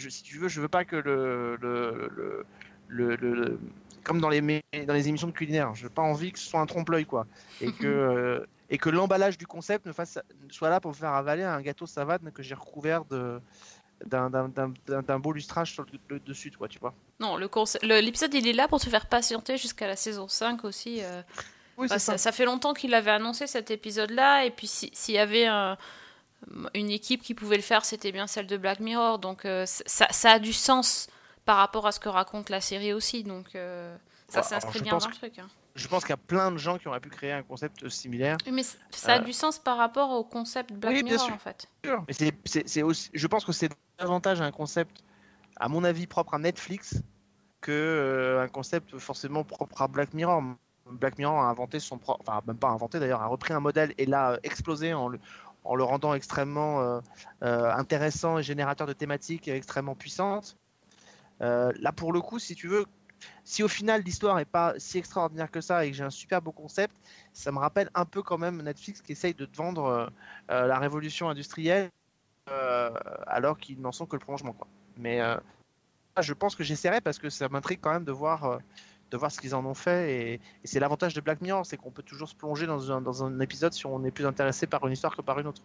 si 0.09 0.23
tu 0.23 0.37
veux, 0.39 0.49
je 0.49 0.59
veux 0.59 0.67
pas 0.67 0.83
que 0.83 0.97
le, 0.97 1.55
le, 1.61 2.09
le, 2.13 2.45
le- 2.89 3.15
le- 3.15 3.33
le- 3.33 3.59
comme 4.03 4.19
dans 4.19 4.27
les, 4.27 4.41
dans 4.41 4.93
les 4.93 5.07
émissions 5.07 5.27
de 5.27 5.31
culinaire, 5.31 5.73
je 5.73 5.85
n'ai 5.85 5.89
pas 5.93 6.01
envie 6.01 6.33
que 6.33 6.39
ce 6.39 6.49
soit 6.49 6.59
un 6.59 6.65
trompe-l'œil, 6.65 7.05
quoi. 7.05 7.27
Et 7.61 7.71
que, 7.71 8.45
et 8.71 8.77
que 8.79 8.89
l'emballage 8.89 9.37
du 9.37 9.45
concept 9.45 9.85
ne 9.85 9.91
fasse, 9.93 10.17
soit 10.49 10.69
là 10.69 10.79
pour 10.79 10.89
me 10.91 10.95
faire 10.95 11.11
avaler 11.13 11.43
un 11.43 11.61
gâteau 11.61 11.85
savane 11.85 12.31
que 12.33 12.41
j'ai 12.41 12.55
recouvert 12.55 13.05
de 13.05 13.39
d'un- 14.07 15.19
beau 15.19 15.31
lustrage 15.31 15.73
sur 15.73 15.83
le, 15.83 15.99
le 16.07 16.19
dessus, 16.21 16.49
tu 16.49 16.79
vois. 16.79 16.93
Non, 17.19 17.37
l'épisode, 17.37 18.33
il 18.33 18.47
est 18.47 18.53
là 18.53 18.67
pour 18.67 18.79
te 18.79 18.89
faire 18.89 19.05
patienter 19.05 19.57
jusqu'à 19.57 19.85
la 19.85 19.95
saison 19.95 20.27
5 20.27 20.63
aussi. 20.65 21.03
euh. 21.03 21.21
Oui, 21.77 21.87
ça, 21.87 21.99
ça. 21.99 22.17
ça 22.17 22.31
fait 22.31 22.45
longtemps 22.45 22.73
qu'il 22.73 22.93
avait 22.95 23.11
annoncé 23.11 23.45
cet 23.45 23.69
épisode-là, 23.69 24.45
et 24.45 24.49
puis 24.51 24.65
si- 24.67 24.89
s'il 24.93 25.13
y 25.15 25.19
avait 25.19 25.45
un- 25.45 25.77
une 26.73 26.89
équipe 26.89 27.21
qui 27.21 27.35
pouvait 27.35 27.57
le 27.57 27.61
faire, 27.61 27.85
c'était 27.85 28.11
bien 28.11 28.25
celle 28.25 28.47
de 28.47 28.57
Black 28.57 28.79
Mirror, 28.79 29.19
donc 29.19 29.45
euh, 29.45 29.65
ça, 29.67 30.07
ça 30.09 30.31
a 30.31 30.39
du 30.39 30.53
sens 30.53 31.07
par 31.45 31.57
rapport 31.57 31.85
à 31.85 31.91
ce 31.91 31.99
que 31.99 32.09
raconte 32.09 32.49
la 32.49 32.59
série 32.61 32.93
aussi, 32.93 33.23
donc 33.23 33.53
euh, 33.55 33.95
ça 34.27 34.41
Bah, 34.41 34.43
s'inscrit 34.47 34.81
bien 34.81 34.97
dans 34.97 35.07
le 35.07 35.13
truc. 35.13 35.37
hein. 35.39 35.47
Je 35.75 35.87
pense 35.87 36.01
qu'il 36.03 36.09
y 36.11 36.13
a 36.13 36.17
plein 36.17 36.51
de 36.51 36.57
gens 36.57 36.77
qui 36.77 36.87
auraient 36.87 36.99
pu 36.99 37.09
créer 37.09 37.31
un 37.31 37.43
concept 37.43 37.87
similaire. 37.89 38.37
Oui, 38.45 38.51
Mais 38.51 38.63
c- 38.63 38.77
ça 38.91 39.13
a 39.13 39.15
Euh, 39.19 39.19
du 39.19 39.33
sens 39.33 39.57
par 39.59 39.77
rapport 39.77 40.09
au 40.11 40.23
concept 40.23 40.73
Black 40.73 40.93
oui, 40.93 41.03
bien 41.03 41.13
Mirror, 41.13 41.25
sûr. 41.27 41.35
en 41.35 41.39
fait. 41.39 41.67
Mais 41.85 42.13
c'est- 42.13 42.37
c'est 42.45 42.67
c'est 42.67 42.83
aussi, 42.83 43.09
je 43.13 43.27
pense 43.27 43.45
que 43.45 43.51
c'est 43.51 43.69
davantage 43.97 44.41
un 44.41 44.51
concept, 44.51 45.03
à 45.57 45.69
mon 45.69 45.83
avis, 45.83 46.07
propre 46.07 46.33
à 46.33 46.39
Netflix 46.39 47.01
que 47.61 47.71
euh, 47.71 48.41
un 48.43 48.47
concept 48.47 48.97
forcément 48.97 49.43
propre 49.43 49.81
à 49.81 49.87
Black 49.87 50.13
Mirror. 50.13 50.43
Black 50.89 51.17
Mirror 51.17 51.39
a 51.39 51.45
inventé 51.49 51.79
son 51.79 51.97
propre, 51.97 52.21
enfin 52.27 52.41
même 52.47 52.57
pas 52.57 52.69
inventé 52.69 52.99
d'ailleurs, 52.99 53.21
a 53.21 53.27
repris 53.27 53.53
un 53.53 53.59
modèle 53.59 53.93
et 53.97 54.05
l'a 54.05 54.39
explosé 54.43 54.93
en 54.93 55.07
le, 55.07 55.19
en 55.63 55.75
le 55.75 55.83
rendant 55.83 56.13
extrêmement 56.15 56.81
euh, 57.43 57.71
intéressant 57.71 58.39
et 58.39 58.43
générateur 58.43 58.87
de 58.87 58.93
thématiques 58.93 59.47
extrêmement 59.47 59.95
puissante. 59.95 60.57
Euh, 61.41 61.71
là 61.79 61.91
pour 61.91 62.13
le 62.13 62.19
coup, 62.21 62.39
si 62.39 62.55
tu 62.55 62.67
veux, 62.67 62.85
si 63.43 63.63
au 63.63 63.67
final 63.67 64.01
l'histoire 64.01 64.39
est 64.39 64.45
pas 64.45 64.73
si 64.77 64.97
extraordinaire 64.97 65.51
que 65.51 65.61
ça 65.61 65.85
et 65.85 65.91
que 65.91 65.97
j'ai 65.97 66.03
un 66.03 66.09
super 66.09 66.41
beau 66.41 66.51
concept, 66.51 66.95
ça 67.33 67.51
me 67.51 67.59
rappelle 67.59 67.89
un 67.95 68.05
peu 68.05 68.21
quand 68.21 68.37
même 68.37 68.61
Netflix 68.61 69.01
qui 69.01 69.11
essaye 69.11 69.33
de 69.33 69.45
te 69.45 69.57
vendre 69.57 69.85
euh, 69.85 70.07
euh, 70.51 70.67
la 70.67 70.79
révolution 70.79 71.29
industrielle 71.29 71.89
euh, 72.49 72.91
alors 73.27 73.57
qu'ils 73.57 73.79
n'en 73.79 73.91
sont 73.91 74.05
que 74.05 74.15
le 74.15 74.19
prolongement. 74.19 74.55
Mais 74.97 75.19
je 76.19 76.33
pense 76.33 76.55
que 76.55 76.63
j'essaierai 76.63 77.01
parce 77.01 77.17
que 77.17 77.29
ça 77.29 77.49
m'intrigue 77.49 77.79
quand 77.81 77.93
même 77.93 78.03
de 78.03 78.11
voir, 78.11 78.59
de 79.09 79.17
voir 79.17 79.31
ce 79.31 79.39
qu'ils 79.39 79.55
en 79.55 79.65
ont 79.65 79.73
fait. 79.73 80.13
Et, 80.13 80.41
c'est 80.65 80.79
l'avantage 80.79 81.13
de 81.13 81.21
Black 81.21 81.41
Mirror, 81.41 81.65
c'est 81.65 81.77
qu'on 81.77 81.91
peut 81.91 82.03
toujours 82.03 82.27
se 82.27 82.35
plonger 82.35 82.67
dans 82.67 82.91
un, 83.23 83.39
épisode 83.39 83.73
si 83.73 83.85
on 83.85 84.03
est 84.03 84.11
plus 84.11 84.25
intéressé 84.25 84.67
par 84.67 84.85
une 84.85 84.93
histoire 84.93 85.15
que 85.15 85.21
par 85.21 85.39
une 85.39 85.47
autre. 85.47 85.61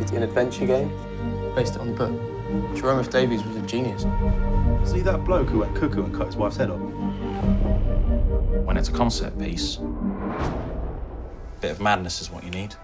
It's 0.00 0.12
an 0.12 0.22
adventure 0.22 0.66
game 0.66 0.90
based 1.54 1.76
on 1.76 1.86
the 1.86 1.94
book. 1.94 2.10
Jerome. 2.74 3.02
Davies 3.04 3.44
was 3.44 3.56
a. 3.56 4.59
See 4.84 5.02
that 5.02 5.18
bloke 5.24 5.48
who 5.50 5.60
went 5.60 5.74
cuckoo 5.74 6.02
and 6.04 6.12
cut 6.16 6.26
his 6.26 6.36
wife's 6.36 6.56
head 6.56 6.70
off? 6.70 6.80
When 8.66 8.76
it's 8.76 8.88
a 8.88 8.92
concept 8.92 9.38
piece, 9.38 9.78
bit 11.60 11.70
of 11.72 11.80
madness 11.80 12.20
is 12.20 12.30
what 12.30 12.42
you 12.44 12.50
need. 12.50 12.74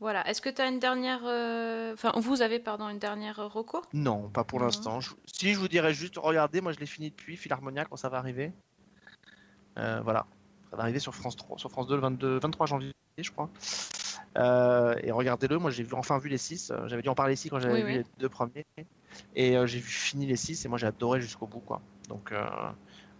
Voilà. 0.00 0.26
Est-ce 0.28 0.40
que 0.40 0.50
tu 0.50 0.60
as 0.60 0.66
une 0.68 0.78
dernière. 0.80 1.20
euh, 1.24 1.92
Enfin, 1.94 2.12
vous 2.16 2.42
avez, 2.42 2.58
pardon, 2.58 2.88
une 2.88 2.98
dernière 2.98 3.38
euh, 3.38 3.46
reco? 3.46 3.82
Non, 3.92 4.28
pas 4.28 4.42
pour 4.44 4.58
l'instant. 4.60 5.00
Je- 5.00 5.10
Si 5.26 5.54
je 5.54 5.58
vous 5.58 5.68
dirais 5.68 5.94
juste, 5.94 6.16
regardez, 6.18 6.60
moi 6.60 6.72
je 6.72 6.78
l'ai 6.80 6.86
fini 6.86 7.10
depuis 7.10 7.36
Philharmonia 7.36 7.84
quand 7.84 7.96
ça 7.96 8.08
va 8.08 8.18
arriver. 8.18 8.52
Euh, 9.78 10.00
voilà, 10.02 10.26
ça 10.70 10.76
va 10.76 10.82
arriver 10.82 10.98
sur 10.98 11.14
France 11.14 11.36
3, 11.36 11.56
sur 11.58 11.70
France 11.70 11.86
2 11.86 11.94
le 11.94 12.00
22, 12.02 12.38
23 12.40 12.66
janvier, 12.66 12.92
je 13.18 13.30
crois. 13.30 13.50
Euh, 14.38 14.94
et 15.02 15.10
regardez-le, 15.10 15.58
moi 15.58 15.70
j'ai 15.70 15.86
enfin 15.92 16.18
vu 16.18 16.28
les 16.28 16.38
6. 16.38 16.72
J'avais 16.86 17.02
dû 17.02 17.08
en 17.08 17.14
parler 17.14 17.34
ici 17.34 17.50
quand 17.50 17.58
j'avais 17.60 17.74
Oui, 17.74 17.82
vu 17.82 17.86
oui. 17.88 17.94
les 17.98 18.04
deux 18.18 18.28
premiers. 18.28 18.64
Et 19.36 19.56
euh, 19.56 19.66
j'ai 19.66 19.78
vu 19.78 19.90
fini 19.90 20.26
les 20.26 20.36
6 20.36 20.64
et 20.64 20.68
moi 20.68 20.78
j'ai 20.78 20.86
adoré 20.86 21.20
jusqu'au 21.20 21.46
bout, 21.46 21.60
quoi. 21.60 21.82
Donc, 22.08 22.32
euh, 22.32 22.44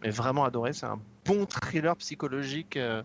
mais 0.02 0.10
vraiment 0.10 0.44
adoré. 0.44 0.72
C'est 0.72 0.86
un 0.86 1.00
bon 1.24 1.44
thriller 1.46 1.96
psychologique 1.96 2.76
euh, 2.76 3.02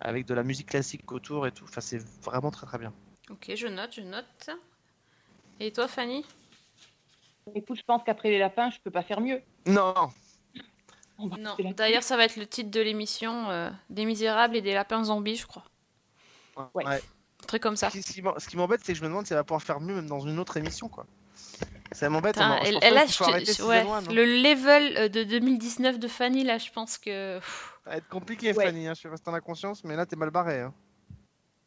avec 0.00 0.26
de 0.26 0.34
la 0.34 0.42
musique 0.42 0.68
classique 0.68 1.10
autour 1.12 1.46
et 1.46 1.52
tout. 1.52 1.64
Enfin, 1.64 1.80
c'est 1.80 2.02
vraiment 2.22 2.50
très 2.50 2.66
très 2.66 2.78
bien. 2.78 2.92
Ok, 3.30 3.50
je 3.56 3.66
note, 3.66 3.94
je 3.94 4.02
note. 4.02 4.50
Et 5.58 5.72
toi, 5.72 5.88
Fanny? 5.88 6.24
Écoute, 7.54 7.78
je 7.78 7.82
pense 7.84 8.02
qu'après 8.04 8.30
les 8.30 8.38
lapins, 8.38 8.70
je 8.70 8.78
peux 8.82 8.90
pas 8.90 9.02
faire 9.02 9.20
mieux. 9.20 9.40
Non, 9.66 9.94
Non. 11.18 11.56
D'ailleurs, 11.76 12.02
ça 12.02 12.16
va 12.16 12.24
être 12.24 12.36
le 12.36 12.46
titre 12.46 12.70
de 12.70 12.80
l'émission 12.80 13.48
euh, 13.50 13.70
Des 13.88 14.04
Misérables 14.04 14.56
et 14.56 14.60
des 14.62 14.74
Lapins 14.74 15.04
Zombies, 15.04 15.36
je 15.36 15.46
crois. 15.46 15.64
Ouais. 16.74 16.84
Un 16.86 17.46
truc 17.46 17.62
comme 17.62 17.76
ça. 17.76 17.90
Ce 17.90 17.98
qui- 18.48 18.56
m'embête, 18.56 18.80
c'est 18.84 18.92
que 18.92 18.98
je 18.98 19.02
me 19.02 19.08
demande 19.08 19.26
si 19.26 19.32
elle 19.32 19.38
va 19.38 19.44
pouvoir 19.44 19.62
faire 19.62 19.80
mieux 19.80 19.94
même 19.94 20.08
dans 20.08 20.20
une 20.20 20.38
autre 20.38 20.56
émission, 20.56 20.88
quoi. 20.88 21.06
Ça 21.92 22.08
m'embête. 22.08 22.36
Elle, 22.38 22.78
elle 22.82 23.08
je 23.08 23.62
ouais, 23.62 23.84
le 24.12 24.24
level 24.24 24.96
euh, 24.96 25.08
de 25.08 25.22
2019 25.22 25.98
de 25.98 26.08
Fanny, 26.08 26.42
là, 26.44 26.58
je 26.58 26.70
pense 26.72 26.98
que. 26.98 27.36
pff, 27.38 27.78
Ça 27.84 27.90
va 27.90 27.96
être 27.98 28.08
compliqué, 28.08 28.52
Ouais. 28.52 28.64
Fanny. 28.66 28.88
hein, 28.88 28.94
Je 28.94 29.02
sais 29.02 29.08
pas 29.08 29.16
si 29.16 29.22
t'en 29.22 29.34
as 29.34 29.40
conscience, 29.40 29.84
mais 29.84 29.94
là, 29.96 30.06
t'es 30.06 30.16
mal 30.16 30.30
barré. 30.30 30.60
hein. 30.62 30.74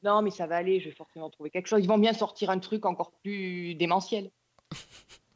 Non, 0.04 0.22
mais 0.22 0.32
ça 0.32 0.48
va 0.48 0.58
aller, 0.58 0.80
je 0.80 0.90
vais 0.90 0.96
forcément 0.96 1.30
trouver 1.30 1.50
quelque 1.50 1.68
chose. 1.68 1.84
Ils 1.84 1.88
vont 1.88 1.98
bien 1.98 2.14
sortir 2.14 2.50
un 2.50 2.60
truc 2.60 2.86
encore 2.86 3.12
plus 3.24 3.76
démentiel. 3.76 4.30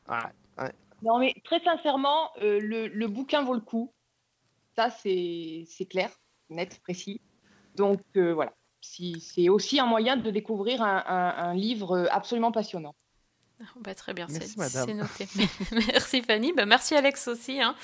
Ouais, 0.09 0.17
ouais. 0.59 0.71
Non, 1.01 1.19
mais 1.19 1.33
très 1.45 1.59
sincèrement, 1.61 2.31
euh, 2.41 2.59
le, 2.61 2.87
le 2.87 3.07
bouquin 3.07 3.43
vaut 3.43 3.53
le 3.53 3.59
coup. 3.61 3.93
Ça, 4.75 4.89
c'est 4.89 5.65
clair, 5.89 6.09
net, 6.49 6.79
précis. 6.81 7.21
Donc 7.75 8.01
euh, 8.17 8.33
voilà, 8.33 8.53
c'est 8.87 9.49
aussi 9.49 9.79
un 9.79 9.85
moyen 9.85 10.17
de 10.17 10.29
découvrir 10.29 10.81
un, 10.81 11.03
un- 11.07 11.35
un 11.49 11.53
livre 11.53 12.07
absolument 12.11 12.51
passionnant. 12.51 12.95
Bah, 13.77 13.95
très 13.95 14.13
bien, 14.13 14.27
Merci, 14.29 14.55
c'est 14.57 14.93
noté. 14.93 15.27
merci 15.93 16.21
Fanny, 16.21 16.51
bah, 16.51 16.65
merci 16.65 16.95
Alex 16.95 17.29
aussi. 17.29 17.61
hein. 17.61 17.75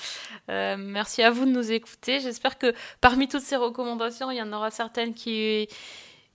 Euh, 0.50 0.76
merci 0.78 1.22
à 1.22 1.30
vous 1.30 1.46
de 1.46 1.50
nous 1.52 1.72
écouter. 1.72 2.20
J'espère 2.20 2.58
que 2.58 2.74
parmi 3.00 3.28
toutes 3.28 3.40
ces 3.42 3.56
recommandations, 3.56 4.30
il 4.30 4.36
y 4.36 4.42
en 4.42 4.52
aura 4.52 4.70
certaines 4.70 5.14
qui, 5.14 5.68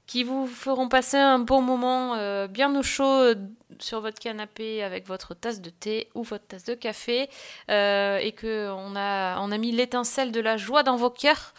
qui 0.08 0.24
vous 0.24 0.48
feront 0.48 0.90
passer 0.90 1.18
un 1.18 1.38
bon 1.38 1.62
moment 1.62 2.16
euh, 2.16 2.48
bien 2.48 2.76
au 2.76 2.82
chaud 2.82 3.04
euh, 3.06 3.36
sur 3.78 4.02
votre 4.02 4.20
canapé 4.20 4.82
avec 4.82 5.06
votre 5.06 5.36
tasse 5.36 5.62
de 5.62 5.70
thé 5.70 6.10
ou 6.16 6.24
votre 6.24 6.48
tasse 6.48 6.64
de 6.64 6.74
café 6.74 7.30
euh, 7.70 8.18
et 8.18 8.32
que 8.32 8.72
on 8.72 8.96
a, 8.96 9.40
on 9.42 9.52
a 9.52 9.58
mis 9.60 9.74
l'étincelle 9.74 10.32
de 10.32 10.40
la 10.40 10.58
joie 10.58 10.82
dans 10.82 10.96
vos 10.96 11.12
cœurs. 11.12 11.54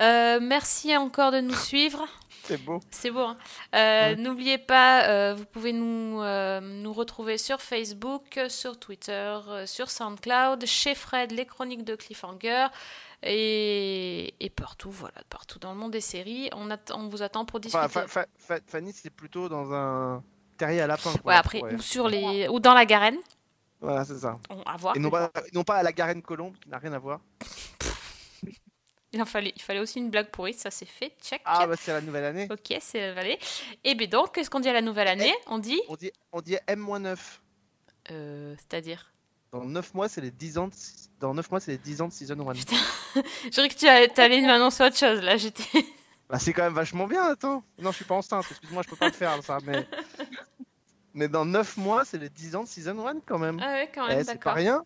Euh, 0.00 0.38
merci 0.40 0.96
encore 0.96 1.32
de 1.32 1.40
nous 1.40 1.56
suivre. 1.56 2.06
C'est 2.44 2.58
beau. 2.58 2.80
C'est 2.90 3.10
beau. 3.10 3.20
hein. 3.20 3.36
Euh, 3.74 4.16
N'oubliez 4.16 4.58
pas, 4.58 5.06
euh, 5.08 5.34
vous 5.34 5.44
pouvez 5.44 5.72
nous, 5.72 6.20
euh, 6.20 6.60
nous 6.60 6.92
retrouver 6.92 7.38
sur 7.38 7.60
Facebook, 7.60 8.38
sur 8.48 8.78
Twitter, 8.80 9.36
sur 9.66 9.88
SoundCloud, 9.90 10.66
chez 10.66 10.94
Fred, 10.94 11.30
les 11.32 11.46
chroniques 11.46 11.84
de 11.84 11.94
Cliffhanger. 11.94 12.66
Et, 13.24 14.34
et 14.40 14.50
partout, 14.50 14.90
voilà, 14.90 15.14
partout 15.30 15.60
dans 15.60 15.72
le 15.72 15.78
monde 15.78 15.92
des 15.92 16.00
séries. 16.00 16.50
On, 16.52 16.68
on 16.94 17.08
vous 17.08 17.22
attend 17.22 17.44
pour 17.44 17.60
discuter. 17.60 17.84
Enfin, 17.84 18.02
Fa- 18.08 18.22
Fa- 18.36 18.56
Fa- 18.56 18.60
Fanny, 18.66 18.92
c'est 18.92 19.10
plutôt 19.10 19.48
dans 19.48 19.72
un 19.72 20.22
terrier 20.58 20.80
à 20.80 20.88
lapin. 20.88 21.12
quoi, 21.22 21.32
ouais, 21.32 21.38
après, 21.38 21.62
ou, 21.74 21.80
sur 21.80 22.08
les, 22.08 22.48
ou 22.48 22.58
dans 22.58 22.74
la 22.74 22.84
garenne. 22.84 23.18
Voilà, 23.80 24.04
c'est 24.04 24.18
ça. 24.18 24.38
On- 24.50 24.62
à 24.62 24.76
voir. 24.76 24.96
Et 24.96 24.98
non 24.98 25.10
pas, 25.10 25.30
non 25.54 25.62
pas 25.62 25.76
à 25.76 25.82
la 25.84 25.92
Garenne 25.92 26.22
Colombe, 26.22 26.54
qui 26.60 26.68
n'a 26.68 26.78
rien 26.78 26.92
à 26.92 26.98
voir. 26.98 27.20
Il, 29.12 29.20
en 29.20 29.26
fallait, 29.26 29.52
il 29.54 29.60
fallait 29.62 29.80
aussi 29.80 29.98
une 29.98 30.10
blague 30.10 30.30
pourrie, 30.30 30.54
ça 30.54 30.70
c'est 30.70 30.86
fait. 30.86 31.12
Check. 31.22 31.42
Ah, 31.44 31.66
bah 31.66 31.74
c'est 31.78 31.92
la 31.92 32.00
nouvelle 32.00 32.24
année. 32.24 32.48
Ok, 32.50 32.74
c'est 32.80 33.12
valé. 33.12 33.38
Et 33.84 33.94
bien 33.94 34.06
donc, 34.08 34.34
qu'est-ce 34.34 34.48
qu'on 34.48 34.60
dit 34.60 34.68
à 34.70 34.72
la 34.72 34.80
nouvelle 34.80 35.08
année? 35.08 35.34
On 35.46 35.58
dit 35.58 35.80
On 35.88 35.96
dit, 35.96 36.10
on 36.32 36.40
dit 36.40 36.56
M-9. 36.66 37.16
euh, 38.10 38.54
C'est-à-dire? 38.58 39.12
Dans 39.52 39.64
9 39.64 39.92
mois, 39.92 40.08
c'est 40.08 40.22
les 40.22 40.30
10 40.30 40.56
ans 40.56 40.68
de, 40.68 40.72
dans 41.20 41.34
9 41.34 41.50
mois, 41.50 41.60
c'est 41.60 41.72
les 41.72 41.78
10 41.78 42.00
ans 42.00 42.08
de 42.08 42.12
Season 42.14 42.38
1. 42.48 42.54
Je 43.44 43.48
dirais 43.50 43.68
que 43.68 43.74
tu 43.74 43.86
allais 43.86 44.18
allais 44.18 44.40
nous 44.40 44.48
annoncer 44.48 44.82
autre 44.84 44.96
chose 44.96 45.20
là. 45.22 45.36
J'étais. 45.36 45.62
Bah, 46.30 46.38
c'est 46.38 46.54
quand 46.54 46.62
même 46.62 46.72
vachement 46.72 47.06
bien, 47.06 47.24
attends. 47.24 47.62
Non, 47.78 47.90
je 47.90 47.96
suis 47.96 48.04
pas 48.06 48.14
enceinte, 48.14 48.46
excuse-moi, 48.50 48.82
je 48.82 48.88
peux 48.88 48.96
pas 48.96 49.08
le 49.08 49.12
faire, 49.12 49.42
ça, 49.44 49.58
mais... 49.66 49.86
Mais 51.14 51.28
dans 51.28 51.44
9 51.44 51.76
mois, 51.76 52.06
c'est 52.06 52.16
les 52.16 52.30
10 52.30 52.56
ans 52.56 52.62
de 52.62 52.68
Season 52.68 53.06
1, 53.06 53.20
quand 53.26 53.38
même. 53.38 53.60
Ah 53.62 53.72
ouais, 53.72 53.90
quand 53.94 54.06
Eh, 54.06 54.14
même, 54.14 54.18
c'est 54.20 54.32
d'accord. 54.32 54.52
pas 54.54 54.58
rien. 54.58 54.82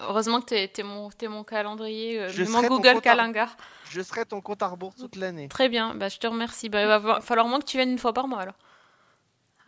Heureusement 0.00 0.40
que 0.40 0.46
t'es, 0.46 0.68
t'es 0.68 0.82
mon, 0.82 1.10
calendrier, 1.44 2.20
euh, 2.20 2.30
mon 2.48 2.66
Google 2.66 3.00
Calendar. 3.00 3.56
Je 3.90 4.00
serai 4.00 4.24
ton 4.24 4.40
compte 4.40 4.62
à 4.62 4.68
rebours 4.68 4.94
toute 4.94 5.16
l'année. 5.16 5.48
Très 5.48 5.68
bien, 5.68 5.94
bah, 5.94 6.08
je 6.08 6.18
te 6.18 6.26
remercie. 6.26 6.68
Bah, 6.68 6.82
il 6.82 6.88
va 6.88 7.20
falloir 7.20 7.46
moins 7.46 7.60
que 7.60 7.64
tu 7.64 7.76
viennes 7.76 7.92
une 7.92 7.98
fois 7.98 8.12
par 8.12 8.26
mois 8.28 8.40
alors. 8.40 8.56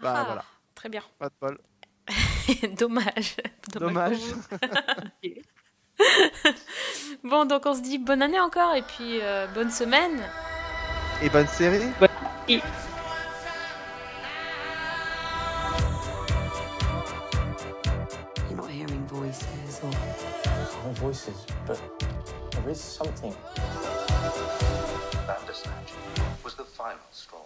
Bah 0.00 0.14
Ah, 0.16 0.24
voilà, 0.24 0.44
Très 0.74 0.88
bien. 0.88 1.02
pas 1.18 1.28
de 1.28 1.34
bol. 1.40 1.58
Dommage. 2.78 3.36
Dommage. 3.72 4.20
bon, 7.24 7.44
donc 7.46 7.62
on 7.66 7.74
se 7.74 7.80
dit 7.80 7.98
bonne 7.98 8.22
année 8.22 8.40
encore 8.40 8.74
et 8.74 8.82
puis 8.82 9.20
euh, 9.22 9.46
bonne 9.48 9.70
semaine. 9.70 10.20
Et 11.22 11.28
bonne 11.30 11.48
série. 11.48 11.82
Voices, 20.96 21.46
but 21.66 21.80
there 22.52 22.70
is 22.70 22.80
something. 22.80 23.34
Bandersnatch 25.26 25.92
was 26.42 26.54
the 26.54 26.64
final 26.64 26.98
straw. 27.12 27.44